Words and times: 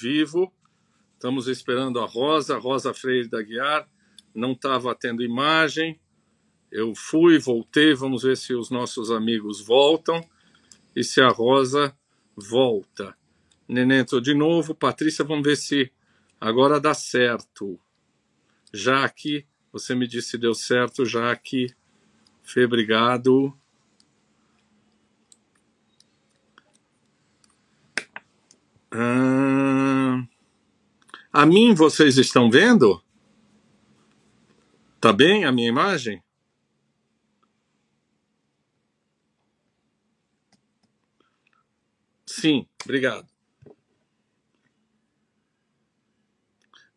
vivo. 0.00 0.52
Estamos 1.14 1.48
esperando 1.48 2.00
a 2.00 2.06
Rosa, 2.06 2.58
Rosa 2.58 2.94
Freire 2.94 3.28
da 3.28 3.42
Guiar. 3.42 3.88
Não 4.34 4.52
estava 4.52 4.94
tendo 4.94 5.22
imagem. 5.22 6.00
Eu 6.70 6.94
fui, 6.94 7.38
voltei. 7.38 7.94
Vamos 7.94 8.22
ver 8.22 8.36
se 8.36 8.54
os 8.54 8.70
nossos 8.70 9.10
amigos 9.10 9.60
voltam 9.60 10.24
e 10.94 11.04
se 11.04 11.20
a 11.20 11.28
Rosa 11.28 11.94
volta. 12.36 13.16
Neném 13.68 13.98
entrou 13.98 14.20
de 14.20 14.34
novo. 14.34 14.74
Patrícia, 14.74 15.24
vamos 15.24 15.44
ver 15.44 15.56
se 15.56 15.92
agora 16.40 16.80
dá 16.80 16.94
certo. 16.94 17.78
Jaque, 18.72 19.46
você 19.72 19.94
me 19.94 20.06
disse 20.06 20.38
deu 20.38 20.54
certo, 20.54 21.04
Jaque. 21.04 21.74
Fê, 22.42 22.64
obrigado. 22.64 23.54
Ah, 28.92 29.89
a 31.32 31.46
mim 31.46 31.74
vocês 31.74 32.18
estão 32.18 32.50
vendo? 32.50 33.02
Tá 35.00 35.12
bem 35.12 35.44
a 35.44 35.52
minha 35.52 35.68
imagem? 35.68 36.22
Sim, 42.26 42.66
obrigado. 42.84 43.28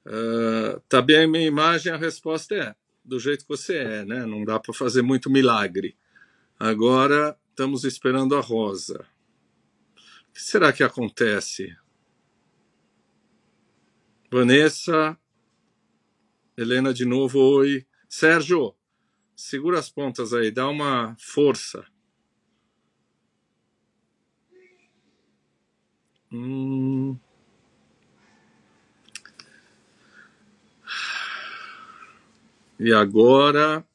Uh, 0.06 0.80
tá 0.90 1.02
bem 1.02 1.24
a 1.24 1.28
minha 1.28 1.48
imagem? 1.48 1.92
A 1.92 1.98
resposta 1.98 2.56
é 2.56 2.76
do 3.04 3.20
jeito 3.20 3.44
que 3.44 3.50
você 3.50 3.78
é, 3.78 4.06
né? 4.06 4.26
Não 4.26 4.44
dá 4.44 4.60
para 4.60 4.74
fazer 4.74 5.02
muito 5.02 5.30
milagre. 5.30 5.98
Agora 6.60 7.38
estamos 7.50 7.84
esperando 7.84 8.36
a 8.36 8.42
Rosa. 8.42 9.06
O 10.30 10.34
que 10.34 10.42
será 10.42 10.72
que 10.74 10.84
acontece? 10.84 11.76
Vanessa, 14.34 15.16
Helena 16.58 16.92
de 16.92 17.06
novo, 17.06 17.38
oi. 17.38 17.86
Sérgio, 18.10 18.74
segura 19.36 19.78
as 19.78 19.92
pontas 19.92 20.34
aí, 20.34 20.50
dá 20.50 20.68
uma 20.68 21.16
força. 21.20 21.86
Hum. 26.32 27.16
E 32.80 32.92
agora, 32.92 33.86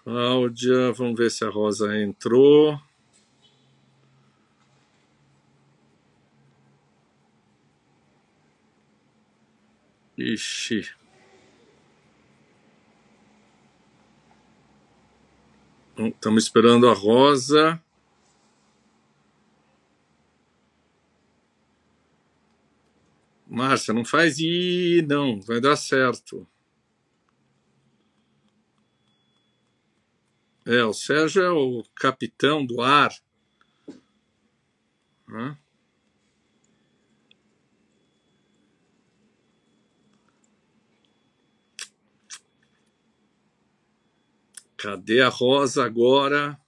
Cláudia, 0.00 0.92
vamos 0.92 1.16
ver 1.16 1.30
se 1.30 1.46
a 1.46 1.48
Rosa 1.48 1.98
entrou. 1.98 2.78
Ixi. 10.16 10.94
Estamos 15.96 16.44
esperando 16.44 16.88
a 16.88 16.92
Rosa. 16.92 17.82
Márcia, 23.46 23.94
não 23.94 24.04
faz 24.04 24.38
i, 24.38 25.04
não, 25.06 25.40
vai 25.40 25.60
dar 25.60 25.76
certo. 25.76 26.46
É, 30.66 30.82
o 30.84 30.92
Sérgio 30.92 31.42
é 31.42 31.50
o 31.50 31.84
capitão 31.94 32.64
do 32.64 32.80
ar. 32.80 33.12
Hã? 35.28 35.58
Cadê 44.84 45.22
a 45.22 45.30
Rosa 45.30 45.82
agora? 45.82 46.60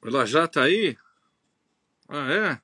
Ela 0.00 0.24
já 0.24 0.44
está 0.44 0.62
aí? 0.62 0.96
Ah, 2.08 2.32
é? 2.32 2.62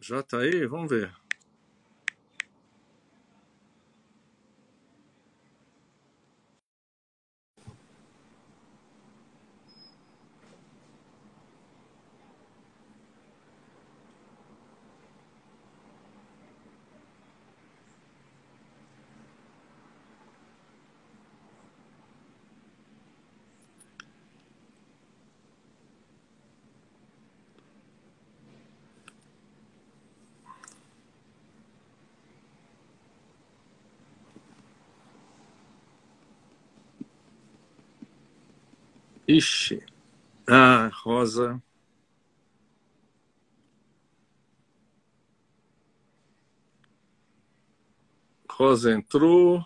Já 0.00 0.20
está 0.20 0.38
aí? 0.38 0.64
Vamos 0.68 0.88
ver. 0.88 1.12
Ixi. 39.30 39.80
Ah, 40.48 40.90
Rosa. 41.04 41.62
Rosa 48.50 48.92
entrou. 48.92 49.64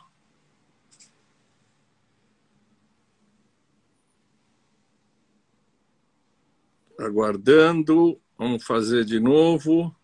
Aguardando. 6.98 8.20
Vamos 8.36 8.64
fazer 8.64 9.06
de 9.06 9.18
novo. 9.18 9.96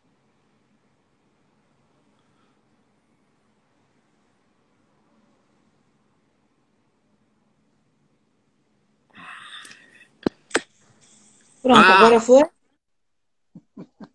Pronto, 11.62 11.78
ah, 11.78 11.98
agora 11.98 12.21
foi? 12.21 12.43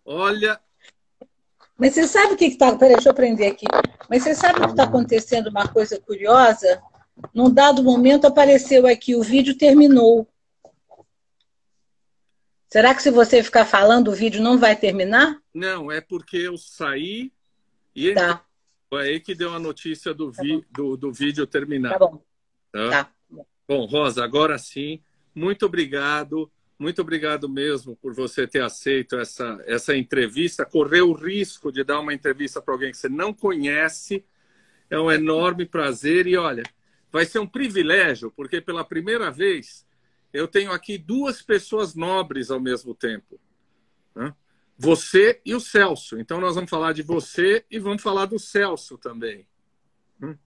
Olha. 0.04 0.60
Mas 1.78 1.94
você 1.94 2.06
sabe 2.06 2.34
o 2.34 2.36
que 2.36 2.46
está. 2.46 2.76
Peraí, 2.76 2.94
deixa 2.94 3.08
eu 3.08 3.12
aprender 3.12 3.46
aqui. 3.46 3.66
Mas 4.08 4.22
você 4.22 4.34
sabe 4.34 4.60
o 4.60 4.64
que 4.64 4.70
está 4.70 4.84
acontecendo? 4.84 5.48
Uma 5.48 5.68
coisa 5.68 6.00
curiosa. 6.00 6.82
Num 7.32 7.52
dado 7.52 7.82
momento 7.82 8.26
apareceu 8.26 8.86
aqui, 8.86 9.14
o 9.14 9.22
vídeo 9.22 9.56
terminou. 9.56 10.28
Será 12.68 12.94
que 12.94 13.02
se 13.02 13.10
você 13.10 13.42
ficar 13.42 13.64
falando, 13.64 14.08
o 14.08 14.14
vídeo 14.14 14.42
não 14.42 14.58
vai 14.58 14.76
terminar? 14.76 15.40
Não, 15.54 15.90
é 15.90 16.00
porque 16.00 16.36
eu 16.36 16.58
saí 16.58 17.32
e 17.94 18.12
tá. 18.12 18.44
foi 18.90 19.08
aí 19.08 19.20
que 19.20 19.34
deu 19.34 19.54
a 19.54 19.58
notícia 19.58 20.12
do, 20.12 20.30
tá 20.30 20.42
vi... 20.42 20.64
do, 20.70 20.96
do, 20.96 21.12
vídeo 21.12 21.46
terminar. 21.46 21.92
Tá 21.92 21.98
bom. 21.98 22.22
Tá? 22.72 22.90
tá. 22.90 23.10
Bom, 23.66 23.86
Rosa, 23.86 24.22
agora 24.22 24.58
sim, 24.58 25.00
muito 25.34 25.64
obrigado. 25.64 26.50
Muito 26.78 27.00
obrigado 27.00 27.48
mesmo 27.48 27.96
por 27.96 28.12
você 28.12 28.46
ter 28.46 28.62
aceito 28.62 29.16
essa, 29.16 29.62
essa 29.66 29.96
entrevista. 29.96 30.66
Correu 30.66 31.10
o 31.10 31.14
risco 31.14 31.72
de 31.72 31.82
dar 31.82 32.00
uma 32.00 32.12
entrevista 32.12 32.60
para 32.60 32.74
alguém 32.74 32.90
que 32.90 32.98
você 32.98 33.08
não 33.08 33.32
conhece. 33.32 34.24
É 34.90 34.98
um 34.98 35.10
enorme 35.10 35.64
prazer. 35.64 36.26
E 36.26 36.36
olha, 36.36 36.62
vai 37.10 37.24
ser 37.24 37.38
um 37.38 37.46
privilégio, 37.46 38.30
porque 38.30 38.60
pela 38.60 38.84
primeira 38.84 39.30
vez 39.30 39.86
eu 40.34 40.46
tenho 40.46 40.70
aqui 40.70 40.98
duas 40.98 41.40
pessoas 41.40 41.94
nobres 41.94 42.50
ao 42.50 42.60
mesmo 42.60 42.94
tempo. 42.94 43.40
Né? 44.14 44.34
Você 44.76 45.40
e 45.46 45.54
o 45.54 45.60
Celso. 45.60 46.20
Então 46.20 46.38
nós 46.38 46.56
vamos 46.56 46.68
falar 46.68 46.92
de 46.92 47.02
você 47.02 47.64
e 47.70 47.78
vamos 47.78 48.02
falar 48.02 48.26
do 48.26 48.38
Celso 48.38 48.98
também. 48.98 49.48
Hum? 50.22 50.36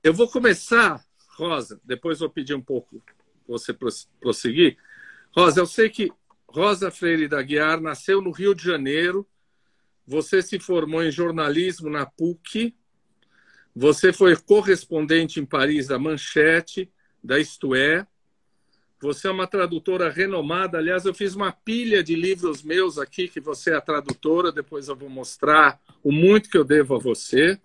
Eu 0.00 0.14
vou 0.14 0.30
começar, 0.30 1.04
Rosa, 1.30 1.80
depois 1.82 2.20
vou 2.20 2.30
pedir 2.30 2.54
um 2.54 2.62
pouco 2.62 3.02
você 3.46 3.76
prosseguir. 4.20 4.76
Rosa, 5.36 5.60
eu 5.60 5.66
sei 5.66 5.88
que 5.88 6.10
Rosa 6.48 6.90
Freire 6.90 7.28
da 7.28 7.42
Guiar 7.42 7.80
nasceu 7.80 8.20
no 8.22 8.30
Rio 8.30 8.54
de 8.54 8.64
Janeiro. 8.64 9.26
Você 10.06 10.40
se 10.40 10.58
formou 10.58 11.02
em 11.02 11.10
jornalismo 11.10 11.90
na 11.90 12.06
PUC. 12.06 12.74
Você 13.74 14.12
foi 14.12 14.34
correspondente 14.36 15.38
em 15.38 15.44
Paris 15.44 15.88
da 15.88 15.98
Manchete, 15.98 16.90
da 17.22 17.38
Isto 17.38 17.74
É. 17.74 18.06
Você 19.02 19.28
é 19.28 19.30
uma 19.30 19.46
tradutora 19.46 20.10
renomada. 20.10 20.78
Aliás, 20.78 21.04
eu 21.04 21.12
fiz 21.12 21.34
uma 21.34 21.52
pilha 21.52 22.02
de 22.02 22.14
livros 22.14 22.62
meus 22.62 22.98
aqui, 22.98 23.28
que 23.28 23.40
você 23.40 23.70
é 23.70 23.74
a 23.74 23.80
tradutora. 23.80 24.50
Depois 24.50 24.88
eu 24.88 24.96
vou 24.96 25.10
mostrar 25.10 25.78
o 26.02 26.10
muito 26.10 26.48
que 26.48 26.56
eu 26.56 26.64
devo 26.64 26.94
a 26.94 26.98
você. 26.98 27.60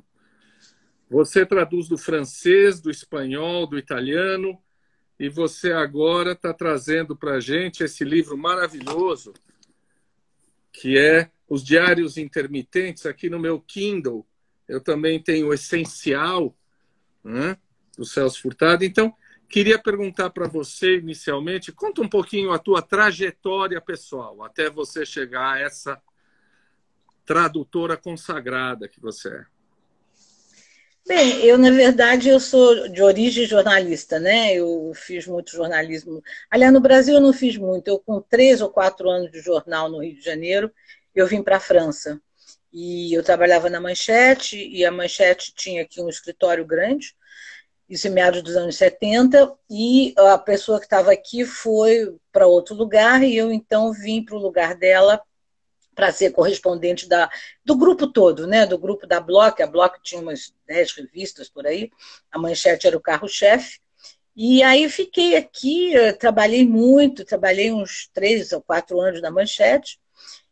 Você 1.09 1.45
traduz 1.45 1.87
do 1.87 1.97
francês, 1.97 2.81
do 2.81 2.91
espanhol, 2.91 3.65
do 3.65 3.77
italiano, 3.77 4.57
e 5.21 5.29
você 5.29 5.71
agora 5.71 6.31
está 6.31 6.51
trazendo 6.51 7.15
para 7.15 7.33
a 7.33 7.39
gente 7.39 7.83
esse 7.83 8.03
livro 8.03 8.35
maravilhoso, 8.35 9.33
que 10.73 10.97
é 10.97 11.29
Os 11.47 11.63
Diários 11.63 12.17
Intermitentes, 12.17 13.05
aqui 13.05 13.29
no 13.29 13.37
meu 13.37 13.61
Kindle. 13.61 14.25
Eu 14.67 14.81
também 14.81 15.21
tenho 15.21 15.49
o 15.49 15.53
Essencial, 15.53 16.57
né, 17.23 17.55
do 17.95 18.03
Celso 18.03 18.41
Furtado. 18.41 18.83
Então, 18.83 19.15
queria 19.47 19.77
perguntar 19.77 20.31
para 20.31 20.47
você, 20.47 20.97
inicialmente, 20.97 21.71
conta 21.71 22.01
um 22.01 22.09
pouquinho 22.09 22.51
a 22.51 22.57
tua 22.57 22.81
trajetória 22.81 23.79
pessoal, 23.79 24.43
até 24.43 24.71
você 24.71 25.05
chegar 25.05 25.53
a 25.53 25.59
essa 25.59 26.01
tradutora 27.23 27.95
consagrada 27.95 28.87
que 28.87 28.99
você 28.99 29.29
é. 29.29 29.45
Bem, 31.07 31.43
eu, 31.43 31.57
na 31.57 31.71
verdade, 31.71 32.29
eu 32.29 32.39
sou 32.39 32.87
de 32.87 33.01
origem 33.01 33.45
jornalista, 33.45 34.19
né? 34.19 34.53
Eu 34.53 34.91
fiz 34.95 35.27
muito 35.27 35.51
jornalismo. 35.51 36.21
Aliás, 36.49 36.71
no 36.73 36.79
Brasil 36.79 37.15
eu 37.15 37.21
não 37.21 37.33
fiz 37.33 37.57
muito. 37.57 37.87
Eu, 37.87 37.99
com 37.99 38.21
três 38.21 38.61
ou 38.61 38.69
quatro 38.69 39.09
anos 39.09 39.31
de 39.31 39.39
jornal 39.41 39.89
no 39.89 40.01
Rio 40.01 40.15
de 40.15 40.21
Janeiro, 40.23 40.71
eu 41.13 41.27
vim 41.27 41.43
para 41.43 41.57
a 41.57 41.59
França. 41.59 42.21
E 42.71 43.13
eu 43.13 43.23
trabalhava 43.23 43.69
na 43.69 43.81
Manchete, 43.81 44.57
e 44.57 44.85
a 44.85 44.91
Manchete 44.91 45.53
tinha 45.55 45.81
aqui 45.81 45.99
um 46.01 46.07
escritório 46.07 46.65
grande, 46.65 47.13
isso 47.89 48.07
em 48.07 48.11
meados 48.11 48.41
dos 48.41 48.55
anos 48.55 48.77
70, 48.77 49.53
e 49.69 50.13
a 50.17 50.37
pessoa 50.37 50.79
que 50.79 50.85
estava 50.85 51.11
aqui 51.11 51.45
foi 51.45 52.15
para 52.31 52.47
outro 52.47 52.73
lugar, 52.75 53.23
e 53.23 53.35
eu 53.35 53.51
então 53.51 53.91
vim 53.91 54.23
para 54.23 54.35
o 54.35 54.39
lugar 54.39 54.75
dela 54.75 55.21
para 56.01 56.11
ser 56.11 56.31
correspondente 56.31 57.07
da, 57.07 57.29
do 57.63 57.75
grupo 57.75 58.07
todo, 58.07 58.47
né? 58.47 58.65
do 58.65 58.75
grupo 58.75 59.05
da 59.05 59.19
Block. 59.19 59.61
A 59.61 59.67
Block 59.67 59.99
tinha 60.01 60.19
umas 60.19 60.51
dez 60.65 60.91
revistas 60.93 61.47
por 61.47 61.67
aí, 61.67 61.91
a 62.31 62.39
Manchete 62.39 62.87
era 62.87 62.97
o 62.97 62.99
carro-chefe. 62.99 63.79
E 64.35 64.63
aí 64.63 64.89
fiquei 64.89 65.35
aqui, 65.35 65.93
trabalhei 66.19 66.67
muito, 66.67 67.23
trabalhei 67.23 67.71
uns 67.71 68.09
três 68.11 68.51
ou 68.51 68.63
quatro 68.63 68.99
anos 68.99 69.21
na 69.21 69.29
Manchete, 69.29 69.99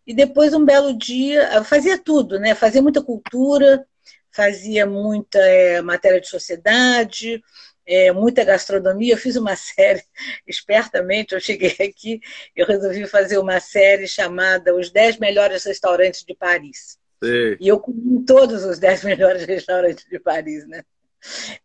e 0.06 0.14
depois, 0.14 0.54
um 0.54 0.64
belo 0.64 0.96
dia, 0.96 1.64
fazia 1.64 1.98
tudo, 1.98 2.40
né? 2.40 2.54
Fazia 2.54 2.82
muita 2.84 3.02
cultura, 3.02 3.84
fazia 4.32 4.86
muita 4.86 5.40
é, 5.40 5.82
matéria 5.82 6.22
de 6.22 6.28
sociedade, 6.28 7.42
é, 7.90 8.12
muita 8.12 8.44
gastronomia. 8.44 9.14
Eu 9.14 9.18
fiz 9.18 9.36
uma 9.36 9.56
série, 9.58 10.04
espertamente, 10.48 11.34
eu 11.34 11.40
cheguei 11.40 11.76
aqui, 11.80 12.22
eu 12.56 12.66
resolvi 12.66 13.08
fazer 13.08 13.40
uma 13.40 13.60
série 13.60 14.08
chamada 14.08 14.76
Os 14.76 14.92
10 14.92 15.18
Melhores 15.18 15.64
Restaurantes 15.64 16.24
de 16.24 16.36
Paris. 16.36 17.00
Sim. 17.24 17.58
E 17.60 17.68
eu 17.68 17.80
comi 17.80 18.24
todos 18.26 18.64
os 18.64 18.80
10 18.80 19.04
melhores 19.04 19.44
restaurantes 19.46 20.06
de 20.06 20.20
Paris, 20.20 20.68
né? 20.68 20.84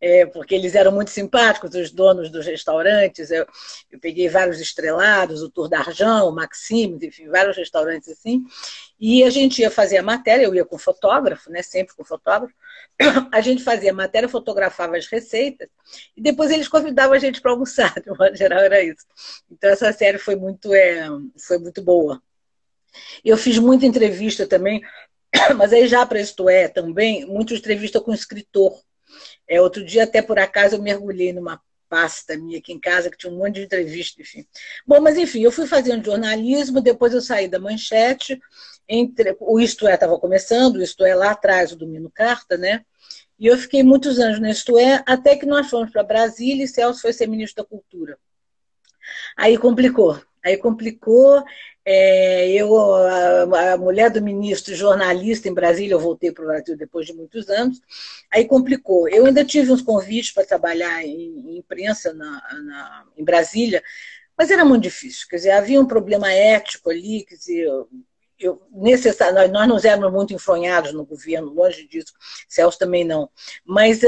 É, 0.01 0.27
porque 0.27 0.55
eles 0.55 0.75
eram 0.75 0.93
muito 0.93 1.11
simpáticos, 1.11 1.75
os 1.75 1.91
donos 1.91 2.31
dos 2.31 2.47
restaurantes. 2.47 3.31
Eu, 3.31 3.47
eu 3.91 3.99
peguei 4.01 4.29
vários 4.29 4.61
estrelados, 4.61 5.43
o 5.43 5.51
Tour 5.51 5.69
d'Argent, 5.69 6.25
o 6.25 6.33
Maximes, 6.33 7.03
enfim, 7.03 7.29
vários 7.29 7.56
restaurantes 7.56 8.09
assim. 8.09 8.45
E 8.99 9.25
a 9.25 9.31
gente 9.31 9.61
ia 9.61 9.71
fazer 9.71 9.99
a 9.99 10.03
matéria, 10.03 10.45
eu 10.45 10.55
ia 10.55 10.65
com 10.65 10.79
fotógrafo, 10.79 11.51
né, 11.51 11.62
sempre 11.62 11.95
com 11.95 12.05
fotógrafo. 12.05 12.55
A 13.33 13.41
gente 13.41 13.62
fazia 13.62 13.91
a 13.91 13.95
matéria, 13.95 14.29
fotografava 14.29 14.97
as 14.97 15.06
receitas, 15.06 15.69
e 16.17 16.23
depois 16.23 16.51
eles 16.51 16.69
convidavam 16.69 17.15
a 17.15 17.19
gente 17.19 17.41
para 17.41 17.51
almoçar, 17.51 17.93
de 18.01 18.09
modo 18.11 18.37
geral 18.37 18.61
era 18.61 18.83
isso. 18.83 19.05
Então 19.51 19.71
essa 19.71 19.93
série 19.93 20.19
foi 20.19 20.37
muito, 20.37 20.73
é, 20.75 21.09
foi 21.39 21.59
muito 21.59 21.83
boa. 21.83 22.23
Eu 23.25 23.37
fiz 23.37 23.59
muita 23.59 23.87
entrevista 23.87 24.47
também, 24.47 24.81
mas 25.56 25.73
aí 25.73 25.87
já 25.89 26.06
para 26.06 26.21
Isto 26.21 26.49
É 26.49 26.69
também, 26.69 27.27
muita 27.27 27.55
entrevista 27.55 28.01
com 28.01 28.12
escritor. 28.12 28.81
É, 29.49 29.61
outro 29.61 29.85
dia, 29.85 30.05
até 30.05 30.23
por 30.23 30.38
acaso, 30.38 30.76
eu 30.76 30.82
mergulhei 30.82 31.32
numa 31.32 31.61
pasta 31.88 32.37
minha 32.37 32.58
aqui 32.58 32.73
em 32.73 32.81
casa, 32.81 33.11
que 33.11 33.17
tinha 33.17 33.32
um 33.32 33.37
monte 33.37 33.55
de 33.56 33.62
entrevista, 33.62 34.20
enfim. 34.20 34.44
Bom, 34.87 35.00
mas 35.00 35.17
enfim, 35.17 35.43
eu 35.43 35.52
fui 35.52 35.67
fazendo 35.67 36.05
jornalismo, 36.05 36.81
depois 36.81 37.12
eu 37.14 37.20
saí 37.20 37.46
da 37.46 37.58
manchete, 37.58 38.41
entre, 38.88 39.37
o 39.41 39.61
Isto 39.61 39.87
É 39.87 39.94
estava 39.94 40.19
começando, 40.19 40.76
o 40.76 40.82
Isto 40.82 41.05
É 41.05 41.14
lá 41.14 41.31
atrás, 41.31 41.73
o 41.73 41.76
Domino 41.76 42.11
Carta, 42.11 42.56
né? 42.56 42.85
E 43.38 43.46
eu 43.46 43.56
fiquei 43.56 43.82
muitos 43.82 44.19
anos 44.19 44.41
no 44.41 44.49
Isto 44.49 44.79
É, 44.79 45.02
até 45.06 45.37
que 45.37 45.46
nós 45.46 45.69
fomos 45.69 45.91
para 45.91 46.02
Brasília 46.02 46.64
e 46.64 46.69
Celso 46.69 47.00
foi 47.00 47.12
ser 47.12 47.29
ministro 47.29 47.62
da 47.62 47.69
Cultura. 47.69 48.19
Aí 49.37 49.56
complicou. 49.58 50.20
Aí 50.44 50.56
complicou. 50.56 51.43
É, 51.87 52.49
eu, 52.50 52.75
a, 52.94 53.73
a, 53.73 53.76
mulher 53.76 54.11
do 54.11 54.23
ministro, 54.23 54.75
jornalista 54.75 55.49
em 55.49 55.55
Brasília, 55.55 55.94
eu 55.94 56.00
voltei 56.00 56.32
para 56.32 56.44
o 56.44 56.46
Brasil 56.46 56.76
depois 56.76 57.06
de 57.06 57.12
muitos 57.12 57.49
anos. 57.49 57.81
Aí 58.31 58.46
complicou. 58.46 59.08
Eu 59.08 59.26
ainda 59.26 59.44
tive 59.44 59.73
uns 59.73 59.82
convites 59.82 60.32
para 60.32 60.46
trabalhar 60.46 61.02
em, 61.05 61.50
em 61.50 61.58
imprensa 61.58 62.12
na, 62.12 62.31
na, 62.62 63.05
em 63.17 63.25
Brasília, 63.25 63.82
mas 64.37 64.50
era 64.50 64.64
muito 64.64 64.82
difícil. 64.82 65.26
Quer 65.29 65.37
dizer, 65.37 65.50
havia 65.50 65.81
um 65.81 65.87
problema 65.87 66.31
ético 66.32 66.91
ali, 66.91 67.25
quer 67.25 67.37
dizer, 67.37 67.69
eu, 68.38 68.62
necessário, 68.73 69.35
nós, 69.35 69.50
nós 69.50 69.69
não 69.69 69.91
éramos 69.91 70.12
muito 70.12 70.35
enfronhados 70.35 70.93
no 70.93 71.06
governo, 71.06 71.52
longe 71.52 71.87
disso, 71.87 72.12
Celso 72.49 72.79
também 72.79 73.05
não. 73.05 73.31
Mas 73.64 74.00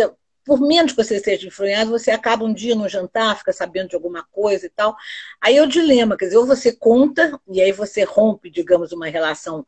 por 0.46 0.60
menos 0.60 0.92
que 0.92 1.02
você 1.02 1.18
seja 1.18 1.48
influenciado, 1.48 1.90
você 1.90 2.12
acaba 2.12 2.44
um 2.44 2.54
dia 2.54 2.76
no 2.76 2.88
jantar, 2.88 3.36
fica 3.36 3.52
sabendo 3.52 3.88
de 3.88 3.96
alguma 3.96 4.24
coisa 4.30 4.64
e 4.66 4.70
tal. 4.70 4.96
Aí 5.40 5.56
é 5.56 5.62
o 5.62 5.66
dilema, 5.66 6.16
quer 6.16 6.26
dizer, 6.26 6.38
ou 6.38 6.46
você 6.46 6.72
conta 6.72 7.38
e 7.48 7.60
aí 7.60 7.72
você 7.72 8.04
rompe, 8.04 8.48
digamos, 8.48 8.92
uma 8.92 9.08
relação 9.08 9.66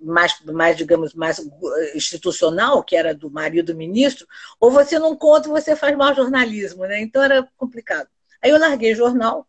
mais, 0.00 0.40
mais, 0.46 0.76
digamos, 0.76 1.12
mais 1.12 1.40
institucional, 1.94 2.82
que 2.82 2.96
era 2.96 3.14
do 3.14 3.30
marido 3.30 3.72
do 3.72 3.78
ministro, 3.78 4.26
ou 4.58 4.70
você 4.70 4.98
não 4.98 5.14
conta 5.14 5.48
e 5.48 5.52
você 5.52 5.76
faz 5.76 5.94
mau 5.94 6.14
jornalismo, 6.14 6.84
né? 6.86 7.00
Então 7.02 7.22
era 7.22 7.46
complicado. 7.56 8.08
Aí 8.42 8.50
eu 8.50 8.58
larguei 8.58 8.94
jornal 8.94 9.46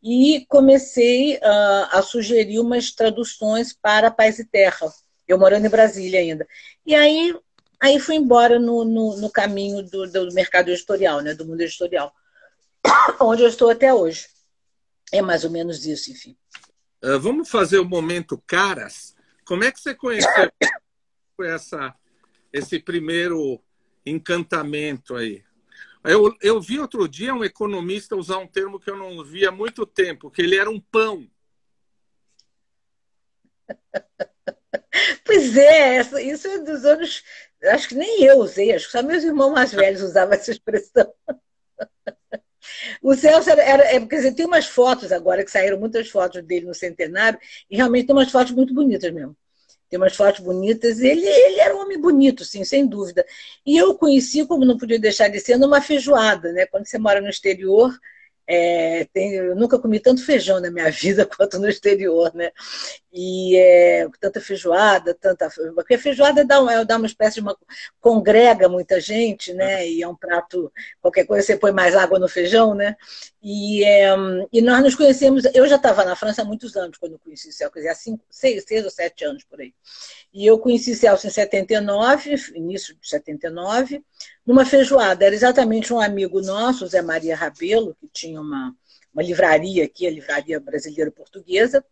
e 0.00 0.46
comecei 0.48 1.36
uh, 1.36 1.88
a 1.90 2.02
sugerir 2.02 2.60
umas 2.60 2.92
traduções 2.92 3.72
para 3.72 4.10
Paz 4.10 4.38
e 4.38 4.44
Terra, 4.44 4.86
eu 5.26 5.36
morando 5.36 5.66
em 5.66 5.70
Brasília 5.70 6.20
ainda. 6.20 6.46
E 6.84 6.94
aí 6.94 7.34
Aí 7.86 8.00
fui 8.00 8.16
embora 8.16 8.58
no, 8.58 8.84
no, 8.84 9.16
no 9.16 9.30
caminho 9.30 9.80
do, 9.80 10.10
do, 10.10 10.34
mercado 10.34 10.70
editorial, 10.70 11.20
né, 11.20 11.34
do 11.34 11.46
mundo 11.46 11.60
editorial, 11.60 12.12
onde 13.20 13.42
eu 13.42 13.48
estou 13.48 13.70
até 13.70 13.94
hoje. 13.94 14.26
É 15.12 15.22
mais 15.22 15.44
ou 15.44 15.50
menos 15.50 15.86
isso, 15.86 16.10
enfim. 16.10 16.36
Uh, 17.04 17.20
vamos 17.20 17.48
fazer 17.48 17.78
o 17.78 17.84
momento 17.84 18.42
caras. 18.44 19.14
Como 19.44 19.62
é 19.62 19.70
que 19.70 19.80
você 19.80 19.94
conheceu 19.94 20.50
essa, 21.42 21.94
esse 22.52 22.80
primeiro 22.80 23.62
encantamento 24.04 25.14
aí? 25.14 25.44
Eu, 26.02 26.36
eu 26.42 26.60
vi 26.60 26.80
outro 26.80 27.06
dia 27.06 27.32
um 27.32 27.44
economista 27.44 28.16
usar 28.16 28.38
um 28.38 28.48
termo 28.48 28.80
que 28.80 28.90
eu 28.90 28.96
não 28.96 29.24
via 29.24 29.50
há 29.50 29.52
muito 29.52 29.86
tempo, 29.86 30.28
que 30.28 30.42
ele 30.42 30.56
era 30.56 30.68
um 30.68 30.80
pão. 30.80 31.30
Pois 35.24 35.56
é, 35.56 36.00
isso 36.22 36.46
é 36.46 36.58
dos 36.58 36.84
anos 36.84 37.22
acho 37.64 37.88
que 37.88 37.94
nem 37.94 38.22
eu 38.24 38.38
usei, 38.38 38.72
acho 38.72 38.86
que 38.86 38.92
só 38.92 39.02
meus 39.02 39.24
irmãos 39.24 39.52
mais 39.52 39.72
velhos 39.72 40.02
usavam 40.02 40.34
essa 40.34 40.50
expressão. 40.50 41.12
O 43.02 43.14
Celso 43.14 43.50
era, 43.50 43.62
era 43.62 43.82
é, 43.84 44.00
quer 44.06 44.16
dizer, 44.16 44.34
tem 44.34 44.46
umas 44.46 44.66
fotos 44.66 45.12
agora 45.12 45.44
que 45.44 45.50
saíram 45.50 45.78
muitas 45.78 46.08
fotos 46.08 46.42
dele 46.42 46.66
no 46.66 46.74
centenário 46.74 47.38
e 47.70 47.76
realmente 47.76 48.06
tem 48.06 48.16
umas 48.16 48.30
fotos 48.30 48.52
muito 48.52 48.74
bonitas 48.74 49.12
mesmo. 49.12 49.36
Tem 49.88 49.98
umas 49.98 50.16
fotos 50.16 50.40
bonitas. 50.40 50.98
Ele, 50.98 51.24
ele 51.24 51.60
era 51.60 51.74
um 51.76 51.80
homem 51.80 52.00
bonito, 52.00 52.44
sim, 52.44 52.64
sem 52.64 52.86
dúvida. 52.86 53.24
E 53.64 53.76
eu 53.76 53.94
conheci, 53.94 54.44
como 54.44 54.64
não 54.64 54.76
podia 54.76 54.98
deixar 54.98 55.28
de 55.28 55.38
ser, 55.38 55.56
numa 55.56 55.80
feijoada, 55.80 56.52
né? 56.52 56.66
Quando 56.66 56.86
você 56.86 56.98
mora 56.98 57.20
no 57.20 57.28
exterior, 57.28 57.96
é, 58.48 59.04
tem, 59.12 59.32
eu 59.34 59.56
nunca 59.56 59.78
comi 59.78 59.98
tanto 59.98 60.24
feijão 60.24 60.60
na 60.60 60.70
minha 60.70 60.90
vida 60.92 61.26
quanto 61.26 61.58
no 61.58 61.68
exterior, 61.68 62.32
né? 62.34 62.52
E 63.12 63.56
é, 63.56 64.08
tanta 64.20 64.40
feijoada, 64.40 65.14
tanta. 65.14 65.50
Porque 65.74 65.94
a 65.94 65.98
feijoada 65.98 66.44
dá, 66.44 66.60
uma, 66.60 66.84
dá 66.84 66.96
uma 66.96 67.06
espécie 67.06 67.36
de 67.36 67.40
uma. 67.40 67.56
congrega 68.00 68.68
muita 68.68 69.00
gente, 69.00 69.52
né? 69.52 69.88
E 69.88 70.02
é 70.02 70.08
um 70.08 70.14
prato. 70.14 70.72
Qualquer 71.00 71.26
coisa 71.26 71.44
você 71.44 71.56
põe 71.56 71.72
mais 71.72 71.96
água 71.96 72.18
no 72.18 72.28
feijão, 72.28 72.74
né? 72.74 72.96
E, 73.42 73.84
é, 73.84 74.14
e 74.52 74.60
nós 74.60 74.82
nos 74.82 74.94
conhecemos. 74.94 75.44
Eu 75.54 75.66
já 75.66 75.76
estava 75.76 76.04
na 76.04 76.14
França 76.14 76.42
há 76.42 76.44
muitos 76.44 76.76
anos 76.76 76.98
quando 76.98 77.12
eu 77.12 77.18
conheci 77.18 77.48
o 77.48 77.52
Celso, 77.52 77.72
quer 77.72 77.80
dizer, 77.80 77.90
há 77.90 77.94
cinco, 77.94 78.24
seis, 78.30 78.64
seis 78.66 78.84
ou 78.84 78.90
sete 78.90 79.24
anos 79.24 79.44
por 79.44 79.60
aí. 79.60 79.74
E 80.32 80.46
eu 80.46 80.58
conheci 80.58 80.94
Celso 80.94 81.26
em 81.26 81.30
79, 81.30 82.34
início 82.54 82.94
de 82.94 83.08
79 83.08 84.04
numa 84.46 84.64
feijoada. 84.64 85.24
Era 85.26 85.34
exatamente 85.34 85.92
um 85.92 86.00
amigo 86.00 86.40
nosso, 86.40 86.86
Zé 86.86 87.02
Maria 87.02 87.34
Rabelo, 87.34 87.96
que 88.00 88.08
tinha 88.08 88.40
uma, 88.40 88.74
uma 89.12 89.22
livraria 89.22 89.84
aqui, 89.84 90.06
a 90.06 90.10
Livraria 90.10 90.60
Brasileira 90.60 91.10
Portuguesa. 91.10 91.84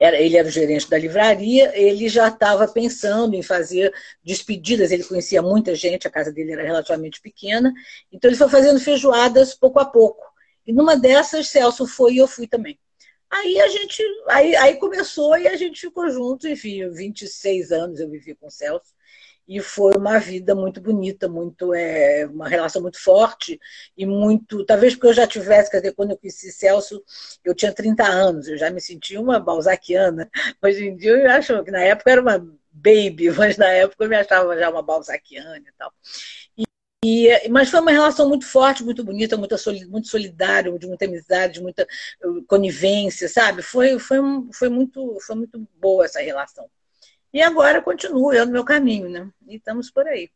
Era, 0.00 0.18
ele 0.18 0.36
era 0.36 0.48
o 0.48 0.50
gerente 0.50 0.88
da 0.88 0.98
livraria, 0.98 1.76
ele 1.78 2.08
já 2.08 2.28
estava 2.28 2.66
pensando 2.66 3.34
em 3.34 3.42
fazer 3.42 3.92
despedidas, 4.24 4.90
ele 4.90 5.04
conhecia 5.04 5.42
muita 5.42 5.74
gente, 5.74 6.08
a 6.08 6.10
casa 6.10 6.32
dele 6.32 6.52
era 6.52 6.62
relativamente 6.62 7.20
pequena, 7.20 7.72
então 8.10 8.30
ele 8.30 8.38
foi 8.38 8.48
fazendo 8.48 8.80
feijoadas 8.80 9.54
pouco 9.54 9.78
a 9.78 9.84
pouco. 9.84 10.24
E 10.66 10.72
numa 10.72 10.96
dessas, 10.96 11.48
Celso 11.48 11.86
foi 11.86 12.14
e 12.14 12.16
eu 12.16 12.26
fui 12.26 12.46
também. 12.46 12.78
Aí 13.30 13.60
a 13.60 13.68
gente, 13.68 14.02
aí, 14.28 14.56
aí 14.56 14.76
começou 14.76 15.36
e 15.36 15.46
a 15.46 15.54
gente 15.54 15.82
ficou 15.82 16.10
junto, 16.10 16.48
enfim, 16.48 16.88
26 16.88 17.70
anos 17.70 18.00
eu 18.00 18.08
vivi 18.08 18.34
com 18.34 18.46
o 18.46 18.50
Celso. 18.50 18.94
E 19.48 19.60
foi 19.60 19.94
uma 19.96 20.18
vida 20.18 20.54
muito 20.54 20.78
bonita, 20.80 21.26
muito 21.26 21.72
é, 21.72 22.26
uma 22.26 22.46
relação 22.46 22.82
muito 22.82 23.02
forte 23.02 23.58
e 23.96 24.04
muito, 24.04 24.62
talvez 24.64 24.94
porque 24.94 25.06
eu 25.08 25.14
já 25.14 25.26
tivesse, 25.26 25.70
quer 25.70 25.78
dizer, 25.78 25.94
quando 25.94 26.10
eu 26.10 26.18
conheci 26.18 26.52
Celso, 26.52 27.02
eu 27.42 27.54
tinha 27.54 27.72
30 27.72 28.04
anos, 28.06 28.46
eu 28.46 28.58
já 28.58 28.70
me 28.70 28.80
sentia 28.80 29.18
uma 29.18 29.40
balzaquiana. 29.40 30.30
Hoje 30.62 30.84
em 30.86 30.96
dia 30.96 31.12
eu 31.12 31.30
acho 31.30 31.64
que 31.64 31.70
na 31.70 31.80
época 31.80 32.10
era 32.10 32.20
uma 32.20 32.38
baby, 32.70 33.30
mas 33.32 33.56
na 33.56 33.68
época 33.68 34.04
eu 34.04 34.08
me 34.08 34.16
achava 34.16 34.56
já 34.58 34.68
uma 34.68 34.82
balzaquiana 34.82 35.56
e 35.56 35.72
tal. 35.78 35.92
E, 37.04 37.48
mas 37.48 37.70
foi 37.70 37.80
uma 37.80 37.92
relação 37.92 38.28
muito 38.28 38.44
forte, 38.44 38.82
muito 38.82 39.04
bonita, 39.04 39.36
muito, 39.36 39.54
muito 39.88 40.08
solidária, 40.08 40.76
de 40.78 40.86
muita 40.86 41.04
amizade, 41.04 41.54
de 41.54 41.62
muita 41.62 41.86
uh, 42.24 42.44
conivência, 42.44 43.28
sabe? 43.28 43.62
Foi, 43.62 43.98
foi, 44.00 44.18
foi, 44.52 44.68
muito, 44.68 45.16
foi 45.20 45.36
muito 45.36 45.66
boa 45.80 46.04
essa 46.04 46.20
relação. 46.20 46.68
E 47.32 47.42
agora 47.42 47.82
continuo 47.82 48.32
eu 48.32 48.46
no 48.46 48.52
meu 48.52 48.64
caminho, 48.64 49.08
né? 49.08 49.30
E 49.46 49.56
estamos 49.56 49.90
por 49.90 50.06
aí. 50.06 50.30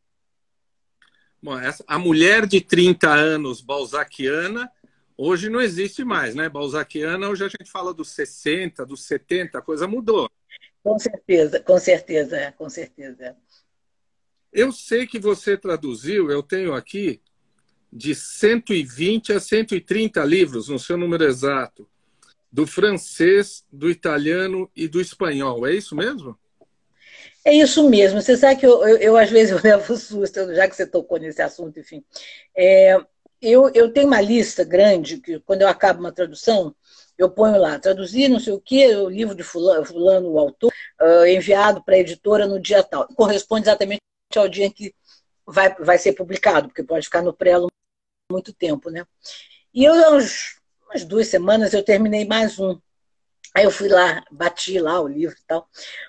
Bom, 1.42 1.58
essa, 1.58 1.82
a 1.86 1.98
mulher 1.98 2.46
de 2.46 2.60
30 2.60 3.08
anos 3.10 3.60
balzaquiana 3.60 4.70
hoje 5.16 5.48
não 5.48 5.60
existe 5.60 6.04
mais, 6.04 6.34
né? 6.34 6.48
Balzaquiana, 6.48 7.28
hoje 7.28 7.44
a 7.44 7.48
gente 7.48 7.70
fala 7.70 7.92
dos 7.94 8.10
60, 8.10 8.84
dos 8.84 9.04
70, 9.04 9.58
a 9.58 9.62
coisa 9.62 9.86
mudou. 9.86 10.30
Com 10.82 10.98
certeza, 10.98 11.60
com 11.60 11.78
certeza, 11.78 12.54
com 12.56 12.68
certeza. 12.68 13.36
Eu 14.52 14.70
sei 14.72 15.06
que 15.06 15.18
você 15.18 15.56
traduziu, 15.56 16.30
eu 16.30 16.42
tenho 16.42 16.74
aqui, 16.74 17.20
de 17.92 18.14
120 18.14 19.32
a 19.32 19.40
130 19.40 20.24
livros, 20.24 20.68
no 20.68 20.78
seu 20.78 20.96
número 20.96 21.24
exato, 21.24 21.88
do 22.50 22.66
francês, 22.66 23.64
do 23.72 23.90
italiano 23.90 24.70
e 24.76 24.86
do 24.86 25.00
espanhol. 25.00 25.66
É 25.66 25.74
isso 25.74 25.96
mesmo? 25.96 26.38
É 27.44 27.52
isso 27.52 27.88
mesmo. 27.88 28.20
Você 28.20 28.36
sabe 28.36 28.60
que 28.60 28.66
eu, 28.66 28.86
eu, 28.86 28.96
eu 28.98 29.16
às 29.16 29.30
vezes 29.30 29.50
eu 29.52 29.60
levo 29.62 29.96
susto, 29.96 30.54
já 30.54 30.68
que 30.68 30.76
você 30.76 30.86
tocou 30.86 31.18
nesse 31.18 31.42
assunto, 31.42 31.78
enfim. 31.80 32.04
É, 32.56 32.96
eu, 33.40 33.70
eu 33.74 33.92
tenho 33.92 34.06
uma 34.06 34.20
lista 34.20 34.64
grande, 34.64 35.18
que 35.18 35.40
quando 35.40 35.62
eu 35.62 35.68
acabo 35.68 36.00
uma 36.00 36.12
tradução, 36.12 36.74
eu 37.18 37.30
ponho 37.30 37.58
lá, 37.58 37.78
traduzir 37.78 38.28
não 38.28 38.40
sei 38.40 38.52
o 38.52 38.60
quê, 38.60 38.94
o 38.96 39.08
livro 39.08 39.34
de 39.34 39.42
fulano, 39.42 39.84
fulano 39.84 40.30
o 40.30 40.38
autor, 40.38 40.72
uh, 41.00 41.26
enviado 41.26 41.82
para 41.82 41.96
a 41.96 41.98
editora 41.98 42.46
no 42.46 42.60
dia 42.60 42.82
tal. 42.82 43.06
Corresponde 43.08 43.64
exatamente 43.64 44.00
ao 44.36 44.48
dia 44.48 44.70
que 44.70 44.94
vai, 45.46 45.74
vai 45.74 45.98
ser 45.98 46.12
publicado, 46.12 46.68
porque 46.68 46.82
pode 46.82 47.06
ficar 47.06 47.22
no 47.22 47.34
prelo 47.34 47.68
muito 48.30 48.52
tempo, 48.52 48.90
né? 48.90 49.04
E 49.74 49.84
eu, 49.84 49.92
uns, 50.14 50.60
umas 50.88 51.04
duas 51.04 51.28
semanas, 51.28 51.72
eu 51.74 51.84
terminei 51.84 52.24
mais 52.24 52.58
um. 52.58 52.78
Aí 53.54 53.64
eu 53.64 53.70
fui 53.70 53.88
lá, 53.88 54.24
bati 54.30 54.78
lá 54.78 55.00
o 55.00 55.06
livro 55.06 55.36
e 55.38 55.44
tal, 55.46 55.68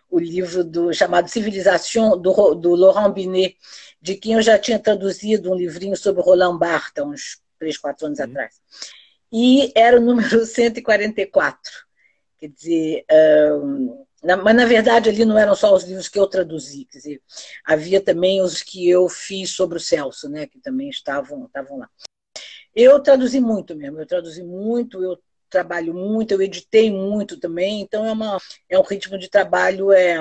o 0.10 0.18
livro 0.18 0.64
do 0.64 0.94
chamado 0.94 1.28
Civilização, 1.28 2.18
do, 2.18 2.56
do 2.56 2.74
Laurent 2.74 3.14
Binet, 3.14 3.58
de 4.02 4.16
quem 4.16 4.34
eu 4.34 4.42
já 4.42 4.58
tinha 4.58 4.80
traduzido 4.80 5.52
um 5.52 5.56
livrinho 5.56 5.98
sobre 5.98 6.22
Roland 6.22 6.58
Barthes, 6.58 7.04
uns 7.04 7.42
três, 7.60 7.78
quatro 7.78 8.06
anos 8.06 8.20
uhum. 8.20 8.26
atrás. 8.26 8.62
E 9.32 9.72
era 9.76 9.98
o 9.98 10.02
número 10.02 10.46
144. 10.46 11.72
Quer 12.40 12.48
dizer, 12.50 13.06
um, 13.62 14.06
na, 14.24 14.38
mas 14.38 14.56
na 14.56 14.66
verdade 14.66 15.10
ali 15.10 15.26
não 15.26 15.38
eram 15.38 15.56
só 15.56 15.74
os 15.74 15.84
livros 15.84 16.08
que 16.08 16.18
eu 16.18 16.28
traduzi, 16.28 16.86
quer 16.86 16.98
dizer, 16.98 17.22
havia 17.66 18.02
também 18.02 18.42
os 18.42 18.62
que 18.62 18.90
eu 18.90 19.08
fiz 19.10 19.52
sobre 19.52 19.78
o 19.78 19.82
Celso, 19.82 20.30
né, 20.30 20.48
que 20.48 20.60
também 20.60 20.90
estavam, 20.90 21.46
estavam 21.46 21.78
lá. 21.78 21.90
Eu 22.76 23.00
traduzi 23.02 23.40
muito 23.40 23.76
mesmo, 23.76 24.00
eu 24.00 24.06
traduzi 24.06 24.44
muito, 24.44 25.04
eu 25.04 25.18
trabalho 25.54 25.94
muito, 25.94 26.32
eu 26.32 26.42
editei 26.42 26.92
muito 26.92 27.40
também, 27.40 27.82
então 27.82 28.06
é, 28.06 28.12
uma, 28.12 28.40
é 28.68 28.78
um 28.78 28.84
ritmo 28.84 29.18
de 29.18 29.30
trabalho 29.30 29.92
é, 29.92 30.18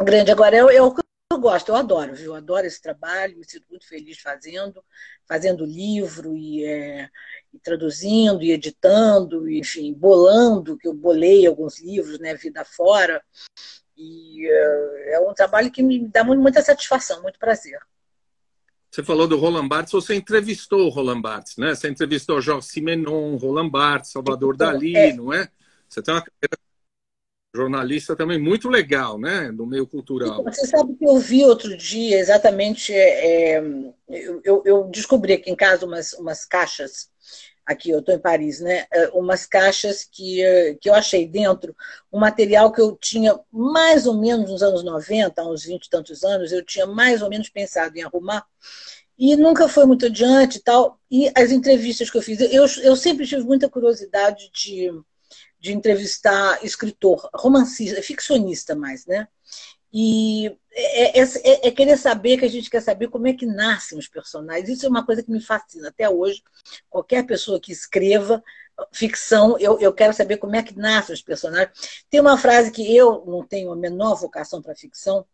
grande. 0.00 0.32
Agora, 0.32 0.64
o 0.64 0.94
que 0.94 1.02
eu 1.30 1.38
gosto, 1.38 1.68
eu 1.68 1.76
adoro, 1.76 2.14
viu? 2.14 2.32
Eu 2.32 2.34
adoro 2.34 2.66
esse 2.66 2.80
trabalho, 2.80 3.36
me 3.36 3.44
sinto 3.44 3.66
muito 3.68 3.86
feliz 3.86 4.18
fazendo, 4.18 4.82
fazendo 5.28 5.66
livro 5.66 6.34
e, 6.36 6.64
é, 6.64 7.10
e 7.52 7.58
traduzindo 7.58 8.42
e 8.42 8.52
editando, 8.52 9.48
e, 9.48 9.58
enfim, 9.58 9.92
bolando, 9.92 10.78
que 10.78 10.88
eu 10.88 10.94
bolei 10.94 11.46
alguns 11.46 11.78
livros, 11.78 12.18
né, 12.18 12.34
vida 12.34 12.64
fora. 12.64 13.22
E 13.96 14.48
é, 14.48 15.14
é 15.14 15.20
um 15.20 15.34
trabalho 15.34 15.70
que 15.70 15.82
me 15.82 16.08
dá 16.08 16.24
muita 16.24 16.62
satisfação, 16.62 17.22
muito 17.22 17.38
prazer. 17.38 17.78
Você 18.92 19.02
falou 19.02 19.26
do 19.26 19.38
Roland 19.38 19.68
Barthes, 19.68 19.92
você 19.92 20.14
entrevistou 20.14 20.86
o 20.86 20.90
Roland 20.90 21.22
Barthes, 21.22 21.56
né? 21.56 21.74
Você 21.74 21.88
entrevistou 21.88 22.42
Jorge 22.42 22.66
Simenon, 22.66 23.36
Roland 23.36 23.70
Barthes, 23.70 24.12
Salvador 24.12 24.54
então, 24.54 24.70
Dali, 24.70 24.94
é. 24.94 25.14
não 25.14 25.32
é? 25.32 25.48
Você 25.88 26.02
tem 26.02 26.12
uma 26.12 26.20
carreira 26.20 26.58
jornalista 27.54 28.14
também 28.14 28.38
muito 28.38 28.68
legal, 28.68 29.18
né? 29.18 29.50
Do 29.50 29.64
meio 29.64 29.86
cultural. 29.86 30.40
Então, 30.40 30.52
você 30.52 30.66
sabe 30.66 30.94
que 30.94 31.06
eu 31.06 31.18
vi 31.18 31.42
outro 31.42 31.74
dia, 31.74 32.18
exatamente, 32.18 32.92
é, 32.92 33.56
é 33.56 33.62
eu, 34.44 34.62
eu, 34.66 34.84
descobri 34.90 35.32
aqui 35.32 35.50
em 35.50 35.56
casa 35.56 35.86
umas, 35.86 36.12
umas 36.12 36.44
caixas, 36.44 37.08
aqui 37.66 37.90
eu 37.90 38.00
estou 38.00 38.14
em 38.14 38.18
Paris, 38.18 38.60
né? 38.60 38.86
É, 38.92 39.08
umas 39.08 39.46
caixas 39.46 40.04
que, 40.10 40.42
que 40.80 40.88
eu 40.88 40.94
achei 40.94 41.26
dentro, 41.26 41.74
um 42.12 42.18
material 42.18 42.72
que 42.72 42.80
eu 42.80 42.96
tinha 42.96 43.38
mais 43.50 44.06
ou 44.06 44.18
menos 44.18 44.50
nos 44.50 44.62
anos 44.62 44.82
90, 44.82 45.44
uns 45.44 45.64
20 45.64 45.84
e 45.84 45.90
tantos 45.90 46.24
anos, 46.24 46.52
eu 46.52 46.64
tinha 46.64 46.86
mais 46.86 47.22
ou 47.22 47.28
menos 47.28 47.48
pensado 47.48 47.96
em 47.96 48.02
arrumar, 48.02 48.44
e 49.18 49.36
nunca 49.36 49.68
foi 49.68 49.86
muito 49.86 50.06
adiante 50.06 50.58
e 50.58 50.60
tal. 50.62 50.98
E 51.10 51.30
as 51.36 51.50
entrevistas 51.50 52.10
que 52.10 52.18
eu 52.18 52.22
fiz, 52.22 52.40
eu, 52.40 52.66
eu 52.82 52.96
sempre 52.96 53.26
tive 53.26 53.42
muita 53.42 53.68
curiosidade 53.68 54.50
de, 54.52 54.90
de 55.60 55.72
entrevistar 55.72 56.58
escritor, 56.64 57.30
romancista, 57.34 58.02
ficcionista 58.02 58.74
mais, 58.74 59.06
né? 59.06 59.28
E 59.92 60.46
é, 60.74 61.20
é, 61.20 61.22
é, 61.22 61.68
é, 61.68 61.70
querer 61.70 61.98
saber 61.98 62.38
que 62.38 62.44
a 62.46 62.50
gente 62.50 62.70
quer 62.70 62.80
saber 62.80 63.08
como 63.08 63.26
é 63.26 63.34
que 63.34 63.44
nascem 63.44 63.98
os 63.98 64.08
personagens. 64.08 64.68
Isso 64.68 64.86
é 64.86 64.88
uma 64.88 65.04
coisa 65.04 65.22
que 65.22 65.30
me 65.30 65.40
fascina. 65.40 65.88
Até 65.88 66.08
hoje, 66.08 66.42
qualquer 66.88 67.26
pessoa 67.26 67.60
que 67.60 67.72
escreva 67.72 68.42
ficção, 68.90 69.58
eu, 69.58 69.78
eu 69.78 69.92
quero 69.92 70.14
saber 70.14 70.38
como 70.38 70.56
é 70.56 70.62
que 70.62 70.76
nascem 70.76 71.14
os 71.14 71.22
personagens. 71.22 72.04
Tem 72.08 72.20
uma 72.20 72.38
frase 72.38 72.70
que 72.70 72.96
eu 72.96 73.22
não 73.26 73.46
tenho 73.46 73.70
a 73.70 73.76
menor 73.76 74.14
vocação 74.14 74.62
para 74.62 74.74
ficção, 74.74 75.26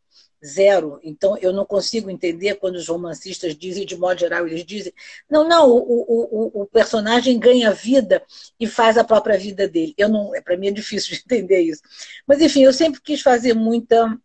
zero. 0.44 0.98
Então, 1.02 1.36
eu 1.38 1.52
não 1.52 1.64
consigo 1.64 2.10
entender 2.10 2.56
quando 2.56 2.76
os 2.76 2.88
romancistas 2.88 3.56
dizem, 3.56 3.86
de 3.86 3.96
modo 3.96 4.18
geral, 4.18 4.46
eles 4.46 4.64
dizem: 4.64 4.92
não, 5.30 5.46
não, 5.48 5.70
o, 5.70 6.58
o, 6.58 6.62
o 6.62 6.66
personagem 6.66 7.38
ganha 7.38 7.72
vida 7.72 8.22
e 8.58 8.66
faz 8.66 8.98
a 8.98 9.04
própria 9.04 9.38
vida 9.38 9.68
dele. 9.68 9.94
Eu 9.96 10.08
não, 10.08 10.32
para 10.44 10.56
mim 10.56 10.68
é 10.68 10.72
difícil 10.72 11.14
de 11.16 11.22
entender 11.22 11.60
isso. 11.60 11.82
Mas, 12.26 12.40
enfim, 12.40 12.64
eu 12.64 12.72
sempre 12.72 13.00
quis 13.00 13.20
fazer 13.20 13.54
muita 13.54 14.18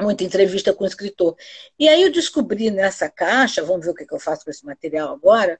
muita 0.00 0.24
entrevista 0.24 0.72
com 0.72 0.84
o 0.84 0.86
escritor. 0.86 1.36
E 1.78 1.88
aí 1.88 2.02
eu 2.02 2.12
descobri 2.12 2.70
nessa 2.70 3.08
caixa, 3.08 3.62
vamos 3.62 3.84
ver 3.84 3.92
o 3.92 3.94
que 3.94 4.06
eu 4.12 4.20
faço 4.20 4.44
com 4.44 4.50
esse 4.50 4.64
material 4.64 5.12
agora, 5.12 5.58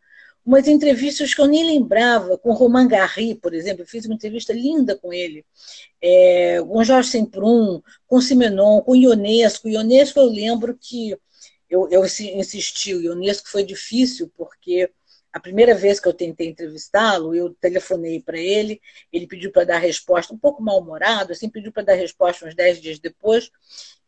umas 0.49 0.67
entrevistas 0.67 1.35
que 1.35 1.41
eu 1.41 1.47
nem 1.47 1.67
lembrava, 1.67 2.39
com 2.39 2.53
Romain 2.53 2.89
Gary, 2.89 3.35
por 3.35 3.53
exemplo, 3.53 3.83
eu 3.83 3.87
fiz 3.87 4.07
uma 4.07 4.15
entrevista 4.15 4.53
linda 4.53 4.97
com 4.97 5.13
ele, 5.13 5.45
é, 6.01 6.59
com 6.63 6.83
Jorge 6.83 7.11
Semprún, 7.11 7.83
com 8.07 8.21
Simenon, 8.21 8.81
com 8.81 8.97
Ionesco. 8.97 9.69
Ionesco 9.69 10.19
eu 10.19 10.25
lembro 10.25 10.79
que 10.81 11.15
eu, 11.69 11.89
eu 11.91 12.03
insisti, 12.05 12.95
o 12.95 13.03
Ionesco 13.03 13.49
foi 13.49 13.63
difícil, 13.63 14.33
porque 14.39 14.91
a 15.31 15.39
primeira 15.39 15.75
vez 15.75 16.01
que 16.01 16.09
eu 16.09 16.15
tentei 16.15 16.49
entrevistá-lo, 16.49 17.35
eu 17.35 17.55
telefonei 17.61 18.21
para 18.21 18.39
ele, 18.39 18.81
ele 19.13 19.27
pediu 19.27 19.53
para 19.53 19.65
dar 19.65 19.79
resposta, 19.79 20.33
um 20.33 20.39
pouco 20.39 20.63
mal-humorado, 20.63 21.33
assim, 21.33 21.51
pediu 21.51 21.71
para 21.71 21.83
dar 21.83 21.95
resposta 21.95 22.47
uns 22.47 22.55
dez 22.55 22.81
dias 22.81 22.99
depois, 22.99 23.51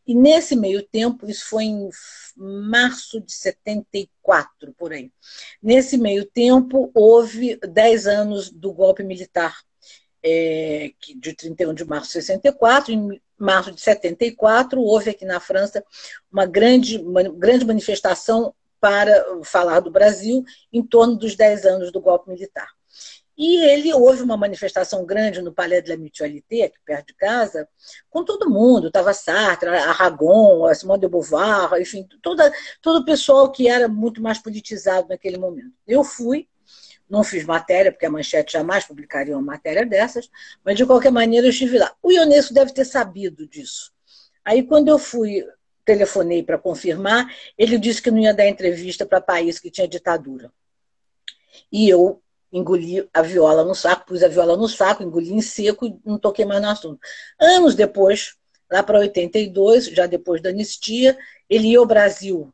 e 0.05 0.15
nesse 0.15 0.55
meio 0.55 0.81
tempo, 0.81 1.29
isso 1.29 1.45
foi 1.45 1.65
em 1.65 1.89
março 2.35 3.21
de 3.21 3.33
74, 3.33 4.73
por 4.73 4.91
aí. 4.91 5.11
Nesse 5.61 5.97
meio 5.97 6.25
tempo, 6.25 6.91
houve 6.93 7.57
10 7.57 8.07
anos 8.07 8.49
do 8.49 8.73
golpe 8.73 9.03
militar, 9.03 9.55
é, 10.23 10.91
de 11.17 11.33
31 11.33 11.73
de 11.73 11.85
março 11.85 12.07
de 12.07 12.13
64. 12.13 12.91
Em 12.91 13.21
março 13.37 13.71
de 13.71 13.81
74, 13.81 14.81
houve 14.81 15.11
aqui 15.11 15.25
na 15.25 15.39
França 15.39 15.83
uma 16.31 16.45
grande, 16.45 16.97
uma 16.97 17.23
grande 17.23 17.65
manifestação 17.65 18.53
para 18.79 19.43
falar 19.43 19.79
do 19.81 19.91
Brasil 19.91 20.43
em 20.73 20.83
torno 20.83 21.15
dos 21.15 21.35
10 21.35 21.65
anos 21.65 21.91
do 21.91 22.01
golpe 22.01 22.29
militar. 22.29 22.69
E 23.43 23.57
ele 23.57 23.91
houve 23.91 24.21
uma 24.21 24.37
manifestação 24.37 25.03
grande 25.03 25.41
no 25.41 25.51
Palais 25.51 25.83
de 25.83 25.89
la 25.89 25.97
Mutualité, 25.97 26.65
aqui 26.65 26.77
perto 26.85 27.07
de 27.07 27.15
casa, 27.15 27.67
com 28.07 28.23
todo 28.23 28.47
mundo. 28.47 28.89
Estava 28.89 29.15
Sartre, 29.15 29.67
Aragon, 29.67 30.71
Simone 30.75 31.01
de 31.01 31.07
Beauvoir, 31.07 31.81
enfim, 31.81 32.07
toda, 32.21 32.53
todo 32.83 33.01
o 33.01 33.03
pessoal 33.03 33.51
que 33.51 33.67
era 33.67 33.87
muito 33.87 34.21
mais 34.21 34.37
politizado 34.37 35.07
naquele 35.09 35.39
momento. 35.39 35.73
Eu 35.87 36.03
fui, 36.03 36.47
não 37.09 37.23
fiz 37.23 37.43
matéria, 37.43 37.91
porque 37.91 38.05
a 38.05 38.11
Manchete 38.11 38.53
jamais 38.53 38.85
publicaria 38.85 39.35
uma 39.35 39.53
matéria 39.53 39.87
dessas, 39.87 40.29
mas 40.63 40.77
de 40.77 40.85
qualquer 40.85 41.11
maneira 41.11 41.47
eu 41.47 41.49
estive 41.49 41.79
lá. 41.79 41.91
O 41.99 42.11
Ionesco 42.11 42.53
deve 42.53 42.71
ter 42.71 42.85
sabido 42.85 43.47
disso. 43.47 43.91
Aí, 44.45 44.61
quando 44.61 44.89
eu 44.89 44.99
fui, 44.99 45.43
telefonei 45.83 46.43
para 46.43 46.59
confirmar, 46.59 47.25
ele 47.57 47.79
disse 47.79 48.03
que 48.03 48.11
não 48.11 48.19
ia 48.19 48.35
dar 48.35 48.47
entrevista 48.47 49.03
para 49.03 49.19
país 49.19 49.57
que 49.57 49.71
tinha 49.71 49.87
ditadura. 49.87 50.53
E 51.71 51.89
eu 51.89 52.21
engoli 52.51 53.07
a 53.13 53.21
viola 53.21 53.63
no 53.63 53.73
saco, 53.73 54.05
pus 54.07 54.23
a 54.23 54.27
viola 54.27 54.57
no 54.57 54.67
saco, 54.67 55.03
engoli 55.03 55.33
em 55.33 55.41
seco 55.41 55.85
e 55.85 55.97
não 56.05 56.17
toquei 56.17 56.45
mais 56.45 56.61
no 56.61 56.69
assunto. 56.69 56.99
Anos 57.39 57.75
depois, 57.75 58.35
lá 58.71 58.83
para 58.83 58.99
82, 58.99 59.85
já 59.85 60.05
depois 60.05 60.41
da 60.41 60.49
anistia, 60.49 61.17
ele 61.49 61.69
ia 61.69 61.79
ao 61.79 61.85
Brasil. 61.85 62.53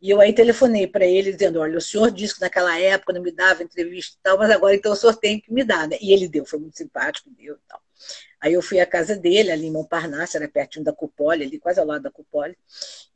E 0.00 0.10
eu 0.10 0.20
aí 0.20 0.32
telefonei 0.32 0.86
para 0.86 1.06
ele 1.06 1.32
dizendo, 1.32 1.58
olha, 1.58 1.78
o 1.78 1.80
senhor 1.80 2.10
disse 2.10 2.34
que 2.34 2.40
naquela 2.40 2.78
época 2.78 3.12
não 3.12 3.22
me 3.22 3.32
dava 3.32 3.62
entrevista 3.62 4.16
e 4.16 4.22
tal, 4.22 4.38
mas 4.38 4.50
agora 4.50 4.74
então 4.74 4.92
o 4.92 4.96
senhor 4.96 5.16
tem 5.16 5.40
que 5.40 5.52
me 5.52 5.64
dar, 5.64 5.88
né? 5.88 5.96
E 6.00 6.12
ele 6.12 6.28
deu, 6.28 6.44
foi 6.44 6.58
muito 6.58 6.76
simpático, 6.76 7.30
deu 7.30 7.54
e 7.54 7.68
tal. 7.68 7.80
Aí 8.40 8.52
eu 8.52 8.62
fui 8.62 8.78
à 8.78 8.86
casa 8.86 9.16
dele, 9.16 9.50
ali 9.50 9.66
em 9.66 9.72
Montparnasse, 9.72 10.36
era 10.36 10.48
pertinho 10.48 10.84
da 10.84 10.92
Cupole, 10.92 11.44
ali 11.44 11.58
quase 11.58 11.80
ao 11.80 11.86
lado 11.86 12.02
da 12.02 12.10
Cupole, 12.10 12.56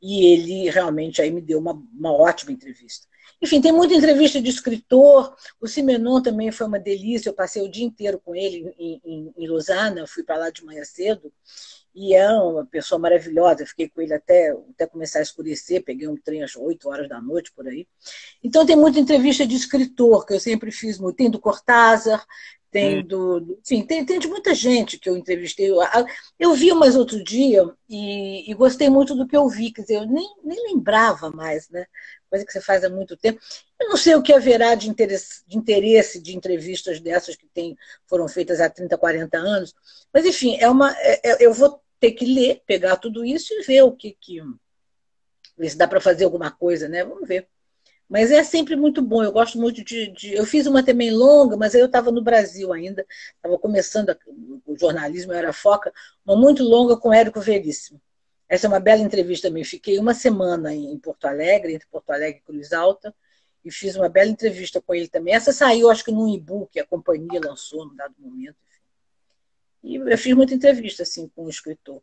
e 0.01 0.25
ele 0.33 0.69
realmente 0.69 1.21
aí 1.21 1.31
me 1.31 1.41
deu 1.41 1.59
uma, 1.59 1.73
uma 1.73 2.11
ótima 2.11 2.51
entrevista. 2.51 3.07
Enfim, 3.41 3.61
tem 3.61 3.71
muita 3.71 3.93
entrevista 3.93 4.41
de 4.41 4.49
escritor, 4.49 5.35
o 5.59 5.67
Simenon 5.67 6.21
também 6.21 6.51
foi 6.51 6.67
uma 6.67 6.79
delícia, 6.79 7.29
eu 7.29 7.33
passei 7.33 7.61
o 7.61 7.69
dia 7.69 7.85
inteiro 7.85 8.19
com 8.19 8.35
ele 8.35 8.73
em, 8.77 9.01
em, 9.03 9.33
em 9.37 9.47
Lausanne, 9.47 10.07
fui 10.07 10.23
para 10.23 10.37
lá 10.37 10.49
de 10.49 10.63
manhã 10.65 10.83
cedo, 10.83 11.31
e 11.93 12.13
é 12.13 12.29
uma 12.31 12.65
pessoa 12.65 12.97
maravilhosa. 12.97 13.63
Eu 13.63 13.67
fiquei 13.67 13.89
com 13.89 14.01
ele 14.01 14.13
até, 14.13 14.51
até 14.73 14.87
começar 14.87 15.19
a 15.19 15.23
escurecer, 15.23 15.83
peguei 15.83 16.07
um 16.07 16.15
trem 16.15 16.43
às 16.43 16.55
8 16.55 16.87
horas 16.87 17.09
da 17.09 17.21
noite, 17.21 17.51
por 17.51 17.67
aí. 17.67 17.87
Então 18.43 18.65
tem 18.65 18.75
muita 18.75 18.99
entrevista 18.99 19.45
de 19.45 19.55
escritor, 19.55 20.25
que 20.25 20.33
eu 20.33 20.39
sempre 20.39 20.71
fiz 20.71 20.97
muito. 20.97 21.17
Tem 21.17 21.29
do 21.29 21.39
Cortázar, 21.39 22.25
tem 22.71 23.05
do. 23.05 23.59
Enfim, 23.65 23.85
tem, 23.85 24.05
tem 24.05 24.17
de 24.17 24.29
muita 24.29 24.55
gente 24.55 24.97
que 24.97 25.09
eu 25.09 25.17
entrevistei. 25.17 25.69
Eu 26.39 26.53
vi 26.53 26.71
umas 26.71 26.95
outro 26.95 27.21
dia 27.21 27.69
e, 27.89 28.49
e, 28.49 28.53
gostei 28.53 28.89
muito 28.89 29.13
do 29.13 29.27
que 29.27 29.35
eu 29.35 29.47
vi, 29.49 29.71
quer 29.71 29.81
dizer, 29.81 29.95
eu 29.95 30.07
nem, 30.07 30.25
nem 30.43 30.73
lembrava 30.73 31.29
mais, 31.29 31.69
né? 31.69 31.85
Coisa 32.31 32.45
que 32.45 32.53
você 32.53 32.61
faz 32.61 32.81
há 32.85 32.89
muito 32.89 33.17
tempo. 33.17 33.41
Eu 33.77 33.89
não 33.89 33.97
sei 33.97 34.15
o 34.15 34.23
que 34.23 34.31
haverá 34.31 34.73
de 34.73 34.89
interesse 34.89 35.43
de, 35.45 35.57
interesse 35.57 36.21
de 36.21 36.33
entrevistas 36.33 37.01
dessas 37.01 37.35
que 37.35 37.45
tem, 37.53 37.77
foram 38.07 38.25
feitas 38.25 38.61
há 38.61 38.69
30, 38.69 38.97
40 38.97 39.37
anos, 39.37 39.75
mas 40.13 40.25
enfim, 40.25 40.55
é 40.57 40.69
uma, 40.69 40.95
é, 40.99 41.31
é, 41.31 41.45
eu 41.45 41.53
vou 41.53 41.81
ter 41.99 42.13
que 42.13 42.25
ler, 42.25 42.63
pegar 42.65 42.95
tudo 42.95 43.25
isso 43.25 43.53
e 43.53 43.63
ver 43.63 43.81
o 43.83 43.91
que. 43.91 44.17
que 44.19 44.41
ver 45.57 45.69
se 45.69 45.77
dá 45.77 45.85
para 45.89 45.99
fazer 45.99 46.23
alguma 46.23 46.49
coisa, 46.49 46.87
né? 46.87 47.03
Vamos 47.03 47.27
ver. 47.27 47.49
Mas 48.07 48.31
é 48.31 48.43
sempre 48.43 48.77
muito 48.77 49.01
bom. 49.01 49.21
Eu 49.21 49.31
gosto 49.33 49.57
muito 49.59 49.83
de. 49.83 50.07
de... 50.07 50.33
eu 50.33 50.45
fiz 50.45 50.65
uma 50.67 50.83
também 50.83 51.11
longa, 51.11 51.57
mas 51.57 51.75
eu 51.75 51.85
estava 51.85 52.11
no 52.11 52.23
Brasil 52.23 52.71
ainda, 52.71 53.05
estava 53.35 53.57
começando 53.59 54.17
o 54.65 54.77
jornalismo, 54.77 55.33
eu 55.33 55.37
era 55.37 55.51
foca, 55.51 55.93
uma 56.25 56.37
muito 56.37 56.63
longa 56.63 56.95
com 56.95 57.13
Érico 57.13 57.41
Veríssimo. 57.41 58.01
Essa 58.51 58.67
é 58.67 58.69
uma 58.69 58.81
bela 58.81 59.01
entrevista 59.01 59.47
também. 59.47 59.63
Fiquei 59.63 59.97
uma 59.97 60.13
semana 60.13 60.75
em 60.75 60.99
Porto 60.99 61.23
Alegre, 61.23 61.73
entre 61.73 61.87
Porto 61.87 62.09
Alegre 62.09 62.41
e 62.41 62.45
Cruz 62.45 62.73
Alta, 62.73 63.15
e 63.63 63.71
fiz 63.71 63.95
uma 63.95 64.09
bela 64.09 64.29
entrevista 64.29 64.81
com 64.81 64.93
ele 64.93 65.07
também. 65.07 65.33
Essa 65.33 65.53
saiu, 65.53 65.89
acho 65.89 66.03
que 66.03 66.11
num 66.11 66.27
e-book, 66.27 66.77
a 66.77 66.85
companhia 66.85 67.39
lançou 67.39 67.85
num 67.85 67.95
dado 67.95 68.13
momento. 68.19 68.57
E 69.81 69.95
eu 69.95 70.17
fiz 70.17 70.35
muita 70.35 70.53
entrevista 70.53 71.03
assim, 71.03 71.31
com 71.33 71.45
o 71.45 71.49
escritor. 71.49 72.01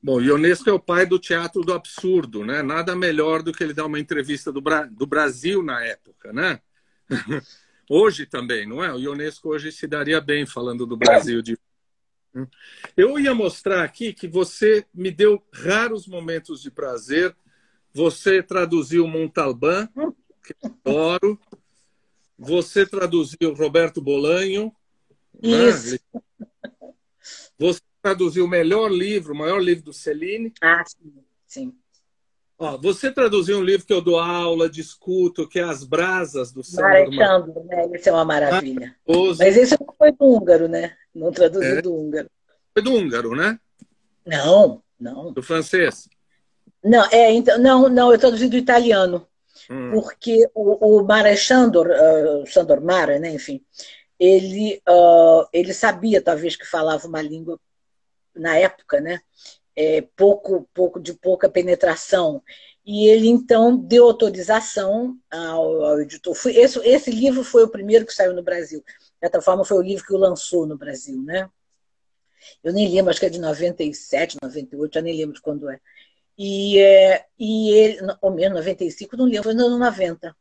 Bom, 0.00 0.20
Ionesco 0.20 0.70
é 0.70 0.72
o 0.72 0.78
pai 0.78 1.04
do 1.04 1.18
teatro 1.18 1.62
do 1.62 1.72
absurdo, 1.72 2.46
né? 2.46 2.62
Nada 2.62 2.94
melhor 2.94 3.42
do 3.42 3.52
que 3.52 3.64
ele 3.64 3.74
dar 3.74 3.86
uma 3.86 3.98
entrevista 3.98 4.52
do, 4.52 4.60
Bra 4.60 4.84
do 4.84 5.08
Brasil 5.08 5.60
na 5.60 5.84
época, 5.84 6.32
né? 6.32 6.60
hoje 7.90 8.26
também, 8.26 8.64
não 8.64 8.84
é? 8.84 8.94
O 8.94 8.98
Ionesco 9.00 9.48
hoje 9.48 9.72
se 9.72 9.88
daria 9.88 10.20
bem 10.20 10.46
falando 10.46 10.86
do 10.86 10.96
Brasil. 10.96 11.42
De... 11.42 11.58
Eu 12.96 13.18
ia 13.18 13.34
mostrar 13.34 13.82
aqui 13.82 14.12
que 14.12 14.28
você 14.28 14.84
me 14.92 15.10
deu 15.10 15.42
raros 15.52 16.06
momentos 16.06 16.62
de 16.62 16.70
prazer. 16.70 17.34
Você 17.92 18.42
traduziu 18.42 19.06
Montalbán, 19.06 19.88
que 20.44 20.54
eu 20.62 20.76
adoro. 20.86 21.40
Você 22.38 22.86
traduziu 22.86 23.54
Roberto 23.54 24.00
Bolanho. 24.00 24.72
Né? 25.42 25.68
Isso. 25.68 25.98
Né? 26.12 26.20
Você 27.58 27.80
traduziu 28.00 28.44
o 28.44 28.48
melhor 28.48 28.90
livro, 28.90 29.34
o 29.34 29.36
maior 29.36 29.60
livro 29.60 29.84
do 29.84 29.92
Celine. 29.92 30.52
Ah, 30.62 30.84
sim. 30.86 31.24
sim. 31.46 31.78
Ó, 32.58 32.76
você 32.76 33.12
traduziu 33.12 33.58
um 33.58 33.62
livro 33.62 33.86
que 33.86 33.92
eu 33.92 34.00
dou 34.00 34.18
aula, 34.18 34.68
discuto, 34.68 35.48
que 35.48 35.60
é 35.60 35.62
As 35.62 35.84
Brasas 35.84 36.50
do 36.50 36.64
Sandro. 36.64 36.90
Marechando, 36.90 37.64
né? 37.64 37.88
Esse 37.92 38.08
é 38.08 38.12
uma 38.12 38.24
maravilha. 38.24 38.96
Mas 39.38 39.56
esse 39.56 39.76
não 39.78 39.94
foi 39.96 40.10
do 40.10 40.24
húngaro, 40.24 40.66
né? 40.66 40.96
Não 41.14 41.30
traduziu 41.30 41.78
é. 41.78 41.82
do 41.82 41.94
húngaro. 41.94 42.28
Foi 42.74 42.82
do 42.82 42.92
húngaro, 42.92 43.36
né? 43.36 43.60
Não, 44.26 44.82
não. 44.98 45.32
Do 45.32 45.42
francês? 45.42 46.08
Não, 46.82 47.04
é, 47.12 47.32
então, 47.32 47.58
não, 47.58 47.88
não, 47.88 48.12
eu 48.12 48.18
traduzi 48.18 48.48
do 48.48 48.56
italiano. 48.56 49.24
Hum. 49.70 49.92
Porque 49.92 50.48
o, 50.52 50.98
o 50.98 51.04
Marechandor, 51.04 51.88
uh, 51.88 52.46
Sandor 52.46 52.80
Mara, 52.80 53.18
né, 53.18 53.30
enfim, 53.30 53.64
ele, 54.18 54.82
uh, 54.88 55.46
ele 55.52 55.72
sabia, 55.72 56.20
talvez, 56.20 56.56
que 56.56 56.66
falava 56.66 57.06
uma 57.06 57.22
língua 57.22 57.60
na 58.34 58.56
época, 58.56 59.00
né? 59.00 59.20
É, 59.80 60.02
pouco, 60.16 60.68
pouco 60.74 60.98
de 60.98 61.14
pouca 61.14 61.48
penetração. 61.48 62.42
E 62.84 63.06
ele 63.06 63.28
então 63.28 63.76
deu 63.76 64.06
autorização 64.06 65.16
ao, 65.30 65.84
ao 65.84 66.00
editor. 66.00 66.34
Foi, 66.34 66.56
esse, 66.56 66.80
esse 66.80 67.10
livro 67.12 67.44
foi 67.44 67.62
o 67.62 67.68
primeiro 67.68 68.04
que 68.04 68.12
saiu 68.12 68.34
no 68.34 68.42
Brasil. 68.42 68.82
De 68.82 69.18
certa 69.20 69.40
forma, 69.40 69.64
foi 69.64 69.76
o 69.76 69.82
livro 69.82 70.04
que 70.04 70.12
o 70.12 70.18
lançou 70.18 70.66
no 70.66 70.76
Brasil, 70.76 71.22
né? 71.22 71.48
Eu 72.64 72.72
nem 72.72 72.92
lembro, 72.92 73.10
acho 73.10 73.20
que 73.20 73.26
é 73.26 73.30
de 73.30 73.38
97, 73.38 74.38
98, 74.42 74.94
já 74.94 75.00
nem 75.00 75.16
lembro 75.16 75.34
de 75.34 75.42
quando 75.42 75.68
é. 75.70 75.78
E, 76.36 76.78
é, 76.78 77.26
e 77.38 77.70
ele, 77.70 77.98
ou 78.20 78.32
mesmo 78.32 78.56
95, 78.56 79.16
não 79.16 79.26
lembro, 79.26 79.44
foi 79.44 79.54
no 79.54 79.78
90. 79.78 80.36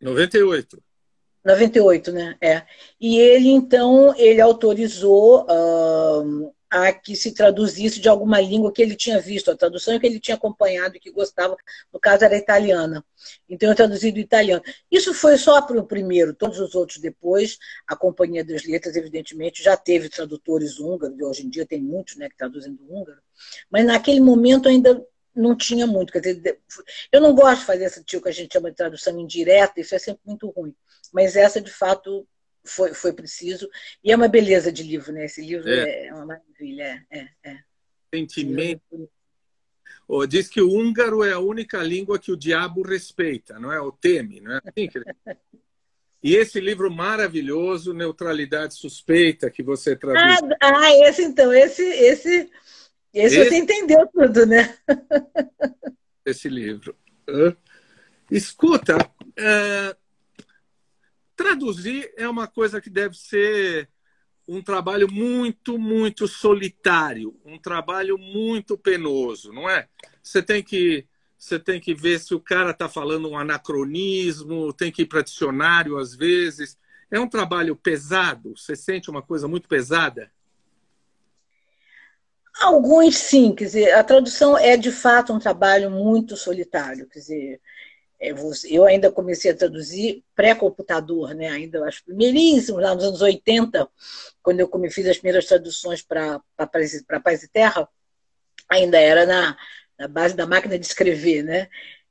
98. 0.00 0.82
98, 1.44 2.12
né? 2.12 2.36
É. 2.40 2.62
E 3.00 3.18
ele, 3.18 3.48
então, 3.48 4.14
ele 4.16 4.40
autorizou 4.40 5.46
uh, 5.46 6.54
a 6.70 6.92
que 6.92 7.16
se 7.16 7.32
traduzisse 7.32 8.00
de 8.00 8.08
alguma 8.08 8.40
língua 8.40 8.72
que 8.72 8.80
ele 8.80 8.94
tinha 8.94 9.20
visto, 9.20 9.50
a 9.50 9.56
tradução 9.56 9.98
que 9.98 10.06
ele 10.06 10.20
tinha 10.20 10.36
acompanhado 10.36 10.96
e 10.96 11.00
que 11.00 11.10
gostava, 11.10 11.56
no 11.92 11.98
caso 11.98 12.24
era 12.24 12.36
italiana. 12.36 13.04
Então 13.48 13.68
eu 13.68 13.74
traduzi 13.74 14.12
do 14.12 14.20
italiano. 14.20 14.62
Isso 14.90 15.12
foi 15.12 15.36
só 15.36 15.60
para 15.60 15.78
o 15.78 15.86
primeiro, 15.86 16.32
todos 16.32 16.60
os 16.60 16.74
outros 16.76 16.98
depois, 16.98 17.58
a 17.88 17.96
Companhia 17.96 18.44
das 18.44 18.64
Letras, 18.64 18.94
evidentemente, 18.94 19.62
já 19.62 19.76
teve 19.76 20.08
tradutores 20.08 20.78
húngaros, 20.78 21.18
e 21.18 21.24
hoje 21.24 21.46
em 21.46 21.50
dia 21.50 21.66
tem 21.66 21.82
muitos 21.82 22.16
né, 22.16 22.28
que 22.28 22.36
traduzem 22.36 22.72
do 22.72 22.84
húngaro, 22.84 23.20
mas 23.68 23.84
naquele 23.84 24.20
momento 24.20 24.68
ainda 24.68 25.04
não 25.34 25.56
tinha 25.56 25.86
muito. 25.86 26.12
Quer 26.12 26.20
dizer, 26.20 26.60
eu 27.10 27.20
não 27.20 27.34
gosto 27.34 27.60
de 27.60 27.66
fazer 27.66 27.84
esse 27.84 28.04
tipo 28.04 28.22
que 28.22 28.28
a 28.28 28.32
gente 28.32 28.52
chama 28.52 28.70
de 28.70 28.76
tradução 28.76 29.18
indireta, 29.18 29.80
isso 29.80 29.94
é 29.94 29.98
sempre 29.98 30.22
muito 30.24 30.48
ruim. 30.50 30.74
Mas 31.12 31.34
essa, 31.34 31.60
de 31.60 31.70
fato, 31.70 32.26
foi, 32.64 32.94
foi 32.94 33.12
preciso. 33.12 33.68
E 34.02 34.12
é 34.12 34.16
uma 34.16 34.28
beleza 34.28 34.72
de 34.72 34.82
livro, 34.82 35.12
né? 35.12 35.24
Esse 35.24 35.40
livro 35.40 35.68
é, 35.68 36.06
é 36.06 36.14
uma 36.14 36.26
maravilha. 36.26 37.06
É, 37.10 37.18
é, 37.20 37.28
é. 37.44 37.58
Sentimento. 38.14 39.10
Oh, 40.06 40.26
diz 40.26 40.48
que 40.48 40.60
o 40.60 40.70
húngaro 40.70 41.22
é 41.22 41.32
a 41.32 41.38
única 41.38 41.82
língua 41.82 42.18
que 42.18 42.32
o 42.32 42.36
diabo 42.36 42.82
respeita, 42.82 43.58
não 43.58 43.72
é? 43.72 43.80
O 43.80 43.92
teme, 43.92 44.40
não 44.40 44.52
é 44.52 44.60
assim? 44.64 44.88
E 46.22 46.36
esse 46.36 46.60
livro 46.60 46.90
maravilhoso, 46.90 47.94
Neutralidade 47.94 48.74
Suspeita, 48.74 49.50
que 49.50 49.62
você 49.62 49.96
traduz. 49.96 50.52
Ah, 50.60 50.70
ah 50.70 51.08
esse 51.08 51.22
então, 51.22 51.50
esse, 51.50 51.82
esse, 51.82 52.50
esse, 53.14 53.38
esse, 53.38 53.44
você 53.48 53.56
entendeu 53.56 54.06
tudo, 54.12 54.44
né? 54.44 54.76
Esse 56.22 56.50
livro. 56.50 56.94
Escuta, 58.30 58.98
uh, 58.98 59.96
Traduzir 61.40 62.12
é 62.18 62.28
uma 62.28 62.46
coisa 62.46 62.82
que 62.82 62.90
deve 62.90 63.16
ser 63.16 63.88
um 64.46 64.62
trabalho 64.62 65.10
muito, 65.10 65.78
muito 65.78 66.28
solitário, 66.28 67.34
um 67.46 67.58
trabalho 67.58 68.18
muito 68.18 68.76
penoso, 68.76 69.50
não 69.50 69.66
é? 69.66 69.88
Você 70.22 70.42
tem 70.42 70.62
que 70.62 71.06
você 71.38 71.58
tem 71.58 71.80
que 71.80 71.94
ver 71.94 72.20
se 72.20 72.34
o 72.34 72.40
cara 72.40 72.72
está 72.72 72.90
falando 72.90 73.30
um 73.30 73.38
anacronismo, 73.38 74.70
tem 74.74 74.92
que 74.92 75.00
ir 75.00 75.06
para 75.06 75.22
dicionário 75.22 75.96
às 75.96 76.14
vezes. 76.14 76.76
É 77.10 77.18
um 77.18 77.26
trabalho 77.26 77.74
pesado? 77.74 78.54
Você 78.54 78.76
sente 78.76 79.08
uma 79.08 79.22
coisa 79.22 79.48
muito 79.48 79.66
pesada? 79.66 80.30
Alguns 82.60 83.16
sim, 83.16 83.54
quer 83.54 83.64
dizer, 83.64 83.92
a 83.94 84.04
tradução 84.04 84.58
é 84.58 84.76
de 84.76 84.92
fato 84.92 85.32
um 85.32 85.38
trabalho 85.38 85.90
muito 85.90 86.36
solitário, 86.36 87.08
quer 87.08 87.18
dizer, 87.18 87.60
eu 88.20 88.84
ainda 88.84 89.10
comecei 89.10 89.50
a 89.50 89.56
traduzir 89.56 90.22
pré-computador, 90.34 91.34
né? 91.34 91.48
ainda 91.48 91.82
acho 91.86 92.04
primeiríssimo, 92.04 92.78
lá 92.78 92.94
nos 92.94 93.04
anos 93.04 93.22
80, 93.22 93.88
quando 94.42 94.60
eu 94.60 94.70
fiz 94.90 95.06
as 95.06 95.16
primeiras 95.16 95.46
traduções 95.46 96.02
para 96.02 96.42
Paz 96.70 97.42
e 97.42 97.48
Terra, 97.48 97.88
ainda 98.68 99.00
era 99.00 99.24
na, 99.24 99.56
na, 99.98 100.06
base 100.06 100.36
da 100.36 100.46
máquina 100.46 100.78
de 100.78 100.84
escrever. 100.84 101.42
Né? 101.42 101.68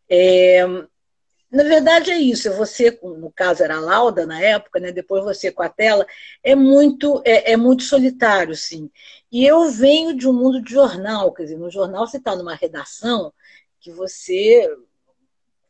É, 0.10 0.66
na 1.52 1.64
verdade 1.64 2.10
é 2.10 2.18
isso, 2.18 2.52
você, 2.54 2.98
no 3.04 3.32
caso 3.32 3.64
era 3.64 3.76
a 3.76 3.80
Lauda 3.80 4.26
na 4.26 4.42
época, 4.42 4.80
né? 4.80 4.92
depois 4.92 5.24
você 5.24 5.52
com 5.52 5.62
a 5.62 5.70
tela, 5.70 6.08
é 6.44 6.56
muito, 6.56 7.22
é, 7.24 7.52
é 7.52 7.58
muito 7.58 7.84
solitário, 7.84 8.56
sim. 8.56 8.90
E 9.32 9.46
eu 9.46 9.70
venho 9.70 10.16
de 10.16 10.28
um 10.28 10.34
mundo 10.34 10.60
de 10.60 10.72
jornal, 10.74 11.32
quer 11.32 11.44
dizer, 11.44 11.58
no 11.60 11.70
jornal 11.70 12.08
você 12.08 12.18
está 12.18 12.36
numa 12.36 12.56
redação 12.56 13.32
que 13.80 13.92
você 13.92 14.68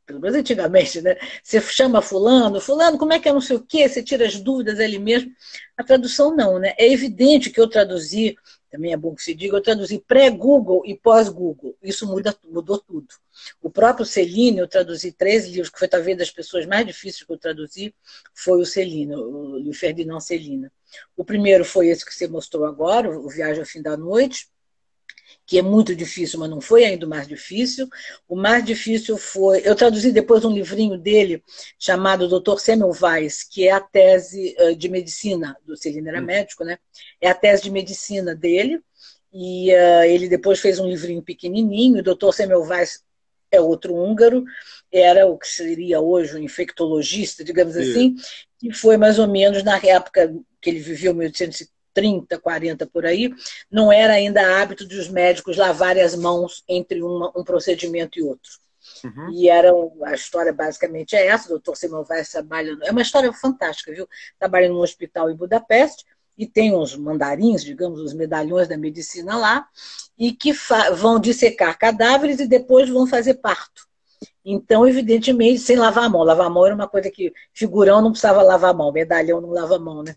pelo 0.10 0.20
menos 0.20 0.36
antigamente, 0.36 1.02
né? 1.02 1.16
Você 1.44 1.62
chama 1.62 2.02
fulano, 2.02 2.60
fulano, 2.60 2.98
como 2.98 3.14
é 3.14 3.20
que 3.20 3.30
é 3.30 3.32
não 3.32 3.40
sei 3.40 3.58
o 3.58 3.62
quê, 3.62 3.88
você 3.88 4.02
tira 4.02 4.26
as 4.26 4.40
dúvidas 4.40 4.80
ali 4.80 4.98
mesmo. 4.98 5.32
A 5.78 5.84
tradução 5.84 6.36
não, 6.36 6.58
né? 6.58 6.74
É 6.80 6.92
evidente 6.92 7.52
que 7.52 7.62
eu 7.62 7.70
traduzi 7.70 8.36
também 8.72 8.94
é 8.94 8.98
bom 8.98 9.16
que 9.16 9.24
se 9.24 9.34
diga, 9.34 9.58
eu 9.58 9.62
traduzi 9.62 10.00
pré-Google 10.00 10.84
e 10.86 10.96
pós-Google. 10.96 11.76
Isso 11.82 12.06
muda, 12.06 12.36
mudou 12.48 12.78
tudo. 12.78 13.08
O 13.62 13.70
próprio 13.70 14.06
Celine, 14.06 14.60
eu 14.60 14.68
traduzi 14.68 15.12
três 15.12 15.48
livros, 15.48 15.70
que 15.70 15.80
foi 15.80 15.88
talvez 15.88 16.16
das 16.16 16.30
pessoas 16.30 16.68
mais 16.68 16.86
difíceis 16.86 17.24
que 17.24 17.32
eu 17.32 17.38
traduzi, 17.38 17.96
foi 18.32 18.62
o 18.62 18.66
Celine, 18.66 19.16
o 19.16 19.74
Ferdinand 19.74 20.20
Celine. 20.20 20.70
O 21.18 21.26
primeiro 21.26 21.66
foi 21.66 21.88
esse 21.88 22.06
que 22.06 22.14
você 22.14 22.28
mostrou 22.28 22.66
agora, 22.66 23.10
o 23.10 23.28
Viagem 23.28 23.60
ao 23.60 23.66
Fim 23.66 23.82
da 23.82 23.98
Noite, 23.98 24.48
que 25.50 25.58
é 25.58 25.64
muito 25.64 25.96
difícil, 25.96 26.40
mas 26.40 26.48
não 26.48 26.62
foi 26.62 26.86
ainda 26.86 27.08
o 27.08 27.10
mais 27.10 27.28
difícil. 27.28 27.90
O 28.28 28.36
mais 28.36 28.64
difícil 28.64 29.18
foi. 29.18 29.64
Eu 29.66 29.76
traduzi 29.76 30.12
depois 30.12 30.46
um 30.46 30.54
livrinho 30.54 30.96
dele 30.96 31.44
chamado 31.80 32.28
Dr. 32.28 32.60
Samuel 32.60 32.94
Weiss, 33.02 33.44
que 33.44 33.68
é 33.68 33.72
a 33.72 33.82
tese 33.82 34.56
de 34.78 34.88
medicina, 34.88 35.58
do 35.66 35.76
Celino 35.76 36.08
era 36.08 36.22
hum. 36.22 36.26
médico, 36.26 36.64
né? 36.64 36.78
É 37.20 37.32
a 37.32 37.34
tese 37.34 37.64
de 37.64 37.72
medicina 37.72 38.36
dele. 38.36 38.80
E 39.34 39.74
uh, 39.74 40.04
ele 40.04 40.30
depois 40.30 40.60
fez 40.60 40.78
um 40.78 40.88
livrinho 40.88 41.24
pequenininho. 41.24 41.98
O 41.98 42.04
Dr. 42.04 42.32
Samuel 42.32 42.62
Weiss 42.62 43.04
é 43.52 43.60
outro 43.60 43.96
húngaro, 43.96 44.44
era 44.92 45.26
o 45.26 45.36
que 45.36 45.48
seria 45.48 46.00
hoje 46.00 46.36
um 46.36 46.44
infectologista, 46.44 47.44
digamos 47.44 47.74
Sim. 47.74 47.82
assim, 47.82 48.16
que 48.60 48.72
foi 48.72 48.98
mais 48.98 49.18
ou 49.18 49.28
menos 49.28 49.64
na 49.64 49.78
época 49.78 50.32
que 50.62 50.70
ele 50.70 50.80
viveu, 50.80 51.16
1830 51.16 51.79
30, 51.94 52.38
40 52.40 52.86
por 52.88 53.06
aí, 53.06 53.34
não 53.70 53.92
era 53.92 54.14
ainda 54.14 54.62
hábito 54.62 54.88
de 54.88 54.98
os 54.98 55.10
médicos 55.10 55.58
lavarem 55.58 56.04
as 56.04 56.16
mãos 56.16 56.64
entre 56.68 57.02
uma, 57.02 57.32
um 57.36 57.44
procedimento 57.44 58.20
e 58.20 58.24
outro. 58.24 58.52
Uhum. 59.04 59.32
E 59.32 59.50
era 59.50 59.72
a 60.06 60.14
história 60.14 60.52
basicamente 60.52 61.16
é 61.16 61.28
essa, 61.28 61.48
o 61.48 61.50
doutor 61.50 61.76
Simão 61.76 62.06
Weiss 62.10 62.32
trabalha, 62.32 62.78
é 62.84 62.92
uma 62.92 63.02
história 63.02 63.32
fantástica, 63.34 63.92
viu? 63.92 64.08
Trabalha 64.38 64.70
num 64.70 64.80
hospital 64.80 65.30
em 65.30 65.36
Budapeste 65.36 66.06
e 66.38 66.48
tem 66.48 66.74
uns 66.74 66.96
mandarins, 66.96 67.64
digamos, 67.64 68.00
os 68.00 68.14
medalhões 68.14 68.68
da 68.68 68.78
medicina 68.78 69.36
lá, 69.36 69.68
e 70.18 70.32
que 70.32 70.54
vão 70.96 71.20
dissecar 71.20 71.78
cadáveres 71.78 72.40
e 72.40 72.48
depois 72.48 72.90
vão 72.90 73.06
fazer 73.06 73.36
parto. 73.36 73.90
Então, 74.44 74.88
evidentemente, 74.88 75.60
sem 75.60 75.76
lavar 75.76 76.06
a 76.06 76.10
mão. 76.10 76.24
Lavar 76.24 76.48
a 76.48 76.50
mão 76.50 76.66
era 76.66 76.74
uma 76.74 76.88
coisa 76.88 77.12
que 77.12 77.34
figurão 77.54 78.02
não 78.02 78.12
precisava 78.12 78.42
lavar 78.42 78.72
a 78.72 78.74
mão, 78.74 78.92
medalhão 78.92 79.42
não 79.42 79.50
lava 79.50 79.76
a 79.76 79.80
mão, 79.80 80.02
né? 80.02 80.16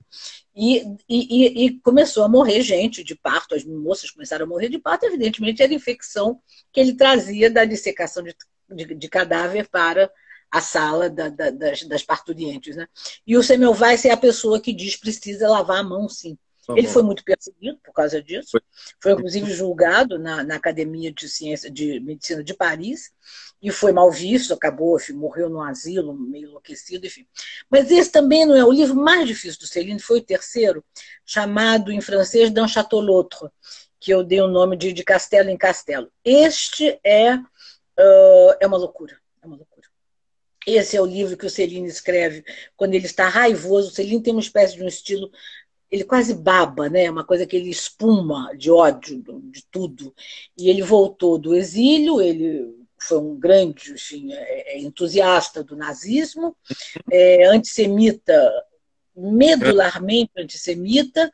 E, 0.55 0.83
e, 1.09 1.65
e, 1.65 1.81
começou 1.81 2.25
a 2.25 2.29
morrer 2.29 2.61
gente 2.61 3.03
de 3.03 3.15
parto, 3.15 3.55
as 3.55 3.65
moças 3.65 4.11
começaram 4.11 4.45
a 4.45 4.49
morrer 4.49 4.69
de 4.69 4.79
parto, 4.79 5.07
evidentemente 5.07 5.62
era 5.62 5.73
infecção 5.73 6.41
que 6.71 6.79
ele 6.79 6.95
trazia 6.95 7.51
da 7.51 7.65
dissecação 7.65 8.23
de, 8.23 8.37
de, 8.71 8.95
de 8.95 9.09
cadáver 9.09 9.69
para 9.71 10.11
a 10.51 10.61
sala 10.61 11.09
da, 11.09 11.31
da, 11.31 11.51
das, 11.51 11.83
das, 11.85 12.03
parturientes. 12.03 12.77
Né? 12.77 12.87
E 13.27 13.37
o 13.38 13.43
Semmelweis 13.43 14.05
é 14.05 14.11
a 14.11 14.17
pessoa 14.17 14.61
que 14.61 14.75
diz 14.75 14.95
precisa 14.97 15.49
lavar 15.49 15.79
a 15.79 15.83
mão, 15.83 16.07
sim. 16.09 16.37
Tá 16.66 16.75
ele 16.77 16.87
foi 16.87 17.03
muito 17.03 17.25
perseguido 17.25 17.79
por 17.83 17.92
causa 17.92 18.22
disso. 18.22 18.51
Foi, 18.53 18.61
foi 19.01 19.12
inclusive 19.12 19.51
julgado 19.53 20.18
na, 20.18 20.44
na, 20.44 20.55
Academia 20.55 21.12
de 21.12 21.29
Ciência 21.29 21.68
de 21.70 21.98
Medicina 22.01 22.42
de 22.42 22.55
Paris 22.55 23.12
e 23.61 23.70
foi 23.70 23.92
mal 23.92 24.11
visto, 24.11 24.55
acabou, 24.55 24.96
enfim, 24.96 25.12
morreu 25.14 25.48
no 25.48 25.61
asilo, 25.61 26.14
meio 26.14 26.48
enlouquecido, 26.48 27.07
enfim. 27.07 27.27
Mas 27.68 27.90
esse 27.90 28.11
também 28.11 28.46
não 28.46 28.55
é 28.55 28.64
o 28.64 28.72
livro 28.72 28.94
mais 28.94 29.27
difícil 29.27 29.59
do 29.59 29.66
Celine, 29.66 30.01
foi 30.01 30.18
o 30.18 30.25
terceiro, 30.25 30.85
chamado 31.25 31.90
em 31.90 32.01
francês 32.01 32.51
D'un 32.51 32.68
Château 32.68 33.01
l'autre, 33.01 33.48
que 33.98 34.12
eu 34.12 34.22
dei 34.22 34.40
o 34.40 34.48
nome 34.48 34.77
de 34.77 34.92
De 34.92 35.03
Castelo 35.03 35.51
em 35.51 35.57
Castelo. 35.57 36.11
Este 36.25 36.98
é, 37.05 37.35
uh, 37.37 38.55
é 38.61 38.66
uma 38.66 38.77
loucura, 38.77 39.16
é 39.42 39.46
uma 39.46 39.57
loucura. 39.57 39.72
Esse 40.66 40.96
é 40.96 41.01
o 41.01 41.07
livro 41.07 41.37
que 41.37 41.46
o 41.46 41.51
Celine 41.51 41.88
escreve 41.88 42.44
quando 42.77 42.94
ele 42.94 43.07
está 43.07 43.29
raivoso. 43.29 43.88
O 43.88 43.94
Celine 43.94 44.22
tem 44.22 44.33
uma 44.33 44.40
espécie 44.40 44.77
de 44.77 44.85
um 44.85 44.88
estilo 44.88 45.31
ele 45.92 46.05
quase 46.05 46.33
baba, 46.33 46.88
né? 46.88 47.11
Uma 47.11 47.22
coisa 47.22 47.46
que 47.46 47.55
ele 47.55 47.68
espuma 47.68 48.57
de 48.57 48.70
ódio 48.70 49.22
de 49.50 49.62
tudo. 49.70 50.14
E 50.57 50.70
ele 50.70 50.81
voltou 50.81 51.38
do 51.38 51.55
exílio, 51.55 52.22
ele 52.22 52.74
foi 52.98 53.18
um 53.18 53.38
grande 53.38 53.92
enfim, 53.92 54.33
é, 54.33 54.76
é 54.76 54.78
entusiasta 54.81 55.62
do 55.62 55.76
nazismo, 55.76 56.57
é, 57.11 57.44
antissemita, 57.46 58.33
medularmente 59.14 60.33
antissemita, 60.38 61.31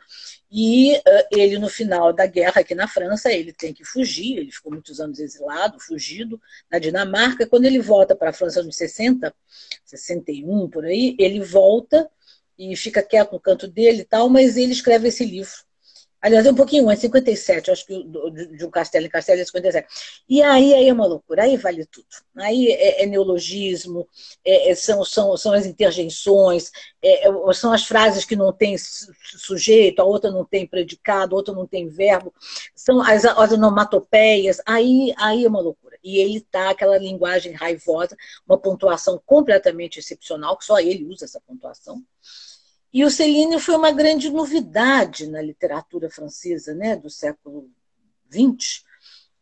e 0.50 0.96
uh, 0.96 1.02
ele, 1.30 1.58
no 1.58 1.68
final 1.68 2.12
da 2.12 2.26
guerra 2.26 2.62
aqui 2.62 2.74
na 2.74 2.88
França, 2.88 3.30
ele 3.30 3.52
tem 3.52 3.72
que 3.72 3.84
fugir, 3.84 4.38
ele 4.38 4.50
ficou 4.50 4.72
muitos 4.72 4.98
anos 4.98 5.20
exilado, 5.20 5.78
fugido 5.78 6.40
na 6.70 6.78
Dinamarca. 6.78 7.46
Quando 7.46 7.66
ele 7.66 7.78
volta 7.78 8.16
para 8.16 8.30
a 8.30 8.32
França 8.32 8.62
nos 8.62 8.76
60, 8.76 9.32
61 9.84 10.68
por 10.70 10.86
aí, 10.86 11.14
ele 11.18 11.40
volta 11.40 12.10
e 12.58 12.76
fica 12.76 13.02
quieto 13.02 13.32
no 13.32 13.40
canto 13.40 13.68
dele 13.68 14.02
e 14.02 14.04
tal, 14.04 14.28
mas 14.28 14.56
ele 14.56 14.72
escreve 14.72 15.08
esse 15.08 15.24
livro. 15.24 15.68
Aliás, 16.20 16.44
é 16.44 16.50
um 16.50 16.54
pouquinho 16.54 16.88
antes, 16.88 17.02
57, 17.02 17.70
acho 17.70 17.86
que 17.86 18.04
de 18.56 18.64
um 18.64 18.70
Castelo 18.70 19.06
em 19.06 19.08
Castelo 19.08 19.40
é 19.40 19.44
57. 19.44 19.86
E 20.28 20.42
aí, 20.42 20.74
aí 20.74 20.88
é 20.88 20.92
uma 20.92 21.06
loucura, 21.06 21.44
aí 21.44 21.56
vale 21.56 21.86
tudo. 21.86 22.06
Aí 22.36 22.72
é, 22.72 23.04
é 23.04 23.06
neologismo, 23.06 24.06
é, 24.44 24.70
é, 24.70 24.74
são, 24.74 25.04
são, 25.04 25.36
são 25.36 25.52
as 25.52 25.64
interjeições, 25.64 26.72
é, 27.00 27.28
é, 27.28 27.52
são 27.52 27.72
as 27.72 27.84
frases 27.84 28.24
que 28.24 28.34
não 28.34 28.52
têm 28.52 28.76
sujeito, 28.76 30.00
a 30.00 30.04
outra 30.04 30.28
não 30.28 30.44
tem 30.44 30.66
predicado, 30.66 31.36
a 31.36 31.38
outra 31.38 31.54
não 31.54 31.68
tem 31.68 31.86
verbo, 31.88 32.34
são 32.74 33.00
as, 33.00 33.24
as 33.24 33.52
onomatopeias, 33.52 34.60
aí, 34.66 35.14
aí 35.16 35.44
é 35.44 35.48
uma 35.48 35.60
loucura. 35.60 35.96
E 36.02 36.18
ele 36.18 36.40
tá 36.40 36.70
aquela 36.70 36.98
linguagem 36.98 37.52
raivosa, 37.52 38.16
uma 38.46 38.58
pontuação 38.58 39.22
completamente 39.24 40.00
excepcional, 40.00 40.56
que 40.56 40.64
só 40.64 40.80
ele 40.80 41.04
usa 41.04 41.26
essa 41.26 41.40
pontuação. 41.46 42.02
E 42.98 43.04
o 43.04 43.10
Céline 43.12 43.60
foi 43.60 43.76
uma 43.76 43.92
grande 43.92 44.28
novidade 44.28 45.28
na 45.28 45.40
literatura 45.40 46.10
francesa 46.10 46.74
né, 46.74 46.96
do 46.96 47.08
século 47.08 47.70
XX. 48.28 48.82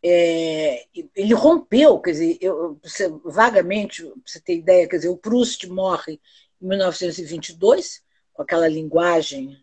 É, 0.05 0.85
ele 1.15 1.33
rompeu, 1.33 1.99
quer 1.99 2.11
dizer, 2.11 2.37
eu, 2.39 2.79
você, 2.83 3.09
vagamente, 3.25 4.03
você 4.27 4.39
ter 4.41 4.59
ideia, 4.59 4.87
quer 4.87 4.97
dizer, 4.97 5.09
o 5.09 5.17
Proust 5.17 5.67
morre 5.71 6.21
em 6.61 6.69
1922, 6.69 8.03
com 8.35 8.43
aquela 8.43 8.69
linguagem 8.69 9.57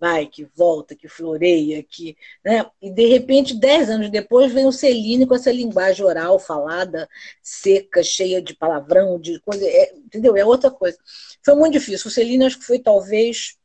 vai, 0.00 0.26
que 0.26 0.44
volta, 0.56 0.96
que 0.96 1.06
floreia, 1.06 1.82
que, 1.82 2.16
né? 2.42 2.64
e 2.80 2.90
de 2.90 3.06
repente, 3.06 3.54
dez 3.54 3.90
anos 3.90 4.10
depois, 4.10 4.50
vem 4.50 4.66
o 4.66 4.72
Celine 4.72 5.26
com 5.26 5.34
essa 5.34 5.52
linguagem 5.52 6.04
oral 6.04 6.38
falada, 6.38 7.06
seca, 7.42 8.02
cheia 8.02 8.40
de 8.40 8.54
palavrão, 8.54 9.20
de 9.20 9.38
coisa, 9.40 9.64
é, 9.66 9.92
entendeu? 9.94 10.34
É 10.36 10.44
outra 10.44 10.70
coisa. 10.70 10.98
Foi 11.44 11.54
muito 11.54 11.74
difícil. 11.74 12.08
O 12.08 12.10
Celine 12.10 12.46
acho 12.46 12.58
que 12.58 12.64
foi 12.64 12.78
talvez 12.78 13.58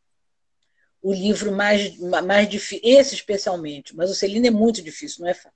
o 1.01 1.13
livro 1.13 1.51
mais, 1.51 1.97
mais 1.99 2.49
difícil, 2.49 2.81
esse 2.83 3.15
especialmente, 3.15 3.95
mas 3.95 4.09
o 4.11 4.15
Celine 4.15 4.49
é 4.49 4.51
muito 4.51 4.81
difícil, 4.81 5.21
não 5.21 5.29
é 5.29 5.33
fácil. 5.33 5.53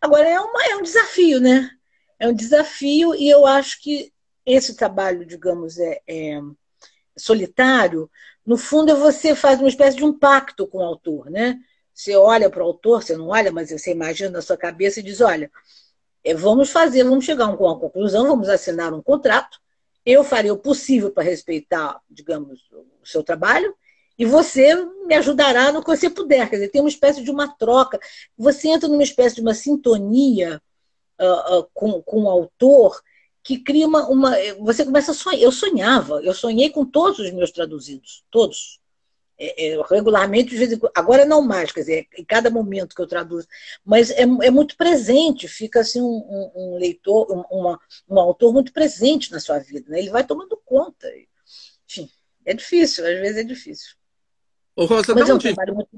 Agora, 0.00 0.28
é, 0.28 0.40
uma, 0.40 0.64
é 0.64 0.76
um 0.76 0.82
desafio, 0.82 1.40
né? 1.40 1.70
É 2.18 2.26
um 2.26 2.34
desafio 2.34 3.14
e 3.14 3.28
eu 3.28 3.46
acho 3.46 3.80
que 3.80 4.12
esse 4.44 4.74
trabalho, 4.74 5.24
digamos, 5.24 5.78
é, 5.78 6.00
é 6.06 6.40
solitário, 7.16 8.10
no 8.44 8.56
fundo, 8.56 8.96
você 8.96 9.34
faz 9.34 9.60
uma 9.60 9.68
espécie 9.68 9.96
de 9.96 10.04
um 10.04 10.16
pacto 10.16 10.66
com 10.66 10.78
o 10.78 10.82
autor, 10.82 11.30
né? 11.30 11.58
Você 11.94 12.16
olha 12.16 12.50
para 12.50 12.62
o 12.62 12.66
autor, 12.66 13.02
você 13.02 13.16
não 13.16 13.28
olha, 13.28 13.52
mas 13.52 13.70
você 13.70 13.92
imagina 13.92 14.30
na 14.30 14.42
sua 14.42 14.56
cabeça 14.56 15.00
e 15.00 15.02
diz: 15.02 15.20
olha, 15.20 15.50
é, 16.24 16.34
vamos 16.34 16.70
fazer, 16.70 17.04
vamos 17.04 17.24
chegar 17.24 17.44
a 17.44 17.48
uma 17.50 17.78
conclusão, 17.78 18.26
vamos 18.26 18.48
assinar 18.48 18.92
um 18.92 19.02
contrato. 19.02 19.60
Eu 20.04 20.24
farei 20.24 20.50
o 20.50 20.56
possível 20.56 21.10
para 21.12 21.22
respeitar, 21.22 22.00
digamos, 22.10 22.60
o 22.72 23.06
seu 23.06 23.22
trabalho, 23.22 23.74
e 24.18 24.24
você 24.24 24.74
me 25.06 25.14
ajudará 25.14 25.70
no 25.70 25.80
que 25.80 25.88
você 25.88 26.10
puder. 26.10 26.48
Quer 26.48 26.56
dizer, 26.56 26.68
tem 26.68 26.80
uma 26.80 26.88
espécie 26.88 27.22
de 27.22 27.30
uma 27.30 27.48
troca. 27.56 28.00
Você 28.36 28.68
entra 28.68 28.88
numa 28.88 29.02
espécie 29.02 29.36
de 29.36 29.40
uma 29.40 29.54
sintonia 29.54 30.60
uh, 31.20 31.58
uh, 31.58 31.68
com, 31.72 32.02
com 32.02 32.24
o 32.24 32.30
autor 32.30 33.00
que 33.42 33.58
cria 33.58 33.86
uma, 33.86 34.08
uma. 34.08 34.36
Você 34.60 34.84
começa 34.84 35.10
a 35.12 35.14
sonhar. 35.14 35.40
Eu 35.40 35.52
sonhava, 35.52 36.20
eu 36.22 36.32
sonhei 36.32 36.70
com 36.70 36.84
todos 36.84 37.18
os 37.18 37.30
meus 37.32 37.50
traduzidos, 37.50 38.24
todos. 38.30 38.80
É, 39.38 39.72
é, 39.72 39.82
regularmente, 39.90 40.54
agora 40.94 41.24
não 41.24 41.42
mais, 41.42 41.72
quer 41.72 41.80
dizer, 41.80 42.06
em 42.16 42.24
cada 42.24 42.48
momento 42.48 42.94
que 42.94 43.02
eu 43.02 43.08
traduzo, 43.08 43.48
mas 43.84 44.10
é, 44.10 44.22
é 44.22 44.50
muito 44.50 44.76
presente, 44.76 45.48
fica 45.48 45.80
assim 45.80 46.00
um, 46.00 46.04
um, 46.04 46.52
um 46.54 46.78
leitor, 46.78 47.26
um, 47.32 47.40
uma, 47.50 47.80
um 48.08 48.20
autor 48.20 48.52
muito 48.52 48.72
presente 48.72 49.32
na 49.32 49.40
sua 49.40 49.58
vida, 49.58 49.90
né? 49.90 49.98
ele 49.98 50.10
vai 50.10 50.24
tomando 50.24 50.56
conta. 50.64 51.08
Enfim, 51.88 52.08
é 52.44 52.54
difícil, 52.54 53.04
às 53.04 53.18
vezes 53.18 53.38
é 53.38 53.42
difícil. 53.42 53.96
Ô, 54.76 54.84
Rosa, 54.84 55.12
mas 55.12 55.28
é 55.28 55.34
um 55.34 55.38
trabalho 55.38 55.74
muito 55.74 55.88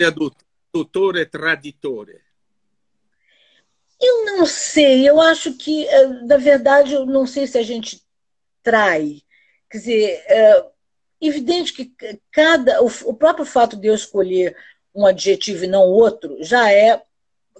É 0.00 0.10
do 0.10 0.32
tutore 0.70 1.26
traditore. 1.26 2.20
Eu 4.02 4.24
não 4.26 4.44
sei, 4.44 5.08
eu 5.08 5.20
acho 5.20 5.54
que, 5.54 5.86
eh, 5.86 6.06
na 6.24 6.36
verdade, 6.36 6.92
eu 6.92 7.06
não 7.06 7.24
sei 7.24 7.46
se 7.46 7.56
a 7.56 7.62
gente 7.62 8.02
trai. 8.62 9.22
Quer 9.70 9.78
dizer, 9.78 10.24
é 10.26 10.70
evidente 11.20 11.72
que 11.72 11.94
cada. 12.32 12.82
O 12.82 13.14
próprio 13.14 13.46
fato 13.46 13.76
de 13.76 13.86
eu 13.86 13.94
escolher 13.94 14.56
um 14.94 15.06
adjetivo 15.06 15.64
e 15.64 15.68
não 15.68 15.82
outro 15.82 16.36
já 16.42 16.70
é. 16.70 17.00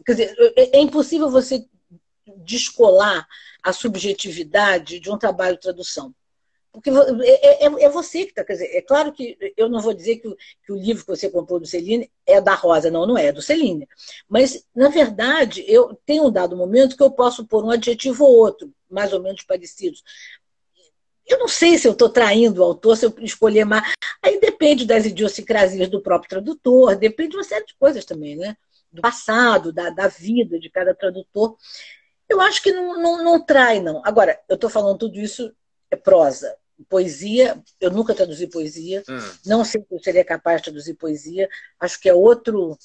Quer 0.05 0.13
dizer, 0.13 0.37
é, 0.57 0.79
é 0.79 0.81
impossível 0.81 1.31
você 1.31 1.65
descolar 2.39 3.27
a 3.63 3.73
subjetividade 3.73 4.99
de 4.99 5.11
um 5.11 5.19
trabalho 5.19 5.55
de 5.55 5.63
tradução. 5.63 6.13
Porque 6.73 6.89
é, 6.89 7.67
é, 7.67 7.85
é 7.85 7.89
você 7.91 8.25
que 8.25 8.31
está. 8.31 8.43
Quer 8.43 8.55
dizer, 8.55 8.75
é 8.75 8.81
claro 8.81 9.13
que 9.13 9.37
eu 9.57 9.69
não 9.69 9.81
vou 9.81 9.93
dizer 9.93 10.17
que 10.17 10.27
o, 10.27 10.37
que 10.65 10.73
o, 10.73 10.77
livro 10.77 11.05
que 11.05 11.11
você 11.11 11.29
comprou 11.29 11.61
do 11.61 11.67
Celine 11.67 12.11
é 12.27 12.41
da 12.41 12.55
Rosa, 12.55 12.91
não, 12.91 13.07
não 13.07 13.19
é, 13.19 13.27
é 13.27 13.33
do 13.33 13.43
Celine. 13.43 13.87
Mas, 14.27 14.67
na 14.75 14.89
verdade, 14.89 15.63
eu 15.69 15.95
tenho 16.07 16.27
um 16.27 16.31
dado 16.31 16.57
momento 16.57 16.97
que 16.97 17.03
eu 17.03 17.11
posso 17.11 17.47
pôr 17.47 17.63
um 17.63 17.71
adjetivo 17.71 18.25
ou 18.25 18.37
outro, 18.39 18.73
mais 18.89 19.13
ou 19.13 19.21
menos 19.21 19.43
parecidos. 19.43 20.03
Eu 21.27 21.39
não 21.39 21.47
sei 21.47 21.77
se 21.77 21.87
eu 21.87 21.93
estou 21.93 22.09
traindo 22.09 22.63
o 22.63 22.65
autor, 22.65 22.97
se 22.97 23.05
eu 23.05 23.15
escolher 23.21 23.67
mais. 23.67 23.93
Aí 24.23 24.41
depende 24.41 24.87
das 24.87 25.05
idiosincrasias 25.05 25.89
do 25.91 26.01
próprio 26.01 26.31
tradutor, 26.31 26.97
depende 26.97 27.31
de 27.31 27.37
uma 27.37 27.45
série 27.45 27.67
de 27.67 27.75
coisas 27.75 28.05
também, 28.07 28.35
né? 28.35 28.57
Do 28.91 29.03
passado, 29.03 29.73
da, 29.73 29.91
da 29.91 30.09
vida 30.09 30.59
de 30.59 30.71
cada 30.71 30.95
tradutor. 30.95 31.57
Eu 32.29 32.41
acho 32.41 32.63
que 32.63 32.73
não, 32.73 33.01
não, 33.01 33.23
não 33.23 33.45
trai, 33.45 33.79
não. 33.79 34.01
Agora, 34.05 34.41
eu 34.49 34.55
estou 34.55 34.71
falando 34.71 34.99
tudo 34.99 35.21
isso 35.21 35.55
é 35.91 35.97
prosa 35.97 36.57
poesia, 36.89 37.63
eu 37.81 37.91
nunca 37.91 38.15
traduzi 38.15 38.47
poesia, 38.47 39.03
hum. 39.09 39.39
não 39.47 39.65
sei 39.65 39.81
se 39.81 39.95
eu 39.95 40.03
seria 40.03 40.25
capaz 40.25 40.59
de 40.59 40.65
traduzir 40.65 40.95
poesia, 40.95 41.49
acho 41.81 42.01
que 42.01 42.09
é 42.09 42.15
outro. 42.15 42.79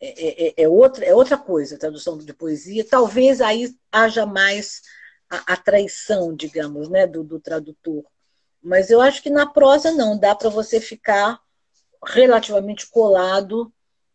É, 0.00 0.46
é, 0.46 0.62
é, 0.62 0.68
outra, 0.68 1.04
é 1.04 1.12
outra 1.12 1.36
coisa 1.36 1.74
a 1.74 1.78
tradução 1.78 2.16
de 2.16 2.32
poesia. 2.32 2.84
Talvez 2.84 3.40
aí 3.40 3.74
haja 3.90 4.24
mais 4.24 4.80
a, 5.28 5.54
a 5.54 5.56
traição, 5.56 6.34
digamos, 6.34 6.88
né, 6.88 7.06
do, 7.06 7.24
do 7.24 7.40
tradutor. 7.40 8.04
Mas 8.62 8.90
eu 8.90 9.00
acho 9.00 9.22
que 9.22 9.30
na 9.30 9.46
prosa 9.46 9.90
não, 9.90 10.18
dá 10.18 10.34
para 10.34 10.50
você 10.50 10.80
ficar 10.80 11.40
relativamente 12.04 12.88
colado, 12.88 13.72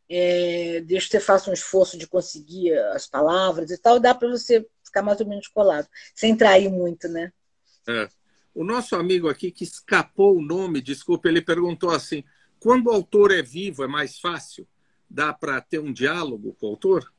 é, 0.09 0.81
desde 0.81 1.09
que 1.09 1.17
você 1.17 1.19
faça 1.19 1.49
um 1.49 1.53
esforço 1.53 1.97
de 1.97 2.07
conseguir 2.07 2.77
as 2.93 3.07
palavras 3.07 3.71
e 3.71 3.77
tal, 3.77 3.99
dá 3.99 4.13
para 4.13 4.29
você 4.29 4.65
ficar 4.83 5.01
mais 5.01 5.19
ou 5.19 5.27
menos 5.27 5.47
colado, 5.47 5.88
sem 6.13 6.36
trair 6.36 6.69
muito, 6.69 7.07
né? 7.07 7.31
É. 7.88 8.07
O 8.54 8.63
nosso 8.63 8.96
amigo 8.96 9.30
aqui 9.30 9.52
que 9.52 9.63
escapou 9.63 10.38
o 10.38 10.42
nome, 10.42 10.82
desculpa, 10.82 11.28
ele 11.28 11.42
perguntou 11.42 11.89
assim: 11.89 12.24
quando 12.60 12.88
o 12.88 12.92
autor 12.92 13.32
é 13.32 13.42
vivo, 13.42 13.84
é 13.84 13.88
mais 13.88 14.20
fácil? 14.20 14.68
Dá 15.10 15.34
para 15.34 15.60
ter 15.62 15.80
um 15.80 15.92
diálogo 15.92 16.56
com 16.60 16.68
o 16.68 16.70
autor? 16.70 17.12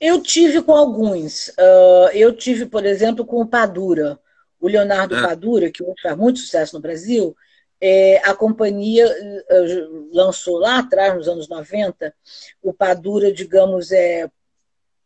Eu 0.00 0.22
tive 0.22 0.62
com 0.62 0.72
alguns. 0.72 1.48
Uh, 1.48 2.10
eu 2.14 2.34
tive, 2.34 2.66
por 2.66 2.86
exemplo, 2.86 3.24
com 3.24 3.42
o 3.42 3.46
Padura. 3.46 4.18
O 4.58 4.68
Leonardo 4.68 5.16
é. 5.16 5.22
Padura, 5.22 5.70
que 5.70 5.84
faz 6.02 6.16
muito 6.16 6.38
sucesso 6.38 6.74
no 6.74 6.82
Brasil, 6.82 7.36
é, 7.80 8.18
a 8.18 8.34
companhia 8.34 9.06
uh, 9.06 10.10
lançou 10.12 10.58
lá 10.58 10.78
atrás, 10.78 11.14
nos 11.14 11.28
anos 11.28 11.48
90, 11.48 12.14
o 12.62 12.72
Padura, 12.72 13.32
digamos, 13.32 13.90
é, 13.90 14.30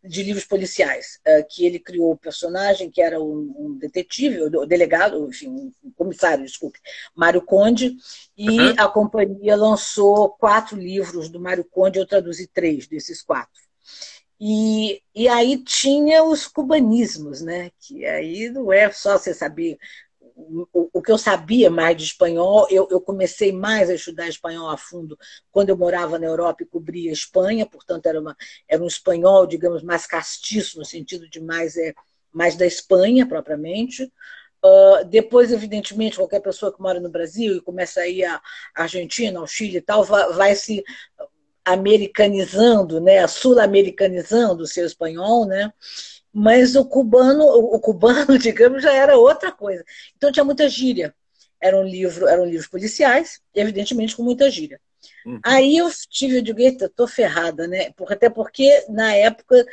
de 0.06 0.22
livros 0.22 0.44
policiais, 0.44 1.18
eh, 1.24 1.42
que 1.42 1.64
ele 1.64 1.78
criou 1.78 2.12
o 2.12 2.16
personagem, 2.16 2.90
que 2.90 3.00
era 3.00 3.18
um, 3.20 3.76
detetive, 3.78 4.42
o 4.42 4.66
delegado, 4.66 5.26
enfim, 5.28 5.72
um 5.82 5.90
comissário, 5.92 6.44
desculpe, 6.44 6.78
Mário 7.14 7.40
Conde, 7.40 7.96
e 8.36 8.50
uhum. 8.50 8.74
a 8.76 8.86
companhia 8.88 9.56
lançou 9.56 10.30
quatro 10.30 10.76
livros 10.76 11.30
do 11.30 11.40
Mário 11.40 11.64
Conde, 11.64 11.98
eu 11.98 12.06
traduzi 12.06 12.46
três 12.46 12.86
desses 12.86 13.22
quatro. 13.22 13.64
E, 14.38 15.00
e 15.14 15.26
aí 15.26 15.56
tinha 15.64 16.22
os 16.22 16.46
cubanismos, 16.46 17.40
né? 17.40 17.70
Que 17.80 18.04
aí 18.04 18.50
não 18.50 18.70
é 18.72 18.90
só 18.90 19.16
você 19.16 19.32
saber 19.32 19.78
o, 20.36 21.00
que 21.00 21.12
eu 21.12 21.18
sabia 21.18 21.70
mais 21.70 21.96
de 21.96 22.04
espanhol, 22.04 22.66
eu, 22.70 22.88
eu, 22.90 23.00
comecei 23.00 23.52
mais 23.52 23.88
a 23.88 23.94
estudar 23.94 24.28
espanhol 24.28 24.68
a 24.68 24.76
fundo 24.76 25.16
quando 25.50 25.68
eu 25.68 25.76
morava 25.76 26.18
na 26.18 26.26
Europa 26.26 26.62
e 26.62 26.66
cobria 26.66 27.12
Espanha, 27.12 27.64
portanto 27.64 28.06
era, 28.06 28.20
uma, 28.20 28.36
era 28.68 28.82
um 28.82 28.86
espanhol, 28.86 29.46
digamos, 29.46 29.82
mais 29.82 30.06
castiço, 30.06 30.78
no 30.78 30.84
sentido 30.84 31.28
de 31.28 31.40
mais, 31.40 31.76
é, 31.76 31.94
mais 32.32 32.56
da 32.56 32.66
Espanha 32.66 33.26
propriamente. 33.26 34.12
Uh, 34.64 35.04
depois, 35.06 35.52
evidentemente, 35.52 36.16
qualquer 36.16 36.40
pessoa 36.40 36.74
que 36.74 36.80
mora 36.80 36.98
no 36.98 37.10
Brasil 37.10 37.56
e 37.56 37.60
começa 37.60 38.00
a 38.00 38.08
ir 38.08 38.24
à 38.24 38.40
Argentina, 38.74 39.38
ao 39.38 39.46
Chile 39.46 39.76
e 39.76 39.82
tal, 39.82 40.02
vai, 40.02 40.32
vai 40.32 40.54
se 40.54 40.82
americanizando, 41.64 43.00
né, 43.00 43.26
sul-americanizando 43.26 44.64
o 44.64 44.66
seu 44.66 44.86
espanhol, 44.86 45.46
né? 45.46 45.72
Mas 46.34 46.74
o 46.74 46.84
cubano, 46.84 47.44
o 47.44 47.78
cubano, 47.78 48.36
digamos, 48.36 48.82
já 48.82 48.92
era 48.92 49.16
outra 49.16 49.52
coisa. 49.52 49.84
Então 50.16 50.32
tinha 50.32 50.44
muita 50.44 50.68
gíria. 50.68 51.14
Era 51.60 51.78
um 51.78 51.84
livro, 51.84 52.26
eram 52.26 52.44
livros 52.44 52.66
policiais, 52.66 53.40
evidentemente 53.54 54.16
com 54.16 54.24
muita 54.24 54.50
gíria. 54.50 54.80
Uhum. 55.24 55.38
Aí 55.44 55.76
eu 55.76 55.88
tive, 56.10 56.38
eu 56.38 56.42
digo, 56.42 56.60
eita, 56.60 56.90
tô 56.94 57.06
ferrada, 57.06 57.68
né? 57.68 57.92
Até 58.08 58.28
porque 58.28 58.84
na 58.88 59.14
época, 59.14 59.64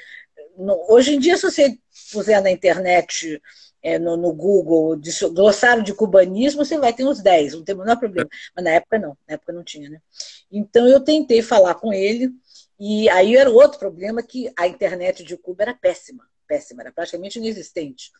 hoje 0.88 1.16
em 1.16 1.20
dia, 1.20 1.36
se 1.36 1.44
você 1.44 1.78
puser 2.14 2.42
na 2.44 2.52
internet, 2.52 3.42
é, 3.82 3.98
no, 3.98 4.16
no, 4.16 4.32
Google, 4.32 4.96
de, 4.96 5.12
glossário 5.30 5.84
de 5.84 5.94
cubanismo, 5.94 6.64
você 6.64 6.78
vai 6.78 6.94
ter 6.94 7.06
uns 7.06 7.22
10, 7.22 7.56
não 7.56 7.64
tem 7.64 7.74
o 7.74 7.80
menor 7.80 7.98
problema. 7.98 8.30
Mas 8.56 8.64
na 8.64 8.72
época 8.72 9.00
não, 9.00 9.18
na 9.28 9.34
época 9.34 9.52
não 9.52 9.64
tinha, 9.64 9.90
né? 9.90 10.00
Então 10.52 10.88
eu 10.88 11.00
tentei 11.00 11.42
falar 11.42 11.74
com 11.76 11.92
ele, 11.92 12.30
e 12.80 13.10
aí 13.10 13.36
era 13.36 13.50
outro 13.50 13.80
problema 13.80 14.22
que 14.22 14.52
a 14.56 14.68
internet 14.68 15.24
de 15.24 15.36
Cuba 15.36 15.64
era 15.64 15.74
péssima 15.74 16.24
péssima, 16.52 16.82
era 16.82 16.92
praticamente 16.92 17.40
inexistente. 17.40 18.12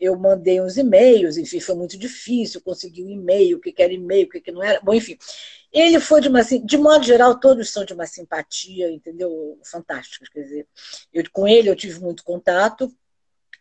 Eu 0.00 0.18
mandei 0.18 0.60
uns 0.60 0.76
e-mails, 0.76 1.36
enfim, 1.36 1.60
foi 1.60 1.76
muito 1.76 1.96
difícil 1.96 2.60
conseguir 2.60 3.04
um 3.04 3.10
e-mail, 3.10 3.58
o 3.58 3.60
que 3.60 3.72
era 3.80 3.92
e-mail, 3.92 4.26
o 4.26 4.28
que 4.28 4.50
não 4.50 4.62
era. 4.62 4.80
Bom, 4.80 4.92
enfim. 4.92 5.16
Ele 5.72 6.00
foi 6.00 6.20
de 6.20 6.28
uma, 6.28 6.42
de 6.42 6.76
modo 6.76 7.04
geral, 7.04 7.38
todos 7.38 7.70
são 7.70 7.84
de 7.84 7.92
uma 7.92 8.06
simpatia, 8.06 8.90
entendeu? 8.90 9.56
Fantásticos. 9.64 10.28
Quer 10.28 10.42
dizer, 10.42 10.66
eu, 11.12 11.22
com 11.30 11.46
ele 11.46 11.70
eu 11.70 11.76
tive 11.76 12.00
muito 12.00 12.24
contato 12.24 12.92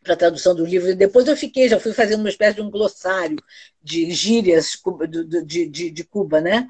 para 0.01 0.13
a 0.13 0.17
tradução 0.17 0.55
do 0.55 0.65
livro. 0.65 0.89
E 0.89 0.95
depois 0.95 1.27
eu 1.27 1.35
fiquei, 1.35 1.67
já 1.67 1.79
fui 1.79 1.93
fazendo 1.93 2.21
uma 2.21 2.29
espécie 2.29 2.55
de 2.55 2.61
um 2.61 2.69
glossário 2.71 3.37
de 3.83 4.09
gírias 4.11 4.71
de, 5.45 5.67
de, 5.67 5.91
de 5.91 6.03
Cuba, 6.03 6.41
né? 6.41 6.67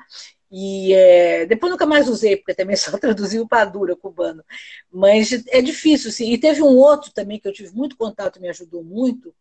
E 0.58 0.94
é, 0.94 1.46
depois 1.46 1.70
nunca 1.70 1.86
mais 1.86 2.08
usei, 2.08 2.38
porque 2.38 2.54
também 2.54 2.78
só 2.78 2.98
traduzi 2.98 3.38
o 3.42 3.48
Padura 3.48 3.94
cubano. 3.94 4.42
Mas 4.90 5.34
é 5.50 5.62
difícil, 5.62 6.10
sim. 6.14 6.32
E 6.32 6.38
teve 6.38 6.62
um 6.62 6.78
outro 6.78 7.12
também 7.12 7.38
que 7.38 7.46
eu 7.46 7.52
tive 7.52 7.76
muito 7.76 7.98
contato, 7.98 8.40
me 8.40 8.48
ajudou 8.48 8.82
muito, 8.82 9.36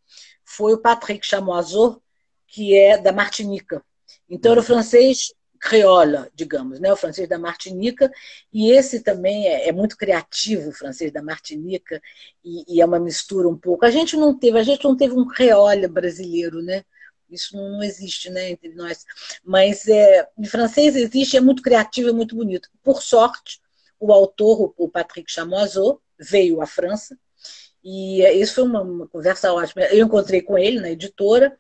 foi 0.45 0.75
o 0.75 0.79
Patrick 0.79 1.25
Chamoiseau, 1.25 2.03
que 2.49 2.77
é 2.77 2.99
da 2.99 3.13
Martinica. 3.13 3.81
Então 4.29 4.51
era 4.51 4.61
o 4.61 4.65
francês 4.65 5.33
creola, 5.61 6.29
digamos, 6.35 6.81
né? 6.81 6.93
o 6.93 6.97
francês 6.97 7.29
da 7.29 7.39
Martinica, 7.39 8.13
e 8.53 8.73
esse 8.73 9.01
também 9.01 9.47
é, 9.47 9.69
é 9.69 9.73
muito 9.73 9.97
criativo, 9.97 10.71
o 10.71 10.75
francês 10.75 11.13
da 11.13 11.23
Martinica, 11.23 12.03
e, 12.45 12.65
e, 12.77 12.81
é 12.81 12.85
uma 12.85 12.99
mistura 12.99 13.49
um 13.49 13.57
pouco. 13.57 13.87
A 13.87 13.91
gente 13.91 14.17
não 14.17 14.37
teve, 14.37 14.59
a 14.59 14.65
gente 14.65 14.83
não 14.85 14.97
teve 14.97 15.15
um 15.15 15.27
creole 15.27 15.87
brasileiro, 15.87 16.61
né? 16.61 16.85
Isso 17.29 17.57
não 17.57 17.83
existe 17.83 18.31
né, 18.31 18.51
entre 18.51 18.75
nós. 18.75 19.05
Mas 19.45 19.87
é, 19.89 20.29
em 20.39 20.45
francês 20.45 20.95
existe, 20.97 21.37
é 21.37 21.41
muito 21.41 21.63
criativo, 21.63 22.09
é 22.09 22.13
muito 22.13 22.37
bonito. 22.37 22.69
Por 22.83 23.03
sorte, 23.03 23.61
o 23.99 24.13
autor, 24.13 24.75
o 24.77 24.89
Patrick 24.89 25.31
Chamoiseau, 25.31 26.01
veio 26.19 26.61
à 26.61 26.67
França, 26.67 27.19
e 27.85 28.23
isso 28.41 28.55
foi 28.55 28.65
uma, 28.65 28.81
uma 28.81 29.07
conversa 29.07 29.53
ótima. 29.53 29.83
Eu 29.85 30.07
encontrei 30.07 30.41
com 30.41 30.57
ele 30.57 30.81
na 30.81 30.91
editora, 30.91 31.57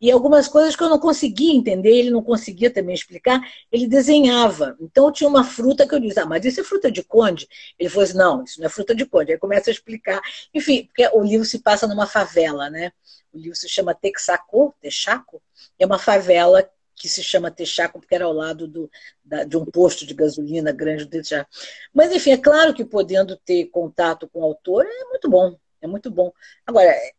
e 0.00 0.10
algumas 0.10 0.46
coisas 0.46 0.76
que 0.76 0.82
eu 0.82 0.88
não 0.88 0.98
conseguia 0.98 1.54
entender, 1.54 1.90
ele 1.90 2.10
não 2.10 2.22
conseguia 2.22 2.70
também 2.70 2.94
explicar, 2.94 3.40
ele 3.72 3.86
desenhava. 3.86 4.76
Então 4.80 5.10
tinha 5.10 5.28
uma 5.28 5.42
fruta 5.44 5.86
que 5.86 5.94
eu 5.94 6.00
disse, 6.00 6.20
ah, 6.20 6.26
mas 6.26 6.44
isso 6.44 6.60
é 6.60 6.64
fruta 6.64 6.90
de 6.90 7.02
conde? 7.02 7.48
Ele 7.78 7.88
falou 7.88 8.04
assim, 8.04 8.16
não, 8.16 8.44
isso 8.44 8.60
não 8.60 8.66
é 8.66 8.70
fruta 8.70 8.94
de 8.94 9.06
conde. 9.06 9.32
Aí 9.32 9.38
começa 9.38 9.70
a 9.70 9.72
explicar. 9.72 10.20
Enfim, 10.52 10.84
porque 10.84 11.08
o 11.14 11.22
livro 11.22 11.46
se 11.46 11.60
passa 11.60 11.86
numa 11.86 12.06
favela, 12.06 12.68
né? 12.68 12.92
O 13.32 13.38
livro 13.38 13.56
se 13.56 13.68
chama 13.68 13.94
Texaco, 13.94 14.74
Texaco, 14.80 15.42
é 15.78 15.86
uma 15.86 15.98
favela 15.98 16.68
que 16.94 17.08
se 17.08 17.22
chama 17.22 17.50
Texaco, 17.50 17.98
porque 18.00 18.14
era 18.14 18.24
ao 18.24 18.32
lado 18.32 18.66
do, 18.66 18.90
da, 19.24 19.44
de 19.44 19.56
um 19.56 19.64
posto 19.66 20.06
de 20.06 20.14
gasolina 20.14 20.72
grande 20.72 21.04
do 21.04 21.10
Texaco. 21.10 21.50
Mas, 21.92 22.12
enfim, 22.12 22.32
é 22.32 22.38
claro 22.38 22.74
que 22.74 22.84
podendo 22.84 23.36
ter 23.36 23.66
contato 23.66 24.28
com 24.28 24.40
o 24.40 24.44
autor 24.44 24.86
é 24.86 25.04
muito 25.10 25.28
bom, 25.28 25.58
é 25.80 25.86
muito 25.86 26.10
bom. 26.10 26.32
Agora, 26.66 26.88
é, 26.88 27.12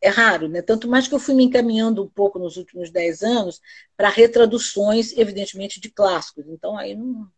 é 0.00 0.08
raro, 0.08 0.48
né? 0.48 0.62
Tanto 0.62 0.88
mais 0.88 1.08
que 1.08 1.14
eu 1.14 1.18
fui 1.18 1.34
me 1.34 1.44
encaminhando 1.44 2.02
um 2.02 2.08
pouco 2.08 2.38
nos 2.38 2.56
últimos 2.56 2.90
dez 2.90 3.22
anos 3.22 3.60
para 3.96 4.08
retraduções, 4.08 5.16
evidentemente, 5.16 5.80
de 5.80 5.90
clássicos. 5.90 6.46
Então 6.48 6.76
aí 6.76 6.94
não, 6.94 7.28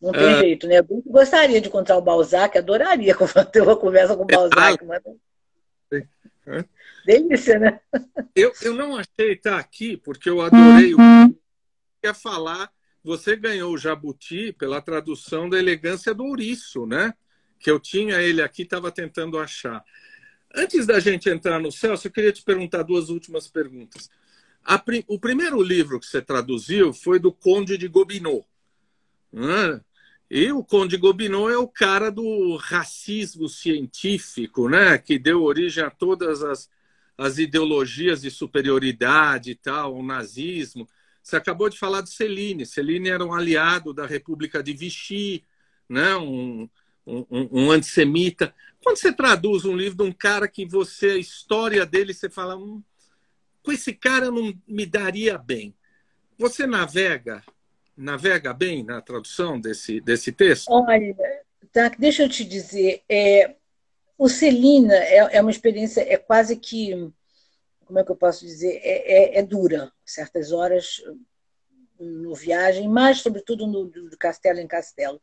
não 0.00 0.12
tem 0.12 0.32
é... 0.34 0.38
jeito, 0.40 0.66
né? 0.66 0.78
Eu 0.78 1.02
gostaria 1.06 1.60
de 1.60 1.68
encontrar 1.68 1.96
o 1.96 2.02
Balzac, 2.02 2.56
adoraria 2.56 3.14
ter 3.52 3.62
uma 3.62 3.76
conversa 3.76 4.16
com 4.16 4.24
o 4.24 4.26
Balzac. 4.26 4.84
Mas... 4.84 5.02
É. 6.46 6.64
Delícia, 7.06 7.58
né? 7.58 7.80
Eu, 8.34 8.52
eu 8.62 8.74
não 8.74 8.96
achei 8.96 9.32
estar 9.32 9.58
aqui, 9.58 9.96
porque 9.96 10.28
eu 10.28 10.40
adorei 10.40 10.94
o 10.94 10.98
quer 12.02 12.14
falar. 12.14 12.70
Você 13.04 13.36
ganhou 13.36 13.72
o 13.72 13.78
Jabuti 13.78 14.52
pela 14.52 14.82
tradução 14.82 15.48
da 15.48 15.58
elegância 15.58 16.12
do 16.12 16.24
ouriço, 16.24 16.86
né? 16.86 17.14
Que 17.62 17.70
eu 17.70 17.78
tinha 17.78 18.20
ele 18.20 18.42
aqui, 18.42 18.62
estava 18.62 18.90
tentando 18.90 19.38
achar. 19.38 19.84
Antes 20.54 20.84
da 20.84 21.00
gente 21.00 21.30
entrar 21.30 21.58
no 21.60 21.72
Celso, 21.72 22.08
eu 22.08 22.10
queria 22.10 22.32
te 22.32 22.42
perguntar 22.42 22.82
duas 22.82 23.08
últimas 23.08 23.48
perguntas. 23.48 24.10
O 25.06 25.18
primeiro 25.18 25.62
livro 25.62 25.98
que 25.98 26.06
você 26.06 26.20
traduziu 26.20 26.92
foi 26.92 27.18
do 27.18 27.32
Conde 27.32 27.78
de 27.78 27.88
Gobineau. 27.88 28.46
Né? 29.32 29.80
E 30.30 30.52
o 30.52 30.62
Conde 30.62 30.96
Gobineau 30.96 31.48
é 31.48 31.56
o 31.56 31.66
cara 31.66 32.10
do 32.10 32.56
racismo 32.56 33.48
científico, 33.48 34.68
né? 34.68 34.98
que 34.98 35.18
deu 35.18 35.42
origem 35.42 35.82
a 35.82 35.90
todas 35.90 36.42
as, 36.42 36.70
as 37.16 37.38
ideologias 37.38 38.22
de 38.22 38.30
superioridade 38.30 39.52
e 39.52 39.54
tal, 39.54 39.96
o 39.96 40.02
nazismo. 40.02 40.86
Você 41.22 41.36
acabou 41.36 41.68
de 41.68 41.78
falar 41.78 42.02
de 42.02 42.10
Celine. 42.10 42.66
Celine 42.66 43.08
era 43.08 43.24
um 43.24 43.32
aliado 43.32 43.94
da 43.94 44.06
República 44.06 44.62
de 44.62 44.74
Vichy, 44.74 45.44
né? 45.88 46.14
um, 46.16 46.68
um, 47.06 47.26
um 47.30 47.70
antissemita. 47.70 48.54
Quando 48.82 48.96
você 48.96 49.12
traduz 49.12 49.64
um 49.64 49.76
livro 49.76 50.04
de 50.04 50.10
um 50.10 50.12
cara 50.12 50.48
que 50.48 50.66
você, 50.66 51.10
a 51.10 51.18
história 51.18 51.86
dele, 51.86 52.12
você 52.14 52.28
fala, 52.28 52.56
hum, 52.56 52.82
com 53.62 53.72
esse 53.72 53.92
cara 53.92 54.30
não 54.30 54.52
me 54.66 54.86
daria 54.86 55.38
bem. 55.38 55.74
Você 56.36 56.66
navega, 56.66 57.42
navega 57.96 58.52
bem 58.52 58.82
na 58.82 59.00
tradução 59.00 59.60
desse, 59.60 60.00
desse 60.00 60.32
texto? 60.32 60.68
Olha, 60.70 61.14
tá, 61.72 61.88
deixa 61.98 62.24
eu 62.24 62.28
te 62.28 62.44
dizer, 62.44 63.02
é, 63.08 63.54
o 64.18 64.28
Celina 64.28 64.94
é, 64.94 65.36
é 65.36 65.40
uma 65.40 65.50
experiência, 65.50 66.00
é 66.00 66.16
quase 66.16 66.56
que, 66.56 66.90
como 67.84 67.98
é 67.98 68.04
que 68.04 68.10
eu 68.10 68.16
posso 68.16 68.44
dizer, 68.44 68.80
é, 68.82 69.36
é, 69.36 69.38
é 69.38 69.42
dura, 69.42 69.92
certas 70.04 70.50
horas 70.50 71.02
no 71.98 72.34
viagem, 72.34 72.88
mas 72.88 73.18
sobretudo 73.18 73.66
no, 73.66 73.84
do 73.84 74.18
castelo 74.18 74.58
em 74.58 74.66
castelo. 74.66 75.20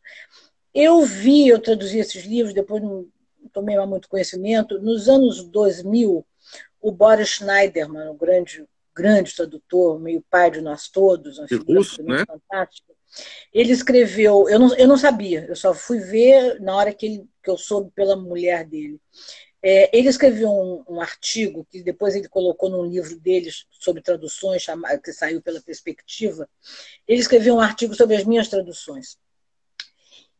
Eu 0.73 1.03
vi, 1.03 1.47
eu 1.47 1.59
traduzi 1.59 1.99
esses 1.99 2.23
livros, 2.25 2.53
depois 2.53 2.81
não 2.81 3.07
tomei 3.51 3.77
muito 3.85 4.09
conhecimento, 4.09 4.79
nos 4.79 5.09
anos 5.09 5.43
2000, 5.43 6.25
o 6.81 6.91
Boris 6.91 7.29
Schneiderman, 7.29 8.09
o 8.09 8.13
grande, 8.13 8.65
grande 8.95 9.35
tradutor, 9.35 9.99
meio 9.99 10.23
pai 10.29 10.51
de 10.51 10.61
nós 10.61 10.87
todos, 10.87 11.39
figura 11.47 11.79
russo, 11.79 12.03
né? 12.03 12.23
fantástica, 12.25 12.93
ele 13.51 13.71
escreveu, 13.71 14.47
eu 14.47 14.59
não, 14.59 14.75
eu 14.75 14.87
não 14.87 14.97
sabia, 14.97 15.45
eu 15.47 15.55
só 15.55 15.73
fui 15.73 15.99
ver 15.99 16.59
na 16.61 16.75
hora 16.75 16.93
que, 16.93 17.05
ele, 17.05 17.29
que 17.43 17.49
eu 17.49 17.57
soube 17.57 17.91
pela 17.91 18.15
mulher 18.15 18.65
dele. 18.65 18.99
É, 19.61 19.97
ele 19.97 20.07
escreveu 20.07 20.49
um, 20.49 20.83
um, 20.87 21.01
artigo 21.01 21.67
que 21.69 21.83
depois 21.83 22.15
ele 22.15 22.29
colocou 22.29 22.69
num 22.69 22.85
livro 22.85 23.19
dele 23.19 23.49
sobre 23.69 24.01
traduções, 24.01 24.65
que 25.03 25.11
saiu 25.11 25.41
pela 25.41 25.59
Perspectiva. 25.59 26.47
Ele 27.05 27.19
escreveu 27.19 27.55
um 27.55 27.59
artigo 27.59 27.93
sobre 27.93 28.15
as 28.15 28.23
minhas 28.23 28.47
traduções 28.47 29.17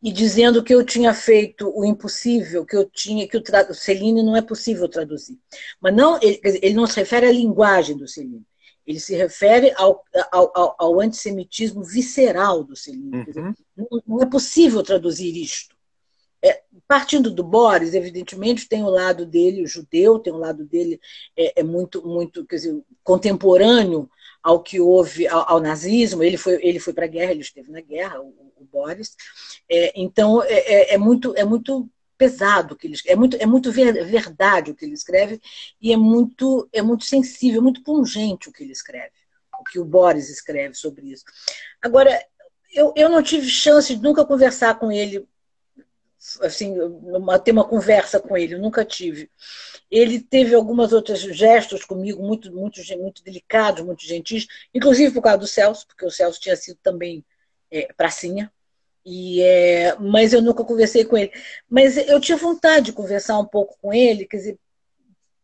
e 0.02 0.10
dizendo 0.10 0.64
que 0.64 0.74
eu 0.74 0.84
tinha 0.84 1.12
feito 1.12 1.70
o 1.76 1.84
impossível, 1.84 2.64
que 2.64 2.76
eu 2.76 2.88
tinha 2.88 3.28
que 3.28 3.36
o, 3.36 3.42
o 3.70 3.74
Celine 3.74 4.22
não 4.22 4.34
é 4.34 4.40
possível 4.40 4.88
traduzir. 4.88 5.38
Mas 5.80 5.94
não, 5.94 6.18
ele, 6.22 6.40
ele, 6.42 6.74
não 6.74 6.86
se 6.86 6.98
refere 6.98 7.26
à 7.26 7.32
linguagem 7.32 7.96
do 7.96 8.08
Celine. 8.08 8.42
Ele 8.86 8.98
se 8.98 9.14
refere 9.14 9.72
ao, 9.76 10.02
ao, 10.32 10.74
ao 10.78 11.00
antissemitismo 11.00 11.84
visceral 11.84 12.64
do 12.64 12.74
Celine. 12.74 13.26
Uhum. 13.36 13.54
Não, 13.76 14.02
não, 14.06 14.22
é 14.22 14.26
possível 14.26 14.82
traduzir 14.82 15.36
isto. 15.36 15.76
É, 16.42 16.62
partindo 16.88 17.30
do 17.30 17.44
Boris, 17.44 17.92
evidentemente, 17.92 18.66
tem 18.66 18.82
o 18.82 18.88
lado 18.88 19.26
dele, 19.26 19.62
o 19.62 19.66
judeu, 19.66 20.18
tem 20.18 20.32
o 20.32 20.38
lado 20.38 20.64
dele 20.64 20.98
é, 21.36 21.60
é 21.60 21.62
muito, 21.62 22.06
muito 22.06 22.46
quer 22.46 22.56
dizer, 22.56 22.82
contemporâneo 23.04 24.08
ao 24.42 24.62
que 24.62 24.80
houve 24.80 25.28
ao, 25.28 25.46
ao, 25.46 25.60
nazismo. 25.60 26.22
Ele 26.22 26.38
foi, 26.38 26.58
ele 26.62 26.80
foi 26.80 26.94
para 26.94 27.04
a 27.04 27.08
guerra, 27.08 27.32
ele 27.32 27.42
esteve 27.42 27.70
na 27.70 27.82
guerra, 27.82 28.22
o, 28.22 28.49
o 28.62 28.66
Boris. 28.66 29.16
É, 29.68 29.92
então, 30.00 30.42
é, 30.42 30.52
é, 30.52 30.94
é, 30.94 30.98
muito, 30.98 31.34
é 31.36 31.44
muito 31.44 31.88
pesado 32.16 32.76
que 32.76 32.86
ele 32.86 32.96
é 33.06 33.16
muito 33.16 33.36
é 33.40 33.46
muito 33.46 33.72
verdade 33.72 34.70
o 34.70 34.74
que 34.74 34.84
ele 34.84 34.92
escreve 34.92 35.40
e 35.80 35.90
é 35.90 35.96
muito 35.96 36.68
é 36.70 36.82
muito 36.82 37.04
sensível, 37.04 37.62
muito 37.62 37.82
pungente 37.82 38.50
o 38.50 38.52
que 38.52 38.62
ele 38.62 38.72
escreve, 38.72 39.12
o 39.58 39.64
que 39.64 39.78
o 39.78 39.86
Boris 39.86 40.28
escreve 40.28 40.74
sobre 40.74 41.10
isso. 41.10 41.24
Agora, 41.80 42.22
eu, 42.74 42.92
eu 42.94 43.08
não 43.08 43.22
tive 43.22 43.48
chance 43.48 43.96
de 43.96 44.02
nunca 44.02 44.24
conversar 44.24 44.78
com 44.78 44.92
ele 44.92 45.26
assim, 46.42 46.78
uma, 46.78 47.38
ter 47.38 47.52
uma 47.52 47.66
conversa 47.66 48.20
com 48.20 48.36
ele, 48.36 48.58
nunca 48.58 48.84
tive. 48.84 49.30
Ele 49.90 50.20
teve 50.20 50.54
algumas 50.54 50.92
outros 50.92 51.20
gestos 51.20 51.84
comigo 51.84 52.22
muito, 52.22 52.52
muito, 52.52 52.80
muito 52.98 53.24
delicados, 53.24 53.84
muito 53.84 54.04
gentis, 54.04 54.46
inclusive 54.74 55.14
por 55.14 55.22
causa 55.22 55.38
do 55.38 55.46
Celso, 55.46 55.86
porque 55.86 56.04
o 56.04 56.10
Celso 56.10 56.40
tinha 56.40 56.56
sido 56.56 56.78
também 56.82 57.24
é, 57.70 57.92
pracinha, 57.92 58.52
e, 59.04 59.42
é, 59.42 59.96
mas 59.98 60.32
eu 60.32 60.42
nunca 60.42 60.64
conversei 60.64 61.04
com 61.04 61.16
ele. 61.16 61.32
Mas 61.68 61.96
eu 61.96 62.20
tinha 62.20 62.36
vontade 62.36 62.86
de 62.86 62.92
conversar 62.92 63.38
um 63.38 63.46
pouco 63.46 63.76
com 63.80 63.92
ele, 63.92 64.26
quer 64.26 64.36
dizer, 64.36 64.58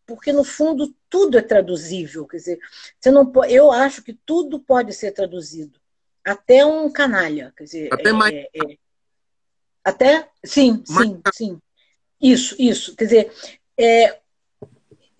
porque 0.07 0.33
no 0.33 0.45
fundo 0.45 0.95
tudo 1.09 1.39
é 1.39 1.43
traduzível, 1.43 2.27
quer 2.27 2.37
dizer, 2.37 2.59
você 3.01 3.11
não 3.11 3.27
pode, 3.27 3.53
eu 3.53 3.73
acho 3.73 4.03
que 4.03 4.13
tudo 4.25 4.61
pode 4.61 4.93
ser 4.93 5.13
traduzido, 5.13 5.81
até 6.25 6.65
um 6.65 6.91
canalha, 6.91 7.53
quer 7.57 7.65
dizer, 7.65 7.89
até 7.93 8.11
é, 8.11 8.13
mais 8.13 8.35
é, 8.35 8.49
é 8.55 8.77
até? 9.87 10.29
Sim, 10.45 10.83
sim, 10.85 11.21
sim. 11.33 11.61
Isso, 12.21 12.57
isso. 12.59 12.97
Quer 12.97 13.05
dizer, 13.05 13.33
é, 13.79 14.19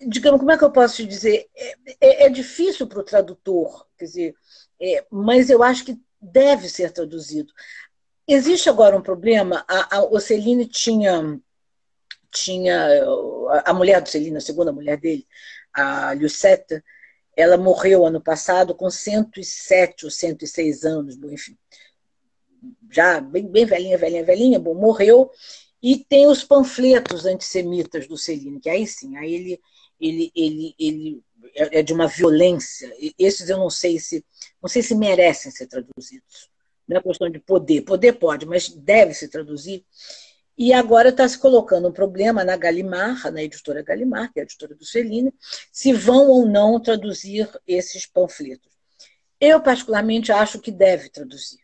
digamos, 0.05 0.39
como 0.39 0.51
é 0.51 0.57
que 0.57 0.63
eu 0.65 0.71
posso 0.71 0.97
te 0.97 1.05
dizer? 1.05 1.47
É, 1.55 1.75
é, 2.01 2.25
é 2.25 2.29
difícil 2.29 2.85
para 2.85 2.99
o 2.99 3.03
tradutor, 3.03 3.87
quer 3.97 4.03
dizer, 4.03 4.35
é, 4.81 5.05
mas 5.09 5.49
eu 5.49 5.63
acho 5.63 5.85
que 5.85 5.97
deve 6.21 6.69
ser 6.69 6.91
traduzido. 6.91 7.51
Existe 8.27 8.69
agora 8.69 8.97
um 8.97 9.01
problema, 9.01 9.63
a, 9.67 9.97
a, 9.97 10.03
o 10.03 10.19
Celine 10.19 10.65
tinha, 10.65 11.39
tinha, 12.31 12.87
a 13.65 13.73
mulher 13.73 14.01
do 14.01 14.09
Celine, 14.09 14.37
a 14.37 14.41
segunda 14.41 14.71
mulher 14.71 14.97
dele, 14.97 15.25
a 15.73 16.13
Lucette, 16.13 16.83
ela 17.35 17.57
morreu 17.57 18.05
ano 18.05 18.21
passado 18.21 18.75
com 18.75 18.89
107 18.89 20.05
ou 20.05 20.11
106 20.11 20.83
anos, 20.83 21.15
bom, 21.15 21.29
enfim 21.29 21.57
já 22.91 23.19
bem, 23.19 23.47
bem 23.47 23.65
velhinha, 23.65 23.97
velhinha, 23.97 24.23
velhinha, 24.23 24.59
bom, 24.59 24.73
morreu. 24.73 25.29
E 25.81 25.97
tem 25.97 26.27
os 26.27 26.43
panfletos 26.43 27.25
antissemitas 27.25 28.07
do 28.07 28.17
Celine, 28.17 28.59
que 28.59 28.69
aí 28.69 28.87
sim, 28.87 29.15
aí 29.17 29.33
ele, 29.33 29.61
ele, 29.99 30.31
ele, 30.35 30.75
ele 30.79 31.23
é, 31.55 31.79
é 31.79 31.83
de 31.83 31.93
uma 31.93 32.07
violência. 32.07 32.93
Esses 33.17 33.49
eu 33.49 33.57
não 33.57 33.69
sei 33.69 33.99
se 33.99 34.23
não 34.61 34.69
sei 34.69 34.81
se 34.81 34.95
merecem 34.95 35.51
ser 35.51 35.67
traduzidos. 35.67 36.49
Não 36.87 36.97
é 36.97 37.01
questão 37.01 37.29
de 37.29 37.39
poder. 37.39 37.81
Poder 37.81 38.13
pode, 38.13 38.45
mas 38.45 38.69
deve 38.69 39.13
se 39.13 39.27
traduzir. 39.27 39.85
E 40.57 40.73
agora 40.73 41.09
está 41.09 41.27
se 41.27 41.37
colocando 41.37 41.87
um 41.87 41.91
problema 41.91 42.43
na 42.43 42.57
Galimar, 42.57 43.31
na 43.31 43.43
editora 43.43 43.83
Galimar, 43.83 44.33
que 44.33 44.39
é 44.39 44.41
a 44.41 44.45
editora 44.45 44.73
do 44.73 44.83
Celine, 44.83 45.31
se 45.71 45.93
vão 45.93 46.29
ou 46.29 46.47
não 46.47 46.79
traduzir 46.79 47.47
esses 47.67 48.07
panfletos. 48.07 48.71
Eu, 49.39 49.61
particularmente, 49.61 50.31
acho 50.31 50.59
que 50.59 50.71
deve 50.71 51.09
traduzir. 51.09 51.59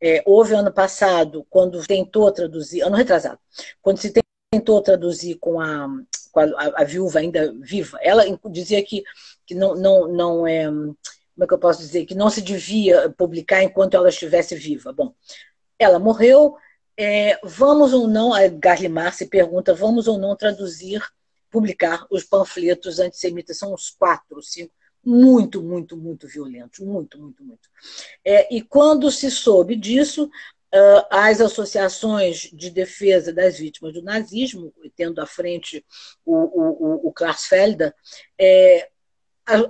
É, 0.00 0.22
houve 0.24 0.54
ano 0.54 0.72
passado, 0.72 1.46
quando 1.50 1.86
tentou 1.86 2.32
traduzir, 2.32 2.80
ano 2.80 2.96
retrasado, 2.96 3.38
quando 3.82 3.98
se 3.98 4.10
tentou 4.50 4.80
traduzir 4.80 5.34
com 5.34 5.60
a, 5.60 5.86
com 6.30 6.40
a, 6.40 6.46
a 6.76 6.84
viúva 6.84 7.18
ainda 7.18 7.54
viva, 7.60 7.98
ela 8.02 8.24
dizia 8.50 8.82
que, 8.84 9.02
que 9.46 9.54
não, 9.54 9.74
não, 9.74 10.08
não 10.08 10.46
é. 10.46 10.66
Como 10.66 11.44
é 11.44 11.46
que 11.46 11.54
eu 11.54 11.58
posso 11.58 11.80
dizer? 11.80 12.04
Que 12.04 12.14
não 12.14 12.28
se 12.28 12.42
devia 12.42 13.08
publicar 13.10 13.62
enquanto 13.62 13.94
ela 13.94 14.08
estivesse 14.08 14.54
viva. 14.54 14.92
Bom, 14.92 15.14
ela 15.78 15.98
morreu. 15.98 16.56
É, 16.96 17.38
vamos 17.42 17.94
ou 17.94 18.06
não, 18.06 18.34
a 18.34 18.46
Garlimar 18.46 19.14
se 19.14 19.24
pergunta, 19.26 19.72
vamos 19.72 20.06
ou 20.06 20.18
não 20.18 20.36
traduzir, 20.36 21.02
publicar 21.50 22.06
os 22.10 22.24
panfletos 22.24 22.98
antissemitas? 22.98 23.56
São 23.56 23.72
uns 23.72 23.88
quatro, 23.88 24.42
cinco 24.42 24.74
muito, 25.04 25.62
muito, 25.62 25.96
muito 25.96 26.28
violentos, 26.28 26.80
muito, 26.80 27.18
muito, 27.18 27.42
muito. 27.42 27.68
É, 28.24 28.54
e 28.54 28.62
quando 28.62 29.10
se 29.10 29.30
soube 29.30 29.74
disso, 29.74 30.30
as 31.10 31.40
associações 31.40 32.50
de 32.52 32.70
defesa 32.70 33.32
das 33.32 33.58
vítimas 33.58 33.92
do 33.92 34.02
nazismo, 34.02 34.72
tendo 34.94 35.20
à 35.20 35.26
frente 35.26 35.84
o, 36.24 36.34
o, 36.34 37.08
o 37.08 37.14
é, 38.38 38.88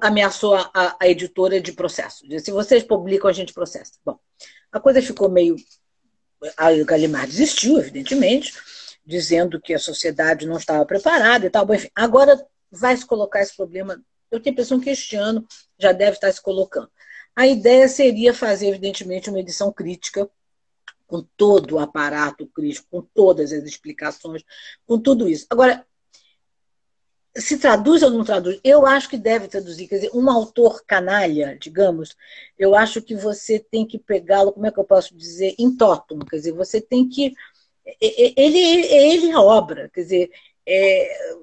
ameaçou 0.00 0.54
a, 0.54 0.96
a, 1.00 1.08
editora 1.08 1.60
de 1.60 1.72
processo. 1.72 2.28
Disse, 2.28 2.46
se 2.46 2.50
vocês 2.50 2.82
publicam, 2.82 3.30
a 3.30 3.32
gente 3.32 3.54
processa. 3.54 3.92
Bom, 4.04 4.18
a 4.70 4.78
coisa 4.78 5.00
ficou 5.00 5.30
meio... 5.30 5.56
A 6.56 6.72
Galimar 6.84 7.26
desistiu, 7.26 7.78
evidentemente, 7.78 8.54
dizendo 9.04 9.60
que 9.60 9.74
a 9.74 9.78
sociedade 9.78 10.46
não 10.46 10.56
estava 10.56 10.86
preparada 10.86 11.46
e 11.46 11.50
tal. 11.50 11.66
Bom, 11.66 11.74
enfim, 11.74 11.90
agora 11.94 12.42
vai 12.70 12.96
se 12.96 13.04
colocar 13.04 13.42
esse 13.42 13.54
problema 13.54 14.02
eu 14.30 14.40
tenho 14.40 14.52
a 14.52 14.54
impressão 14.54 14.80
que 14.80 14.90
este 14.90 15.16
ano 15.16 15.44
já 15.78 15.92
deve 15.92 16.12
estar 16.12 16.32
se 16.32 16.40
colocando. 16.40 16.90
A 17.34 17.46
ideia 17.46 17.88
seria 17.88 18.32
fazer, 18.32 18.68
evidentemente, 18.68 19.28
uma 19.28 19.40
edição 19.40 19.72
crítica, 19.72 20.30
com 21.10 21.26
todo 21.36 21.74
o 21.74 21.78
aparato 21.80 22.46
crítico, 22.46 22.86
com 22.88 23.02
todas 23.02 23.52
as 23.52 23.64
explicações, 23.64 24.44
com 24.86 24.96
tudo 24.96 25.28
isso. 25.28 25.44
Agora, 25.50 25.84
se 27.36 27.58
traduz 27.58 28.02
ou 28.02 28.10
não 28.10 28.24
traduz? 28.24 28.60
Eu 28.62 28.86
acho 28.86 29.08
que 29.08 29.18
deve 29.18 29.48
traduzir. 29.48 29.88
Quer 29.88 29.96
dizer, 29.96 30.10
um 30.14 30.30
autor 30.30 30.84
canalha, 30.86 31.58
digamos, 31.60 32.16
eu 32.56 32.76
acho 32.76 33.02
que 33.02 33.16
você 33.16 33.58
tem 33.58 33.84
que 33.84 33.98
pegá-lo, 33.98 34.52
como 34.52 34.66
é 34.66 34.70
que 34.70 34.78
eu 34.78 34.84
posso 34.84 35.16
dizer, 35.16 35.54
em 35.58 35.76
totum. 35.76 36.20
Quer 36.20 36.36
dizer, 36.36 36.52
você 36.52 36.80
tem 36.80 37.08
que. 37.08 37.34
Ele, 38.00 38.86
ele 38.86 39.30
é 39.30 39.32
a 39.32 39.40
obra. 39.40 39.90
Quer 39.92 40.02
dizer, 40.02 40.30
é, 40.64 41.34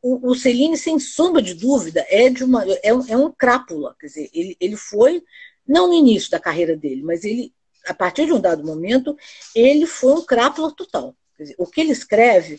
o, 0.00 0.30
o 0.30 0.34
Celine, 0.36 0.76
sem 0.76 1.00
sombra 1.00 1.42
de 1.42 1.54
dúvida, 1.54 2.06
é, 2.08 2.30
de 2.30 2.44
uma, 2.44 2.64
é, 2.64 2.88
é 2.88 3.16
um 3.16 3.32
crápula. 3.32 3.96
Quer 3.98 4.06
dizer, 4.06 4.30
ele, 4.32 4.56
ele 4.60 4.76
foi, 4.76 5.20
não 5.66 5.88
no 5.88 5.94
início 5.94 6.30
da 6.30 6.38
carreira 6.38 6.76
dele, 6.76 7.02
mas 7.02 7.24
ele, 7.24 7.52
a 7.86 7.94
partir 7.94 8.26
de 8.26 8.32
um 8.32 8.40
dado 8.40 8.64
momento, 8.64 9.16
ele 9.54 9.86
foi 9.86 10.12
um 10.14 10.24
crápula 10.24 10.72
total. 10.74 11.14
Dizer, 11.38 11.54
o 11.58 11.66
que 11.66 11.80
ele 11.80 11.92
escreve, 11.92 12.58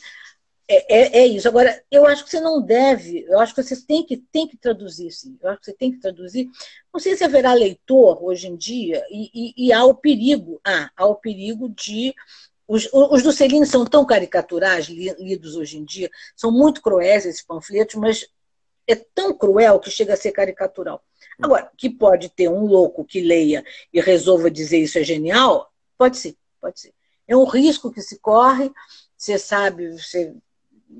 é, 0.68 0.96
é, 0.98 1.20
é, 1.20 1.28
isso. 1.28 1.48
Agora, 1.48 1.84
eu 1.92 2.06
acho 2.06 2.24
que 2.24 2.30
você 2.30 2.40
não 2.40 2.62
deve, 2.62 3.24
eu 3.28 3.40
acho 3.40 3.54
que 3.54 3.62
você 3.62 3.76
tem 3.86 4.04
que, 4.04 4.18
tem 4.18 4.48
que 4.48 4.58
traduzir, 4.58 5.12
sim. 5.12 5.38
Eu 5.42 5.50
acho 5.50 5.60
que 5.60 5.66
você 5.66 5.74
tem 5.74 5.92
que 5.92 6.00
traduzir. 6.00 6.50
Não 6.94 7.00
sei 7.00 7.16
se 7.16 7.24
haverá 7.24 7.54
leitor 7.54 8.24
hoje 8.24 8.48
em 8.48 8.56
dia, 8.56 9.06
e, 9.10 9.30
e, 9.34 9.68
e 9.68 9.74
há 9.74 9.84
o 9.86 9.94
perigo, 9.94 10.60
ah, 10.66 10.90
há 10.96 11.06
o 11.06 11.16
perigo 11.16 11.70
de. 11.70 12.14
Os, 12.68 12.90
os 12.92 13.22
do 13.22 13.32
são 13.66 13.86
tão 13.86 14.04
caricaturais, 14.04 14.88
lidos 14.88 15.56
hoje 15.56 15.78
em 15.78 15.86
dia, 15.86 16.10
são 16.36 16.52
muito 16.52 16.82
cruéis 16.82 17.24
esses 17.24 17.44
panfletos, 17.44 17.94
mas 17.94 18.28
é 18.88 18.96
tão 18.96 19.38
cruel 19.38 19.80
que 19.80 19.92
chega 19.92 20.14
a 20.14 20.18
ser 20.18 20.32
caricatural. 20.32 21.04
Agora, 21.42 21.70
que 21.78 21.90
pode 21.90 22.30
ter 22.30 22.50
um 22.50 22.66
louco 22.66 23.04
que 23.06 23.22
leia 23.22 23.64
e 23.94 24.00
resolva 24.00 24.50
dizer 24.50 24.80
isso 24.80 24.98
é 24.98 25.04
genial, 25.04 25.72
pode 25.98 26.18
ser, 26.18 26.36
pode 26.62 26.80
ser. 26.80 26.94
É 27.28 27.36
um 27.36 27.46
risco 27.46 27.92
que 27.92 28.02
se 28.02 28.20
corre, 28.20 28.72
você 29.18 29.38
sabe, 29.38 29.92
você 29.92 30.34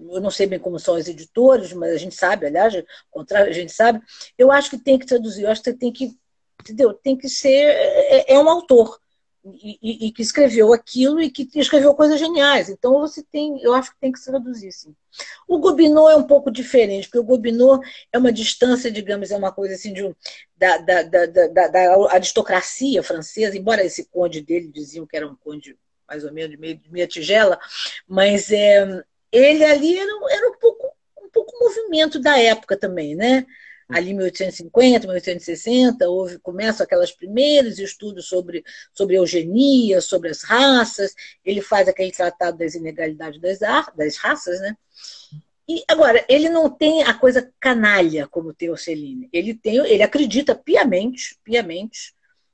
eu 0.10 0.20
não 0.20 0.32
sei 0.32 0.48
bem 0.48 0.60
como 0.60 0.80
são 0.80 0.96
os 0.96 1.08
editores, 1.08 1.72
mas 1.72 1.94
a 1.94 1.98
gente 1.98 2.16
sabe, 2.16 2.48
aliás, 2.48 2.74
contrário, 3.10 3.50
a 3.50 3.54
gente 3.54 3.72
sabe. 3.72 4.02
Eu 4.38 4.52
acho 4.52 4.70
que 4.70 4.78
tem 4.78 4.98
que 4.98 5.06
traduzir, 5.06 5.44
eu 5.44 5.52
acho 5.52 5.62
que 5.62 5.74
tem 5.74 5.92
que, 5.92 6.18
entendeu? 6.62 6.94
Tem 6.94 7.16
que 7.16 7.30
ser, 7.30 7.50
é, 7.50 8.34
é 8.34 8.40
um 8.40 8.50
autor 8.50 9.00
e, 9.46 10.08
e, 10.08 10.12
que 10.12 10.22
escreveu 10.22 10.74
aquilo 10.74 11.22
e 11.22 11.30
que 11.30 11.48
escreveu 11.56 11.94
coisas 11.94 12.20
geniais. 12.20 12.70
Então 12.70 13.00
você 13.00 13.22
tem, 13.24 13.62
eu 13.62 13.74
acho 13.74 13.92
que 13.92 14.00
tem 14.00 14.12
que 14.12 14.20
se 14.20 14.26
traduzir, 14.26 14.72
sim. 14.72 14.96
O 15.48 15.60
Gobineau 15.60 16.10
é 16.10 16.16
um 16.16 16.24
pouco 16.24 16.50
diferente, 16.52 17.08
porque 17.08 17.20
o 17.20 17.24
Gobineau 17.24 17.80
é 18.12 18.18
uma 18.18 18.32
distância, 18.32 18.92
digamos, 18.92 19.32
é 19.32 19.38
uma 19.38 19.52
coisa 19.52 19.76
assim 19.76 19.94
de 19.94 20.04
da, 20.58 20.78
da, 20.78 21.04
da, 21.04 21.28
da, 21.68 22.12
aristocracia 22.12 23.04
francesa, 23.04 23.58
embora 23.58 23.84
esse 23.84 24.06
conde 24.06 24.42
dele 24.42 24.68
diziam 24.68 25.06
que 25.06 25.16
era 25.16 25.28
um 25.28 25.36
conde 25.36 25.78
mais 26.08 26.24
ou 26.24 26.34
menos 26.34 26.52
de 26.52 26.58
meia, 26.58 26.76
de 26.76 26.92
meia 26.92 27.08
tigela, 27.08 27.60
mas 28.08 28.52
é, 28.52 29.04
ele 29.32 29.64
ali 29.64 29.98
era, 29.98 30.12
era 30.32 30.50
um 30.50 30.60
pouco 30.60 30.96
um 31.22 31.30
pouco 31.30 31.60
movimento 31.60 32.20
da 32.20 32.40
época 32.40 32.78
também, 32.78 33.16
né? 33.16 33.46
Ali 33.88 34.12
em 34.12 34.16
1850, 34.16 35.08
1860, 35.08 36.10
houve, 36.10 36.40
começam 36.40 36.84
aquelas 36.84 37.12
primeiros 37.12 37.78
estudos 37.78 38.28
sobre, 38.28 38.64
sobre 38.94 39.18
eugenia, 39.18 40.02
sobre 40.02 40.30
as 40.30 40.44
raças, 40.44 41.14
ele 41.44 41.62
faz 41.62 41.88
aquele 41.88 42.12
tratado 42.12 42.58
das 42.58 42.74
inegalidades 42.74 43.40
das, 43.40 43.60
das 43.96 44.18
raças, 44.18 44.60
né? 44.60 44.76
E 45.68 45.84
agora, 45.88 46.24
ele 46.30 46.50
não 46.50 46.70
tem 46.70 47.04
a 47.04 47.14
coisa 47.14 47.52
canalha 47.60 48.28
como 48.28 48.54
tem 48.54 48.70
o 48.70 48.78
Celine. 48.78 49.30
Ele 49.34 49.54
tem, 49.54 49.78
ele 49.78 50.04
acredita 50.04 50.54
piamente, 50.54 51.40
piamente, 51.44 52.14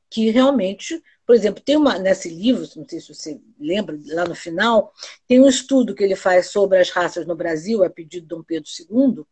que 0.10 0.30
realmente 0.30 1.02
por 1.32 1.36
exemplo, 1.36 1.64
tem 1.64 1.78
uma 1.78 1.98
nesse 1.98 2.28
livro, 2.28 2.68
não 2.76 2.86
sei 2.86 3.00
se 3.00 3.14
você 3.14 3.40
lembra, 3.58 3.98
lá 4.08 4.26
no 4.26 4.36
final, 4.36 4.92
tem 5.26 5.40
um 5.40 5.48
estudo 5.48 5.96
que 5.96 6.04
ele 6.04 6.14
faz 6.14 6.48
sobre 6.48 6.78
as 6.78 6.90
raças 6.90 7.26
no 7.26 7.38
Brasil, 7.38 7.86
a 7.86 7.90
pedido 7.90 8.24
de 8.24 8.28
Dom 8.28 8.44
Pedro 8.44 8.70
II, 8.78 9.24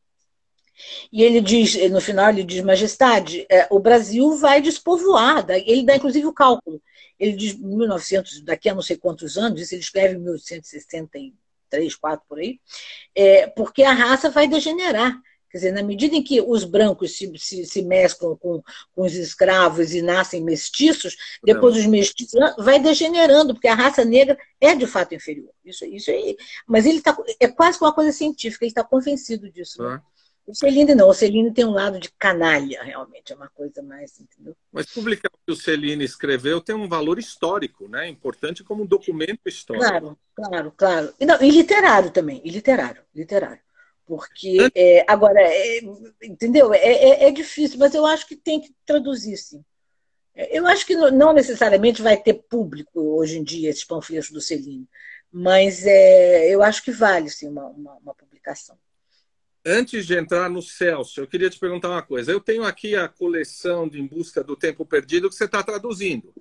e 1.12 1.24
ele 1.24 1.42
diz, 1.42 1.76
no 1.90 2.02
final, 2.02 2.30
ele 2.30 2.44
diz, 2.44 2.62
Majestade, 2.62 3.46
é, 3.50 3.68
o 3.70 3.80
Brasil 3.80 4.36
vai 4.38 4.62
despovoar. 4.62 5.46
Ele 5.50 5.84
dá, 5.84 5.96
inclusive, 5.96 6.26
o 6.26 6.34
cálculo. 6.34 6.82
Ele 7.20 7.34
diz, 7.34 7.54
1900, 7.54 8.42
daqui 8.42 8.70
a 8.70 8.76
não 8.76 8.82
sei 8.82 8.98
quantos 8.98 9.38
anos, 9.38 9.62
isso 9.62 9.74
ele 9.76 9.82
escreve 9.82 10.16
em 10.16 10.20
1863, 10.20 11.96
4 11.96 12.26
por 12.28 12.40
aí, 12.40 12.60
é, 13.14 13.48
porque 13.48 13.84
a 13.84 13.94
raça 13.94 14.30
vai 14.30 14.48
degenerar. 14.48 15.20
Quer 15.52 15.58
dizer, 15.58 15.72
na 15.72 15.82
medida 15.82 16.16
em 16.16 16.22
que 16.22 16.40
os 16.40 16.64
brancos 16.64 17.18
se, 17.18 17.32
se, 17.38 17.66
se 17.66 17.82
mesclam 17.82 18.38
com, 18.38 18.62
com 18.96 19.02
os 19.04 19.16
escravos 19.16 19.94
e 19.96 20.02
nascem 20.02 20.44
mestiços, 20.44 21.18
depois 21.44 21.74
Não. 21.74 21.82
os 21.82 21.88
mestiços 21.88 22.40
vai 22.60 22.80
degenerando, 22.80 23.56
porque 23.56 23.68
a 23.68 23.74
raça 23.74 24.06
negra 24.06 24.38
é 24.62 24.76
de 24.76 24.86
fato 24.86 25.16
inferior. 25.16 25.50
Isso, 25.66 25.84
isso 25.86 26.12
aí. 26.12 26.38
Mas 26.68 26.86
ele 26.86 27.02
tá, 27.02 27.18
é 27.40 27.48
quase 27.48 27.80
uma 27.82 27.92
coisa 27.92 28.12
científica, 28.12 28.64
ele 28.64 28.70
está 28.70 28.84
convencido 28.84 29.52
disso. 29.52 29.82
Né? 29.82 30.00
O 30.50 30.56
Celine 30.56 30.96
não, 30.96 31.10
o 31.10 31.14
Celine 31.14 31.54
tem 31.54 31.64
um 31.64 31.70
lado 31.70 32.00
de 32.00 32.10
canalha, 32.18 32.82
realmente, 32.82 33.32
é 33.32 33.36
uma 33.36 33.50
coisa 33.50 33.84
mais, 33.84 34.20
entendeu? 34.20 34.56
Mas 34.72 34.88
publicar 34.88 35.30
o 35.32 35.38
que 35.46 35.52
o 35.52 35.56
Celine 35.56 36.04
escreveu 36.04 36.60
tem 36.60 36.76
um 36.76 36.90
valor 36.90 37.20
histórico, 37.20 37.88
né? 37.88 38.10
Importante 38.10 38.64
como 38.64 38.82
um 38.82 38.86
documento 38.88 39.42
histórico. 39.46 39.88
Claro, 39.88 40.18
claro, 40.36 40.74
claro. 40.76 41.14
E, 41.20 41.26
não, 41.28 41.40
e 41.40 41.52
literário 41.52 42.10
também, 42.10 42.42
e 42.44 42.50
literário, 42.50 43.04
literário. 43.14 43.62
Porque, 44.08 44.72
é, 44.74 45.06
agora, 45.08 45.40
é, 45.40 45.82
entendeu? 46.24 46.74
É, 46.74 46.80
é, 46.80 47.24
é, 47.26 47.32
difícil, 47.32 47.78
mas 47.78 47.94
eu 47.94 48.04
acho 48.08 48.28
que 48.28 48.36
tem 48.36 48.60
que 48.60 48.74
traduzir, 48.88 49.38
sim. 49.38 49.64
É, 50.34 50.58
eu 50.58 50.66
acho 50.66 50.84
que 50.84 50.96
não 50.96 51.32
necessariamente 51.32 52.02
vai 52.02 52.18
ter 52.18 52.34
público 52.34 53.00
hoje 53.00 53.38
em 53.38 53.44
dia 53.44 53.70
esses 53.70 53.86
panfletos 53.86 54.32
do 54.32 54.42
Celino, 54.42 54.88
mas 55.32 55.86
é, 55.86 56.50
eu 56.50 56.64
acho 56.64 56.84
que 56.84 56.92
vale, 56.92 57.30
sim, 57.30 57.50
uma, 57.50 57.68
uma, 57.68 57.94
uma 57.98 58.16
publicação. 58.16 58.76
Antes 59.70 60.08
de 60.08 60.18
entrar 60.18 60.50
no 60.50 60.64
Celso, 60.64 61.22
eu 61.22 61.28
queria 61.28 61.48
te 61.48 61.60
perguntar 61.60 61.90
uma 61.90 62.02
coisa. 62.02 62.32
Eu 62.32 62.40
tenho 62.40 62.64
aqui 62.64 62.96
a 62.96 63.08
coleção 63.08 63.88
de 63.88 64.02
Em 64.02 64.08
Busca 64.08 64.44
do 64.44 64.56
Tempo 64.56 64.84
Perdido 64.84 65.30
que 65.30 65.36
você 65.36 65.46
está 65.46 65.62
traduzindo, 65.62 66.34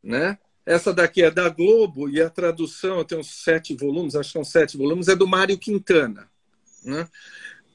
né? 0.00 0.38
Essa 0.64 0.94
daqui 0.94 1.22
é 1.22 1.30
da 1.30 1.48
Globo 1.48 2.08
e 2.08 2.22
a 2.22 2.30
tradução, 2.30 2.98
eu 2.98 3.04
tenho 3.04 3.24
sete 3.24 3.74
volumes, 3.74 4.14
acho 4.14 4.28
que 4.28 4.32
são 4.34 4.44
sete 4.44 4.76
volumes, 4.76 5.08
é 5.08 5.16
do 5.16 5.26
Mário 5.26 5.58
Quintana. 5.58 6.30
Né? 6.84 7.08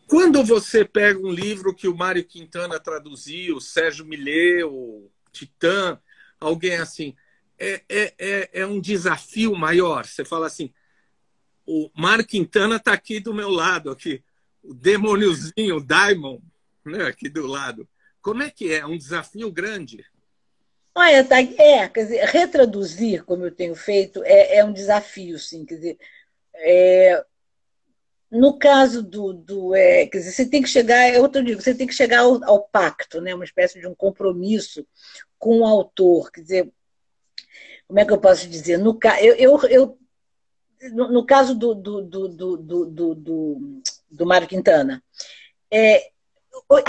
Quando 0.07 0.41
você 0.41 0.86
pega 0.86 1.19
um 1.19 1.32
livro 1.32 1.76
que 1.76 1.89
o 1.89 1.95
Mário 1.95 2.24
Quintana 2.24 2.80
traduziu, 2.80 3.59
Sérgio 3.59 4.05
Millet, 4.05 4.63
o 4.63 5.09
Titã, 5.34 5.99
alguém 6.39 6.76
assim, 6.76 7.13
é, 7.59 7.82
é, 7.89 8.13
é, 8.17 8.49
é 8.61 8.65
um 8.65 8.80
desafio 8.80 9.53
maior. 9.53 10.05
Você 10.05 10.24
fala 10.24 10.47
assim, 10.47 10.74
o 11.65 11.89
Mário 11.93 12.26
Quintana 12.26 12.78
está 12.78 12.93
aqui 12.93 13.19
do 13.19 13.34
meu 13.34 13.49
lado, 13.49 13.89
aqui, 13.89 14.24
o 14.64 14.74
demôniozinho, 14.74 15.78
o 15.78 15.84
Daimon, 15.84 16.39
né, 16.86 17.05
aqui 17.05 17.30
do 17.30 17.47
lado. 17.47 17.88
Como 18.22 18.43
é 18.43 18.49
que 18.49 18.74
é? 18.74 18.86
Um 18.86 18.97
desafio 18.97 19.51
grande. 19.51 20.05
Olha, 20.93 21.24
tá, 21.24 21.41
é, 21.41 21.88
quer 21.88 22.03
dizer, 22.03 22.26
retraduzir, 22.26 23.24
como 23.24 23.45
eu 23.45 23.51
tenho 23.51 23.76
feito, 23.76 24.22
é, 24.24 24.57
é 24.57 24.66
um 24.66 24.74
desafio, 24.74 25.39
sim. 25.39 25.66
Quer 25.66 25.76
dizer, 25.76 25.97
é, 26.53 27.26
no 28.30 28.57
caso 28.57 29.01
do, 29.01 29.34
do 29.34 29.74
é, 29.74 30.05
quer 30.07 30.20
dizer, 30.20 30.32
você 30.32 30.45
tem 30.45 30.62
que 30.62 30.68
chegar, 30.68 30.97
é 30.97 31.20
outro 31.20 31.43
digo, 31.43 31.62
você 31.62 31.74
tem 31.74 31.88
que 31.88 31.93
chegar 31.93 32.20
ao, 32.20 32.43
ao, 32.43 32.64
pacto, 32.64 33.22
né? 33.22 33.34
Uma 33.34 33.45
espécie 33.45 33.80
de 33.80 33.88
um 33.88 33.95
compromisso 33.95 34.86
com 35.39 35.62
o 35.62 35.66
autor, 35.66 36.32
quer 36.32 36.41
dizer, 36.41 36.72
como 37.88 37.99
é 37.99 38.05
que 38.05 38.14
eu 38.14 38.20
posso 38.20 38.47
dizer? 38.47 38.78
No, 38.78 38.97
eu, 39.22 39.36
eu, 39.36 39.59
eu 39.70 39.99
no, 40.93 41.12
no, 41.12 41.26
caso 41.26 41.55
do, 41.55 41.74
do, 41.74 42.01
do, 42.01 42.28
do, 43.16 43.82
do, 44.12 44.26
Mário 44.26 44.47
Quintana, 44.47 45.03
é, 45.72 46.09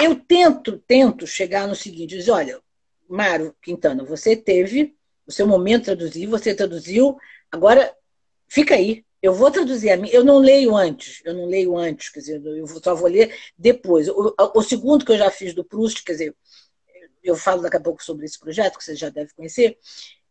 eu 0.00 0.14
tento, 0.16 0.78
tento 0.78 1.26
chegar 1.26 1.68
no 1.68 1.74
seguinte, 1.74 2.16
dizer, 2.16 2.32
olha, 2.32 2.60
Mário 3.08 3.54
Quintana, 3.62 4.04
você 4.04 4.36
teve 4.36 4.96
o 5.26 5.32
seu 5.32 5.46
momento 5.46 5.82
de 5.82 5.86
traduzir, 5.86 6.26
você 6.26 6.54
traduziu, 6.54 7.16
agora 7.50 7.94
fica 8.48 8.74
aí, 8.74 9.04
eu 9.20 9.32
vou 9.32 9.50
traduzir 9.50 9.90
a 9.90 9.96
mim, 9.96 10.08
eu 10.10 10.24
não 10.24 10.38
leio 10.38 10.76
antes, 10.76 11.22
eu 11.24 11.32
não 11.32 11.46
leio 11.46 11.76
antes, 11.76 12.08
quer 12.08 12.20
dizer, 12.20 12.44
eu 12.44 12.66
só 12.66 12.94
vou 12.94 13.08
ler 13.08 13.32
depois. 13.56 14.08
O, 14.08 14.34
o 14.54 14.62
segundo 14.62 15.04
que 15.04 15.12
eu 15.12 15.18
já 15.18 15.30
fiz 15.30 15.54
do 15.54 15.64
Proust, 15.64 16.02
quer 16.02 16.12
dizer, 16.12 16.36
eu 17.22 17.36
falo 17.36 17.62
daqui 17.62 17.76
a 17.76 17.80
pouco 17.80 18.02
sobre 18.02 18.26
esse 18.26 18.38
projeto, 18.38 18.76
que 18.78 18.84
você 18.84 18.96
já 18.96 19.10
deve 19.10 19.32
conhecer, 19.32 19.78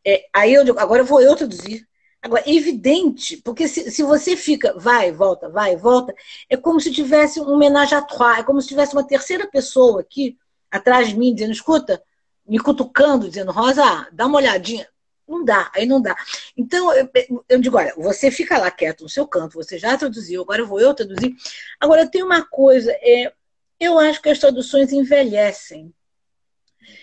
é, 0.06 0.26
aí 0.34 0.54
eu 0.54 0.66
digo, 0.66 0.80
agora 0.80 1.04
vou 1.04 1.22
eu 1.22 1.36
traduzir. 1.36 1.88
Agora, 2.22 2.44
é 2.46 2.54
evidente, 2.54 3.38
porque 3.38 3.68
se, 3.68 3.90
se 3.90 4.04
você 4.04 4.38
fica, 4.38 4.78
vai, 4.78 5.12
volta, 5.12 5.50
vai, 5.50 5.76
volta, 5.76 6.14
é 6.48 6.56
como 6.56 6.80
se 6.80 6.92
tivesse 6.92 7.40
um 7.40 7.50
homenagem 7.50 7.98
à 7.98 8.02
trois, 8.02 8.40
é 8.40 8.44
como 8.44 8.62
se 8.62 8.68
tivesse 8.68 8.94
uma 8.94 9.06
terceira 9.06 9.48
pessoa 9.48 10.02
aqui, 10.02 10.38
atrás 10.70 11.10
de 11.10 11.18
mim, 11.18 11.34
dizendo, 11.34 11.52
escuta, 11.52 12.02
me 12.48 12.60
cutucando, 12.60 13.28
dizendo, 13.28 13.52
Rosa, 13.52 14.08
dá 14.12 14.28
uma 14.28 14.38
olhadinha. 14.38 14.88
Não 15.28 15.44
dá, 15.44 15.72
aí 15.74 15.86
não 15.86 16.02
dá. 16.02 16.16
Então, 16.58 16.94
eu, 16.94 17.10
eu, 17.48 17.60
digo, 17.60 17.78
olha, 17.78 17.94
você 17.96 18.30
fica 18.30 18.58
lá 18.58 18.70
quieto 18.70 19.04
no 19.04 19.10
seu 19.10 19.26
canto, 19.26 19.54
você 19.54 19.80
já 19.80 19.98
traduziu, 19.98 20.42
agora 20.42 20.66
vou 20.66 20.80
eu 20.80 20.94
traduzir. 20.94 21.36
Agora, 21.80 22.06
tem 22.06 22.22
uma 22.22 22.46
coisa, 22.46 22.92
é, 23.02 23.32
eu 23.80 23.98
acho 23.98 24.22
que 24.22 24.30
as 24.30 24.40
traduções 24.40 24.92
envelhecem. 24.92 25.94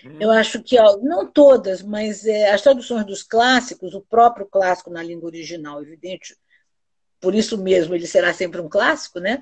Uhum. 0.03 0.17
Eu 0.19 0.31
acho 0.31 0.61
que, 0.61 0.79
ó, 0.79 0.97
não 0.97 1.25
todas, 1.25 1.81
mas 1.81 2.25
é, 2.25 2.51
as 2.51 2.61
traduções 2.61 3.05
dos 3.05 3.23
clássicos, 3.23 3.93
o 3.93 4.01
próprio 4.01 4.45
clássico 4.45 4.89
na 4.89 5.03
língua 5.03 5.27
original, 5.27 5.81
evidente, 5.81 6.35
por 7.19 7.35
isso 7.35 7.57
mesmo 7.57 7.93
ele 7.93 8.07
será 8.07 8.33
sempre 8.33 8.61
um 8.61 8.69
clássico, 8.69 9.19
né? 9.19 9.41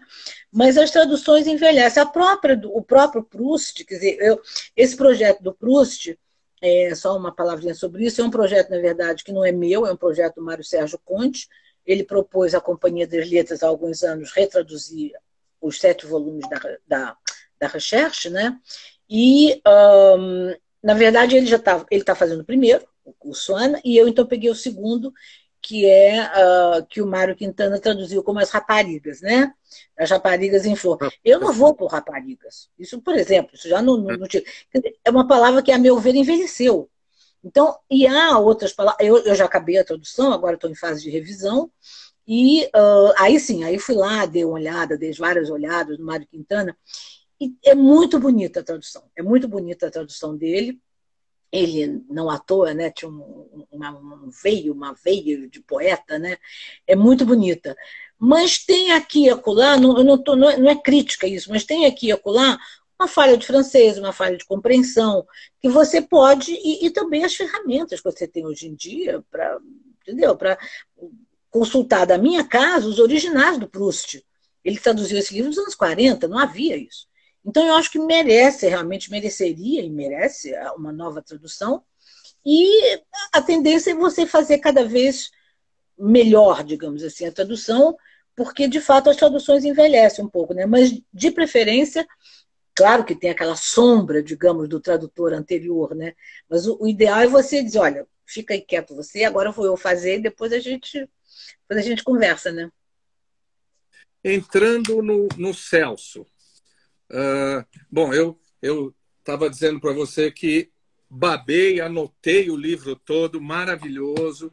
Mas 0.52 0.78
as 0.78 0.90
traduções 0.90 1.46
envelhecem. 1.46 2.02
A 2.02 2.06
própria, 2.06 2.60
o 2.66 2.82
próprio 2.82 3.24
Proust, 3.24 3.86
quer 3.86 3.96
dizer, 3.96 4.18
eu, 4.20 4.42
esse 4.76 4.96
projeto 4.96 5.44
do 5.44 5.54
Proust, 5.54 6.18
é, 6.62 6.96
só 6.96 7.16
uma 7.16 7.32
palavrinha 7.32 7.76
sobre 7.76 8.06
isso. 8.06 8.20
É 8.20 8.24
um 8.24 8.32
projeto, 8.32 8.70
na 8.72 8.80
verdade, 8.80 9.24
que 9.24 9.32
não 9.32 9.46
é 9.46 9.52
meu, 9.52 9.86
é 9.86 9.92
um 9.92 9.98
projeto 9.98 10.36
do 10.36 10.44
Mário 10.44 10.64
Sérgio 10.64 11.00
Conte. 11.06 11.48
Ele 11.86 12.04
propôs 12.04 12.56
à 12.56 12.60
Companhia 12.60 13.08
das 13.08 13.30
Letras 13.30 13.62
há 13.62 13.68
alguns 13.68 14.02
anos 14.04 14.32
retraduzir 14.32 15.12
os 15.62 15.80
sete 15.80 16.06
volumes 16.06 16.48
da, 16.50 16.78
da, 16.88 17.18
da 17.60 17.68
Recherche, 17.68 18.30
né? 18.30 18.58
E, 19.10 19.62
um, 19.66 20.56
na 20.84 20.94
verdade, 20.94 21.36
ele 21.36 21.46
já 21.46 21.58
está 21.58 21.86
ele 21.90 22.04
tá 22.04 22.16
fazendo 22.16 22.42
o 22.42 22.46
primeiro, 22.46 22.86
o 23.22 23.34
Suana, 23.34 23.80
e 23.84 23.98
eu 23.98 24.08
então 24.08 24.26
peguei 24.26 24.50
o 24.50 24.56
segundo, 24.56 25.14
que 25.62 25.86
é 25.86 26.24
uh, 26.24 26.86
que 26.86 27.02
o 27.02 27.08
Mário 27.08 27.36
Quintana 27.36 27.80
traduziu 27.80 28.24
como 28.24 28.40
as 28.40 28.50
raparigas, 28.50 29.22
né? 29.22 29.52
As 29.98 30.10
raparigas 30.10 30.66
em 30.66 30.76
flor. 30.76 30.98
Eu 31.24 31.40
não 31.40 31.52
vou 31.52 31.74
por 31.74 31.92
raparigas. 31.92 32.70
Isso, 32.78 33.02
por 33.02 33.16
exemplo, 33.16 33.52
isso 33.54 33.68
já 33.68 33.82
não, 33.82 33.98
não, 33.98 34.18
não 34.18 34.28
é 35.04 35.10
uma 35.10 35.28
palavra 35.28 35.62
que, 35.62 35.72
a 35.72 35.78
meu 35.78 36.00
ver, 36.00 36.16
envelheceu. 36.16 36.90
Então, 37.44 37.78
e 37.90 38.08
há 38.08 38.38
outras 38.40 38.74
palavras. 38.74 39.06
Eu, 39.06 39.18
eu 39.20 39.36
já 39.36 39.46
acabei 39.46 39.78
a 39.78 39.84
tradução, 39.84 40.32
agora 40.32 40.56
estou 40.56 40.70
em 40.70 40.76
fase 40.76 41.04
de 41.04 41.10
revisão. 41.10 41.72
E 42.28 42.66
uh, 42.66 43.14
aí 43.18 43.40
sim, 43.40 43.64
aí 43.64 43.80
fui 43.80 43.96
lá, 43.96 44.26
dei 44.26 44.44
uma 44.44 44.56
olhada, 44.56 44.98
dei 44.98 45.14
várias 45.14 45.50
olhadas 45.50 45.98
no 45.98 46.06
Mário 46.06 46.28
Quintana. 46.28 46.78
E 47.40 47.56
é 47.64 47.76
muito 47.76 48.20
bonita 48.20 48.60
a 48.60 48.64
tradução. 48.64 49.10
É 49.16 49.22
muito 49.22 49.48
bonita 49.48 49.88
a 49.88 49.92
tradução 49.92 50.36
dele 50.36 50.80
ele 51.52 52.04
não 52.10 52.30
à 52.30 52.38
toa, 52.38 52.74
né, 52.74 52.92
tinha 52.92 53.10
um, 53.10 53.66
uma, 53.72 53.92
um 53.92 54.30
veio, 54.44 54.74
uma 54.74 54.94
veia 54.94 55.48
de 55.48 55.62
poeta, 55.62 56.20
né, 56.20 56.38
é 56.86 56.96
muito 56.96 57.26
bonita. 57.26 57.76
Mas 58.20 58.66
tem 58.66 58.92
aqui 58.92 59.26
e 59.26 59.30
acolá, 59.30 59.78
não, 59.78 60.04
não, 60.04 60.18
tô, 60.18 60.36
não, 60.36 60.50
é, 60.50 60.58
não 60.58 60.70
é 60.70 60.76
crítica 60.76 61.28
isso, 61.28 61.50
mas 61.50 61.64
tem 61.64 61.86
aqui 61.86 62.08
e 62.08 62.12
acolá 62.12 62.58
uma 63.00 63.08
falha 63.08 63.38
de 63.38 63.46
francês, 63.46 63.98
uma 63.98 64.12
falha 64.12 64.38
de 64.38 64.46
compreensão, 64.46 65.26
que 65.62 65.70
você 65.70 66.02
pode, 66.02 66.52
e, 66.52 66.86
e 66.86 66.90
também 66.90 67.24
as 67.24 67.36
ferramentas 67.36 68.02
que 68.02 68.12
você 68.12 68.28
tem 68.28 68.46
hoje 68.46 68.68
em 68.68 68.76
dia 68.76 69.24
para, 69.30 69.60
entendeu? 70.02 70.36
Para 70.36 70.58
consultar 71.50 72.06
da 72.06 72.18
minha 72.18 72.44
casa 72.44 72.88
os 72.88 73.00
originais 73.00 73.58
do 73.58 73.70
Proust. 73.70 74.24
Ele 74.64 74.80
traduziu 74.80 75.18
esse 75.18 75.34
livro 75.34 75.50
nos 75.50 75.60
anos 75.60 75.76
40, 75.76 76.28
não 76.28 76.40
havia 76.40 76.76
isso. 76.76 77.08
Então, 77.48 77.66
eu 77.66 77.76
acho 77.76 77.90
que 77.90 77.98
merece, 77.98 78.68
realmente 78.68 79.10
mereceria 79.10 79.82
e 79.82 79.90
merece 79.90 80.54
uma 80.76 80.92
nova 80.92 81.22
tradução. 81.22 81.82
E 82.46 83.02
a 83.32 83.42
tendência 83.42 83.92
é 83.92 83.96
você 83.96 84.26
fazer 84.26 84.58
cada 84.58 84.84
vez 84.84 85.32
melhor, 85.98 86.62
digamos 86.62 87.02
assim, 87.04 87.26
a 87.26 87.32
tradução, 87.32 87.98
porque 88.36 88.68
de 88.68 88.82
fato 88.82 89.10
as 89.10 89.16
traduções 89.16 89.64
envelhecem 89.64 90.26
um 90.26 90.30
pouco, 90.30 90.54
né? 90.54 90.66
Mas 90.66 91.02
de 91.14 91.32
preferência, 91.32 92.06
claro 92.76 93.06
que 93.06 93.16
tem 93.16 93.30
aquela 93.30 93.56
sombra, 93.56 94.22
digamos, 94.22 94.68
do 94.68 94.82
tradutor 94.82 95.34
anterior, 95.34 95.96
né? 95.96 96.14
Mas 96.50 96.68
o, 96.68 96.78
o 96.82 96.88
ideal 96.88 97.22
é 97.22 97.28
você 97.28 97.64
dizer, 97.64 97.80
olha, 97.80 98.06
fica 98.26 98.54
aí 98.54 98.62
quieto 98.62 98.94
você, 98.94 99.24
agora 99.24 99.52
vou 99.52 99.66
eu 99.66 99.78
fazer, 99.78 100.18
e 100.18 100.22
depois 100.22 100.52
a 100.52 100.60
gente, 100.60 101.10
depois 101.62 101.80
a 101.80 101.82
gente 101.82 102.04
conversa, 102.04 102.52
né? 102.52 102.70
Entrando 104.22 105.02
no, 105.02 105.30
no 105.38 105.54
Celso, 105.54 106.26
Uh, 107.10 107.66
bom, 107.90 108.14
eu 108.14 108.40
eu 108.62 108.94
estava 109.20 109.50
dizendo 109.50 109.80
para 109.80 109.94
você 109.94 110.32
que 110.32 110.70
babei, 111.10 111.80
anotei 111.80 112.50
o 112.50 112.56
livro 112.56 112.96
todo, 112.96 113.42
maravilhoso. 113.42 114.52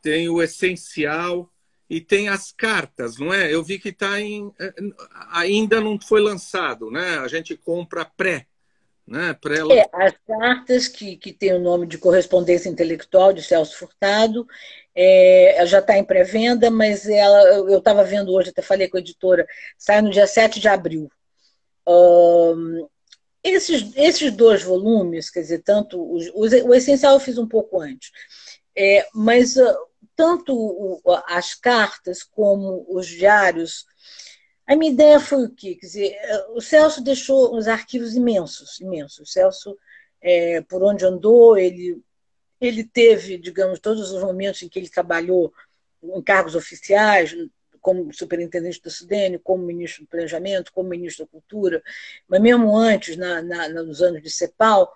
Tem 0.00 0.28
o 0.28 0.42
essencial 0.42 1.50
e 1.88 2.00
tem 2.00 2.28
as 2.28 2.52
cartas, 2.52 3.18
não 3.18 3.32
é? 3.32 3.52
Eu 3.52 3.62
vi 3.62 3.78
que 3.78 3.92
tá 3.92 4.20
em 4.20 4.52
eh, 4.60 4.74
ainda 5.30 5.80
não 5.80 5.98
foi 6.00 6.20
lançado, 6.20 6.90
né? 6.90 7.18
A 7.18 7.28
gente 7.28 7.56
compra 7.56 8.04
pré, 8.04 8.46
né? 9.06 9.34
Pré 9.34 9.60
é, 9.70 9.88
as 9.92 10.14
cartas 10.26 10.88
que, 10.88 11.16
que 11.16 11.32
tem 11.32 11.54
o 11.54 11.60
nome 11.60 11.86
de 11.86 11.98
correspondência 11.98 12.68
intelectual 12.68 13.32
de 13.32 13.42
Celso 13.42 13.76
Furtado 13.78 14.46
é, 14.94 15.64
já 15.66 15.78
está 15.78 15.96
em 15.96 16.04
pré-venda, 16.04 16.70
mas 16.70 17.08
ela 17.08 17.42
eu 17.70 17.78
estava 17.78 18.04
vendo 18.04 18.32
hoje, 18.32 18.50
até 18.50 18.62
falei 18.62 18.88
com 18.88 18.98
a 18.98 19.00
editora, 19.00 19.46
sai 19.76 20.02
no 20.02 20.10
dia 20.10 20.26
7 20.26 20.60
de 20.60 20.68
abril 20.68 21.10
esses, 23.42 23.96
esses 23.96 24.32
dois 24.32 24.62
volumes, 24.62 25.30
quer 25.30 25.40
dizer, 25.40 25.62
tanto 25.62 26.00
os, 26.12 26.30
os, 26.34 26.52
o 26.52 26.74
essencial 26.74 27.14
eu 27.14 27.20
fiz 27.20 27.38
um 27.38 27.46
pouco 27.46 27.80
antes, 27.80 28.10
é, 28.76 29.06
mas 29.14 29.56
uh, 29.56 29.76
tanto 30.14 30.54
o, 30.54 31.00
as 31.26 31.54
cartas 31.54 32.22
como 32.22 32.84
os 32.88 33.06
diários, 33.06 33.86
a 34.66 34.76
minha 34.76 34.92
ideia 34.92 35.18
foi 35.18 35.44
o 35.44 35.50
quê? 35.50 35.76
Quer 35.76 35.86
dizer, 35.86 36.18
o 36.50 36.60
Celso 36.60 37.02
deixou 37.02 37.56
uns 37.56 37.66
arquivos 37.66 38.14
imensos, 38.14 38.78
imensos. 38.80 39.20
O 39.20 39.32
Celso, 39.32 39.78
é, 40.20 40.60
por 40.62 40.82
onde 40.82 41.06
andou, 41.06 41.56
ele, 41.56 42.02
ele 42.60 42.84
teve, 42.84 43.38
digamos, 43.38 43.78
todos 43.78 44.10
os 44.10 44.22
momentos 44.22 44.62
em 44.62 44.68
que 44.68 44.78
ele 44.78 44.90
trabalhou 44.90 45.52
em 46.02 46.22
cargos 46.22 46.54
oficiais, 46.54 47.34
como 47.80 48.12
superintendente 48.12 48.80
do 48.82 48.90
Sudene, 48.90 49.38
como 49.38 49.62
ministro 49.64 50.04
do 50.04 50.08
Planejamento, 50.08 50.72
como 50.72 50.88
ministro 50.88 51.24
da 51.24 51.30
Cultura, 51.30 51.82
mas 52.28 52.40
mesmo 52.40 52.76
antes, 52.76 53.16
na, 53.16 53.42
na, 53.42 53.68
nos 53.68 54.02
anos 54.02 54.22
de 54.22 54.30
CEPAL, 54.30 54.92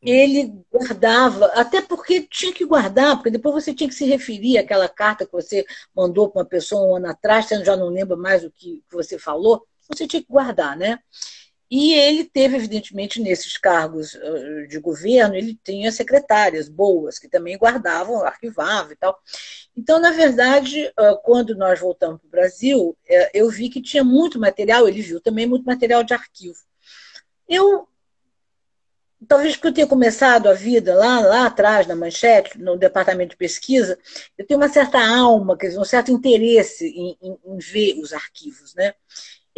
ele 0.00 0.54
guardava, 0.72 1.46
até 1.54 1.82
porque 1.82 2.22
tinha 2.22 2.52
que 2.52 2.64
guardar, 2.64 3.16
porque 3.16 3.30
depois 3.30 3.64
você 3.64 3.74
tinha 3.74 3.88
que 3.88 3.94
se 3.94 4.04
referir 4.04 4.58
àquela 4.58 4.88
carta 4.88 5.26
que 5.26 5.32
você 5.32 5.66
mandou 5.94 6.28
para 6.28 6.40
uma 6.42 6.48
pessoa 6.48 6.86
um 6.86 6.96
ano 6.96 7.08
atrás, 7.08 7.46
você 7.46 7.64
já 7.64 7.76
não 7.76 7.88
lembra 7.88 8.16
mais 8.16 8.44
o 8.44 8.50
que 8.50 8.82
você 8.90 9.18
falou, 9.18 9.66
você 9.88 10.06
tinha 10.06 10.22
que 10.22 10.28
guardar, 10.30 10.76
né? 10.76 11.00
E 11.70 11.92
ele 11.92 12.24
teve, 12.24 12.56
evidentemente, 12.56 13.20
nesses 13.20 13.58
cargos 13.58 14.18
de 14.68 14.78
governo, 14.78 15.34
ele 15.34 15.58
tinha 15.62 15.92
secretárias 15.92 16.66
boas, 16.68 17.18
que 17.18 17.28
também 17.28 17.58
guardavam, 17.58 18.22
arquivavam 18.24 18.92
e 18.92 18.96
tal. 18.96 19.18
Então, 19.76 19.98
na 20.00 20.10
verdade, 20.10 20.90
quando 21.22 21.54
nós 21.54 21.78
voltamos 21.78 22.20
para 22.20 22.26
o 22.26 22.30
Brasil, 22.30 22.96
eu 23.34 23.50
vi 23.50 23.68
que 23.68 23.82
tinha 23.82 24.02
muito 24.02 24.40
material, 24.40 24.88
ele 24.88 25.02
viu 25.02 25.20
também 25.20 25.46
muito 25.46 25.66
material 25.66 26.02
de 26.02 26.14
arquivo. 26.14 26.58
Eu, 27.46 27.86
talvez 29.26 29.54
porque 29.54 29.68
eu 29.68 29.74
tenha 29.74 29.86
começado 29.86 30.48
a 30.48 30.54
vida 30.54 30.94
lá, 30.94 31.20
lá 31.20 31.46
atrás, 31.46 31.86
na 31.86 31.94
Manchete, 31.94 32.58
no 32.58 32.78
departamento 32.78 33.30
de 33.30 33.36
pesquisa, 33.36 33.98
eu 34.38 34.46
tenho 34.46 34.58
uma 34.58 34.68
certa 34.68 34.98
alma, 34.98 35.56
quer 35.56 35.68
dizer, 35.68 35.80
um 35.80 35.84
certo 35.84 36.10
interesse 36.10 36.86
em, 36.86 37.16
em, 37.20 37.38
em 37.44 37.58
ver 37.58 37.98
os 38.00 38.12
arquivos, 38.12 38.74
né? 38.74 38.94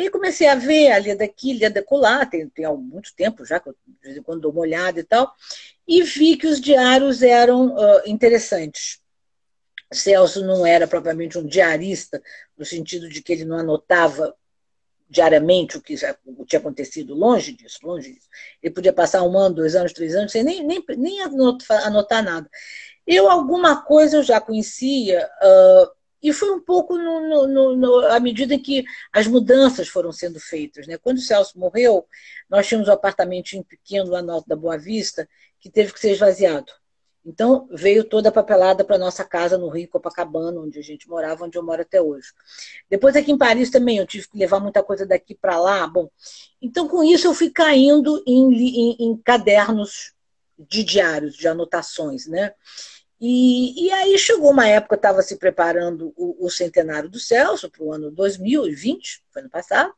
E 0.01 0.09
comecei 0.09 0.47
a 0.47 0.55
ver 0.55 0.93
a 0.93 0.97
ler 0.97 1.15
daqui, 1.15 1.53
ler 1.53 1.69
da 1.69 1.83
colar, 1.83 2.25
tem, 2.25 2.49
tem 2.49 2.65
há 2.65 2.73
muito 2.73 3.15
tempo 3.15 3.45
já, 3.45 3.61
que 3.61 3.69
eu 3.69 3.77
de 3.87 3.99
vez 4.03 4.17
em 4.17 4.23
quando 4.23 4.41
dou 4.41 4.51
uma 4.51 4.63
olhada 4.63 4.99
e 4.99 5.05
tal, 5.05 5.31
e 5.87 6.03
vi 6.03 6.39
que 6.39 6.47
os 6.47 6.59
diários 6.59 7.23
eram 7.23 7.75
uh, 7.75 8.01
interessantes. 8.07 8.99
Celso 9.93 10.43
não 10.43 10.65
era 10.65 10.87
propriamente 10.87 11.37
um 11.37 11.45
diarista, 11.45 12.23
no 12.57 12.65
sentido 12.65 13.11
de 13.11 13.23
que 13.23 13.31
ele 13.31 13.45
não 13.45 13.59
anotava 13.59 14.35
diariamente 15.07 15.77
o 15.77 15.83
que 15.83 15.95
tinha 15.95 16.61
acontecido, 16.61 17.15
longe 17.15 17.53
disso, 17.53 17.81
longe 17.83 18.15
disso. 18.15 18.29
Ele 18.63 18.73
podia 18.73 18.95
passar 18.95 19.23
um 19.23 19.37
ano, 19.37 19.57
dois 19.57 19.77
anos, 19.77 19.93
três 19.93 20.15
anos, 20.15 20.33
sem 20.33 20.43
nem, 20.43 20.65
nem, 20.67 20.83
nem 20.97 21.21
anotar, 21.21 21.87
anotar 21.87 22.25
nada. 22.25 22.49
Eu, 23.07 23.29
alguma 23.29 23.83
coisa 23.83 24.17
eu 24.17 24.23
já 24.23 24.41
conhecia, 24.41 25.29
uh, 25.43 26.00
e 26.23 26.33
foi 26.33 26.51
um 26.51 26.61
pouco 26.61 26.97
no, 26.97 27.47
no, 27.47 27.77
no, 27.77 27.99
à 28.07 28.21
medida 28.21 28.59
que 28.59 28.85
as 29.13 29.27
mudanças 29.27 29.89
foram 29.89 30.13
sendo 30.13 30.39
feitas. 30.39 30.87
Né? 30.87 30.99
Quando 30.99 31.19
o 31.19 31.23
Celso 31.23 31.59
morreu, 31.59 32.07
nós 32.49 32.67
tínhamos 32.67 32.89
um 32.89 32.93
apartamento 32.93 33.51
pequeno 33.65 34.11
lá 34.11 34.23
no 34.23 34.33
Alto 34.33 34.49
da 34.49 34.57
Boa 34.57 34.79
Vista 34.79 35.29
que 35.59 35.71
teve 35.71 35.93
que 35.93 36.01
ser 36.01 36.13
esvaziado. 36.13 36.73
Então, 37.25 37.69
veio 37.71 38.03
toda 38.05 38.31
a 38.31 38.33
papelada 38.33 38.83
para 38.83 38.97
nossa 38.97 39.23
casa 39.25 39.59
no 39.59 39.69
Rio 39.69 39.89
Copacabana, 39.89 40.59
onde 40.59 40.79
a 40.79 40.83
gente 40.83 41.09
morava, 41.09 41.45
onde 41.45 41.59
eu 41.59 41.63
moro 41.63 41.83
até 41.83 42.01
hoje. 42.01 42.29
Depois, 42.89 43.15
aqui 43.15 43.31
em 43.31 43.37
Paris 43.37 43.71
também, 43.71 43.99
eu 43.99 44.07
tive 44.07 44.27
que 44.27 44.39
levar 44.39 44.59
muita 44.59 44.83
coisa 44.83 45.05
daqui 45.05 45.35
para 45.35 45.61
lá. 45.61 45.87
Bom, 45.87 46.11
então, 46.63 46.89
com 46.89 47.05
isso, 47.05 47.27
eu 47.27 47.35
fui 47.35 47.51
caindo 47.51 48.23
em, 48.27 48.53
em, 48.55 48.97
em 48.99 49.17
cadernos 49.19 50.15
de 50.59 50.83
diários, 50.83 51.35
de 51.35 51.47
anotações, 51.47 52.27
né? 52.27 52.55
E, 53.21 53.87
e 53.87 53.91
aí 53.93 54.19
chegou 54.19 54.51
uma 54.51 54.67
época, 54.67 54.95
estava 54.95 55.21
se 55.23 55.37
preparando 55.37 56.13
o, 56.17 56.47
o, 56.47 56.51
centenário 56.51 57.09
do 57.09 57.21
Celso 57.21 57.71
para 57.71 57.83
o 57.83 57.93
ano 57.93 58.11
2020, 58.11 59.23
foi 59.31 59.43
ano 59.43 59.51
passado, 59.51 59.93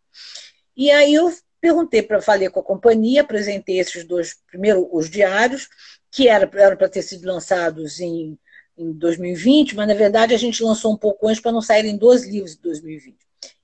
e 0.77 0.91
aí 0.91 1.15
eu 1.15 1.33
perguntei 1.61 2.03
para 2.03 2.21
falei 2.21 2.51
com 2.51 2.59
a 2.59 2.65
companhia, 2.65 3.21
apresentei 3.21 3.79
esses 3.79 4.05
dois, 4.05 4.37
primeiro 4.49 4.89
os 4.93 5.09
diários, 5.09 5.69
que 6.11 6.29
eram 6.29 6.49
para 6.49 6.89
ter 6.89 7.03
sido 7.03 7.25
lançados 7.25 8.01
em, 8.01 8.37
em 8.77 8.93
2020, 8.93 9.77
mas 9.77 9.87
na 9.87 9.95
verdade 9.95 10.35
a 10.35 10.39
gente 10.39 10.63
lançou 10.63 10.93
um 10.93 10.97
pouco 10.97 11.29
antes 11.29 11.41
para 11.41 11.53
não 11.53 11.63
saírem 11.63 11.97
dois 11.97 12.25
livros 12.27 12.57
em 12.57 12.61
2020. 12.61 13.17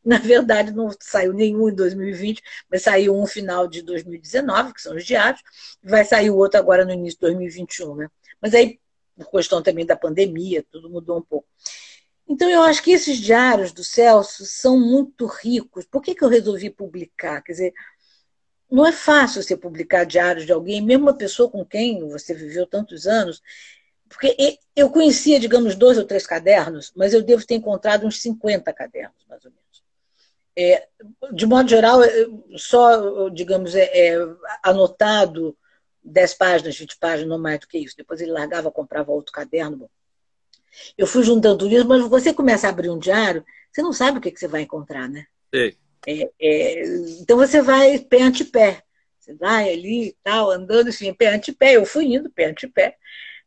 Na 0.04 0.18
verdade, 0.18 0.72
não 0.72 0.90
saiu 1.00 1.32
nenhum 1.34 1.68
em 1.68 1.74
2020, 1.74 2.42
mas 2.70 2.82
saiu 2.82 3.14
um 3.14 3.26
final 3.26 3.68
de 3.68 3.82
2019, 3.82 4.72
que 4.72 4.80
são 4.80 4.96
os 4.96 5.04
diários, 5.04 5.42
e 5.82 5.88
vai 5.88 6.04
sair 6.04 6.30
o 6.30 6.36
outro 6.36 6.58
agora 6.58 6.84
no 6.84 6.92
início 6.92 7.18
de 7.18 7.26
2021. 7.26 7.94
Né? 7.96 8.08
Mas 8.40 8.54
aí 8.54 8.78
por 9.18 9.30
questão 9.30 9.62
também 9.62 9.84
da 9.84 9.96
pandemia, 9.96 10.64
tudo 10.70 10.88
mudou 10.88 11.18
um 11.18 11.22
pouco. 11.22 11.48
Então, 12.28 12.48
eu 12.48 12.62
acho 12.62 12.82
que 12.82 12.92
esses 12.92 13.18
diários 13.18 13.72
do 13.72 13.82
Celso 13.82 14.44
são 14.44 14.78
muito 14.78 15.26
ricos. 15.26 15.86
Por 15.86 16.02
que, 16.02 16.14
que 16.14 16.22
eu 16.22 16.28
resolvi 16.28 16.70
publicar? 16.70 17.42
Quer 17.42 17.52
dizer, 17.52 17.74
não 18.70 18.86
é 18.86 18.92
fácil 18.92 19.42
você 19.42 19.56
publicar 19.56 20.04
diários 20.04 20.44
de 20.44 20.52
alguém, 20.52 20.82
mesmo 20.82 21.04
uma 21.04 21.16
pessoa 21.16 21.50
com 21.50 21.64
quem 21.64 22.06
você 22.08 22.34
viveu 22.34 22.66
tantos 22.66 23.06
anos. 23.06 23.42
Porque 24.08 24.58
eu 24.76 24.90
conhecia, 24.90 25.40
digamos, 25.40 25.74
dois 25.74 25.98
ou 25.98 26.04
três 26.04 26.26
cadernos, 26.26 26.92
mas 26.94 27.14
eu 27.14 27.22
devo 27.22 27.46
ter 27.46 27.54
encontrado 27.54 28.06
uns 28.06 28.20
50 28.20 28.72
cadernos, 28.72 29.24
mais 29.28 29.44
ou 29.44 29.50
menos. 29.50 29.82
É, 30.56 30.88
de 31.32 31.46
modo 31.46 31.68
geral, 31.68 32.00
só, 32.56 33.28
digamos, 33.30 33.74
é, 33.74 34.08
é 34.08 34.18
anotado 34.62 35.56
10 36.04 36.34
páginas, 36.34 36.76
20 36.76 36.98
páginas, 36.98 37.28
não 37.28 37.38
mais 37.38 37.60
do 37.60 37.66
que 37.66 37.78
isso. 37.78 37.96
Depois 37.96 38.20
ele 38.20 38.32
largava, 38.32 38.70
comprava 38.70 39.12
outro 39.12 39.32
caderno. 39.32 39.90
Eu 40.96 41.06
fui 41.06 41.22
juntando 41.22 41.68
isso, 41.68 41.86
mas 41.86 42.06
você 42.08 42.32
começa 42.32 42.66
a 42.66 42.70
abrir 42.70 42.90
um 42.90 42.98
diário, 42.98 43.44
você 43.72 43.82
não 43.82 43.92
sabe 43.92 44.18
o 44.18 44.20
que, 44.20 44.30
que 44.30 44.38
você 44.38 44.48
vai 44.48 44.62
encontrar, 44.62 45.08
né? 45.08 45.26
É, 46.06 46.30
é, 46.40 46.82
então 47.20 47.36
você 47.36 47.60
vai 47.60 47.98
pé 47.98 48.22
ante 48.22 48.44
pé. 48.44 48.82
Você 49.18 49.34
vai 49.34 49.72
ali 49.72 50.08
e 50.08 50.16
tal, 50.22 50.50
andando 50.50 50.88
assim, 50.88 51.12
pé 51.12 51.34
ante 51.34 51.52
pé. 51.52 51.76
Eu 51.76 51.84
fui 51.84 52.06
indo 52.06 52.30
pé 52.30 52.46
ante 52.46 52.66
pé. 52.66 52.96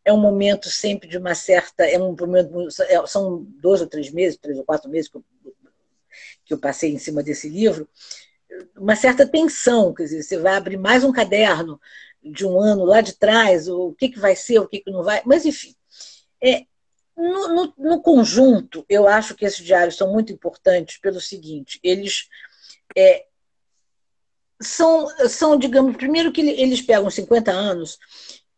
É 0.04 0.12
um 0.12 0.20
momento 0.20 0.70
sempre 0.70 1.08
de 1.08 1.18
uma 1.18 1.34
certa. 1.34 1.86
É 1.86 1.98
um 1.98 2.16
momento, 2.16 2.68
é, 2.82 3.06
são 3.08 3.44
dois 3.60 3.82
ou 3.82 3.88
três 3.88 4.12
meses, 4.12 4.38
três 4.38 4.58
ou 4.58 4.64
quatro 4.64 4.90
meses 4.90 5.10
que 5.10 5.18
eu, 5.18 5.24
que 6.46 6.54
eu 6.54 6.60
passei 6.60 6.92
em 6.92 7.00
cima 7.00 7.24
desse 7.24 7.50
livro. 7.50 7.88
Uma 8.78 8.96
certa 8.96 9.28
tensão, 9.28 9.94
quer 9.94 10.04
dizer, 10.04 10.24
você 10.24 10.38
vai 10.38 10.56
abrir 10.56 10.78
mais 10.78 11.04
um 11.04 11.12
caderno 11.12 11.80
de 12.24 12.46
um 12.46 12.60
ano 12.60 12.86
lá 12.86 13.02
de 13.02 13.14
trás, 13.14 13.68
o 13.68 13.94
que, 13.94 14.10
que 14.10 14.20
vai 14.20 14.36
ser, 14.36 14.60
o 14.60 14.68
que, 14.68 14.80
que 14.80 14.92
não 14.92 15.04
vai. 15.04 15.22
Mas, 15.26 15.46
enfim, 15.46 15.76
é, 16.42 16.66
no, 17.18 17.48
no, 17.50 17.74
no, 17.78 18.02
conjunto, 18.02 18.86
eu 18.90 19.08
acho 19.08 19.36
que 19.36 19.46
esses 19.46 19.64
diários 19.64 19.96
são 19.96 20.12
muito 20.12 20.32
importantes 20.32 20.98
pelo 20.98 21.20
seguinte: 21.20 21.80
eles 21.84 22.28
é, 22.96 23.26
são, 24.62 25.08
são, 25.28 25.58
digamos, 25.58 25.96
primeiro 25.98 26.32
que 26.32 26.42
eles 26.42 26.82
pegam 26.82 27.10
50 27.10 27.52
anos 27.52 27.98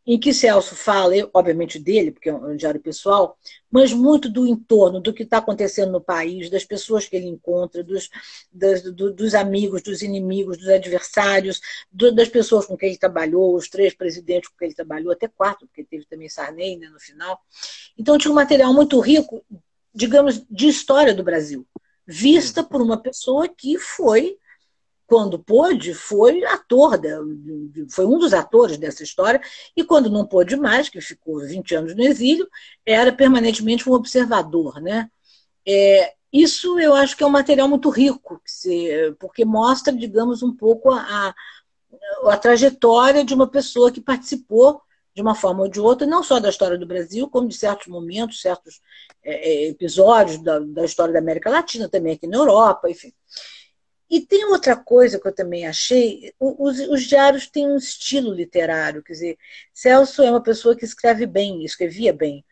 em 0.06 0.20
que 0.20 0.34
Celso 0.34 0.76
fala, 0.76 1.14
obviamente 1.34 1.80
dele, 1.80 2.12
porque 2.12 2.30
é 2.30 2.34
um 2.34 2.58
diário 2.58 2.80
pessoal, 2.80 3.38
mas 3.72 3.94
muito 3.94 4.30
do 4.30 4.46
entorno, 4.46 5.00
do 5.00 5.14
que 5.14 5.24
está 5.24 5.38
acontecendo 5.38 5.94
no 5.94 6.02
país, 6.02 6.50
das 6.50 6.66
pessoas 6.66 7.08
que 7.08 7.16
ele 7.16 7.28
encontra, 7.28 7.84
dos, 7.84 8.10
das, 8.52 8.84
do, 8.84 9.14
dos 9.14 9.34
amigos, 9.34 9.82
dos 9.82 10.02
inimigos, 10.02 10.58
dos 10.58 10.68
adversários, 10.68 11.62
do, 11.92 12.14
das 12.14 12.28
pessoas 12.28 12.66
com 12.66 12.76
quem 12.76 12.90
ele 12.90 12.98
trabalhou, 12.98 13.56
os 13.56 13.70
três 13.70 13.94
presidentes 13.94 14.50
com 14.50 14.58
quem 14.58 14.68
ele 14.68 14.76
trabalhou, 14.76 15.14
até 15.14 15.28
quatro, 15.28 15.68
porque 15.68 15.86
teve 15.86 16.06
também 16.06 16.28
Sarney 16.28 16.78
né, 16.78 16.90
no 16.90 17.00
final. 17.00 17.40
Então 17.98 18.18
tinha 18.18 18.32
um 18.32 18.36
material 18.36 18.74
muito 18.74 19.00
rico, 19.00 19.44
digamos, 19.96 20.44
de 20.50 20.68
história 20.68 21.14
do 21.14 21.24
Brasil, 21.24 21.66
vista 22.06 22.62
por 22.62 22.82
uma 22.82 22.98
pessoa 22.98 23.48
que 23.48 23.78
foi 23.78 24.38
quando 25.06 25.40
pôde, 25.40 25.94
foi 25.94 26.44
ator, 26.46 27.00
foi 27.90 28.06
um 28.06 28.18
dos 28.18 28.34
atores 28.34 28.78
dessa 28.78 29.04
história, 29.04 29.42
e 29.76 29.84
quando 29.84 30.10
não 30.10 30.26
pôde 30.26 30.56
mais, 30.56 30.90
que 30.90 31.02
ficou 31.02 31.40
20 31.40 31.76
anos 31.76 31.96
no 31.96 32.04
exílio, 32.04 32.48
era 32.86 33.12
permanentemente 33.12 33.90
um 33.90 33.94
observador. 33.94 34.82
Né? 34.82 35.10
É, 35.68 36.14
isso 36.32 36.80
eu 36.80 36.94
acho 36.96 37.16
que 37.16 37.24
é 37.24 37.28
um 37.28 37.32
material 37.32 37.68
muito 37.68 37.90
rico, 37.90 38.42
porque 39.20 39.46
mostra, 39.46 39.94
digamos, 39.94 40.42
um 40.42 40.56
pouco 40.56 40.92
a, 40.92 41.34
a 42.26 42.38
trajetória 42.38 43.24
de 43.24 43.34
uma 43.34 43.48
pessoa 43.48 43.92
que 43.92 44.02
participou 44.02 44.82
de 45.14 45.22
uma 45.22 45.36
forma 45.36 45.62
ou 45.62 45.70
de 45.70 45.80
outra, 45.80 46.08
não 46.08 46.24
só 46.24 46.40
da 46.40 46.50
história 46.50 46.78
do 46.78 46.88
Brasil, 46.88 47.30
como 47.30 47.48
de 47.48 47.56
certos 47.56 47.88
momentos, 47.88 48.42
certos 48.42 48.82
é, 49.24 49.66
é 49.66 49.70
episódios 49.70 50.42
da, 50.42 50.60
da 50.60 50.84
história 50.86 51.14
da 51.14 51.20
América 51.20 51.52
Latina, 51.52 51.88
também 51.88 52.14
aqui 52.14 52.26
na 52.26 52.38
Europa, 52.38 52.90
enfim. 52.90 53.14
E 54.14 54.22
tem 54.22 54.46
outra 54.46 54.76
coisa 54.76 55.20
que 55.20 55.28
eu 55.28 55.34
também 55.34 55.66
achei: 55.66 56.32
os, 56.40 56.80
os, 56.82 57.02
diários 57.02 57.48
têm 57.48 57.68
um 57.68 57.78
estilo 57.78 58.32
literário, 58.32 59.02
quer 59.02 59.14
dizer, 59.14 59.38
Celso 59.74 60.22
é 60.22 60.30
uma 60.30 60.44
pessoa 60.44 60.76
que 60.76 60.86
escreve 60.86 61.26
bem, 61.26 61.66
escrevia 61.66 62.14
bem. 62.14 62.46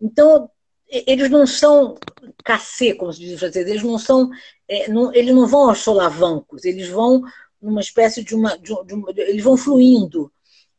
Então, 0.00 0.50
eles 0.88 1.30
não 1.30 1.46
são 1.46 1.96
cacê, 2.44 2.94
como 2.94 3.12
se 3.12 3.20
diz 3.20 3.38
fazer, 3.38 3.60
eles 3.60 3.84
não 3.84 3.96
são, 3.96 4.28
é, 4.66 4.88
não, 4.88 5.14
eles 5.14 5.32
não 5.32 5.46
vão 5.46 5.68
aos 5.68 5.78
solavancos, 5.78 6.64
eles 6.64 6.88
vão 6.88 7.22
numa 7.62 7.80
espécie 7.80 8.24
de 8.24 8.34
uma, 8.34 8.58
de, 8.58 8.74
de 8.84 8.94
uma, 8.94 9.12
eles 9.16 9.44
vão 9.44 9.56
fluindo. 9.56 10.32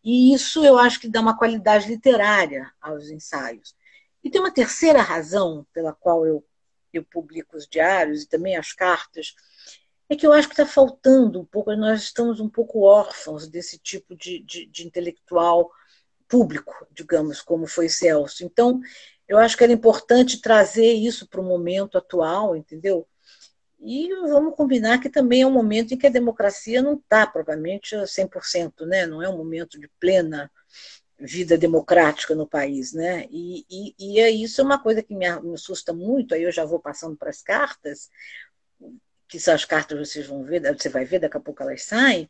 E 0.03 0.33
isso 0.33 0.65
eu 0.65 0.77
acho 0.77 0.99
que 0.99 1.07
dá 1.07 1.21
uma 1.21 1.37
qualidade 1.37 1.87
literária 1.87 2.69
aos 2.81 3.09
ensaios. 3.09 3.73
E 4.21 4.29
tem 4.29 4.41
uma 4.41 4.51
terceira 4.51 5.01
razão 5.01 5.65
pela 5.73 5.93
qual 5.93 6.25
eu, 6.25 6.43
eu 6.91 7.05
publico 7.05 7.55
os 7.55 7.65
diários 7.65 8.23
e 8.23 8.27
também 8.27 8.57
as 8.57 8.73
cartas, 8.73 9.33
é 10.09 10.15
que 10.15 10.25
eu 10.25 10.33
acho 10.33 10.47
que 10.47 10.53
está 10.53 10.65
faltando 10.65 11.39
um 11.39 11.45
pouco, 11.45 11.75
nós 11.75 12.03
estamos 12.03 12.39
um 12.39 12.49
pouco 12.49 12.81
órfãos 12.81 13.47
desse 13.47 13.77
tipo 13.77 14.15
de, 14.15 14.39
de, 14.39 14.65
de 14.67 14.85
intelectual 14.85 15.71
público, 16.27 16.87
digamos, 16.91 17.41
como 17.41 17.67
foi 17.67 17.89
Celso. 17.89 18.43
Então, 18.43 18.79
eu 19.27 19.37
acho 19.37 19.57
que 19.57 19.63
era 19.63 19.73
importante 19.73 20.41
trazer 20.41 20.93
isso 20.93 21.27
para 21.27 21.41
o 21.41 21.43
momento 21.43 21.97
atual, 21.97 22.55
entendeu? 22.55 23.07
E 23.79 24.09
vamos 24.27 24.55
combinar 24.55 24.99
que 24.99 25.09
também 25.09 25.41
é 25.41 25.47
um 25.47 25.51
momento 25.51 25.93
em 25.93 25.97
que 25.97 26.07
a 26.07 26.11
democracia 26.11 26.81
não 26.81 26.95
está 26.95 27.27
propriamente 27.27 27.95
100%, 27.95 28.85
né? 28.85 29.05
não 29.05 29.21
é 29.21 29.29
um 29.29 29.37
momento 29.37 29.79
de 29.79 29.87
plena 29.99 30.51
vida 31.19 31.57
democrática 31.57 32.33
no 32.33 32.47
país. 32.47 32.93
Né? 32.93 33.27
E, 33.29 33.65
e, 33.69 33.95
e 33.99 34.19
é 34.19 34.29
isso 34.29 34.61
é 34.61 34.63
uma 34.63 34.81
coisa 34.81 35.03
que 35.03 35.13
me, 35.13 35.29
me 35.41 35.53
assusta 35.53 35.93
muito, 35.93 36.33
aí 36.33 36.43
eu 36.43 36.51
já 36.51 36.65
vou 36.65 36.79
passando 36.79 37.15
para 37.15 37.29
as 37.29 37.41
cartas, 37.41 38.09
que 39.27 39.39
são 39.39 39.53
as 39.53 39.65
cartas 39.65 39.97
vocês 39.97 40.27
vão 40.27 40.43
ver, 40.43 40.61
você 40.77 40.89
vai 40.89 41.05
ver, 41.05 41.19
daqui 41.19 41.37
a 41.37 41.39
pouco 41.39 41.63
elas 41.63 41.83
saem, 41.83 42.29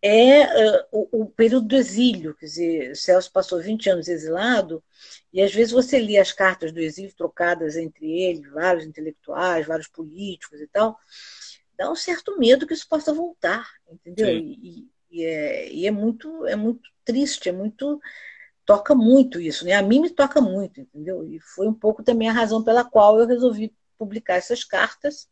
é 0.00 0.42
uh, 0.42 0.86
o, 0.92 1.22
o, 1.22 1.26
período 1.26 1.68
do 1.68 1.76
exílio. 1.76 2.34
Quer 2.34 2.44
dizer, 2.44 2.96
Celso 2.96 3.32
passou 3.32 3.58
20 3.58 3.88
anos 3.88 4.06
exilado, 4.06 4.84
e 5.32 5.40
às 5.40 5.52
vezes 5.54 5.72
você 5.72 5.98
lê 5.98 6.18
as 6.18 6.30
cartas 6.30 6.72
do 6.72 6.80
exílio 6.80 7.14
trocadas 7.16 7.74
entre 7.76 8.06
ele, 8.06 8.48
vários 8.50 8.84
intelectuais, 8.84 9.66
vários 9.66 9.88
políticos 9.88 10.60
e 10.60 10.66
tal, 10.66 10.98
dá 11.76 11.90
um 11.90 11.96
certo 11.96 12.38
medo 12.38 12.66
que 12.66 12.74
isso 12.74 12.86
possa 12.86 13.14
voltar, 13.14 13.66
entendeu? 13.90 14.28
E, 14.28 14.88
e, 15.10 15.24
é, 15.24 15.72
e, 15.72 15.86
é, 15.86 15.90
muito, 15.90 16.46
é 16.46 16.54
muito 16.54 16.82
triste, 17.02 17.48
é 17.48 17.52
muito. 17.52 17.98
toca 18.66 18.94
muito 18.94 19.40
isso, 19.40 19.64
né? 19.64 19.72
A 19.72 19.82
mim 19.82 20.00
me 20.00 20.10
toca 20.10 20.38
muito, 20.40 20.80
entendeu? 20.80 21.26
E 21.26 21.40
foi 21.40 21.66
um 21.66 21.74
pouco 21.74 22.02
também 22.02 22.28
a 22.28 22.32
razão 22.32 22.62
pela 22.62 22.84
qual 22.84 23.18
eu 23.18 23.26
resolvi 23.26 23.72
publicar 23.96 24.34
essas 24.34 24.64
cartas 24.64 25.28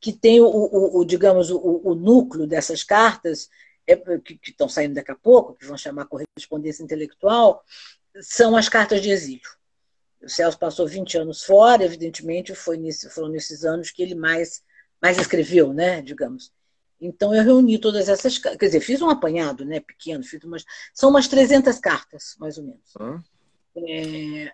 que 0.00 0.12
tem 0.12 0.40
o, 0.40 0.46
o, 0.46 0.98
o 0.98 1.04
digamos, 1.04 1.50
o, 1.50 1.80
o, 1.84 1.94
núcleo 1.94 2.46
dessas 2.46 2.82
cartas, 2.82 3.48
é, 3.86 3.96
que, 3.96 4.36
que 4.36 4.50
estão 4.50 4.68
saindo 4.68 4.94
daqui 4.94 5.10
a 5.10 5.16
pouco, 5.16 5.54
que 5.54 5.66
vão 5.66 5.76
chamar 5.76 6.06
correspondência 6.06 6.82
intelectual, 6.82 7.62
são 8.20 8.56
as 8.56 8.68
cartas 8.68 9.02
de 9.02 9.10
exílio. 9.10 9.48
O 10.22 10.28
Celso 10.28 10.58
passou 10.58 10.86
20 10.86 11.18
anos 11.18 11.42
fora, 11.42 11.84
evidentemente 11.84 12.54
foi 12.54 12.76
nesse, 12.76 13.10
foram 13.10 13.28
nesses 13.28 13.64
anos 13.64 13.90
que 13.90 14.02
ele 14.02 14.14
mais, 14.14 14.62
mais 15.00 15.18
escreveu, 15.18 15.72
né, 15.72 16.00
digamos. 16.00 16.52
Então 17.00 17.34
eu 17.34 17.42
reuni 17.42 17.78
todas 17.78 18.08
essas, 18.08 18.38
quer 18.38 18.56
dizer, 18.56 18.80
fiz 18.80 19.02
um 19.02 19.10
apanhado, 19.10 19.64
né, 19.64 19.80
pequeno, 19.80 20.24
fiz 20.24 20.42
umas, 20.44 20.64
são 20.94 21.10
umas 21.10 21.28
300 21.28 21.78
cartas, 21.78 22.34
mais 22.38 22.56
ou 22.56 22.64
menos. 22.64 22.94
Ah. 22.98 23.22
É, 23.76 24.52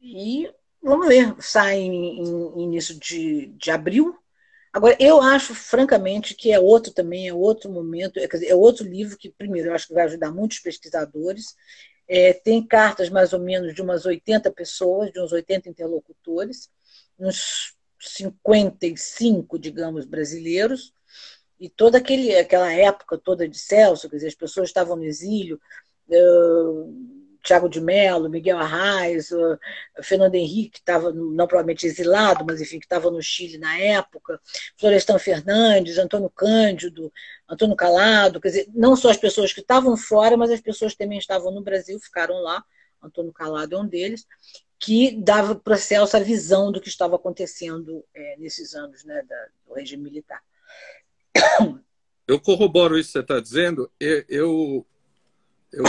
e 0.00 0.48
vamos 0.82 1.08
ver, 1.08 1.34
sai 1.40 1.78
em, 1.78 2.20
em 2.22 2.62
início 2.62 2.94
de, 2.98 3.46
de 3.46 3.70
abril, 3.70 4.16
Agora, 4.72 4.96
eu 5.00 5.20
acho, 5.20 5.54
francamente, 5.54 6.34
que 6.34 6.52
é 6.52 6.60
outro 6.60 6.92
também, 6.92 7.28
é 7.28 7.32
outro 7.32 7.70
momento, 7.70 8.18
é, 8.18 8.26
dizer, 8.26 8.48
é 8.48 8.54
outro 8.54 8.86
livro 8.86 9.16
que, 9.16 9.30
primeiro, 9.30 9.68
eu 9.68 9.74
acho 9.74 9.88
que 9.88 9.94
vai 9.94 10.04
ajudar 10.04 10.30
muitos 10.30 10.58
pesquisadores. 10.58 11.56
É, 12.06 12.32
tem 12.32 12.66
cartas 12.66 13.10
mais 13.10 13.32
ou 13.32 13.40
menos 13.40 13.74
de 13.74 13.82
umas 13.82 14.06
80 14.06 14.50
pessoas, 14.52 15.12
de 15.12 15.20
uns 15.20 15.32
80 15.32 15.68
interlocutores, 15.68 16.70
uns 17.18 17.74
55, 18.00 19.58
digamos, 19.58 20.04
brasileiros, 20.04 20.92
e 21.60 21.68
toda 21.68 21.98
aquele, 21.98 22.36
aquela 22.36 22.72
época 22.72 23.18
toda 23.18 23.48
de 23.48 23.58
Celso, 23.58 24.08
quer 24.08 24.16
dizer, 24.16 24.28
as 24.28 24.34
pessoas 24.34 24.68
estavam 24.68 24.96
no 24.96 25.04
exílio, 25.04 25.60
Tiago 27.48 27.66
de 27.66 27.80
Mello, 27.80 28.28
Miguel 28.28 28.58
Arraes, 28.58 29.30
Fernando 30.02 30.34
Henrique, 30.34 30.72
que 30.72 30.78
estava, 30.80 31.10
não 31.10 31.46
provavelmente 31.46 31.86
exilado, 31.86 32.44
mas 32.46 32.60
enfim, 32.60 32.78
que 32.78 32.84
estava 32.84 33.10
no 33.10 33.22
Chile 33.22 33.56
na 33.56 33.78
época, 33.78 34.38
Florestan 34.76 35.18
Fernandes, 35.18 35.96
Antônio 35.96 36.28
Cândido, 36.28 37.10
Antônio 37.48 37.74
Calado, 37.74 38.38
quer 38.38 38.48
dizer, 38.48 38.68
não 38.74 38.94
só 38.94 39.08
as 39.08 39.16
pessoas 39.16 39.50
que 39.50 39.60
estavam 39.60 39.96
fora, 39.96 40.36
mas 40.36 40.50
as 40.50 40.60
pessoas 40.60 40.92
que 40.92 40.98
também 40.98 41.16
estavam 41.16 41.50
no 41.50 41.62
Brasil, 41.62 41.98
ficaram 41.98 42.34
lá, 42.42 42.62
Antônio 43.02 43.32
Calado 43.32 43.74
é 43.74 43.78
um 43.78 43.86
deles, 43.86 44.26
que 44.78 45.16
dava 45.22 45.54
para 45.54 45.78
Celso 45.78 46.18
a 46.18 46.20
visão 46.20 46.70
do 46.70 46.82
que 46.82 46.88
estava 46.88 47.16
acontecendo 47.16 48.04
é, 48.14 48.36
nesses 48.36 48.74
anos 48.74 49.04
né, 49.04 49.22
da, 49.26 49.46
do 49.66 49.72
regime 49.72 50.02
militar. 50.02 50.42
Eu 52.28 52.38
corroboro 52.38 52.98
isso 52.98 53.08
que 53.08 53.12
você 53.12 53.20
está 53.20 53.40
dizendo. 53.40 53.90
Eu, 53.98 54.24
eu, 54.28 54.86
eu 55.72 55.84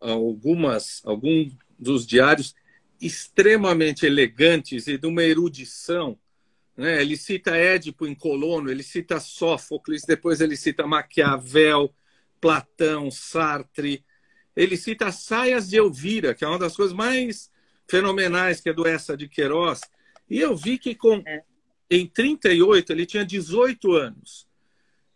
algumas, 0.00 1.02
alguns 1.04 1.52
dos 1.78 2.06
diários 2.06 2.54
extremamente 3.00 4.06
elegantes 4.06 4.86
e 4.86 4.96
de 4.96 5.06
uma 5.06 5.22
erudição. 5.22 6.18
Né? 6.76 7.00
Ele 7.02 7.16
cita 7.16 7.56
Édipo 7.56 8.06
em 8.06 8.14
Colono, 8.14 8.70
ele 8.70 8.82
cita 8.82 9.20
Sófocles, 9.20 10.02
depois 10.02 10.40
ele 10.40 10.56
cita 10.56 10.86
Maquiavel, 10.86 11.94
Platão, 12.40 13.10
Sartre. 13.10 14.04
Ele 14.54 14.76
cita 14.76 15.12
Saias 15.12 15.68
de 15.68 15.76
Elvira, 15.76 16.34
que 16.34 16.44
é 16.44 16.48
uma 16.48 16.58
das 16.58 16.76
coisas 16.76 16.94
mais 16.94 17.50
fenomenais 17.88 18.60
que 18.60 18.68
é 18.68 18.72
do 18.72 18.86
Essa 18.86 19.16
de 19.16 19.28
Queiroz. 19.28 19.80
E 20.28 20.40
eu 20.40 20.56
vi 20.56 20.78
que 20.78 20.94
com, 20.94 21.22
é. 21.26 21.42
em 21.90 22.06
38 22.06 22.92
ele 22.92 23.06
tinha 23.06 23.24
18 23.24 23.92
anos. 23.92 24.46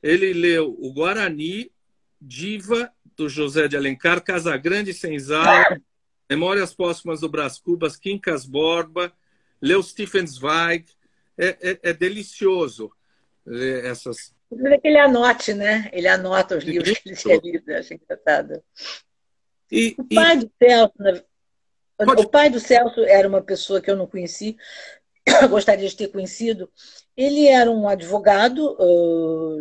Ele 0.03 0.33
leu 0.33 0.77
o 0.79 0.93
Guarani, 0.93 1.71
Diva 2.21 2.93
do 3.21 3.29
José 3.29 3.69
de 3.69 3.77
Alencar, 3.77 4.23
Casagrande 4.23 4.95
Senzala, 4.95 5.79
Memórias 6.29 6.73
Póstumas 6.73 7.21
do 7.21 7.29
Brás 7.29 7.59
Cubas, 7.59 7.97
Quincas 7.97 8.47
Borba, 8.47 9.13
leu 9.61 9.83
Stephen 9.83 10.27
Zweig. 10.27 10.87
É, 11.37 11.49
é, 11.61 11.79
é 11.83 11.93
delicioso 11.93 12.91
ler 13.45 13.85
essas. 13.85 14.35
Que 14.49 14.89
ele 14.89 14.99
anote, 14.99 15.53
né? 15.53 15.91
Ele 15.93 16.09
anota 16.09 16.57
os 16.57 16.65
livros 16.65 16.99
que 16.99 17.11
ele 17.11 17.53
lido, 17.53 17.73
acho 17.75 17.95
engraçado. 17.95 18.63
E, 19.71 19.95
o 19.99 20.05
pai 20.05 20.37
e... 20.37 20.39
do 20.41 20.53
Celso, 20.59 21.25
Pode... 21.97 22.23
o 22.23 22.29
pai 22.29 22.51
do 22.51 22.59
Celso 22.59 23.01
era 23.05 23.29
uma 23.29 23.43
pessoa 23.43 23.81
que 23.81 23.91
eu 23.91 23.97
não 23.97 24.07
conheci, 24.07 24.57
gostaria 25.49 25.89
de 25.89 25.97
ter 25.97 26.09
conhecido. 26.09 26.71
Ele 27.17 27.47
era 27.47 27.71
um 27.71 27.89
advogado, 27.89 28.77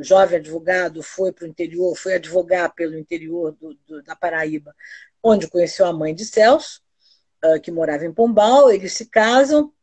jovem 0.01 0.39
advogado, 0.39 1.03
foi 1.03 1.31
para 1.31 1.45
o 1.45 1.47
interior, 1.47 1.95
foi 1.95 2.15
advogar 2.15 2.73
pelo 2.73 2.97
interior 2.97 3.51
do, 3.59 3.77
do, 3.87 4.03
da 4.03 4.15
Paraíba, 4.15 4.73
onde 5.21 5.49
conheceu 5.49 5.85
a 5.85 5.93
mãe 5.93 6.15
de 6.15 6.25
Celso, 6.25 6.81
que 7.63 7.71
morava 7.71 8.05
em 8.05 8.13
Pombal. 8.13 8.71
Eles 8.71 8.93
se 8.93 9.05
casam, 9.05 9.73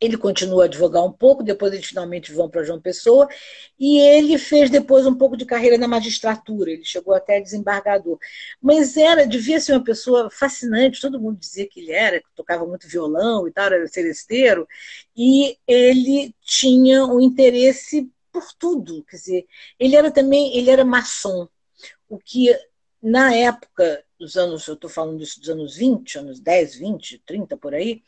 ele 0.00 0.16
continua 0.16 0.62
a 0.62 0.66
advogar 0.66 1.04
um 1.04 1.12
pouco, 1.12 1.42
depois 1.42 1.72
eles 1.72 1.86
finalmente 1.86 2.32
vão 2.32 2.48
para 2.48 2.62
João 2.62 2.80
Pessoa, 2.80 3.28
e 3.78 3.98
ele 3.98 4.38
fez 4.38 4.70
depois 4.70 5.06
um 5.06 5.14
pouco 5.14 5.36
de 5.36 5.44
carreira 5.44 5.76
na 5.76 5.88
magistratura, 5.88 6.70
ele 6.70 6.84
chegou 6.84 7.14
até 7.14 7.40
desembargador. 7.40 8.18
Mas 8.60 8.96
era, 8.96 9.26
devia 9.26 9.60
ser 9.60 9.72
uma 9.72 9.84
pessoa 9.84 10.30
fascinante, 10.30 11.00
todo 11.00 11.20
mundo 11.20 11.38
dizia 11.38 11.68
que 11.68 11.80
ele 11.80 11.92
era, 11.92 12.20
que 12.20 12.28
tocava 12.34 12.66
muito 12.66 12.88
violão 12.88 13.48
e 13.48 13.52
tal, 13.52 13.66
era 13.66 13.86
celesteiro, 13.88 14.66
e 15.16 15.56
ele 15.66 16.34
tinha 16.42 17.04
um 17.04 17.20
interesse 17.20 18.08
por 18.32 18.52
tudo, 18.58 19.04
quer 19.04 19.16
dizer, 19.16 19.46
ele 19.78 19.96
era 19.96 20.10
também, 20.10 20.56
ele 20.56 20.70
era 20.70 20.84
maçom, 20.84 21.48
o 22.08 22.18
que 22.18 22.56
na 23.02 23.34
época 23.34 24.04
dos 24.18 24.36
anos, 24.36 24.66
eu 24.66 24.74
estou 24.74 24.90
falando 24.90 25.22
isso 25.22 25.38
dos 25.38 25.48
anos 25.48 25.76
20, 25.76 26.18
anos 26.18 26.40
10, 26.40 26.76
20, 26.76 27.22
30 27.24 27.56
por 27.56 27.72
aí, 27.72 28.02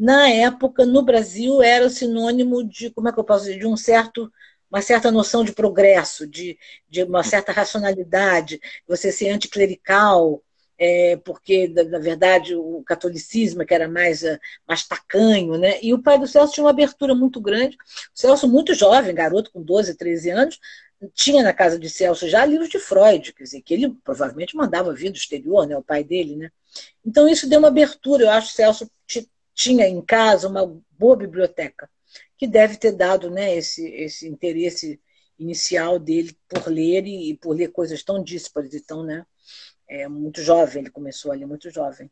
na 0.00 0.30
época, 0.30 0.86
no 0.86 1.02
Brasil, 1.02 1.60
era 1.60 1.90
sinônimo 1.90 2.64
de, 2.64 2.88
como 2.90 3.10
é 3.10 3.12
que 3.12 3.20
eu 3.20 3.24
posso 3.24 3.44
dizer, 3.44 3.58
de 3.58 3.66
um 3.66 3.76
certo, 3.76 4.32
uma 4.70 4.80
certa 4.80 5.10
noção 5.10 5.44
de 5.44 5.52
progresso, 5.52 6.26
de, 6.26 6.58
de 6.88 7.02
uma 7.02 7.22
certa 7.22 7.52
racionalidade, 7.52 8.58
você 8.88 9.12
ser 9.12 9.28
anticlerical, 9.28 10.42
é, 10.78 11.18
porque, 11.18 11.68
na 11.68 11.98
verdade, 11.98 12.56
o 12.56 12.82
catolicismo, 12.82 13.66
que 13.66 13.74
era 13.74 13.86
mais, 13.86 14.22
eh, 14.24 14.40
mais 14.66 14.88
tacanho, 14.88 15.58
né? 15.58 15.78
e 15.82 15.92
o 15.92 16.02
pai 16.02 16.18
do 16.18 16.26
Celso 16.26 16.54
tinha 16.54 16.64
uma 16.64 16.70
abertura 16.70 17.14
muito 17.14 17.38
grande. 17.38 17.76
O 17.76 18.18
Celso, 18.18 18.48
muito 18.48 18.72
jovem, 18.72 19.14
garoto 19.14 19.52
com 19.52 19.62
12, 19.62 19.94
13 19.98 20.30
anos, 20.30 20.58
tinha 21.12 21.42
na 21.42 21.52
casa 21.52 21.78
de 21.78 21.90
Celso 21.90 22.26
já 22.26 22.42
livros 22.46 22.70
de 22.70 22.78
Freud, 22.78 23.34
quer 23.34 23.44
dizer, 23.44 23.60
que 23.60 23.74
ele 23.74 23.94
provavelmente 24.02 24.56
mandava 24.56 24.94
vir 24.94 25.10
do 25.10 25.18
exterior, 25.18 25.66
né, 25.66 25.76
o 25.76 25.82
pai 25.82 26.02
dele. 26.02 26.36
Né? 26.36 26.50
Então, 27.04 27.28
isso 27.28 27.46
deu 27.46 27.58
uma 27.58 27.68
abertura. 27.68 28.24
Eu 28.24 28.30
acho 28.30 28.48
que 28.48 28.54
Celso 28.54 28.90
tinha 29.54 29.86
em 29.86 30.00
casa 30.00 30.48
uma 30.48 30.66
boa 30.90 31.16
biblioteca, 31.16 31.88
que 32.36 32.46
deve 32.46 32.76
ter 32.76 32.92
dado 32.92 33.30
né, 33.30 33.56
esse, 33.56 33.86
esse 33.88 34.28
interesse 34.28 35.00
inicial 35.38 35.98
dele 35.98 36.36
por 36.48 36.68
ler 36.68 37.06
e, 37.06 37.30
e 37.30 37.36
por 37.36 37.56
ler 37.56 37.68
coisas 37.68 38.02
tão 38.02 38.22
díspares 38.22 38.74
e 38.74 38.80
tão, 38.80 39.02
né, 39.02 39.24
é, 39.88 40.08
muito 40.08 40.42
jovem, 40.42 40.82
ele 40.82 40.90
começou 40.90 41.32
ali 41.32 41.44
muito 41.44 41.70
jovem. 41.70 42.10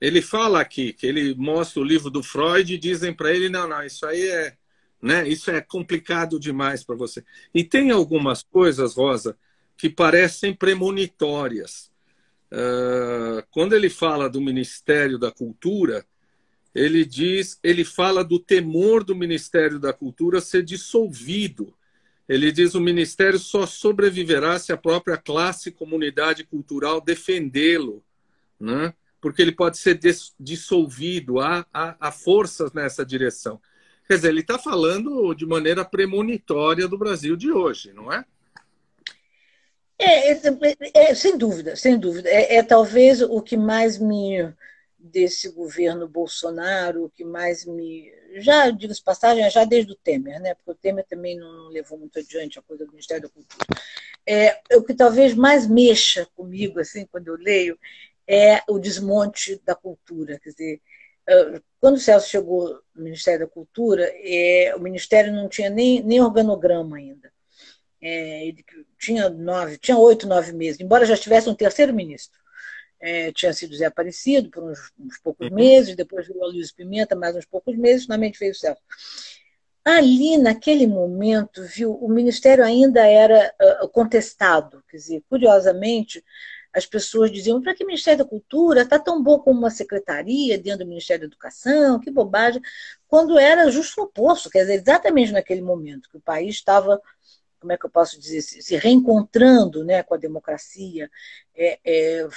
Ele 0.00 0.20
fala 0.20 0.60
aqui 0.60 0.92
que 0.92 1.06
ele 1.06 1.34
mostra 1.34 1.80
o 1.80 1.84
livro 1.84 2.10
do 2.10 2.22
Freud 2.22 2.72
e 2.72 2.78
dizem 2.78 3.14
para 3.14 3.32
ele, 3.32 3.48
não, 3.48 3.68
não, 3.68 3.82
isso 3.82 4.04
aí 4.06 4.26
é, 4.28 4.56
né, 5.00 5.28
isso 5.28 5.50
é 5.50 5.60
complicado 5.60 6.40
demais 6.40 6.82
para 6.82 6.96
você. 6.96 7.24
E 7.54 7.62
tem 7.62 7.90
algumas 7.90 8.42
coisas, 8.42 8.94
Rosa, 8.94 9.36
que 9.76 9.90
parecem 9.90 10.54
premonitórias. 10.54 11.92
Uh, 12.52 13.44
quando 13.50 13.74
ele 13.74 13.90
fala 13.90 14.28
do 14.28 14.40
Ministério 14.40 15.18
da 15.18 15.30
Cultura, 15.30 16.06
ele 16.74 17.04
diz, 17.04 17.58
ele 17.62 17.84
fala 17.84 18.24
do 18.24 18.38
temor 18.38 19.04
do 19.04 19.14
Ministério 19.14 19.78
da 19.78 19.92
Cultura 19.92 20.40
ser 20.40 20.64
dissolvido. 20.64 21.72
Ele 22.28 22.50
diz 22.50 22.74
o 22.74 22.80
ministério 22.80 23.38
só 23.38 23.66
sobreviverá 23.66 24.58
se 24.58 24.72
a 24.72 24.76
própria 24.76 25.16
classe 25.16 25.68
e 25.68 25.72
comunidade 25.72 26.42
cultural 26.42 27.00
defendê-lo, 27.00 28.02
né? 28.58 28.92
porque 29.20 29.40
ele 29.40 29.52
pode 29.52 29.78
ser 29.78 29.98
dissolvido, 30.40 31.38
há, 31.40 31.64
há, 31.72 31.96
há 32.00 32.12
forças 32.12 32.72
nessa 32.72 33.06
direção. 33.06 33.60
Quer 34.08 34.16
dizer, 34.16 34.28
ele 34.28 34.40
está 34.40 34.58
falando 34.58 35.32
de 35.34 35.46
maneira 35.46 35.84
premonitória 35.84 36.88
do 36.88 36.98
Brasil 36.98 37.36
de 37.36 37.50
hoje, 37.50 37.92
não 37.92 38.12
é? 38.12 38.24
É, 39.98 40.32
é, 40.32 40.40
é 40.94 41.14
sem 41.14 41.38
dúvida, 41.38 41.76
sem 41.76 41.98
dúvida. 41.98 42.28
É, 42.28 42.56
é 42.56 42.62
talvez 42.62 43.22
o 43.22 43.40
que 43.40 43.56
mais 43.56 43.98
me 43.98 44.52
desse 45.04 45.50
governo 45.50 46.08
Bolsonaro, 46.08 47.12
que 47.14 47.24
mais 47.24 47.66
me. 47.66 48.10
Já, 48.36 48.70
digo 48.70 48.92
passagem, 49.04 49.48
já 49.50 49.64
desde 49.64 49.92
o 49.92 49.96
Temer, 49.96 50.40
né? 50.40 50.54
porque 50.54 50.70
o 50.70 50.74
Temer 50.74 51.04
também 51.04 51.36
não 51.36 51.68
levou 51.68 51.98
muito 51.98 52.18
adiante 52.18 52.58
a 52.58 52.62
coisa 52.62 52.86
do 52.86 52.90
Ministério 52.90 53.24
da 53.24 53.28
Cultura. 53.28 53.66
É, 54.26 54.60
o 54.76 54.82
que 54.82 54.94
talvez 54.94 55.34
mais 55.34 55.66
mexa 55.66 56.26
comigo, 56.34 56.80
assim, 56.80 57.06
quando 57.06 57.28
eu 57.28 57.36
leio, 57.36 57.78
é 58.26 58.62
o 58.66 58.78
desmonte 58.78 59.60
da 59.64 59.74
cultura. 59.74 60.40
Quer 60.42 60.50
dizer, 60.50 60.80
quando 61.78 61.96
o 61.96 62.00
Celso 62.00 62.28
chegou 62.28 62.80
no 62.94 63.04
Ministério 63.04 63.46
da 63.46 63.52
Cultura, 63.52 64.10
é, 64.14 64.74
o 64.74 64.80
Ministério 64.80 65.32
não 65.32 65.48
tinha 65.48 65.68
nem, 65.68 66.02
nem 66.02 66.20
organograma 66.22 66.96
ainda. 66.96 67.30
É, 68.02 68.52
tinha 68.98 69.28
nove, 69.28 69.76
tinha 69.76 69.98
oito, 69.98 70.26
nove 70.26 70.52
meses, 70.52 70.80
embora 70.80 71.06
já 71.06 71.16
tivesse 71.16 71.48
um 71.48 71.54
terceiro 71.54 71.92
ministro 71.92 72.43
é, 73.00 73.32
tinha 73.32 73.52
sido 73.52 73.76
Zé 73.76 73.86
Aparecido 73.86 74.50
por 74.50 74.64
uns, 74.64 74.92
uns 74.98 75.18
poucos 75.18 75.48
uhum. 75.48 75.54
meses, 75.54 75.96
depois 75.96 76.26
veio 76.26 76.42
a 76.42 76.46
Luiz 76.46 76.72
Pimenta, 76.72 77.14
mais 77.14 77.36
uns 77.36 77.44
poucos 77.44 77.76
meses, 77.76 78.04
finalmente 78.04 78.38
veio 78.38 78.52
o 78.52 78.54
Celso. 78.54 78.80
Ali, 79.84 80.38
naquele 80.38 80.86
momento, 80.86 81.62
viu, 81.62 81.92
o 81.92 82.08
Ministério 82.08 82.64
ainda 82.64 83.06
era 83.06 83.54
uh, 83.82 83.88
contestado. 83.88 84.82
Quer 84.88 84.96
dizer, 84.96 85.22
curiosamente, 85.28 86.24
as 86.72 86.86
pessoas 86.86 87.30
diziam: 87.30 87.60
para 87.60 87.74
que 87.74 87.84
Ministério 87.84 88.24
da 88.24 88.30
Cultura? 88.30 88.80
Está 88.80 88.98
tão 88.98 89.22
bom 89.22 89.38
como 89.38 89.58
uma 89.58 89.70
secretaria 89.70 90.56
dentro 90.56 90.86
do 90.86 90.88
Ministério 90.88 91.20
da 91.20 91.26
Educação, 91.26 92.00
que 92.00 92.10
bobagem. 92.10 92.62
Quando 93.06 93.38
era 93.38 93.70
justo 93.70 94.00
o 94.00 94.04
oposto, 94.04 94.48
quer 94.48 94.60
dizer, 94.60 94.80
exatamente 94.80 95.32
naquele 95.32 95.60
momento 95.60 96.08
que 96.08 96.16
o 96.16 96.20
país 96.20 96.54
estava 96.54 96.98
como 97.60 97.72
é 97.72 97.78
que 97.78 97.86
eu 97.86 97.90
posso 97.90 98.20
dizer, 98.20 98.42
se 98.42 98.76
reencontrando 98.76 99.82
né, 99.84 100.02
com 100.02 100.12
a 100.12 100.18
democracia, 100.18 101.10
é, 101.56 101.78
é, 101.82 102.28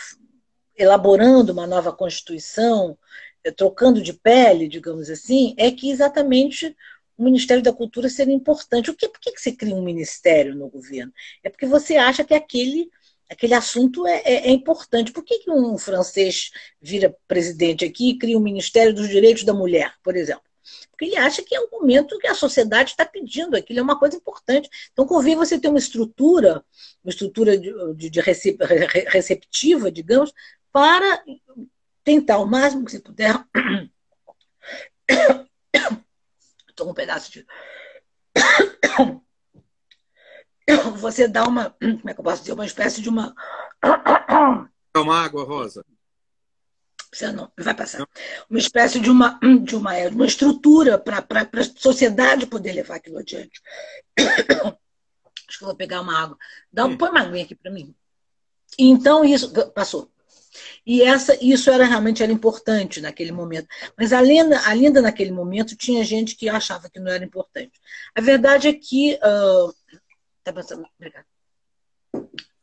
elaborando 0.78 1.52
uma 1.52 1.68
nova 1.68 1.92
Constituição, 1.92 2.98
eh, 3.44 3.52
trocando 3.52 4.02
de 4.02 4.14
pele, 4.14 4.68
digamos 4.68 5.10
assim, 5.10 5.54
é 5.58 5.72
que 5.72 5.90
exatamente 5.90 6.76
o 7.18 7.24
Ministério 7.24 7.64
da 7.64 7.74
Cultura 7.74 8.10
seria 8.10 8.34
importante. 8.34 8.92
O 8.92 8.96
que, 8.96 9.10
por 9.10 9.20
que, 9.20 9.32
que 9.32 9.42
você 9.42 9.52
cria 9.52 9.76
um 9.76 9.82
ministério 9.82 10.56
no 10.56 10.70
governo? 10.70 11.12
É 11.44 11.50
porque 11.50 11.66
você 11.66 11.98
acha 11.98 12.24
que 12.24 12.34
aquele, 12.34 12.90
aquele 13.30 13.56
assunto 13.56 14.06
é, 14.06 14.22
é, 14.24 14.48
é 14.48 14.52
importante. 14.52 15.12
Por 15.12 15.24
que, 15.24 15.40
que 15.40 15.52
um 15.52 15.78
francês 15.78 16.52
vira 16.80 17.16
presidente 17.28 17.84
aqui 17.84 18.12
e 18.12 18.18
cria 18.18 18.38
um 18.38 18.42
Ministério 18.42 18.94
dos 18.94 19.10
Direitos 19.10 19.44
da 19.44 19.54
Mulher, 19.54 19.94
por 20.04 20.16
exemplo? 20.16 20.44
Porque 20.92 21.06
ele 21.06 21.16
acha 21.16 21.44
que 21.44 21.56
é 21.56 21.60
um 21.60 21.70
momento 21.72 22.18
que 22.18 22.28
a 22.28 22.34
sociedade 22.34 22.92
está 22.92 23.06
pedindo, 23.06 23.56
aquilo 23.56 23.80
é 23.80 23.84
uma 23.84 24.00
coisa 24.00 24.18
importante. 24.18 24.70
Então, 24.92 25.06
convém 25.06 25.36
você 25.36 25.60
ter 25.60 25.70
uma 25.70 25.78
estrutura, 25.78 26.64
uma 27.04 27.10
estrutura 27.12 27.58
de, 27.58 27.72
de, 27.96 28.10
de 28.10 28.20
receptiva, 28.20 29.92
digamos, 29.92 30.34
para 30.72 31.24
tentar 32.04 32.40
o 32.40 32.46
máximo 32.46 32.86
que 32.86 32.92
se 32.92 33.00
puder. 33.00 33.34
Estou 36.70 36.86
com 36.86 36.92
um 36.92 36.96
pedaço 36.96 37.32
de. 37.32 37.46
Você 40.98 41.28
dá 41.28 41.46
uma. 41.46 41.72
Como 41.72 42.10
é 42.10 42.14
que 42.14 42.20
eu 42.20 42.24
posso 42.24 42.42
dizer? 42.42 42.54
Uma 42.54 42.66
espécie 42.66 43.02
de 43.02 43.10
uma. 43.10 43.34
É 44.94 45.00
uma 45.00 45.24
água, 45.24 45.44
Rosa. 45.44 45.84
Você 47.12 47.32
não, 47.32 47.52
vai 47.58 47.74
passar. 47.74 48.06
Uma 48.50 48.60
espécie 48.60 49.00
de 49.00 49.10
uma, 49.10 49.40
de 49.64 49.76
uma, 49.76 49.94
uma 50.10 50.26
estrutura 50.26 51.00
para 51.00 51.20
a 51.20 51.80
sociedade 51.80 52.46
poder 52.46 52.74
levar 52.74 52.96
aquilo 52.96 53.18
adiante. 53.18 53.62
Acho 55.48 55.60
que 55.60 55.64
eu 55.64 55.68
vou 55.68 55.76
pegar 55.76 56.02
uma 56.02 56.22
água. 56.22 56.38
Dá. 56.72 56.84
Põe 56.98 57.10
uma 57.10 57.22
aguinha 57.22 57.46
aqui 57.46 57.56
para 57.56 57.72
mim. 57.72 57.96
Então, 58.78 59.24
isso. 59.24 59.52
Passou. 59.72 60.12
E 60.86 61.02
essa, 61.02 61.38
isso 61.42 61.70
era 61.70 61.86
realmente 61.86 62.24
era 62.24 62.32
importante 62.32 63.02
naquele 63.02 63.32
momento. 63.32 63.68
Mas 63.98 64.14
ainda, 64.14 64.60
ainda 64.68 65.02
naquele 65.02 65.32
momento 65.32 65.76
tinha 65.76 66.04
gente 66.04 66.36
que 66.36 66.50
achava 66.50 66.90
que 66.90 67.00
não 67.00 67.12
era 67.12 67.24
importante. 67.24 67.80
A 68.16 68.22
verdade 68.22 68.68
é 68.68 68.74
que. 68.74 69.16
Uh, 69.16 69.74
tá 70.44 70.54
passando. 70.54 70.88
Obrigada. 70.98 71.26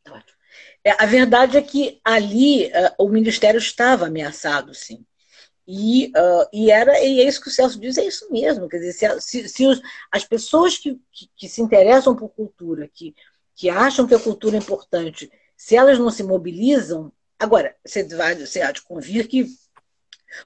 Tá 0.02 0.12
ótimo. 0.12 0.38
É, 0.84 1.02
a 1.02 1.06
verdade 1.06 1.56
é 1.56 1.62
que 1.62 2.00
ali 2.04 2.66
uh, 2.66 2.94
o 2.98 3.08
Ministério 3.08 3.58
estava 3.58 4.06
ameaçado, 4.06 4.74
sim. 4.74 5.04
E, 5.66 6.08
uh, 6.08 6.46
e, 6.52 6.70
era, 6.70 7.00
e 7.00 7.20
é 7.20 7.26
isso 7.26 7.40
que 7.40 7.48
o 7.48 7.50
Celso 7.50 7.80
diz, 7.80 7.96
é 7.96 8.04
isso 8.04 8.30
mesmo. 8.30 8.68
Quer 8.68 8.78
dizer, 8.78 9.20
se, 9.20 9.48
se 9.48 9.66
os, 9.66 9.80
as 10.12 10.24
pessoas 10.24 10.76
que, 10.76 11.00
que, 11.10 11.30
que, 11.34 11.48
se 11.48 11.62
interessam 11.62 12.14
por 12.14 12.28
cultura, 12.28 12.86
que, 12.92 13.14
que 13.56 13.70
acham 13.70 14.06
que 14.06 14.14
a 14.14 14.20
cultura 14.20 14.56
é 14.56 14.58
importante, 14.58 15.32
se 15.56 15.74
elas 15.74 15.98
não 15.98 16.10
se 16.10 16.22
mobilizam, 16.22 17.10
Agora, 17.38 17.76
você, 17.84 18.04
vai, 18.04 18.34
você 18.34 18.60
há 18.60 18.72
de 18.72 18.82
convir 18.82 19.28
que 19.28 19.46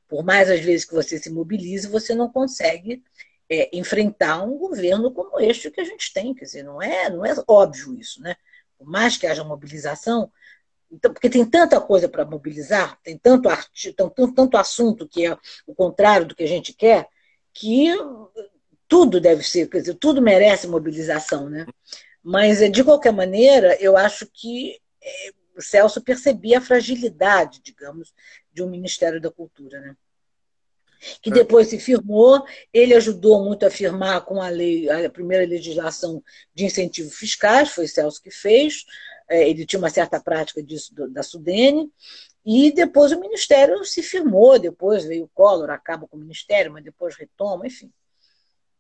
Por 0.08 0.24
mais 0.24 0.50
às 0.50 0.60
vezes 0.60 0.84
que 0.84 0.94
você 0.94 1.18
se 1.18 1.30
mobilize, 1.30 1.88
você 1.88 2.14
não 2.14 2.30
consegue 2.30 3.02
é, 3.48 3.70
enfrentar 3.76 4.42
um 4.42 4.58
governo 4.58 5.12
como 5.12 5.40
este 5.40 5.70
que 5.70 5.80
a 5.80 5.84
gente 5.84 6.12
tem. 6.12 6.34
Quer 6.34 6.44
dizer, 6.44 6.62
não 6.62 6.80
é, 6.82 7.10
não 7.10 7.24
é 7.24 7.34
óbvio 7.46 7.94
isso, 7.98 8.20
né? 8.22 8.36
Por 8.76 8.86
mais 8.88 9.16
que 9.16 9.26
haja 9.26 9.44
mobilização, 9.44 10.30
então, 10.90 11.12
porque 11.12 11.28
tem 11.28 11.44
tanta 11.44 11.80
coisa 11.80 12.08
para 12.08 12.24
mobilizar, 12.24 12.98
tem 13.02 13.18
tanto, 13.18 13.48
artigo, 13.48 13.94
tanto, 13.94 14.32
tanto 14.32 14.56
assunto 14.56 15.06
que 15.08 15.26
é 15.26 15.36
o 15.66 15.74
contrário 15.74 16.26
do 16.26 16.34
que 16.34 16.44
a 16.44 16.48
gente 16.48 16.72
quer, 16.72 17.06
que 17.52 17.88
tudo 18.86 19.20
deve 19.20 19.42
ser, 19.42 19.68
quer 19.68 19.80
dizer, 19.80 19.94
tudo 19.94 20.22
merece 20.22 20.66
mobilização, 20.66 21.48
né? 21.50 21.66
Mas, 22.22 22.60
de 22.72 22.84
qualquer 22.84 23.12
maneira, 23.12 23.76
eu 23.80 23.96
acho 23.96 24.26
que 24.32 24.80
é, 25.02 25.30
o 25.58 25.62
Celso 25.62 26.00
percebia 26.00 26.58
a 26.58 26.62
fragilidade, 26.62 27.60
digamos, 27.62 28.14
de 28.52 28.62
um 28.62 28.70
Ministério 28.70 29.20
da 29.20 29.30
Cultura, 29.30 29.80
né? 29.80 29.96
que 31.20 31.30
depois 31.30 31.68
se 31.68 31.78
firmou. 31.78 32.44
Ele 32.72 32.94
ajudou 32.94 33.44
muito 33.44 33.66
a 33.66 33.70
firmar 33.70 34.24
com 34.24 34.40
a 34.40 34.48
lei, 34.48 34.88
a 34.88 35.10
primeira 35.10 35.44
legislação 35.44 36.22
de 36.54 36.64
incentivos 36.64 37.14
fiscais, 37.14 37.70
foi 37.70 37.88
Celso 37.88 38.22
que 38.22 38.30
fez. 38.30 38.84
É, 39.28 39.48
ele 39.48 39.66
tinha 39.66 39.78
uma 39.78 39.90
certa 39.90 40.20
prática 40.20 40.62
disso 40.62 40.94
da 41.10 41.22
Sudene. 41.22 41.90
E 42.44 42.72
depois 42.72 43.12
o 43.12 43.20
Ministério 43.20 43.84
se 43.84 44.02
firmou, 44.02 44.58
depois 44.58 45.04
veio 45.04 45.24
o 45.24 45.28
Collor, 45.28 45.70
acaba 45.70 46.06
com 46.06 46.16
o 46.16 46.20
Ministério, 46.20 46.72
mas 46.72 46.84
depois 46.84 47.14
retoma, 47.16 47.66
enfim. 47.66 47.92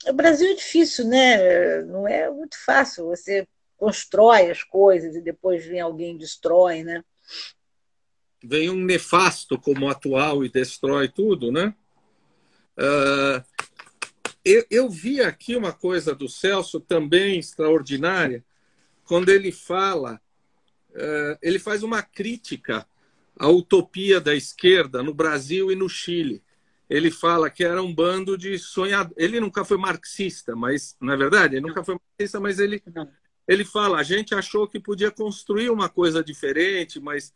O 0.06 0.12
Brasil 0.12 0.50
é 0.50 0.54
difícil, 0.54 1.06
né? 1.06 1.82
Não 1.82 2.06
é 2.06 2.30
muito 2.30 2.56
fácil. 2.64 3.06
Você 3.06 3.46
constrói 3.78 4.50
as 4.50 4.62
coisas 4.62 5.14
e 5.14 5.22
depois 5.22 5.64
vem 5.64 5.80
alguém 5.80 6.14
e 6.14 6.18
destrói, 6.18 6.82
né? 6.82 7.02
Vem 8.42 8.68
um 8.68 8.84
nefasto 8.84 9.58
como 9.58 9.86
o 9.86 9.88
atual 9.88 10.44
e 10.44 10.50
destrói 10.50 11.08
tudo, 11.08 11.50
né? 11.50 11.74
Uh, 12.76 13.42
eu, 14.44 14.66
eu, 14.70 14.90
vi 14.90 15.20
aqui 15.20 15.56
uma 15.56 15.72
coisa 15.72 16.14
do 16.14 16.28
Celso 16.28 16.80
também 16.80 17.38
extraordinária, 17.38 18.44
quando 19.04 19.30
ele 19.30 19.50
fala, 19.50 20.20
uh, 20.90 21.38
ele 21.42 21.58
faz 21.58 21.82
uma 21.82 22.02
crítica 22.02 22.86
à 23.38 23.48
utopia 23.48 24.20
da 24.20 24.34
esquerda 24.34 25.02
no 25.02 25.14
Brasil 25.14 25.72
e 25.72 25.76
no 25.76 25.88
Chile. 25.88 26.42
Ele 26.88 27.10
fala 27.10 27.50
que 27.50 27.64
era 27.64 27.82
um 27.82 27.94
bando 27.94 28.38
de 28.38 28.58
sonhadores. 28.58 29.16
Ele 29.22 29.40
nunca 29.40 29.64
foi 29.64 29.76
marxista, 29.76 30.56
mas, 30.56 30.96
não 31.00 31.12
é 31.12 31.16
verdade? 31.16 31.56
Ele 31.56 31.66
nunca 31.66 31.84
foi 31.84 31.96
marxista, 31.96 32.40
mas 32.40 32.58
ele, 32.58 32.82
ele 33.48 33.64
fala: 33.64 33.98
a 33.98 34.02
gente 34.02 34.34
achou 34.34 34.68
que 34.68 34.78
podia 34.78 35.10
construir 35.10 35.70
uma 35.70 35.88
coisa 35.88 36.22
diferente, 36.22 37.00
mas 37.00 37.34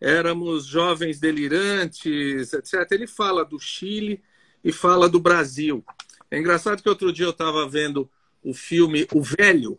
éramos 0.00 0.64
jovens 0.64 1.20
delirantes, 1.20 2.54
etc. 2.54 2.90
Ele 2.90 3.06
fala 3.06 3.44
do 3.44 3.58
Chile 3.58 4.22
e 4.64 4.72
fala 4.72 5.06
do 5.06 5.20
Brasil. 5.20 5.84
É 6.30 6.38
engraçado 6.38 6.82
que 6.82 6.88
outro 6.88 7.12
dia 7.12 7.26
eu 7.26 7.30
estava 7.30 7.68
vendo 7.68 8.10
o 8.42 8.54
filme 8.54 9.06
O 9.12 9.22
Velho, 9.22 9.78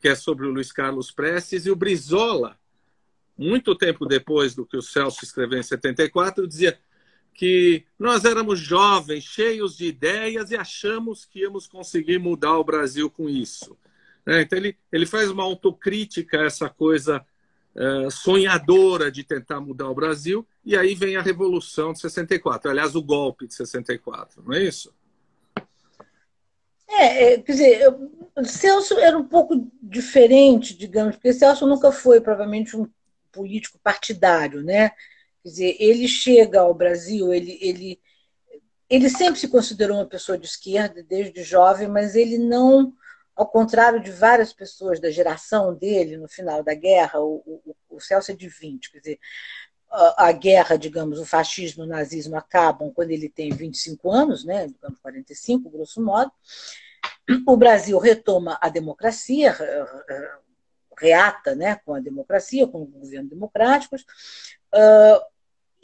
que 0.00 0.08
é 0.08 0.14
sobre 0.14 0.46
o 0.46 0.50
Luiz 0.50 0.70
Carlos 0.70 1.10
Prestes, 1.10 1.66
e 1.66 1.70
o 1.70 1.76
Brizola, 1.76 2.56
muito 3.36 3.74
tempo 3.74 4.06
depois 4.06 4.54
do 4.54 4.64
que 4.64 4.76
o 4.76 4.82
Celso 4.82 5.24
escreveu 5.24 5.58
em 5.58 5.62
74, 5.62 6.46
dizia 6.46 6.78
que 7.34 7.84
nós 7.98 8.24
éramos 8.24 8.60
jovens, 8.60 9.24
cheios 9.24 9.76
de 9.76 9.86
ideias 9.86 10.50
e 10.50 10.56
achamos 10.56 11.24
que 11.24 11.40
íamos 11.40 11.66
conseguir 11.66 12.18
mudar 12.18 12.56
o 12.56 12.64
Brasil 12.64 13.10
com 13.10 13.28
isso. 13.28 13.76
É, 14.26 14.42
então 14.42 14.58
ele, 14.58 14.76
ele 14.90 15.06
faz 15.06 15.30
uma 15.30 15.44
autocrítica 15.44 16.40
a 16.40 16.46
essa 16.46 16.68
coisa 16.68 17.24
uh, 17.74 18.10
sonhadora 18.10 19.10
de 19.10 19.22
tentar 19.22 19.60
mudar 19.60 19.88
o 19.88 19.94
Brasil 19.94 20.46
e 20.64 20.76
aí 20.76 20.94
vem 20.94 21.16
a 21.16 21.22
Revolução 21.22 21.92
de 21.92 22.00
64, 22.00 22.70
aliás, 22.70 22.96
o 22.96 23.02
golpe 23.02 23.46
de 23.46 23.54
64, 23.54 24.42
não 24.42 24.54
é 24.54 24.64
isso? 24.64 24.92
É, 26.88 27.34
é 27.34 27.38
quer 27.38 27.52
dizer, 27.52 27.80
eu, 27.80 28.26
Celso 28.44 28.98
era 28.98 29.16
um 29.16 29.26
pouco 29.26 29.70
diferente, 29.82 30.76
digamos, 30.76 31.16
porque 31.16 31.32
Celso 31.32 31.66
nunca 31.66 31.92
foi 31.92 32.20
provavelmente 32.20 32.76
um 32.76 32.88
político 33.32 33.78
partidário, 33.82 34.62
né? 34.62 34.90
Quer 35.42 35.48
dizer, 35.48 35.76
ele 35.78 36.08
chega 36.08 36.60
ao 36.60 36.74
Brasil, 36.74 37.32
ele, 37.32 37.58
ele, 37.60 38.00
ele 38.90 39.08
sempre 39.08 39.38
se 39.38 39.48
considerou 39.48 39.98
uma 39.98 40.06
pessoa 40.06 40.36
de 40.36 40.46
esquerda 40.46 41.02
desde 41.02 41.42
jovem, 41.42 41.88
mas 41.88 42.14
ele 42.14 42.38
não, 42.38 42.92
ao 43.36 43.46
contrário 43.46 44.00
de 44.00 44.10
várias 44.10 44.52
pessoas 44.52 44.98
da 44.98 45.10
geração 45.10 45.74
dele 45.74 46.16
no 46.16 46.26
final 46.26 46.62
da 46.62 46.74
guerra, 46.74 47.20
o, 47.20 47.42
o, 47.46 47.76
o 47.90 48.00
Celso 48.00 48.32
é 48.32 48.34
de 48.34 48.48
20, 48.48 48.90
quer 48.90 48.98
dizer, 48.98 49.20
a, 49.90 50.32
guerra, 50.32 50.76
digamos, 50.76 51.18
o 51.18 51.24
fascismo 51.24 51.84
o 51.84 51.86
nazismo 51.86 52.36
acabam 52.36 52.90
quando 52.90 53.10
ele 53.10 53.28
tem 53.28 53.50
25 53.50 54.10
anos, 54.10 54.44
né, 54.44 54.66
digamos 54.66 54.98
45, 54.98 55.70
grosso 55.70 56.02
modo. 56.02 56.32
O 57.46 57.56
Brasil 57.56 57.98
retoma 57.98 58.58
a 58.60 58.68
democracia, 58.68 59.56
reata 60.98 61.54
né, 61.54 61.76
com 61.84 61.94
a 61.94 62.00
democracia, 62.00 62.66
com 62.66 62.82
o 62.82 62.86
governo 62.86 63.28
democráticos. 63.28 64.02
Uh, 64.74 65.35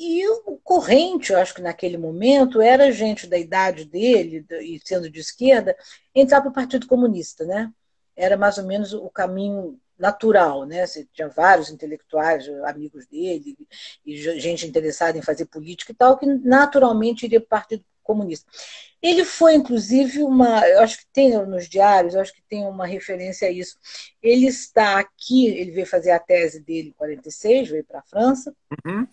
e 0.02 0.28
o 0.46 0.58
corrente, 0.64 1.32
eu 1.32 1.38
acho 1.38 1.54
que 1.54 1.62
naquele 1.62 1.96
momento, 1.96 2.60
era 2.60 2.90
gente 2.90 3.28
da 3.28 3.38
idade 3.38 3.84
dele, 3.84 4.44
e 4.60 4.80
sendo 4.84 5.08
de 5.08 5.20
esquerda, 5.20 5.76
entrar 6.12 6.40
para 6.40 6.50
o 6.50 6.52
Partido 6.52 6.88
Comunista. 6.88 7.44
Né? 7.44 7.70
Era 8.16 8.36
mais 8.36 8.58
ou 8.58 8.64
menos 8.64 8.92
o 8.92 9.08
caminho 9.08 9.78
natural, 9.96 10.64
né? 10.64 10.84
Você 10.84 11.06
tinha 11.12 11.28
vários 11.28 11.70
intelectuais, 11.70 12.48
amigos 12.64 13.06
dele, 13.06 13.56
e 14.04 14.16
gente 14.16 14.66
interessada 14.66 15.16
em 15.16 15.22
fazer 15.22 15.46
política 15.46 15.92
e 15.92 15.94
tal, 15.94 16.18
que 16.18 16.26
naturalmente 16.26 17.24
iria 17.24 17.40
para 17.40 17.46
o 17.46 17.60
Partido 17.60 17.84
Comunista. 18.02 18.50
Ele 19.00 19.24
foi, 19.24 19.54
inclusive, 19.54 20.24
uma. 20.24 20.66
Eu 20.68 20.80
acho 20.80 20.98
que 20.98 21.06
tem 21.12 21.30
nos 21.46 21.68
diários, 21.68 22.14
eu 22.14 22.20
acho 22.20 22.32
que 22.34 22.42
tem 22.42 22.66
uma 22.66 22.86
referência 22.86 23.46
a 23.46 23.50
isso. 23.50 23.76
Ele 24.20 24.46
está 24.46 24.98
aqui, 24.98 25.46
ele 25.46 25.70
veio 25.70 25.86
fazer 25.86 26.10
a 26.10 26.18
tese 26.18 26.60
dele 26.60 26.88
em 26.88 26.92
46, 26.92 27.68
veio 27.68 27.84
para 27.84 28.00
a 28.00 28.04
França. 28.04 28.52
Uhum. 28.84 29.06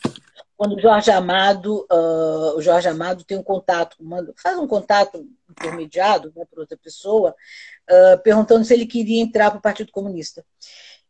Quando 0.59 0.75
o 0.75 0.81
Jorge 0.81 1.09
Amado, 1.09 1.87
uh, 1.89 2.57
o 2.57 2.61
Jorge 2.61 2.89
Amado 2.89 3.23
tem 3.23 3.37
um 3.37 3.43
contato, 3.43 3.95
faz 4.35 4.59
um 4.59 4.67
contato 4.67 5.25
intermediado 5.49 6.33
né, 6.35 6.43
para 6.51 6.59
outra 6.59 6.75
pessoa, 6.75 7.33
uh, 7.89 8.21
perguntando 8.21 8.65
se 8.65 8.73
ele 8.73 8.85
queria 8.85 9.21
entrar 9.21 9.51
para 9.51 9.59
o 9.59 9.61
Partido 9.61 9.89
Comunista. 9.89 10.45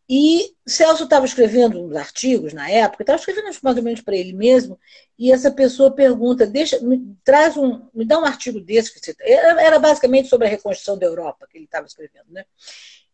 E 0.07 0.53
Celso 0.67 1.05
estava 1.05 1.25
escrevendo 1.25 1.83
uns 1.83 1.95
artigos 1.95 2.53
na 2.53 2.69
época, 2.69 3.01
estava 3.01 3.17
escrevendo 3.17 3.49
mais 3.63 3.75
ou 3.75 3.81
menos 3.81 4.01
para 4.01 4.15
ele 4.15 4.33
mesmo, 4.33 4.79
e 5.17 5.31
essa 5.31 5.49
pessoa 5.49 5.89
pergunta, 5.89 6.45
deixa, 6.45 6.79
me, 6.81 7.17
traz 7.23 7.57
um, 7.57 7.87
me 7.91 8.05
dá 8.05 8.19
um 8.19 8.25
artigo 8.25 8.61
desse 8.61 8.93
que 8.93 8.99
você. 8.99 9.15
Era, 9.19 9.59
era 9.59 9.79
basicamente 9.79 10.29
sobre 10.29 10.45
a 10.45 10.49
reconstrução 10.51 10.95
da 10.95 11.07
Europa 11.07 11.47
que 11.49 11.57
ele 11.57 11.65
estava 11.65 11.87
escrevendo, 11.87 12.27
né? 12.29 12.45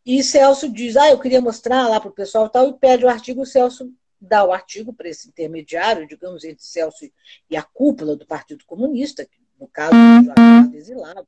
E 0.05 0.21
Celso 0.21 0.67
diz, 0.67 0.97
ah, 0.97 1.09
eu 1.11 1.17
queria 1.17 1.39
mostrar 1.39 1.87
lá 1.87 1.97
para 1.97 2.09
o 2.09 2.13
pessoal 2.13 2.49
tal, 2.49 2.67
e 2.67 2.73
pede 2.73 3.05
o 3.05 3.09
artigo, 3.09 3.43
o 3.43 3.45
Celso 3.45 3.89
dá 4.25 4.43
o 4.43 4.51
artigo 4.51 4.93
para 4.93 5.09
esse 5.09 5.27
intermediário, 5.27 6.07
digamos, 6.07 6.43
entre 6.43 6.65
Celso 6.65 7.09
e 7.49 7.55
a 7.55 7.63
cúpula 7.63 8.15
do 8.15 8.25
Partido 8.25 8.65
Comunista, 8.65 9.25
que 9.25 9.37
no 9.59 9.67
caso 9.67 9.93
do 9.93 10.75
exilado 10.75 11.27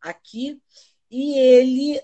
aqui, 0.00 0.60
e 1.10 1.38
ele 1.38 2.00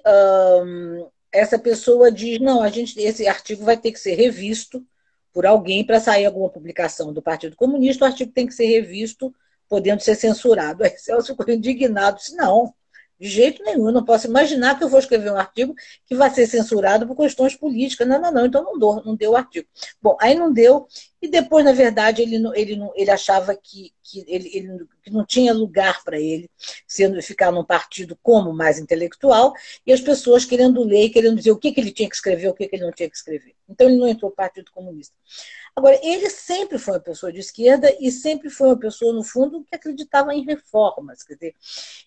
essa 1.32 1.58
pessoa 1.58 2.10
diz: 2.10 2.40
não, 2.40 2.62
a 2.62 2.68
gente, 2.68 2.98
esse 2.98 3.26
artigo 3.28 3.64
vai 3.64 3.76
ter 3.76 3.92
que 3.92 4.00
ser 4.00 4.14
revisto 4.14 4.84
por 5.32 5.44
alguém 5.44 5.84
para 5.84 6.00
sair 6.00 6.24
alguma 6.24 6.48
publicação 6.48 7.12
do 7.12 7.20
Partido 7.20 7.56
Comunista, 7.56 8.04
o 8.04 8.08
artigo 8.08 8.32
tem 8.32 8.46
que 8.46 8.54
ser 8.54 8.66
revisto, 8.66 9.34
podendo 9.68 10.00
ser 10.00 10.14
censurado. 10.14 10.82
Aí 10.82 10.96
Celso 10.96 11.36
ficou 11.36 11.52
indignado, 11.52 12.16
disse: 12.16 12.34
não, 12.34 12.74
de 13.18 13.28
jeito 13.28 13.62
nenhum, 13.62 13.86
eu 13.86 13.92
não 13.92 14.04
posso 14.04 14.26
imaginar 14.26 14.76
que 14.76 14.84
eu 14.84 14.88
vou 14.88 14.98
escrever 14.98 15.32
um 15.32 15.36
artigo 15.36 15.74
que 16.04 16.14
vai 16.14 16.30
ser 16.30 16.46
censurado 16.46 17.06
por 17.06 17.16
questões 17.16 17.56
políticas. 17.56 18.06
Não, 18.06 18.20
não, 18.20 18.32
não, 18.32 18.46
então 18.46 18.62
não, 18.62 18.78
dou, 18.78 19.02
não 19.04 19.16
deu 19.16 19.32
o 19.32 19.36
artigo. 19.36 19.66
Bom, 20.02 20.16
aí 20.20 20.34
não 20.34 20.52
deu, 20.52 20.86
e 21.26 21.28
depois, 21.28 21.64
na 21.64 21.72
verdade, 21.72 22.22
ele, 22.22 22.36
ele, 22.54 22.78
ele 22.94 23.10
achava 23.10 23.54
que, 23.54 23.92
que, 24.02 24.24
ele, 24.28 24.48
ele, 24.54 24.86
que 25.02 25.10
não 25.10 25.26
tinha 25.26 25.52
lugar 25.52 26.04
para 26.04 26.20
ele 26.20 26.48
sendo 26.86 27.20
ficar 27.20 27.50
num 27.50 27.64
partido 27.64 28.16
como 28.22 28.52
mais 28.52 28.78
intelectual, 28.78 29.52
e 29.84 29.92
as 29.92 30.00
pessoas 30.00 30.44
querendo 30.44 30.84
ler, 30.84 31.10
querendo 31.10 31.36
dizer 31.36 31.50
o 31.50 31.58
que, 31.58 31.72
que 31.72 31.80
ele 31.80 31.90
tinha 31.90 32.08
que 32.08 32.14
escrever, 32.14 32.48
o 32.48 32.54
que, 32.54 32.68
que 32.68 32.76
ele 32.76 32.84
não 32.84 32.92
tinha 32.92 33.10
que 33.10 33.16
escrever. 33.16 33.54
Então 33.68 33.88
ele 33.88 33.98
não 33.98 34.06
entrou 34.06 34.30
no 34.30 34.36
Partido 34.36 34.70
Comunista. 34.70 35.14
Agora, 35.74 35.98
ele 36.02 36.30
sempre 36.30 36.78
foi 36.78 36.94
uma 36.94 37.00
pessoa 37.00 37.32
de 37.32 37.40
esquerda 37.40 37.94
e 38.00 38.10
sempre 38.10 38.48
foi 38.48 38.68
uma 38.68 38.78
pessoa, 38.78 39.12
no 39.12 39.22
fundo, 39.22 39.64
que 39.64 39.74
acreditava 39.74 40.32
em 40.32 40.44
reformas. 40.44 41.22
Quer 41.24 41.34
dizer, 41.34 41.54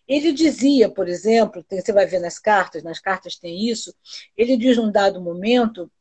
ele 0.07 0.31
dizia, 0.31 0.89
por 0.89 1.07
exemplo, 1.09 1.61
tem, 1.61 1.81
você 1.81 1.91
vai 1.91 2.07
ver 2.07 2.19
nas 2.19 2.39
cartas, 2.39 2.81
nas 2.81 2.99
cartas 2.99 3.35
tem 3.35 3.67
isso, 3.69 3.93
ele 4.35 4.57
diz 4.57 4.77
num 4.77 4.91
dado 4.91 5.21
momento, 5.21 5.91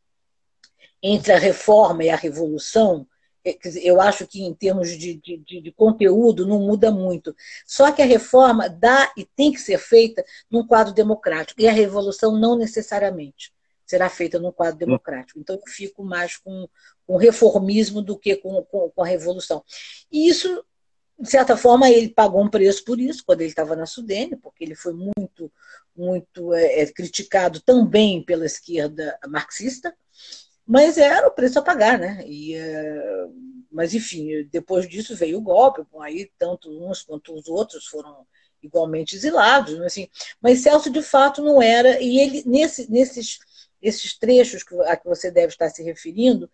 entre 1.03 1.33
a 1.33 1.39
reforma 1.39 2.05
e 2.05 2.11
a 2.11 2.17
revolução, 2.17 3.07
é, 3.45 3.57
eu 3.83 4.01
acho 4.01 4.27
que 4.27 4.43
em 4.43 4.53
termos 4.53 4.91
de, 4.91 5.15
de, 5.15 5.39
de, 5.39 5.73
conteúdo 5.73 6.47
não 6.47 6.61
muda 6.61 6.91
muito. 6.91 7.35
Só 7.67 7.93
que 7.93 8.03
a 8.03 8.07
reforma 8.07 8.69
dá 8.69 9.13
e 9.17 9.25
tem 9.25 9.53
que 9.53 9.61
ser 9.61 9.79
feita 9.79 10.25
num 10.51 10.67
quadro 10.67 10.93
democrático, 10.93 11.61
e 11.61 11.69
a 11.69 11.73
revolução 11.73 12.37
não 12.39 12.57
necessariamente 12.57 13.53
será 13.87 14.11
feita 14.11 14.39
num 14.39 14.53
quadro 14.53 14.79
democrático. 14.79 15.41
Então, 15.41 15.57
eu 15.57 15.63
fico 15.67 16.05
mais 16.05 16.37
com, 16.37 16.69
com 17.07 17.17
reformismo 17.17 18.03
do 18.03 18.19
que 18.19 18.37
com, 18.37 18.63
com, 18.65 18.91
com 18.91 19.03
a 19.03 19.07
revolução. 19.07 19.65
E 20.13 20.29
isso 20.29 20.63
de 21.19 21.29
certa 21.29 21.57
forma, 21.57 21.91
ele 21.91 22.09
pagou 22.09 22.43
um 22.43 22.49
preço 22.49 22.85
por 22.85 23.01
isso 23.01 23.25
quando 23.27 23.41
ele 23.41 23.51
estava 23.51 23.75
na 23.75 23.87
Sudene, 23.87 24.37
porque 24.37 24.63
ele 24.63 24.77
foi 24.77 24.93
muito, 24.93 25.51
muito 25.97 26.55
é, 26.55 26.83
é, 26.83 26.87
criticado 26.87 27.61
também 27.61 28.23
pela 28.23 28.47
esquerda 28.47 29.19
marxista, 29.27 29.93
mas 30.69 30.99
era 30.99 31.27
o 31.27 31.31
preço 31.31 31.59
a 31.59 31.63
pagar, 31.63 31.99
né? 31.99 32.23
E, 32.27 32.55
é, 32.55 33.27
mas, 33.73 33.95
enfim, 33.95 34.47
depois 34.53 34.87
disso 34.87 35.17
veio 35.17 35.39
o 35.39 35.43
golpe, 35.43 35.83
bom, 35.91 36.03
aí 36.03 36.31
tanto 36.39 36.69
uns 36.71 37.03
quanto 37.03 37.35
os 37.35 37.49
outros 37.49 37.87
foram 37.87 38.27
igualmente 38.63 39.17
exilados, 39.17 39.75
mas, 39.79 39.87
assim, 39.87 40.09
mas 40.43 40.61
Celso 40.61 40.91
de 40.91 41.01
fato 41.01 41.43
não 41.43 41.63
era, 41.63 42.01
e 42.03 42.19
ele, 42.19 42.43
nesse, 42.45 42.91
nesses 42.91 43.39
esses 43.81 44.19
trechos 44.19 44.65
a 44.87 44.97
que 44.97 45.07
você 45.07 45.31
deve 45.31 45.53
estar 45.53 45.71
se 45.71 45.83
referindo, 45.83 46.51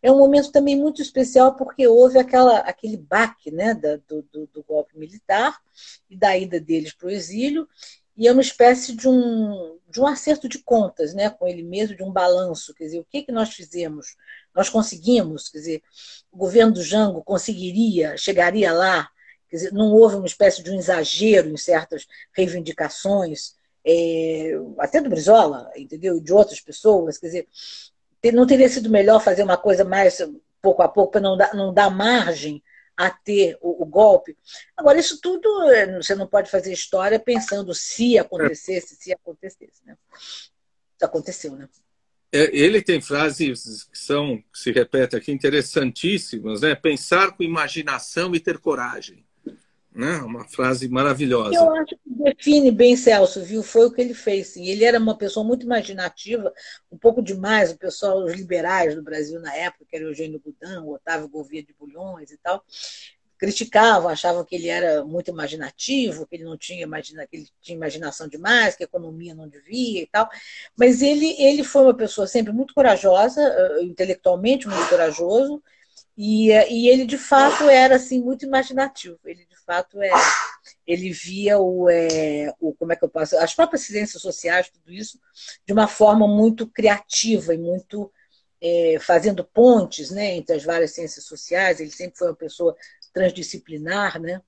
é 0.00 0.10
um 0.12 0.18
momento 0.18 0.52
também 0.52 0.76
muito 0.76 1.02
especial 1.02 1.56
porque 1.56 1.86
houve 1.86 2.18
aquela, 2.18 2.58
aquele 2.58 2.96
baque 2.96 3.50
né, 3.50 3.74
do, 3.74 4.22
do, 4.22 4.46
do 4.46 4.62
golpe 4.62 4.96
militar 4.96 5.58
e 6.08 6.16
da 6.16 6.38
ida 6.38 6.60
deles 6.60 6.92
para 6.94 7.08
o 7.08 7.10
exílio, 7.10 7.68
e 8.18 8.26
é 8.26 8.32
uma 8.32 8.42
espécie 8.42 8.96
de 8.96 9.08
um, 9.08 9.78
de 9.88 10.00
um 10.00 10.06
acerto 10.06 10.48
de 10.48 10.58
contas 10.58 11.14
né, 11.14 11.30
com 11.30 11.46
ele 11.46 11.62
mesmo, 11.62 11.96
de 11.96 12.02
um 12.02 12.10
balanço. 12.10 12.74
Quer 12.74 12.86
dizer, 12.86 12.98
o 12.98 13.04
que, 13.04 13.22
que 13.22 13.30
nós 13.30 13.50
fizemos? 13.54 14.16
Nós 14.52 14.68
conseguimos, 14.68 15.48
quer 15.48 15.58
dizer, 15.58 15.82
o 16.32 16.36
governo 16.36 16.72
do 16.72 16.82
Jango 16.82 17.22
conseguiria, 17.22 18.16
chegaria 18.16 18.72
lá, 18.72 19.08
quer 19.48 19.56
dizer, 19.56 19.72
não 19.72 19.92
houve 19.92 20.16
uma 20.16 20.26
espécie 20.26 20.64
de 20.64 20.70
um 20.72 20.76
exagero 20.76 21.48
em 21.48 21.56
certas 21.56 22.08
reivindicações, 22.32 23.54
é, 23.86 24.50
até 24.80 25.00
do 25.00 25.08
Brizola, 25.08 25.70
entendeu? 25.76 26.20
De 26.20 26.32
outras 26.32 26.60
pessoas, 26.60 27.18
quer 27.18 27.26
dizer, 27.26 27.48
não 28.34 28.48
teria 28.48 28.68
sido 28.68 28.90
melhor 28.90 29.22
fazer 29.22 29.44
uma 29.44 29.56
coisa 29.56 29.84
mais 29.84 30.20
pouco 30.60 30.82
a 30.82 30.88
pouco 30.88 31.12
para 31.12 31.20
não 31.20 31.36
não 31.54 31.72
dar 31.72 31.88
margem 31.88 32.60
a 32.98 33.10
ter 33.10 33.56
o, 33.60 33.84
o, 33.84 33.86
golpe. 33.86 34.36
Agora, 34.76 34.98
isso 34.98 35.20
tudo 35.20 35.70
é, 35.70 35.96
você 35.96 36.16
não 36.16 36.26
pode 36.26 36.50
fazer 36.50 36.72
história 36.72 37.20
pensando 37.20 37.72
se 37.72 38.18
acontecesse, 38.18 38.96
se 38.96 39.12
acontecesse. 39.12 39.86
Né? 39.86 39.96
Aconteceu, 41.00 41.52
né? 41.52 41.68
É, 42.32 42.50
ele 42.54 42.82
tem 42.82 43.00
frases 43.00 43.84
que 43.84 43.96
são, 43.96 44.42
que 44.52 44.58
se 44.58 44.72
repete 44.72 45.14
aqui, 45.14 45.30
interessantíssimas, 45.30 46.62
né? 46.62 46.74
Pensar 46.74 47.36
com 47.36 47.44
imaginação 47.44 48.34
e 48.34 48.40
ter 48.40 48.58
coragem 48.58 49.24
né? 49.98 50.18
Uma 50.18 50.44
frase 50.44 50.88
maravilhosa. 50.88 51.56
Eu 51.56 51.72
acho 51.72 51.96
que 51.96 51.98
define 52.06 52.70
bem 52.70 52.96
Celso, 52.96 53.42
viu? 53.42 53.64
Foi 53.64 53.86
o 53.86 53.90
que 53.90 54.00
ele 54.00 54.14
fez. 54.14 54.46
Sim. 54.48 54.64
Ele 54.64 54.84
era 54.84 54.96
uma 54.96 55.18
pessoa 55.18 55.44
muito 55.44 55.66
imaginativa, 55.66 56.52
um 56.90 56.96
pouco 56.96 57.20
demais, 57.20 57.72
o 57.72 57.76
pessoal, 57.76 58.24
os 58.24 58.32
liberais 58.32 58.94
do 58.94 59.02
Brasil 59.02 59.40
na 59.40 59.52
época, 59.52 59.84
que 59.88 59.96
era 59.96 60.04
Eugênio 60.04 60.40
o 60.84 60.94
Otávio 60.94 61.28
Gouveia 61.28 61.64
de 61.64 61.74
Bulhões 61.74 62.30
e 62.30 62.38
tal, 62.38 62.64
criticavam, 63.36 64.08
achavam 64.08 64.44
que 64.44 64.54
ele 64.54 64.68
era 64.68 65.04
muito 65.04 65.32
imaginativo, 65.32 66.26
que 66.28 66.36
ele 66.36 66.44
não 66.44 66.56
tinha, 66.56 66.84
imagina, 66.84 67.26
que 67.26 67.36
ele 67.36 67.48
tinha 67.60 67.76
imaginação 67.76 68.28
demais, 68.28 68.76
que 68.76 68.84
a 68.84 68.86
economia 68.86 69.34
não 69.34 69.48
devia 69.48 70.02
e 70.02 70.06
tal. 70.06 70.28
Mas 70.78 71.02
ele, 71.02 71.34
ele 71.42 71.64
foi 71.64 71.82
uma 71.82 71.94
pessoa 71.94 72.28
sempre 72.28 72.52
muito 72.52 72.72
corajosa, 72.72 73.40
eh, 73.40 73.82
intelectualmente 73.82 74.68
muito 74.68 74.88
corajoso, 74.88 75.60
e, 76.16 76.50
e 76.50 76.88
ele 76.88 77.04
de 77.04 77.18
fato 77.18 77.64
era 77.68 77.96
assim 77.96 78.20
muito 78.22 78.44
imaginativo. 78.44 79.18
Ele 79.24 79.47
fato 79.68 80.00
é, 80.00 80.10
ele 80.86 81.12
via 81.12 81.58
o, 81.58 81.90
é, 81.90 82.50
o 82.58 82.72
como 82.72 82.90
é 82.90 82.96
que 82.96 83.04
eu 83.04 83.08
posso, 83.10 83.36
as 83.36 83.54
próprias 83.54 83.82
ciências 83.82 84.22
sociais, 84.22 84.70
tudo 84.70 84.90
isso, 84.90 85.20
de 85.66 85.74
uma 85.74 85.86
forma 85.86 86.26
muito 86.26 86.66
criativa 86.66 87.54
e 87.54 87.58
muito 87.58 88.10
é, 88.62 88.96
fazendo 88.98 89.44
pontes, 89.44 90.10
né, 90.10 90.36
entre 90.36 90.56
as 90.56 90.64
várias 90.64 90.92
ciências 90.92 91.26
sociais. 91.26 91.80
Ele 91.80 91.90
sempre 91.90 92.16
foi 92.18 92.28
uma 92.28 92.34
pessoa 92.34 92.74
transdisciplinar, 93.12 94.18
né? 94.18 94.40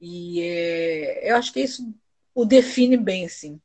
E 0.00 0.42
é, 0.42 1.30
eu 1.30 1.36
acho 1.36 1.52
que 1.52 1.60
isso 1.60 1.94
o 2.34 2.44
define 2.44 2.96
bem, 2.96 3.28
sim. 3.28 3.60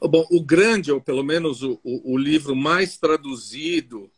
Bom, 0.00 0.26
o 0.30 0.42
grande, 0.42 0.90
ou 0.90 1.00
pelo 1.00 1.22
menos 1.22 1.62
o, 1.62 1.78
o, 1.84 2.14
o 2.14 2.18
livro 2.18 2.56
mais 2.56 2.96
traduzido 2.96 4.10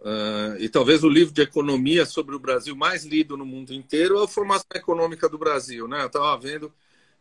Uh, 0.00 0.54
e 0.60 0.68
talvez 0.68 1.02
o 1.02 1.08
livro 1.08 1.34
de 1.34 1.42
economia 1.42 2.06
sobre 2.06 2.34
o 2.34 2.38
Brasil 2.38 2.76
mais 2.76 3.04
lido 3.04 3.36
no 3.36 3.44
mundo 3.44 3.74
inteiro 3.74 4.20
é 4.20 4.24
a 4.24 4.28
Formação 4.28 4.66
Econômica 4.74 5.28
do 5.28 5.36
Brasil. 5.36 5.88
Né? 5.88 6.02
Eu 6.02 6.06
estava 6.06 6.40
vendo, 6.40 6.72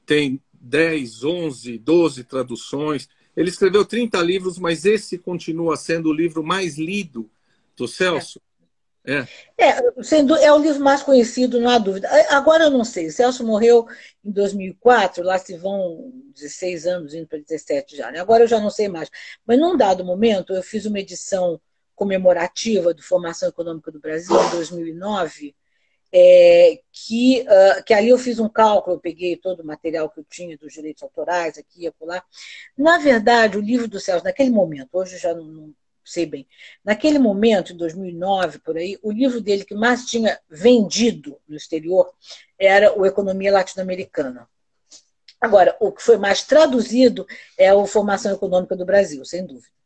tem 0.05 0.39
10, 0.53 1.23
11, 1.23 1.77
12 1.79 2.23
traduções. 2.23 3.09
Ele 3.35 3.49
escreveu 3.49 3.83
30 3.83 4.21
livros, 4.21 4.59
mas 4.59 4.85
esse 4.85 5.17
continua 5.17 5.75
sendo 5.75 6.09
o 6.09 6.13
livro 6.13 6.43
mais 6.43 6.77
lido 6.77 7.29
do 7.75 7.87
Celso. 7.87 8.39
É, 9.05 9.25
é, 9.57 10.03
sendo, 10.03 10.35
é 10.35 10.51
o 10.51 10.57
livro 10.57 10.83
mais 10.83 11.01
conhecido, 11.01 11.61
não 11.61 11.69
há 11.69 11.77
dúvida. 11.77 12.09
Agora 12.29 12.65
eu 12.65 12.69
não 12.69 12.83
sei, 12.83 13.09
Celso 13.09 13.41
morreu 13.41 13.87
em 14.23 14.29
2004, 14.29 15.23
lá 15.23 15.39
se 15.39 15.55
vão 15.55 16.11
16 16.35 16.85
anos, 16.85 17.13
indo 17.13 17.25
para 17.25 17.39
17 17.39 17.95
já. 17.95 18.11
Né? 18.11 18.19
Agora 18.19 18.43
eu 18.43 18.47
já 18.47 18.59
não 18.59 18.69
sei 18.69 18.89
mais. 18.89 19.09
Mas 19.45 19.57
num 19.57 19.77
dado 19.77 20.03
momento, 20.03 20.53
eu 20.53 20.61
fiz 20.61 20.85
uma 20.85 20.99
edição 20.99 21.59
comemorativa 21.97 22.93
do 22.93 23.01
Formação 23.01 23.49
Econômica 23.49 23.91
do 23.91 23.99
Brasil, 23.99 24.39
em 24.39 24.49
2009, 24.51 25.55
é, 26.13 26.79
que, 26.91 27.41
uh, 27.41 27.83
que 27.83 27.93
ali 27.93 28.09
eu 28.09 28.19
fiz 28.19 28.39
um 28.39 28.47
cálculo, 28.47 28.95
eu 28.95 28.99
peguei 28.99 29.35
todo 29.35 29.61
o 29.61 29.65
material 29.65 30.07
que 30.07 30.19
eu 30.19 30.23
tinha 30.23 30.55
dos 30.55 30.71
direitos 30.71 31.01
autorais, 31.01 31.57
aqui 31.57 31.81
e 31.81 31.87
acolá. 31.87 32.23
Na 32.77 32.99
verdade, 32.99 33.57
o 33.57 33.61
livro 33.61 33.87
do 33.87 33.99
Celso, 33.99 34.23
naquele 34.23 34.51
momento, 34.51 34.89
hoje 34.93 35.15
eu 35.15 35.19
já 35.19 35.33
não, 35.33 35.43
não 35.43 35.73
sei 36.05 36.27
bem, 36.27 36.47
naquele 36.85 37.17
momento, 37.17 37.73
em 37.73 37.77
2009, 37.77 38.59
por 38.59 38.77
aí, 38.77 38.99
o 39.01 39.11
livro 39.11 39.41
dele 39.41 39.65
que 39.65 39.75
mais 39.75 40.05
tinha 40.05 40.39
vendido 40.47 41.41
no 41.47 41.57
exterior 41.57 42.13
era 42.59 42.97
o 42.97 43.07
Economia 43.07 43.51
Latino-Americana. 43.51 44.47
Agora, 45.41 45.75
o 45.79 45.91
que 45.91 46.03
foi 46.03 46.17
mais 46.17 46.43
traduzido 46.43 47.25
é 47.57 47.69
a 47.69 47.85
Formação 47.87 48.31
Econômica 48.31 48.75
do 48.75 48.85
Brasil, 48.85 49.25
sem 49.25 49.45
dúvida. 49.45 49.76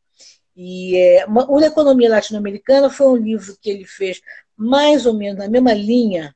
E 0.56 0.98
é, 0.98 1.26
uma, 1.26 1.66
Economia 1.66 2.10
Latino-Americana 2.10 2.90
foi 2.90 3.08
um 3.08 3.16
livro 3.16 3.58
que 3.62 3.70
ele 3.70 3.86
fez 3.86 4.22
mais 4.56 5.06
ou 5.06 5.14
menos 5.14 5.40
na 5.40 5.48
mesma 5.48 5.74
linha 5.74 6.36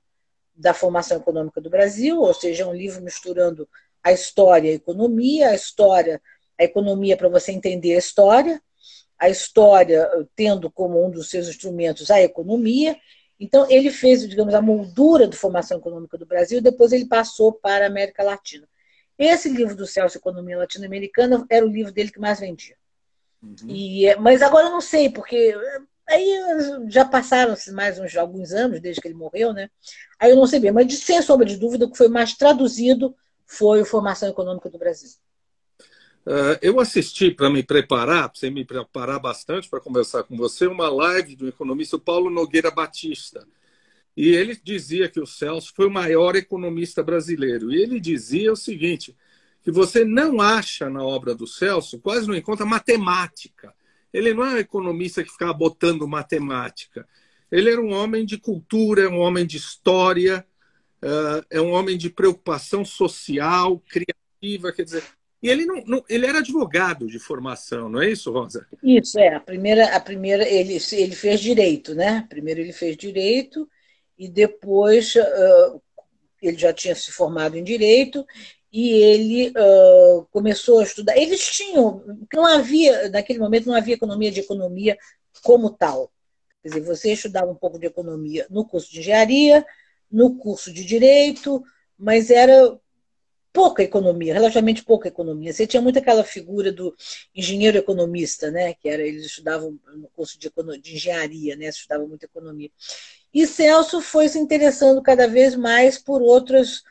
da 0.55 0.73
formação 0.73 1.17
econômica 1.17 1.59
do 1.59 1.69
Brasil, 1.69 2.19
ou 2.21 2.33
seja, 2.33 2.63
é 2.63 2.65
um 2.65 2.73
livro 2.73 3.01
misturando 3.01 3.67
a 4.01 4.11
história 4.11 4.69
e 4.69 4.71
a 4.71 4.75
economia, 4.75 5.49
a 5.49 5.55
história, 5.55 6.21
a 6.57 6.63
economia 6.63 7.17
para 7.17 7.27
você 7.27 7.51
entender 7.51 7.95
a 7.95 7.99
história, 7.99 8.61
a 9.19 9.29
história 9.29 10.09
tendo 10.35 10.71
como 10.71 11.05
um 11.05 11.11
dos 11.11 11.29
seus 11.29 11.47
instrumentos 11.47 12.09
a 12.09 12.21
economia. 12.21 12.95
Então, 13.37 13.69
ele 13.69 13.91
fez, 13.91 14.27
digamos, 14.27 14.53
a 14.53 14.61
moldura 14.61 15.27
da 15.27 15.35
formação 15.35 15.77
econômica 15.77 16.17
do 16.17 16.25
Brasil, 16.25 16.61
depois 16.61 16.93
ele 16.93 17.05
passou 17.05 17.51
para 17.51 17.85
a 17.85 17.87
América 17.87 18.23
Latina. 18.23 18.67
Esse 19.17 19.49
livro 19.49 19.75
do 19.75 19.85
Celso 19.85 20.17
Economia 20.17 20.57
Latino-Americana 20.57 21.45
era 21.49 21.65
o 21.65 21.69
livro 21.69 21.91
dele 21.91 22.11
que 22.11 22.19
mais 22.19 22.39
vendia. 22.39 22.77
Uhum. 23.45 23.69
E, 23.69 24.15
mas 24.15 24.41
agora 24.41 24.67
eu 24.67 24.71
não 24.71 24.81
sei, 24.81 25.09
porque 25.09 25.55
aí 26.07 26.29
já 26.87 27.05
passaram-se 27.05 27.71
mais 27.71 27.99
uns 27.99 28.15
alguns 28.17 28.51
anos 28.51 28.81
desde 28.81 29.01
que 29.01 29.07
ele 29.07 29.15
morreu, 29.15 29.53
né? 29.53 29.69
Aí 30.19 30.31
eu 30.31 30.35
não 30.35 30.47
sei 30.47 30.59
bem, 30.59 30.71
mas 30.71 30.87
de, 30.87 30.95
sem 30.95 31.21
sombra 31.21 31.45
de 31.45 31.57
dúvida, 31.57 31.85
o 31.85 31.91
que 31.91 31.97
foi 31.97 32.07
mais 32.07 32.33
traduzido 32.33 33.15
foi 33.45 33.81
o 33.81 33.85
Formação 33.85 34.29
Econômica 34.29 34.69
do 34.69 34.79
Brasil. 34.79 35.09
Uh, 36.25 36.57
eu 36.59 36.79
assisti 36.79 37.29
para 37.29 37.51
me 37.51 37.61
preparar, 37.61 38.29
para 38.29 38.49
me 38.49 38.65
preparar 38.65 39.19
bastante 39.19 39.69
para 39.69 39.79
conversar 39.79 40.23
com 40.23 40.35
você, 40.35 40.65
uma 40.65 40.89
live 40.89 41.35
do 41.35 41.47
economista 41.47 41.99
Paulo 41.99 42.31
Nogueira 42.31 42.71
Batista. 42.71 43.47
E 44.17 44.29
ele 44.29 44.59
dizia 44.63 45.07
que 45.07 45.19
o 45.19 45.27
Celso 45.27 45.71
foi 45.75 45.85
o 45.85 45.91
maior 45.91 46.35
economista 46.35 47.03
brasileiro. 47.03 47.71
E 47.71 47.79
ele 47.79 47.99
dizia 47.99 48.51
o 48.51 48.55
seguinte: 48.55 49.15
que 49.65 49.71
você 49.71 50.05
não 50.05 50.39
acha 50.39 50.91
na 50.91 51.03
obra 51.03 51.33
do 51.33 51.47
Celso, 51.47 51.99
quase 51.99 52.27
não 52.27 52.35
encontra 52.35 52.63
matemática. 52.67 53.73
Ele 54.13 54.31
não 54.31 54.45
é 54.45 54.53
um 54.53 54.57
economista 54.59 55.23
que 55.23 55.31
ficava 55.31 55.53
botando 55.53 56.07
matemática. 56.07 57.07
Ele 57.51 57.71
era 57.71 57.81
um 57.81 57.91
homem 57.91 58.23
de 58.27 58.37
cultura, 58.37 59.05
é 59.05 59.09
um 59.09 59.17
homem 59.17 59.43
de 59.43 59.57
história, 59.57 60.45
uh, 61.03 61.43
é 61.49 61.59
um 61.59 61.71
homem 61.71 61.97
de 61.97 62.11
preocupação 62.11 62.85
social, 62.85 63.81
criativa, 63.89 64.71
quer 64.71 64.83
dizer. 64.83 65.03
E 65.41 65.49
ele 65.49 65.65
não, 65.65 65.83
não, 65.83 66.05
ele 66.07 66.27
era 66.27 66.39
advogado 66.39 67.07
de 67.07 67.17
formação, 67.17 67.89
não 67.89 68.03
é 68.03 68.11
isso, 68.11 68.31
Rosa? 68.31 68.67
Isso 68.83 69.17
é. 69.17 69.33
A 69.33 69.39
primeira, 69.39 69.95
a 69.95 69.99
primeira 69.99 70.47
ele, 70.47 70.77
ele 70.91 71.15
fez 71.15 71.39
direito, 71.39 71.95
né? 71.95 72.23
Primeiro 72.29 72.61
ele 72.61 72.71
fez 72.71 72.95
direito 72.95 73.67
e 74.15 74.29
depois 74.29 75.15
uh, 75.15 75.81
ele 76.39 76.57
já 76.57 76.71
tinha 76.71 76.93
se 76.93 77.11
formado 77.11 77.57
em 77.57 77.63
direito 77.63 78.23
e 78.77 78.91
ele 78.91 79.51
uh, 79.51 80.25
começou 80.31 80.79
a 80.81 80.83
estudar. 80.83 81.15
Eles 81.15 81.47
tinham, 81.47 82.03
não 82.33 82.45
havia, 82.45 83.07
naquele 83.07 83.39
momento, 83.39 83.67
não 83.67 83.73
havia 83.73 83.95
economia 83.95 84.29
de 84.29 84.41
economia 84.41 84.97
como 85.41 85.69
tal. 85.69 86.11
Quer 86.61 86.67
dizer, 86.67 86.81
você 86.81 87.13
estudava 87.13 87.49
um 87.49 87.55
pouco 87.55 87.79
de 87.79 87.85
economia 87.85 88.45
no 88.49 88.65
curso 88.65 88.91
de 88.91 88.99
engenharia, 88.99 89.65
no 90.11 90.35
curso 90.35 90.73
de 90.73 90.83
direito, 90.83 91.63
mas 91.97 92.29
era 92.29 92.77
pouca 93.53 93.81
economia, 93.81 94.33
relativamente 94.33 94.83
pouca 94.83 95.07
economia. 95.07 95.53
Você 95.53 95.65
tinha 95.65 95.81
muito 95.81 95.97
aquela 95.97 96.25
figura 96.25 96.69
do 96.69 96.93
engenheiro 97.33 97.77
economista, 97.77 98.51
né? 98.51 98.73
Que 98.73 98.89
era 98.89 99.01
eles 99.01 99.25
estudavam 99.25 99.79
no 99.95 100.09
curso 100.09 100.37
de, 100.37 100.51
de 100.81 100.95
engenharia, 100.95 101.55
né? 101.55 101.67
Estudavam 101.67 102.09
muito 102.09 102.25
economia. 102.25 102.69
E 103.33 103.47
Celso 103.47 104.01
foi 104.01 104.27
se 104.27 104.37
interessando 104.37 105.01
cada 105.01 105.27
vez 105.27 105.55
mais 105.55 105.97
por 105.97 106.21
outras, 106.21 106.83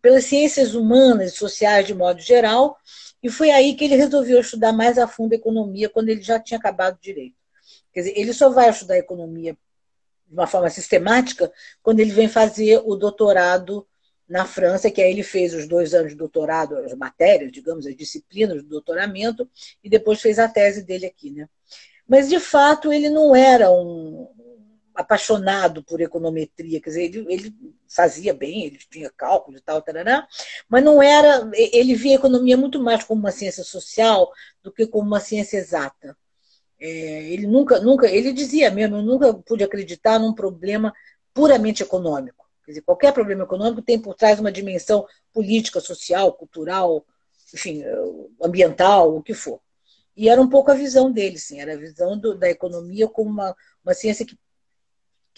pelas 0.00 0.24
ciências 0.24 0.74
humanas 0.74 1.32
e 1.32 1.36
sociais 1.36 1.86
de 1.86 1.94
modo 1.94 2.20
geral, 2.20 2.78
e 3.22 3.28
foi 3.28 3.50
aí 3.50 3.74
que 3.74 3.84
ele 3.84 3.96
resolveu 3.96 4.40
estudar 4.40 4.72
mais 4.72 4.98
a 4.98 5.06
fundo 5.06 5.34
economia 5.34 5.88
quando 5.88 6.08
ele 6.08 6.22
já 6.22 6.38
tinha 6.40 6.58
acabado 6.58 6.98
direito. 7.00 7.36
Quer 7.92 8.00
dizer, 8.00 8.18
ele 8.18 8.32
só 8.32 8.48
vai 8.50 8.70
estudar 8.70 8.96
economia 8.96 9.56
de 10.26 10.34
uma 10.34 10.46
forma 10.46 10.70
sistemática 10.70 11.52
quando 11.82 12.00
ele 12.00 12.12
vem 12.12 12.28
fazer 12.28 12.80
o 12.84 12.94
doutorado 12.96 13.86
na 14.28 14.46
França, 14.46 14.90
que 14.90 15.02
aí 15.02 15.10
ele 15.10 15.24
fez 15.24 15.52
os 15.52 15.66
dois 15.66 15.92
anos 15.92 16.12
de 16.12 16.16
doutorado, 16.16 16.76
as 16.78 16.94
matérias, 16.94 17.50
digamos, 17.50 17.84
as 17.84 17.96
disciplinas 17.96 18.62
do 18.62 18.68
doutoramento, 18.68 19.50
e 19.82 19.90
depois 19.90 20.20
fez 20.20 20.38
a 20.38 20.48
tese 20.48 20.84
dele 20.84 21.04
aqui. 21.04 21.32
Né? 21.32 21.48
Mas, 22.06 22.28
de 22.28 22.38
fato, 22.38 22.92
ele 22.92 23.10
não 23.10 23.34
era 23.34 23.72
um 23.72 24.28
apaixonado 24.94 25.82
por 25.82 26.00
econometria, 26.00 26.80
quer 26.80 26.90
dizer, 26.90 27.02
ele, 27.04 27.26
ele 27.32 27.54
fazia 27.88 28.34
bem, 28.34 28.66
ele 28.66 28.78
tinha 28.90 29.10
cálculo 29.10 29.56
e 29.56 29.60
tal, 29.60 29.82
tarará, 29.82 30.26
mas 30.68 30.84
não 30.84 31.02
era, 31.02 31.50
ele 31.54 31.94
via 31.94 32.12
a 32.12 32.16
economia 32.16 32.56
muito 32.56 32.80
mais 32.82 33.04
como 33.04 33.20
uma 33.20 33.30
ciência 33.30 33.64
social 33.64 34.30
do 34.62 34.72
que 34.72 34.86
como 34.86 35.06
uma 35.06 35.20
ciência 35.20 35.58
exata. 35.58 36.16
É, 36.78 36.88
ele 37.24 37.46
nunca, 37.46 37.78
nunca, 37.80 38.08
ele 38.08 38.32
dizia 38.32 38.70
mesmo, 38.70 38.96
eu 38.96 39.02
nunca 39.02 39.34
pude 39.34 39.62
acreditar 39.62 40.18
num 40.18 40.34
problema 40.34 40.92
puramente 41.34 41.82
econômico. 41.82 42.48
Quer 42.64 42.72
dizer, 42.72 42.82
qualquer 42.82 43.12
problema 43.12 43.44
econômico 43.44 43.82
tem 43.82 43.98
por 44.00 44.14
trás 44.14 44.40
uma 44.40 44.52
dimensão 44.52 45.06
política, 45.32 45.80
social, 45.80 46.32
cultural, 46.32 47.04
enfim, 47.52 47.82
ambiental, 48.42 49.14
o 49.14 49.22
que 49.22 49.34
for. 49.34 49.60
E 50.16 50.28
era 50.28 50.40
um 50.40 50.48
pouco 50.48 50.70
a 50.70 50.74
visão 50.74 51.10
dele, 51.10 51.38
sim, 51.38 51.60
era 51.60 51.74
a 51.74 51.76
visão 51.76 52.18
do, 52.18 52.36
da 52.36 52.48
economia 52.48 53.08
como 53.08 53.30
uma, 53.30 53.56
uma 53.84 53.94
ciência 53.94 54.26
que, 54.26 54.38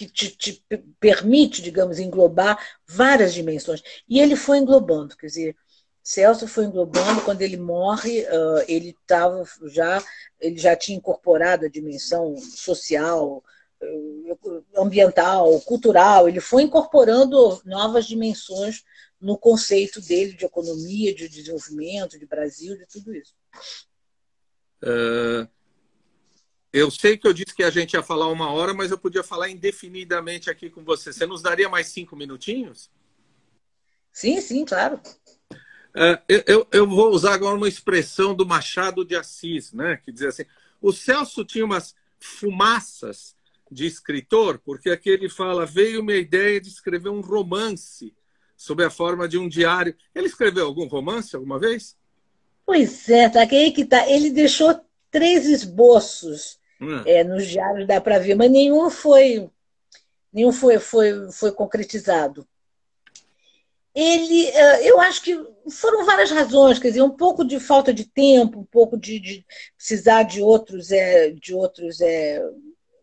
que 0.07 0.30
te, 0.30 0.36
te, 0.36 0.64
permite, 0.98 1.62
digamos, 1.62 1.98
englobar 1.98 2.59
várias 2.86 3.34
dimensões. 3.34 3.82
E 4.09 4.20
ele 4.20 4.36
foi 4.36 4.59
englobando, 4.59 5.16
quer 5.16 5.26
dizer, 5.26 5.57
Celso 6.03 6.48
foi 6.48 6.64
englobando, 6.64 7.22
quando 7.22 7.42
ele 7.42 7.57
morre, 7.57 8.26
ele 8.66 8.90
estava 8.90 9.44
já, 9.66 10.03
ele 10.40 10.59
já 10.59 10.74
tinha 10.74 10.98
incorporado 10.98 11.64
a 11.64 11.70
dimensão 11.70 12.36
social, 12.36 13.42
ambiental, 14.76 15.61
cultural, 15.61 16.28
ele 16.28 16.40
foi 16.40 16.62
incorporando 16.62 17.61
novas 17.64 18.07
dimensões 18.07 18.82
no 19.20 19.38
conceito 19.38 20.00
dele 20.00 20.32
de 20.32 20.44
economia, 20.44 21.14
de 21.14 21.28
desenvolvimento, 21.28 22.18
de 22.18 22.26
Brasil, 22.26 22.76
de 22.76 22.86
tudo 22.86 23.14
isso. 23.14 23.34
Uh, 24.82 25.48
eu 26.73 26.91
sei 26.91 27.18
que 27.18 27.27
eu 27.27 27.33
disse 27.35 27.55
que 27.55 27.62
a 27.62 27.70
gente 27.70 27.93
ia 27.93 28.03
falar 28.03 28.29
uma 28.29 28.51
hora, 28.51 28.73
mas 28.73 28.91
eu 28.91 28.99
podia 28.99 29.23
falar 29.23 29.51
indefinidamente 29.51 30.49
aqui 30.49 30.70
com 30.70 30.83
você. 30.83 31.12
Você 31.12 31.27
nos 31.27 31.43
daria 31.43 31.68
mais 31.68 31.89
cinco 31.89 32.16
minutinhos? 32.16 32.91
Sim, 34.11 34.41
sim, 34.41 34.64
claro. 34.64 34.99
Uh, 35.95 36.16
eu, 36.47 36.66
eu 36.73 36.87
vou 36.87 37.11
usar 37.11 37.35
agora 37.35 37.57
uma 37.57 37.68
expressão 37.68 38.35
do 38.35 38.47
Machado 38.47 39.05
de 39.05 39.14
Assis, 39.14 39.73
né? 39.75 39.99
Que 40.03 40.11
diz 40.11 40.23
assim: 40.23 40.45
o 40.81 40.93
Celso 40.93 41.45
tinha 41.45 41.64
umas 41.64 41.95
fumaças 42.18 43.37
de 43.70 43.87
escritor, 43.87 44.59
porque 44.59 44.89
aqui 44.89 45.11
ele 45.11 45.29
fala: 45.29 45.66
veio 45.66 46.01
uma 46.01 46.14
ideia 46.14 46.59
de 46.59 46.68
escrever 46.68 47.11
um 47.11 47.20
romance 47.20 48.14
sob 48.57 48.83
a 48.83 48.89
forma 48.89 49.29
de 49.29 49.37
um 49.37 49.49
diário. 49.49 49.95
Ele 50.14 50.27
escreveu 50.27 50.64
algum 50.64 50.87
romance 50.87 51.37
alguma 51.37 51.59
vez? 51.59 51.97
Pois 52.64 53.11
é, 53.11 53.29
tá 53.29 53.47
que 53.47 53.57
aí 53.57 53.73
que 53.73 53.85
tá. 53.85 54.09
Ele 54.09 54.31
deixou 54.31 54.81
três 55.11 55.45
esboços 55.47 56.59
hum. 56.83 57.03
é, 57.07 57.24
nos 57.24 57.47
diários, 57.47 57.87
dá 57.87 58.01
para 58.01 58.18
ver, 58.18 58.35
mas 58.35 58.51
nenhum 58.51 58.91
foi 58.91 59.49
nenhum 60.33 60.53
foi, 60.53 60.78
foi, 60.78 61.30
foi 61.30 61.53
concretizado. 61.53 62.47
Ele, 63.95 64.47
é, 64.47 64.91
eu 64.91 64.99
acho 65.01 65.22
que 65.22 65.39
foram 65.70 66.07
várias 66.07 66.30
razões, 66.30 66.78
quer 66.78 66.89
dizer, 66.89 67.03
um 67.03 67.11
pouco 67.11 67.45
de 67.45 67.61
falta 67.61 67.93
de 67.93 68.07
tempo, 68.07 68.61
um 68.61 68.64
pouco 68.64 68.97
de, 68.97 69.20
de 69.20 69.47
precisar 69.76 70.22
de 70.22 70.41
outros, 70.41 70.91
é, 70.91 71.30
de 71.30 71.55
outros 71.55 72.01
é, 72.01 72.43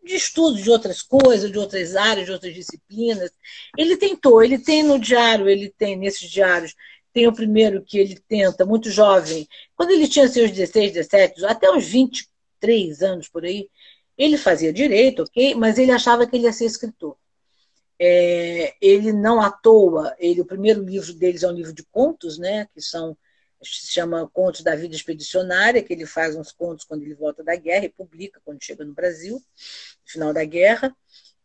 de 0.03 0.15
estudo 0.15 0.59
de 0.59 0.69
outras 0.71 1.03
coisas, 1.03 1.51
de 1.51 1.59
outras 1.59 1.95
áreas, 1.95 2.25
de 2.25 2.31
outras 2.31 2.53
disciplinas. 2.53 3.31
Ele 3.77 3.95
tentou, 3.97 4.43
ele 4.43 4.57
tem 4.57 4.81
no 4.81 4.97
diário, 4.97 5.47
ele 5.47 5.69
tem 5.77 5.95
nesses 5.95 6.27
diários, 6.29 6.73
tem 7.13 7.27
o 7.27 7.33
primeiro 7.33 7.83
que 7.83 7.99
ele 7.99 8.19
tenta, 8.27 8.65
muito 8.65 8.89
jovem, 8.89 9.47
quando 9.75 9.91
ele 9.91 10.07
tinha 10.07 10.27
seus 10.27 10.49
16, 10.49 10.93
17, 10.93 11.45
até 11.45 11.69
uns 11.71 11.85
23 12.59 13.01
anos 13.01 13.27
por 13.27 13.45
aí, 13.45 13.69
ele 14.17 14.37
fazia 14.37 14.73
direito, 14.73 15.23
ok, 15.23 15.55
mas 15.55 15.77
ele 15.77 15.91
achava 15.91 16.27
que 16.27 16.35
ele 16.35 16.45
ia 16.45 16.53
ser 16.53 16.65
escritor. 16.65 17.15
É, 17.97 18.75
ele 18.81 19.11
não 19.11 19.41
à 19.41 19.51
toa, 19.51 20.15
ele, 20.19 20.41
o 20.41 20.45
primeiro 20.45 20.83
livro 20.83 21.13
deles 21.13 21.43
é 21.43 21.47
um 21.47 21.53
livro 21.53 21.73
de 21.73 21.83
contos, 21.83 22.37
né, 22.37 22.67
que 22.73 22.81
são 22.81 23.17
se 23.61 23.87
chama 23.87 24.29
Contos 24.29 24.61
da 24.61 24.75
Vida 24.75 24.95
Expedicionária, 24.95 25.83
que 25.83 25.91
ele 25.91 26.05
faz 26.05 26.35
uns 26.35 26.51
contos 26.51 26.85
quando 26.85 27.03
ele 27.03 27.13
volta 27.13 27.43
da 27.43 27.55
guerra 27.55 27.85
e 27.85 27.89
publica 27.89 28.41
quando 28.45 28.63
chega 28.63 28.85
no 28.85 28.93
Brasil, 28.93 29.35
no 29.35 30.11
final 30.11 30.33
da 30.33 30.45
guerra. 30.45 30.95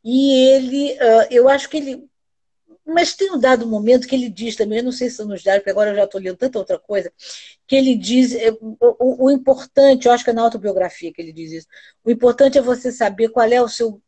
E 0.04 0.32
ele, 0.50 0.96
eu 1.30 1.48
acho 1.48 1.68
que 1.68 1.76
ele. 1.76 2.08
Mas 2.86 3.14
tem 3.14 3.32
um 3.32 3.38
dado 3.38 3.66
momento 3.66 4.06
que 4.06 4.14
ele 4.14 4.28
diz 4.28 4.56
também, 4.56 4.78
eu 4.78 4.84
não 4.84 4.92
sei 4.92 5.08
se 5.08 5.16
são 5.16 5.26
nos 5.26 5.42
diários, 5.42 5.62
porque 5.62 5.70
agora 5.70 5.90
eu 5.90 5.96
já 5.96 6.04
estou 6.04 6.20
lendo 6.20 6.36
tanta 6.36 6.58
outra 6.58 6.78
coisa, 6.78 7.10
que 7.66 7.74
ele 7.74 7.96
diz, 7.96 8.34
é, 8.34 8.50
o, 8.52 9.26
o, 9.26 9.30
importante, 9.30 10.06
eu 10.06 10.12
acho 10.12 10.22
que 10.22 10.30
é 10.30 10.32
na 10.34 10.42
autobiografia 10.42 11.12
que 11.12 11.20
ele 11.22 11.32
diz 11.32 11.52
isso, 11.52 11.66
o 12.04 12.10
importante 12.10 12.58
é 12.58 12.62
você 12.62 12.92
saber 12.92 13.30
qual 13.30 13.46
é 13.46 13.60
o 13.62 13.68
seu 13.68 14.02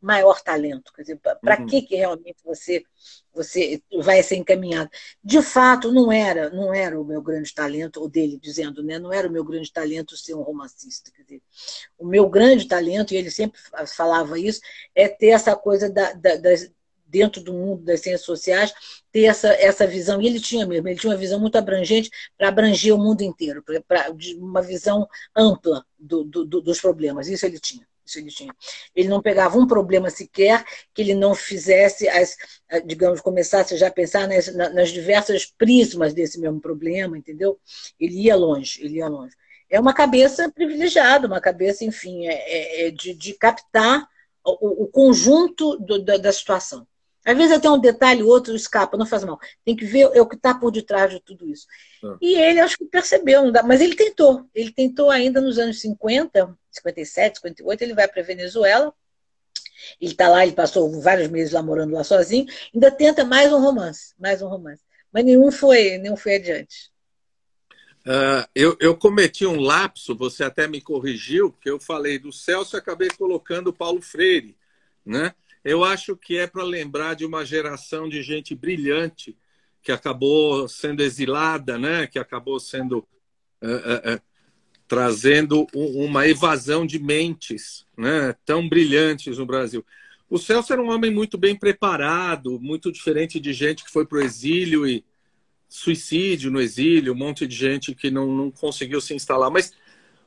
maior 0.00 0.40
talento? 0.40 0.92
Quer 0.94 1.02
dizer, 1.02 1.18
para 1.18 1.60
uhum. 1.60 1.66
que, 1.66 1.82
que 1.82 1.94
realmente 1.94 2.38
você 2.42 2.82
você 3.32 3.80
vai 4.02 4.22
ser 4.22 4.36
encaminhado? 4.36 4.90
De 5.22 5.40
fato, 5.42 5.92
não 5.92 6.10
era, 6.10 6.50
não 6.50 6.74
era 6.74 7.00
o 7.00 7.04
meu 7.04 7.22
grande 7.22 7.54
talento, 7.54 8.02
o 8.02 8.08
dele 8.08 8.38
dizendo, 8.42 8.82
né? 8.82 8.98
Não 8.98 9.12
era 9.12 9.28
o 9.28 9.30
meu 9.30 9.44
grande 9.44 9.72
talento 9.72 10.16
ser 10.16 10.34
um 10.34 10.42
romancista. 10.42 11.12
Quer 11.12 11.22
dizer, 11.22 11.42
o 11.98 12.06
meu 12.06 12.28
grande 12.28 12.66
talento, 12.66 13.12
e 13.12 13.16
ele 13.16 13.30
sempre 13.30 13.60
falava 13.94 14.38
isso, 14.38 14.60
é 14.94 15.06
ter 15.06 15.28
essa 15.28 15.54
coisa 15.54 15.88
da, 15.88 16.12
da, 16.12 16.36
das, 16.36 16.70
dentro 17.10 17.42
do 17.42 17.52
mundo 17.52 17.82
das 17.82 18.00
ciências 18.00 18.24
sociais, 18.24 18.72
ter 19.12 19.24
essa, 19.24 19.48
essa 19.54 19.86
visão, 19.86 20.20
e 20.20 20.26
ele 20.26 20.40
tinha 20.40 20.66
mesmo, 20.66 20.88
ele 20.88 20.98
tinha 20.98 21.12
uma 21.12 21.18
visão 21.18 21.40
muito 21.40 21.56
abrangente 21.56 22.10
para 22.38 22.48
abranger 22.48 22.94
o 22.94 22.98
mundo 22.98 23.22
inteiro, 23.22 23.62
para 23.86 24.12
uma 24.38 24.62
visão 24.62 25.06
ampla 25.36 25.84
do, 25.98 26.24
do, 26.24 26.44
do, 26.44 26.60
dos 26.60 26.80
problemas, 26.80 27.28
isso 27.28 27.44
ele 27.44 27.58
tinha 27.58 27.86
isso 28.10 28.18
ele 28.18 28.30
tinha. 28.30 28.54
Ele 28.94 29.08
não 29.08 29.22
pegava 29.22 29.56
um 29.56 29.66
problema 29.66 30.10
sequer 30.10 30.64
que 30.92 31.00
ele 31.00 31.14
não 31.14 31.34
fizesse, 31.34 32.08
as, 32.08 32.36
digamos, 32.84 33.20
começasse 33.20 33.76
já 33.76 33.86
a 33.86 33.92
pensar 33.92 34.26
nas, 34.26 34.52
nas 34.54 34.90
diversas 34.90 35.46
prismas 35.46 36.12
desse 36.12 36.40
mesmo 36.40 36.60
problema, 36.60 37.16
entendeu? 37.16 37.58
Ele 37.98 38.22
ia 38.22 38.36
longe, 38.36 38.82
ele 38.82 38.96
ia 38.96 39.08
longe. 39.08 39.34
É 39.68 39.78
uma 39.78 39.94
cabeça 39.94 40.50
privilegiada, 40.50 41.28
uma 41.28 41.40
cabeça, 41.40 41.84
enfim, 41.84 42.26
é, 42.26 42.32
é, 42.34 42.86
é 42.86 42.90
de, 42.90 43.14
de, 43.14 43.34
captar 43.34 44.04
o, 44.44 44.84
o 44.84 44.88
conjunto 44.88 45.76
do, 45.78 46.02
da, 46.02 46.16
da 46.16 46.32
situação. 46.32 46.86
Às 47.24 47.36
vezes 47.36 47.52
até 47.52 47.70
um 47.70 47.78
detalhe, 47.78 48.22
outro 48.22 48.54
escapa, 48.56 48.96
não 48.96 49.04
faz 49.04 49.24
mal. 49.24 49.38
Tem 49.64 49.76
que 49.76 49.84
ver 49.84 50.10
é 50.14 50.20
o 50.20 50.26
que 50.26 50.36
está 50.36 50.54
por 50.54 50.70
detrás 50.70 51.10
de 51.10 51.20
tudo 51.20 51.46
isso. 51.46 51.66
Ah. 52.02 52.16
E 52.20 52.34
ele, 52.34 52.60
acho 52.60 52.78
que 52.78 52.84
percebeu, 52.86 53.52
mas 53.64 53.80
ele 53.80 53.94
tentou. 53.94 54.48
Ele 54.54 54.72
tentou 54.72 55.10
ainda 55.10 55.40
nos 55.40 55.58
anos 55.58 55.80
50, 55.80 56.56
57, 56.70 57.40
58, 57.40 57.82
ele 57.82 57.94
vai 57.94 58.08
para 58.08 58.22
a 58.22 58.24
Venezuela. 58.24 58.92
Ele 60.00 60.12
está 60.12 60.28
lá, 60.28 60.44
ele 60.44 60.52
passou 60.52 61.00
vários 61.00 61.28
meses 61.28 61.52
lá 61.52 61.62
morando 61.62 61.94
lá 61.94 62.04
sozinho. 62.04 62.46
Ainda 62.74 62.90
tenta 62.90 63.24
mais 63.24 63.52
um 63.52 63.60
romance, 63.60 64.14
mais 64.18 64.40
um 64.40 64.48
romance. 64.48 64.82
Mas 65.12 65.24
nenhum 65.24 65.50
foi, 65.50 65.98
nenhum 65.98 66.16
foi 66.16 66.36
adiante. 66.36 66.90
Uh, 68.06 68.48
eu, 68.54 68.76
eu, 68.80 68.96
cometi 68.96 69.44
um 69.44 69.60
lapso, 69.60 70.16
você 70.16 70.42
até 70.42 70.66
me 70.66 70.80
corrigiu, 70.80 71.50
porque 71.50 71.68
eu 71.68 71.78
falei 71.78 72.18
do 72.18 72.32
Celso 72.32 72.76
e 72.76 72.78
acabei 72.78 73.10
colocando 73.10 73.74
Paulo 73.74 74.00
Freire, 74.00 74.56
né? 75.04 75.34
Eu 75.64 75.84
acho 75.84 76.16
que 76.16 76.38
é 76.38 76.46
para 76.46 76.62
lembrar 76.62 77.14
de 77.14 77.24
uma 77.24 77.44
geração 77.44 78.08
de 78.08 78.22
gente 78.22 78.54
brilhante 78.54 79.36
que 79.82 79.92
acabou 79.92 80.68
sendo 80.68 81.02
exilada, 81.02 81.78
né? 81.78 82.06
que 82.06 82.18
acabou 82.18 82.58
sendo 82.58 82.98
uh, 83.62 84.14
uh, 84.14 84.20
trazendo 84.88 85.66
uma 85.74 86.26
evasão 86.26 86.86
de 86.86 86.98
mentes 86.98 87.86
né? 87.96 88.34
tão 88.44 88.68
brilhantes 88.68 89.38
no 89.38 89.46
Brasil. 89.46 89.84
O 90.28 90.38
Celso 90.38 90.72
era 90.72 90.82
um 90.82 90.90
homem 90.90 91.10
muito 91.10 91.36
bem 91.36 91.56
preparado, 91.56 92.58
muito 92.60 92.92
diferente 92.92 93.40
de 93.40 93.52
gente 93.52 93.84
que 93.84 93.90
foi 93.90 94.06
para 94.06 94.18
o 94.18 94.22
exílio 94.22 94.86
e 94.86 95.04
suicídio 95.68 96.50
no 96.50 96.60
exílio, 96.60 97.12
um 97.12 97.16
monte 97.16 97.46
de 97.46 97.54
gente 97.54 97.94
que 97.94 98.10
não, 98.10 98.26
não 98.32 98.50
conseguiu 98.50 99.00
se 99.00 99.14
instalar. 99.14 99.50
Mas 99.50 99.72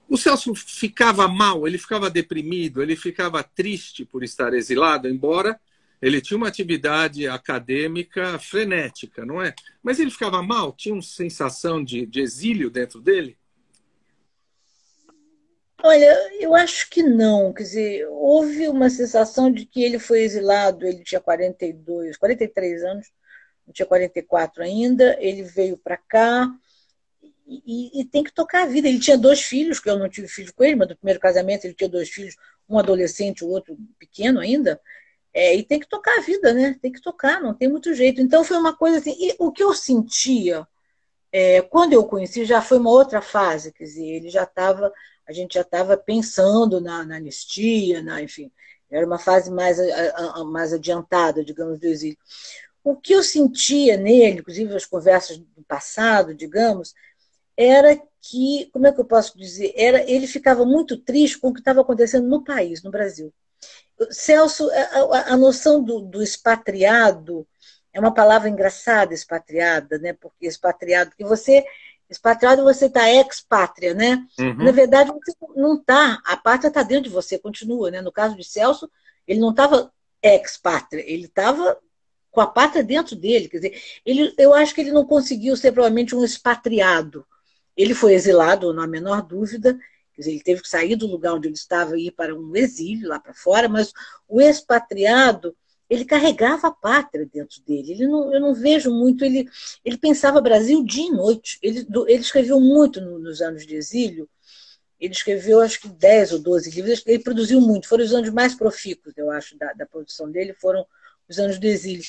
o 0.09 0.17
Celso 0.17 0.53
ficava 0.55 1.27
mal, 1.27 1.67
ele 1.67 1.77
ficava 1.77 2.09
deprimido, 2.09 2.81
ele 2.81 2.95
ficava 2.95 3.43
triste 3.43 4.05
por 4.05 4.23
estar 4.23 4.53
exilado, 4.53 5.07
embora 5.07 5.59
ele 6.01 6.19
tinha 6.19 6.37
uma 6.37 6.49
atividade 6.49 7.27
acadêmica 7.27 8.37
frenética, 8.37 9.25
não 9.25 9.41
é? 9.41 9.55
Mas 9.81 9.99
ele 9.99 10.11
ficava 10.11 10.43
mal? 10.43 10.73
Tinha 10.73 10.93
uma 10.93 11.01
sensação 11.01 11.81
de, 11.81 12.05
de 12.05 12.19
exílio 12.19 12.69
dentro 12.69 12.99
dele? 12.99 13.37
Olha, 15.81 16.13
eu 16.39 16.53
acho 16.53 16.89
que 16.89 17.01
não. 17.01 17.53
Quer 17.53 17.63
dizer, 17.63 18.07
houve 18.09 18.67
uma 18.67 18.89
sensação 18.89 19.51
de 19.51 19.65
que 19.65 19.81
ele 19.81 19.97
foi 19.97 20.21
exilado, 20.21 20.85
ele 20.85 21.03
tinha 21.03 21.21
42, 21.21 22.17
43 22.17 22.83
anos, 22.83 23.11
não 23.65 23.73
tinha 23.73 23.85
44 23.85 24.61
ainda, 24.61 25.17
ele 25.21 25.43
veio 25.43 25.77
para 25.77 25.97
cá 25.97 26.53
e, 27.65 28.01
e, 28.01 28.05
tem 28.05 28.23
que 28.23 28.33
tocar 28.33 28.63
a 28.63 28.67
vida. 28.67 28.87
Ele 28.87 28.99
tinha 28.99 29.17
dois 29.17 29.41
filhos, 29.41 29.79
que 29.79 29.89
eu 29.89 29.99
não 29.99 30.09
tive 30.09 30.27
filho 30.27 30.53
com 30.53 30.63
ele, 30.63 30.75
mas 30.75 30.87
do 30.87 30.95
primeiro 30.95 31.19
casamento 31.19 31.65
ele 31.65 31.73
tinha 31.73 31.89
dois 31.89 32.09
filhos, 32.09 32.35
um 32.67 32.79
adolescente 32.79 33.43
o 33.43 33.49
outro 33.49 33.77
pequeno 33.99 34.39
ainda. 34.39 34.79
É, 35.33 35.55
e 35.55 35.63
tem 35.63 35.79
que 35.79 35.87
tocar 35.87 36.17
a 36.19 36.21
vida, 36.21 36.53
né? 36.53 36.77
Tem 36.81 36.91
que 36.91 37.01
tocar, 37.01 37.41
não 37.41 37.53
tem 37.53 37.67
muito 37.67 37.93
jeito. 37.93 38.21
Então 38.21 38.43
foi 38.43 38.57
uma 38.57 38.75
coisa 38.75 38.99
assim. 38.99 39.15
E 39.19 39.35
o 39.39 39.51
que 39.51 39.63
eu 39.63 39.73
sentia 39.73 40.67
é, 41.33 41.61
quando 41.63 41.93
eu 41.93 42.05
conheci 42.05 42.45
já 42.45 42.61
foi 42.61 42.77
uma 42.77 42.91
outra 42.91 43.19
fase, 43.19 43.71
quer 43.73 43.85
dizer, 43.85 44.05
ele 44.05 44.29
já 44.29 44.43
estava, 44.43 44.93
a 45.27 45.33
gente 45.33 45.55
já 45.55 45.61
estava 45.61 45.97
pensando 45.97 46.79
na, 46.79 47.03
na, 47.03 47.15
anistia, 47.15 48.03
na, 48.03 48.21
enfim, 48.21 48.51
era 48.89 49.05
uma 49.05 49.17
fase 49.17 49.49
mais, 49.49 49.79
mais 50.45 50.71
adiantada, 50.73 51.43
digamos, 51.43 51.79
do 51.79 51.87
exílio. 51.87 52.17
O 52.83 52.95
que 52.95 53.13
eu 53.13 53.23
sentia 53.23 53.97
nele, 53.97 54.41
inclusive 54.41 54.75
as 54.75 54.85
conversas 54.85 55.39
do 55.39 55.63
passado, 55.67 56.35
digamos, 56.35 56.93
era 57.57 58.01
que, 58.21 58.69
como 58.71 58.87
é 58.87 58.91
que 58.91 58.99
eu 58.99 59.05
posso 59.05 59.37
dizer? 59.37 59.73
Era, 59.75 60.09
ele 60.09 60.27
ficava 60.27 60.65
muito 60.65 60.97
triste 60.97 61.37
com 61.39 61.49
o 61.49 61.53
que 61.53 61.59
estava 61.59 61.81
acontecendo 61.81 62.27
no 62.27 62.43
país, 62.43 62.81
no 62.81 62.91
Brasil. 62.91 63.33
Celso, 64.09 64.69
a, 64.71 65.33
a 65.33 65.37
noção 65.37 65.83
do, 65.83 65.99
do, 66.01 66.21
expatriado 66.21 67.47
é 67.93 67.99
uma 67.99 68.13
palavra 68.13 68.49
engraçada, 68.49 69.13
expatriada, 69.13 69.99
né? 69.99 70.13
Porque 70.13 70.47
expatriado, 70.47 71.11
que 71.15 71.23
você 71.23 71.63
expatriado 72.09 72.63
você 72.63 72.85
está 72.85 73.09
ex-pátria, 73.09 73.93
né? 73.93 74.25
Uhum. 74.39 74.65
Na 74.65 74.71
verdade 74.71 75.11
você 75.11 75.33
não 75.55 75.75
está, 75.75 76.21
a 76.25 76.37
pátria 76.37 76.67
está 76.67 76.83
dentro 76.83 77.05
de 77.05 77.09
você, 77.09 77.39
continua, 77.39 77.89
né? 77.91 78.01
No 78.01 78.11
caso 78.11 78.35
de 78.35 78.43
Celso, 78.43 78.89
ele 79.27 79.39
não 79.39 79.51
estava 79.51 79.91
ex-pátria, 80.21 81.03
ele 81.05 81.25
estava 81.25 81.77
com 82.31 82.41
a 82.41 82.47
pátria 82.47 82.83
dentro 82.83 83.15
dele, 83.15 83.47
quer 83.47 83.57
dizer, 83.57 83.81
ele, 84.05 84.33
eu 84.37 84.53
acho 84.53 84.73
que 84.73 84.81
ele 84.81 84.91
não 84.91 85.05
conseguiu 85.05 85.55
ser 85.55 85.71
provavelmente 85.71 86.15
um 86.15 86.23
expatriado. 86.23 87.25
Ele 87.75 87.93
foi 87.93 88.13
exilado, 88.13 88.73
não 88.73 88.83
há 88.83 88.87
menor 88.87 89.21
dúvida, 89.21 89.77
ele 90.17 90.41
teve 90.41 90.61
que 90.61 90.69
sair 90.69 90.95
do 90.95 91.07
lugar 91.07 91.33
onde 91.33 91.47
ele 91.47 91.55
estava 91.55 91.97
e 91.97 92.07
ir 92.07 92.11
para 92.11 92.35
um 92.35 92.55
exílio 92.55 93.09
lá 93.09 93.19
para 93.19 93.33
fora, 93.33 93.67
mas 93.67 93.91
o 94.27 94.39
expatriado, 94.39 95.55
ele 95.89 96.05
carregava 96.05 96.67
a 96.67 96.71
pátria 96.71 97.25
dentro 97.25 97.61
dele. 97.63 97.93
Ele 97.93 98.07
não, 98.07 98.33
eu 98.33 98.39
não 98.39 98.53
vejo 98.53 98.91
muito, 98.91 99.25
ele, 99.25 99.49
ele 99.83 99.97
pensava 99.97 100.39
Brasil 100.39 100.83
dia 100.83 101.07
e 101.07 101.11
noite. 101.11 101.57
Ele, 101.61 101.85
ele 102.07 102.21
escreveu 102.21 102.59
muito 102.59 103.01
no, 103.01 103.17
nos 103.17 103.41
anos 103.41 103.65
de 103.65 103.75
exílio, 103.75 104.29
ele 104.99 105.13
escreveu 105.13 105.59
acho 105.59 105.81
que 105.81 105.89
10 105.89 106.33
ou 106.33 106.39
12 106.39 106.71
livros, 106.71 107.03
ele 107.05 107.23
produziu 107.23 107.59
muito, 107.59 107.89
foram 107.89 108.05
os 108.05 108.13
anos 108.13 108.29
mais 108.29 108.55
profícuos, 108.55 109.13
eu 109.17 109.29
acho, 109.31 109.57
da, 109.57 109.73
da 109.73 109.85
produção 109.85 110.31
dele, 110.31 110.53
foram 110.53 110.85
os 111.27 111.39
anos 111.39 111.59
do 111.59 111.65
exílio 111.65 112.03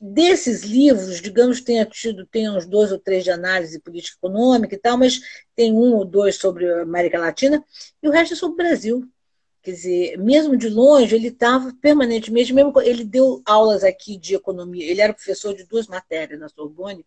desses 0.00 0.62
livros, 0.62 1.20
digamos, 1.20 1.60
tenha 1.60 1.84
tido, 1.84 2.24
tem 2.24 2.48
uns 2.48 2.64
dois 2.64 2.90
ou 2.90 2.98
três 2.98 3.22
de 3.22 3.30
análise 3.30 3.78
política 3.78 4.16
econômica 4.16 4.74
e 4.74 4.78
tal, 4.78 4.96
mas 4.96 5.20
tem 5.54 5.72
um 5.72 5.94
ou 5.94 6.04
dois 6.06 6.36
sobre 6.36 6.72
a 6.72 6.82
América 6.82 7.18
Latina, 7.18 7.62
e 8.02 8.08
o 8.08 8.10
resto 8.10 8.32
é 8.32 8.36
sobre 8.36 8.54
o 8.54 8.56
Brasil. 8.56 9.06
Quer 9.62 9.72
dizer, 9.72 10.16
mesmo 10.16 10.56
de 10.56 10.70
longe, 10.70 11.14
ele 11.14 11.28
estava 11.28 11.74
permanentemente, 11.82 12.50
mesmo 12.50 12.72
ele 12.80 13.04
deu 13.04 13.42
aulas 13.44 13.84
aqui 13.84 14.16
de 14.16 14.34
economia, 14.34 14.90
ele 14.90 15.02
era 15.02 15.12
professor 15.12 15.54
de 15.54 15.64
duas 15.64 15.86
matérias 15.86 16.40
na 16.40 16.48
Sorbonne, 16.48 17.04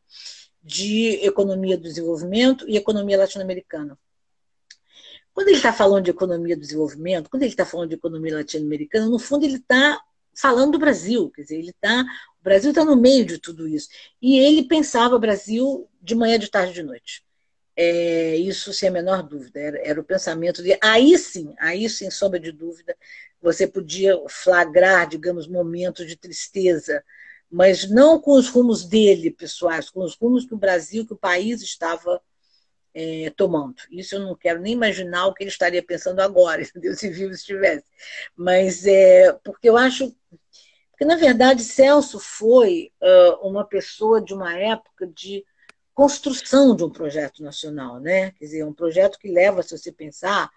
de 0.61 1.20
economia 1.26 1.76
do 1.76 1.84
desenvolvimento 1.84 2.70
e 2.70 2.78
economia 2.78 3.18
latino-americana. 3.18 3.98
Quando 5.34 5.48
ele 5.48 5.57
está 5.57 5.74
falando 5.74 6.03
de 6.03 6.11
economia 6.11 6.56
do 6.56 6.61
desenvolvimento, 6.61 7.28
quando 7.28 7.41
ele 7.41 7.52
está 7.52 7.65
falando 7.65 7.90
de 7.90 7.95
economia 7.95 8.36
latino-americana, 8.36 9.07
no 9.07 9.18
fundo 9.18 9.45
ele 9.45 9.56
está 9.56 9.99
falando 10.36 10.74
do 10.74 10.80
Brasil, 10.80 11.32
quer 11.32 11.41
dizer, 11.41 11.57
ele 11.57 11.72
está, 11.72 12.06
o 12.44 12.49
Brasil 12.49 12.72
está 12.72 12.84
no 12.84 12.98
meio 12.98 13.26
de 13.26 13.40
tudo 13.40 13.68
isso. 13.68 13.88
E 14.22 14.38
ele 14.38 14.68
pensava 14.68 15.18
Brasil 15.18 15.90
de 16.02 16.14
manhã, 16.14 16.38
de 16.38 16.52
tarde, 16.52 16.74
de 16.74 16.84
noite. 16.84 17.24
É, 17.74 18.36
isso 18.36 18.74
sem 18.74 18.90
a 18.90 18.91
menor 18.91 19.24
dúvida, 19.24 19.60
era, 19.60 19.80
era, 19.80 20.02
o 20.02 20.03
pensamento 20.03 20.61
dele. 20.61 20.78
Aí 20.84 21.18
sim, 21.18 21.56
aí 21.57 21.90
sem 21.90 22.11
sombra 22.11 22.40
de 22.40 22.52
dúvida, 22.52 22.95
você 23.41 23.65
podia 23.65 24.15
flagrar, 24.30 25.07
digamos, 25.07 25.48
momentos 25.48 26.06
de 26.06 26.18
tristeza, 26.18 27.02
mas 27.49 27.90
não 27.90 28.20
com 28.20 28.34
os 28.34 28.49
rumos 28.49 28.84
dele, 28.84 29.32
pessoais, 29.32 29.90
com 29.90 30.03
os 30.03 30.15
rumos 30.15 30.45
que 30.45 30.53
o 30.53 30.57
Brasil, 30.57 31.07
que 31.07 31.14
o 31.14 31.18
país 31.18 31.61
estava 31.61 32.22
é, 32.94 33.32
tomando. 33.36 33.76
Isso 33.90 34.15
eu 34.15 34.20
não 34.20 34.36
quero 34.36 34.61
nem 34.61 34.74
imaginar 34.74 35.28
o 35.28 35.34
que 35.34 35.44
ele 35.44 35.49
estaria 35.49 35.82
pensando 35.82 36.20
agora, 36.20 36.61
se 36.95 37.10
vivo 37.10 37.32
estivesse. 37.32 37.86
Mas 38.36 38.86
é 38.86 39.32
porque 39.44 39.70
eu 39.70 39.78
acho. 39.78 40.15
Porque, 40.94 41.06
na 41.06 41.15
verdade, 41.15 41.64
Celso 41.64 42.20
foi 42.20 42.91
uh, 43.02 43.48
uma 43.48 43.65
pessoa 43.65 44.22
de 44.22 44.34
uma 44.34 44.56
época 44.56 45.07
de 45.07 45.44
construção 45.91 46.76
de 46.76 46.84
um 46.84 46.90
projeto 46.90 47.44
nacional, 47.44 47.99
né? 47.99 48.32
Quer 48.32 48.45
dizer, 48.45 48.64
um 48.64 48.74
projeto 48.74 49.18
que 49.18 49.28
leva, 49.28 49.64
se 49.64 49.76
você 49.76 49.91
pensar, 49.91 50.49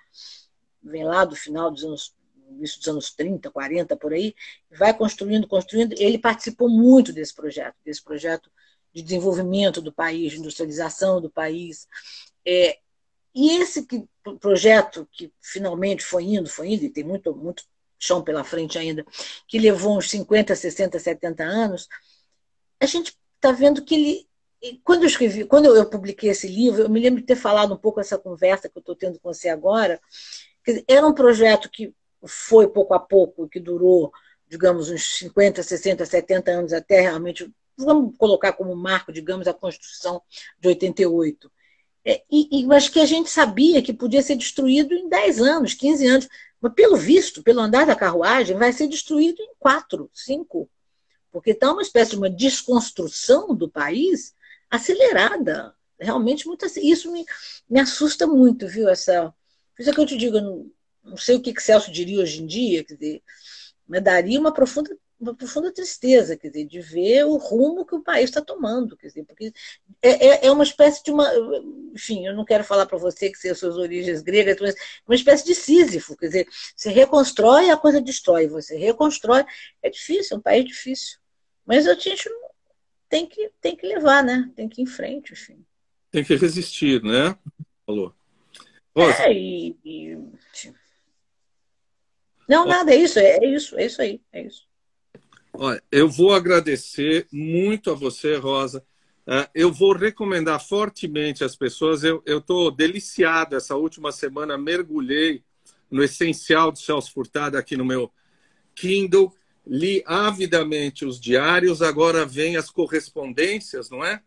vem 0.83 1.05
lá 1.05 1.25
do 1.25 1.35
final 1.35 1.71
dos 1.71 1.85
anos 1.85 2.15
isso 2.61 2.79
dos 2.79 2.89
anos 2.89 3.11
30, 3.11 3.51
40, 3.51 3.97
por 3.97 4.13
aí, 4.13 4.35
vai 4.71 4.97
construindo, 4.97 5.49
construindo. 5.49 5.95
Ele 5.99 6.19
participou 6.19 6.69
muito 6.69 7.13
desse 7.13 7.35
projeto, 7.35 7.75
desse 7.85 8.03
projeto 8.03 8.51
de 8.93 9.03
desenvolvimento 9.03 9.81
do 9.81 9.93
país, 9.93 10.33
de 10.33 10.39
industrialização 10.39 11.21
do 11.21 11.29
país. 11.29 11.89
É, 12.47 12.79
e 13.35 13.59
esse 13.61 13.85
que, 13.85 14.09
projeto 14.41 15.09
que 15.13 15.33
finalmente 15.41 16.05
foi 16.05 16.25
indo, 16.25 16.49
foi 16.49 16.69
indo, 16.69 16.85
e 16.85 16.91
tem 16.91 17.05
muito, 17.05 17.35
muito 17.35 17.65
chão 17.99 18.23
pela 18.23 18.45
frente 18.45 18.79
ainda, 18.79 19.05
que 19.49 19.59
levou 19.59 19.97
uns 19.97 20.11
50, 20.11 20.55
60, 20.55 20.99
70 20.99 21.45
anos, 21.45 21.89
a 22.81 22.87
gente 22.87 23.17
está 23.37 23.53
vendo 23.53 23.85
que 23.85 23.95
ele. 23.95 24.29
Quando 24.83 25.03
eu 25.03 25.09
escrevi, 25.09 25.45
quando 25.45 25.67
eu 25.67 25.89
publiquei 25.89 26.31
esse 26.31 26.49
livro, 26.49 26.83
eu 26.83 26.89
me 26.89 27.01
lembro 27.01 27.21
de 27.21 27.27
ter 27.27 27.37
falado 27.37 27.75
um 27.75 27.77
pouco 27.77 28.01
essa 28.01 28.19
conversa 28.19 28.69
que 28.69 28.77
eu 28.77 28.81
estou 28.81 28.97
tendo 28.97 29.21
com 29.21 29.33
você 29.33 29.49
agora. 29.49 30.01
Era 30.89 31.07
um 31.07 31.15
projeto 31.15 31.71
que 31.71 31.95
foi 32.27 32.67
pouco 32.67 32.95
a 32.95 32.99
pouco, 32.99 33.49
que 33.49 33.61
durou, 33.61 34.11
digamos, 34.49 34.91
uns 34.91 35.19
50, 35.19 35.63
60, 35.63 36.05
70 36.05 36.51
anos 36.51 36.73
até 36.73 37.01
realmente, 37.01 37.53
vamos 37.77 38.17
colocar 38.17 38.53
como 38.55 38.75
marco, 38.75 39.13
digamos, 39.13 39.47
a 39.47 39.55
Constituição 39.55 40.23
de 40.59 40.69
88. 40.69 41.51
É, 42.09 42.23
e, 42.31 42.61
e, 42.61 42.67
mas 42.67 42.89
que 42.89 43.01
a 43.01 43.05
gente 43.05 43.29
sabia 43.29 43.83
que 43.83 43.93
podia 43.93 44.23
ser 44.23 44.37
destruído 44.37 44.95
em 44.95 45.09
10 45.09 45.41
anos, 45.41 45.75
15 45.75 46.07
anos. 46.07 46.29
Mas, 46.61 46.73
pelo 46.73 46.97
visto, 46.97 47.43
pelo 47.43 47.61
andar 47.61 47.85
da 47.85 47.97
carruagem, 47.97 48.57
vai 48.57 48.73
ser 48.73 48.87
destruído 48.87 49.43
em 49.43 49.51
4, 49.59 50.09
5. 50.15 50.71
Porque 51.33 51.51
está 51.51 51.73
uma 51.73 51.83
espécie 51.83 52.13
de 52.13 52.17
uma 52.17 52.31
desconstrução 52.31 53.57
do 53.57 53.69
país 53.69 54.35
acelerada. 54.71 55.75
Realmente, 55.99 56.47
muito. 56.47 56.65
Isso 56.65 57.11
me, 57.11 57.27
me 57.69 57.81
assusta 57.81 58.25
muito, 58.25 58.69
viu? 58.69 58.89
Essa, 58.89 59.35
por 59.75 59.83
isso 59.83 59.91
é 59.91 59.93
que 59.93 60.01
eu 60.01 60.07
te 60.07 60.17
digo, 60.17 60.37
eu 60.37 60.43
não, 60.43 60.71
não 61.03 61.17
sei 61.17 61.37
o 61.37 61.43
que, 61.43 61.53
que 61.53 61.63
Celso 61.63 61.91
diria 61.91 62.21
hoje 62.21 62.41
em 62.41 62.47
dia, 62.47 62.85
quer 62.85 62.95
dizer, 62.95 63.23
mas 63.87 64.03
daria 64.03 64.39
uma 64.39 64.53
profunda 64.53 64.97
uma 65.19 65.35
profunda 65.35 65.73
tristeza, 65.73 66.37
quer 66.37 66.49
dizer, 66.49 66.67
de 66.67 66.81
ver 66.81 67.25
o 67.25 67.37
rumo 67.37 67.87
que 67.87 67.95
o 67.95 68.03
país 68.03 68.25
está 68.25 68.43
tomando, 68.43 68.97
quer 68.97 69.09
dizer, 69.09 69.25
porque 69.25 69.53
é, 70.03 70.27
é, 70.27 70.47
é 70.47 70.51
uma 70.51 70.63
espécie 70.63 71.03
de 71.03 71.11
uma, 71.11 71.31
enfim, 71.95 72.27
eu 72.27 72.35
não 72.35 72.45
quero 72.45 72.63
falar 72.63 72.87
para 72.87 72.99
você 72.99 73.31
que 73.31 73.39
são 73.39 73.55
suas 73.55 73.77
origens 73.77 74.23
gregas, 74.23 74.59
mas 74.61 74.75
uma 75.07 75.15
espécie 75.15 75.45
de 75.45 75.55
Sísifo, 75.55 76.17
quer 76.17 76.27
dizer, 76.27 76.49
você 76.75 76.91
reconstrói 76.91 77.71
a 77.71 77.77
coisa 77.77 78.01
destrói, 78.01 78.47
você 78.47 78.77
reconstrói, 78.77 79.45
é 79.83 79.89
difícil, 79.89 80.37
é 80.37 80.39
um 80.39 80.43
país 80.43 80.65
difícil, 80.65 81.19
mas 81.65 81.87
a 81.87 81.95
gente 81.95 82.29
tem 83.09 83.27
que 83.27 83.51
tem 83.61 83.77
que 83.77 83.87
levar, 83.87 84.23
né? 84.23 84.51
Tem 84.55 84.69
que 84.69 84.81
ir 84.81 84.85
em 84.85 84.87
frente, 84.87 85.33
enfim. 85.33 85.65
Tem 86.11 86.25
que 86.25 86.37
resistir, 86.37 87.03
né? 87.03 87.37
Falou. 87.85 88.15
É, 88.97 89.33
e, 89.33 89.77
e... 89.85 90.19
Não, 92.49 92.65
nada, 92.67 92.93
é 92.93 92.97
isso, 92.97 93.19
é, 93.19 93.37
é 93.37 93.47
isso, 93.47 93.79
é 93.79 93.87
isso 93.87 94.01
aí, 94.01 94.21
é 94.33 94.43
isso. 94.43 94.67
Olha, 95.59 95.83
eu 95.91 96.09
vou 96.09 96.35
agradecer 96.35 97.27
muito 97.33 97.91
a 97.91 97.95
você, 97.95 98.37
Rosa. 98.37 98.85
É, 99.27 99.49
eu 99.55 99.73
vou 99.73 99.95
recomendar 99.95 100.61
fortemente 100.65 101.43
às 101.43 101.57
pessoas. 101.57 102.05
Eu 102.05 102.23
estou 102.27 102.71
deliciado 102.71 103.57
essa 103.57 103.75
última 103.75 104.13
semana, 104.13 104.59
mergulhei 104.59 105.43
no 105.91 106.03
essencial 106.03 106.71
de 106.71 106.81
Celso 106.81 107.13
Furtado 107.13 107.57
aqui 107.57 107.77
no 107.77 107.85
meu 107.85 108.13
Kindle, 108.75 109.33
li 109.67 110.03
avidamente 110.05 111.05
os 111.05 111.19
diários, 111.19 111.81
agora 111.81 112.27
vem 112.27 112.57
as 112.57 112.71
correspondências, 112.71 113.89
não 113.89 114.05
é? 114.05 114.21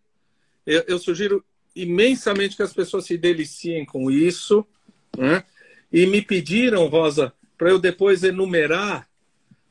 Eu, 0.66 0.84
eu 0.88 1.00
sugiro 1.00 1.46
imensamente 1.76 2.56
que 2.56 2.64
as 2.64 2.74
pessoas 2.74 3.06
se 3.06 3.18
deliciem 3.18 3.86
com 3.86 4.10
isso, 4.10 4.66
né? 5.18 5.44
e 5.92 6.06
me 6.06 6.22
pediram, 6.22 6.88
Rosa, 6.88 7.34
para 7.58 7.70
eu 7.70 7.80
depois 7.80 8.24
enumerar 8.24 9.09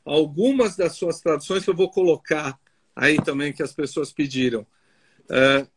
algumas 0.05 0.75
das 0.75 0.93
suas 0.93 1.19
traduções 1.19 1.63
que 1.63 1.69
eu 1.69 1.75
vou 1.75 1.89
colocar 1.89 2.59
aí 2.95 3.21
também 3.21 3.53
que 3.53 3.63
as 3.63 3.73
pessoas 3.73 4.11
pediram. 4.11 4.65
Uh, 5.25 5.67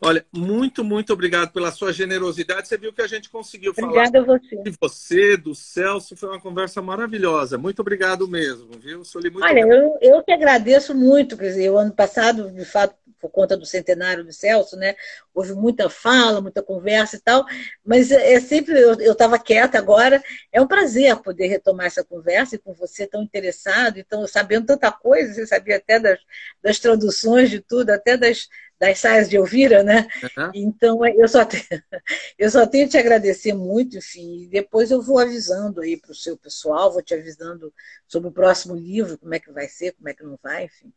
olha, 0.00 0.24
muito, 0.32 0.84
muito 0.84 1.12
obrigado 1.12 1.52
pela 1.52 1.70
sua 1.70 1.92
generosidade. 1.92 2.68
Você 2.68 2.76
viu 2.76 2.92
que 2.92 3.02
a 3.02 3.06
gente 3.06 3.28
conseguiu 3.30 3.72
Obrigada 3.72 4.24
falar 4.24 4.38
você. 4.38 4.56
de 4.56 4.76
você, 4.80 5.36
do 5.36 5.54
Celso. 5.54 6.16
Foi 6.16 6.28
uma 6.28 6.40
conversa 6.40 6.80
maravilhosa. 6.80 7.58
Muito 7.58 7.80
obrigado 7.80 8.28
mesmo, 8.28 8.78
viu? 8.78 9.04
Soli, 9.04 9.30
muito 9.30 9.44
olha, 9.44 9.60
eu, 9.60 9.98
eu 10.00 10.22
que 10.22 10.32
agradeço 10.32 10.94
muito. 10.94 11.36
Quer 11.36 11.48
dizer, 11.48 11.70
o 11.70 11.78
ano 11.78 11.92
passado, 11.92 12.50
de 12.50 12.64
fato, 12.64 12.94
por 13.20 13.30
conta 13.30 13.56
do 13.56 13.66
centenário 13.66 14.24
do 14.24 14.32
Celso, 14.32 14.76
né? 14.76 14.94
Houve 15.34 15.52
muita 15.52 15.90
fala, 15.90 16.40
muita 16.40 16.62
conversa 16.62 17.16
e 17.16 17.20
tal, 17.20 17.44
mas 17.84 18.10
é, 18.10 18.34
é 18.34 18.40
sempre 18.40 18.78
eu 18.80 19.12
estava 19.12 19.38
quieta 19.38 19.78
agora. 19.78 20.22
É 20.52 20.60
um 20.60 20.66
prazer 20.66 21.16
poder 21.16 21.48
retomar 21.48 21.86
essa 21.86 22.04
conversa 22.04 22.54
e 22.54 22.58
com 22.58 22.72
você 22.72 23.06
tão 23.06 23.22
interessado, 23.22 23.98
então 23.98 24.26
sabendo 24.26 24.66
tanta 24.66 24.90
coisa, 24.90 25.34
você 25.34 25.46
sabia 25.46 25.76
até 25.76 25.98
das, 25.98 26.18
das 26.62 26.78
traduções 26.78 27.50
de 27.50 27.60
tudo, 27.60 27.90
até 27.90 28.16
das, 28.16 28.48
das 28.78 28.98
saias 28.98 29.28
de 29.28 29.36
Elvira, 29.36 29.82
né? 29.82 30.08
Uhum. 30.22 30.50
Então 30.54 31.04
é, 31.04 31.14
eu 31.16 31.26
só, 31.28 31.44
tenho, 31.44 31.64
eu 32.38 32.50
só 32.50 32.66
tenho 32.66 32.86
que 32.86 32.92
te 32.92 32.98
agradecer 32.98 33.52
muito, 33.52 33.98
enfim. 33.98 34.48
Depois 34.50 34.90
eu 34.90 35.02
vou 35.02 35.18
avisando 35.18 35.80
aí 35.80 35.96
para 35.96 36.12
o 36.12 36.14
seu 36.14 36.36
pessoal, 36.36 36.92
vou 36.92 37.02
te 37.02 37.14
avisando 37.14 37.72
sobre 38.06 38.28
o 38.28 38.32
próximo 38.32 38.74
livro, 38.74 39.18
como 39.18 39.34
é 39.34 39.40
que 39.40 39.50
vai 39.50 39.68
ser, 39.68 39.92
como 39.92 40.08
é 40.08 40.14
que 40.14 40.22
não 40.22 40.38
vai, 40.42 40.64
enfim. 40.64 40.92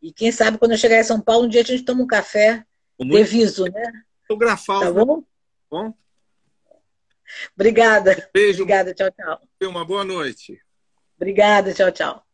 E 0.00 0.12
quem 0.12 0.32
sabe 0.32 0.58
quando 0.58 0.72
eu 0.72 0.78
chegar 0.78 0.98
em 0.98 1.04
São 1.04 1.20
Paulo, 1.20 1.46
um 1.46 1.48
dia 1.48 1.60
a 1.60 1.64
gente 1.64 1.84
toma 1.84 2.02
um 2.02 2.06
café 2.06 2.64
Muito 2.98 3.12
deviso, 3.12 3.66
né? 3.66 3.92
Fotografar. 4.26 4.80
Tá 4.80 4.92
bom? 4.92 5.22
Bom? 5.70 5.94
Obrigada. 7.54 8.28
Beijo. 8.34 8.62
Obrigada, 8.62 8.92
tchau, 8.92 9.10
tchau. 9.10 9.40
Uma 9.62 9.84
boa 9.84 10.04
noite. 10.04 10.60
Obrigada, 11.16 11.72
tchau, 11.72 11.92
tchau. 11.92 12.31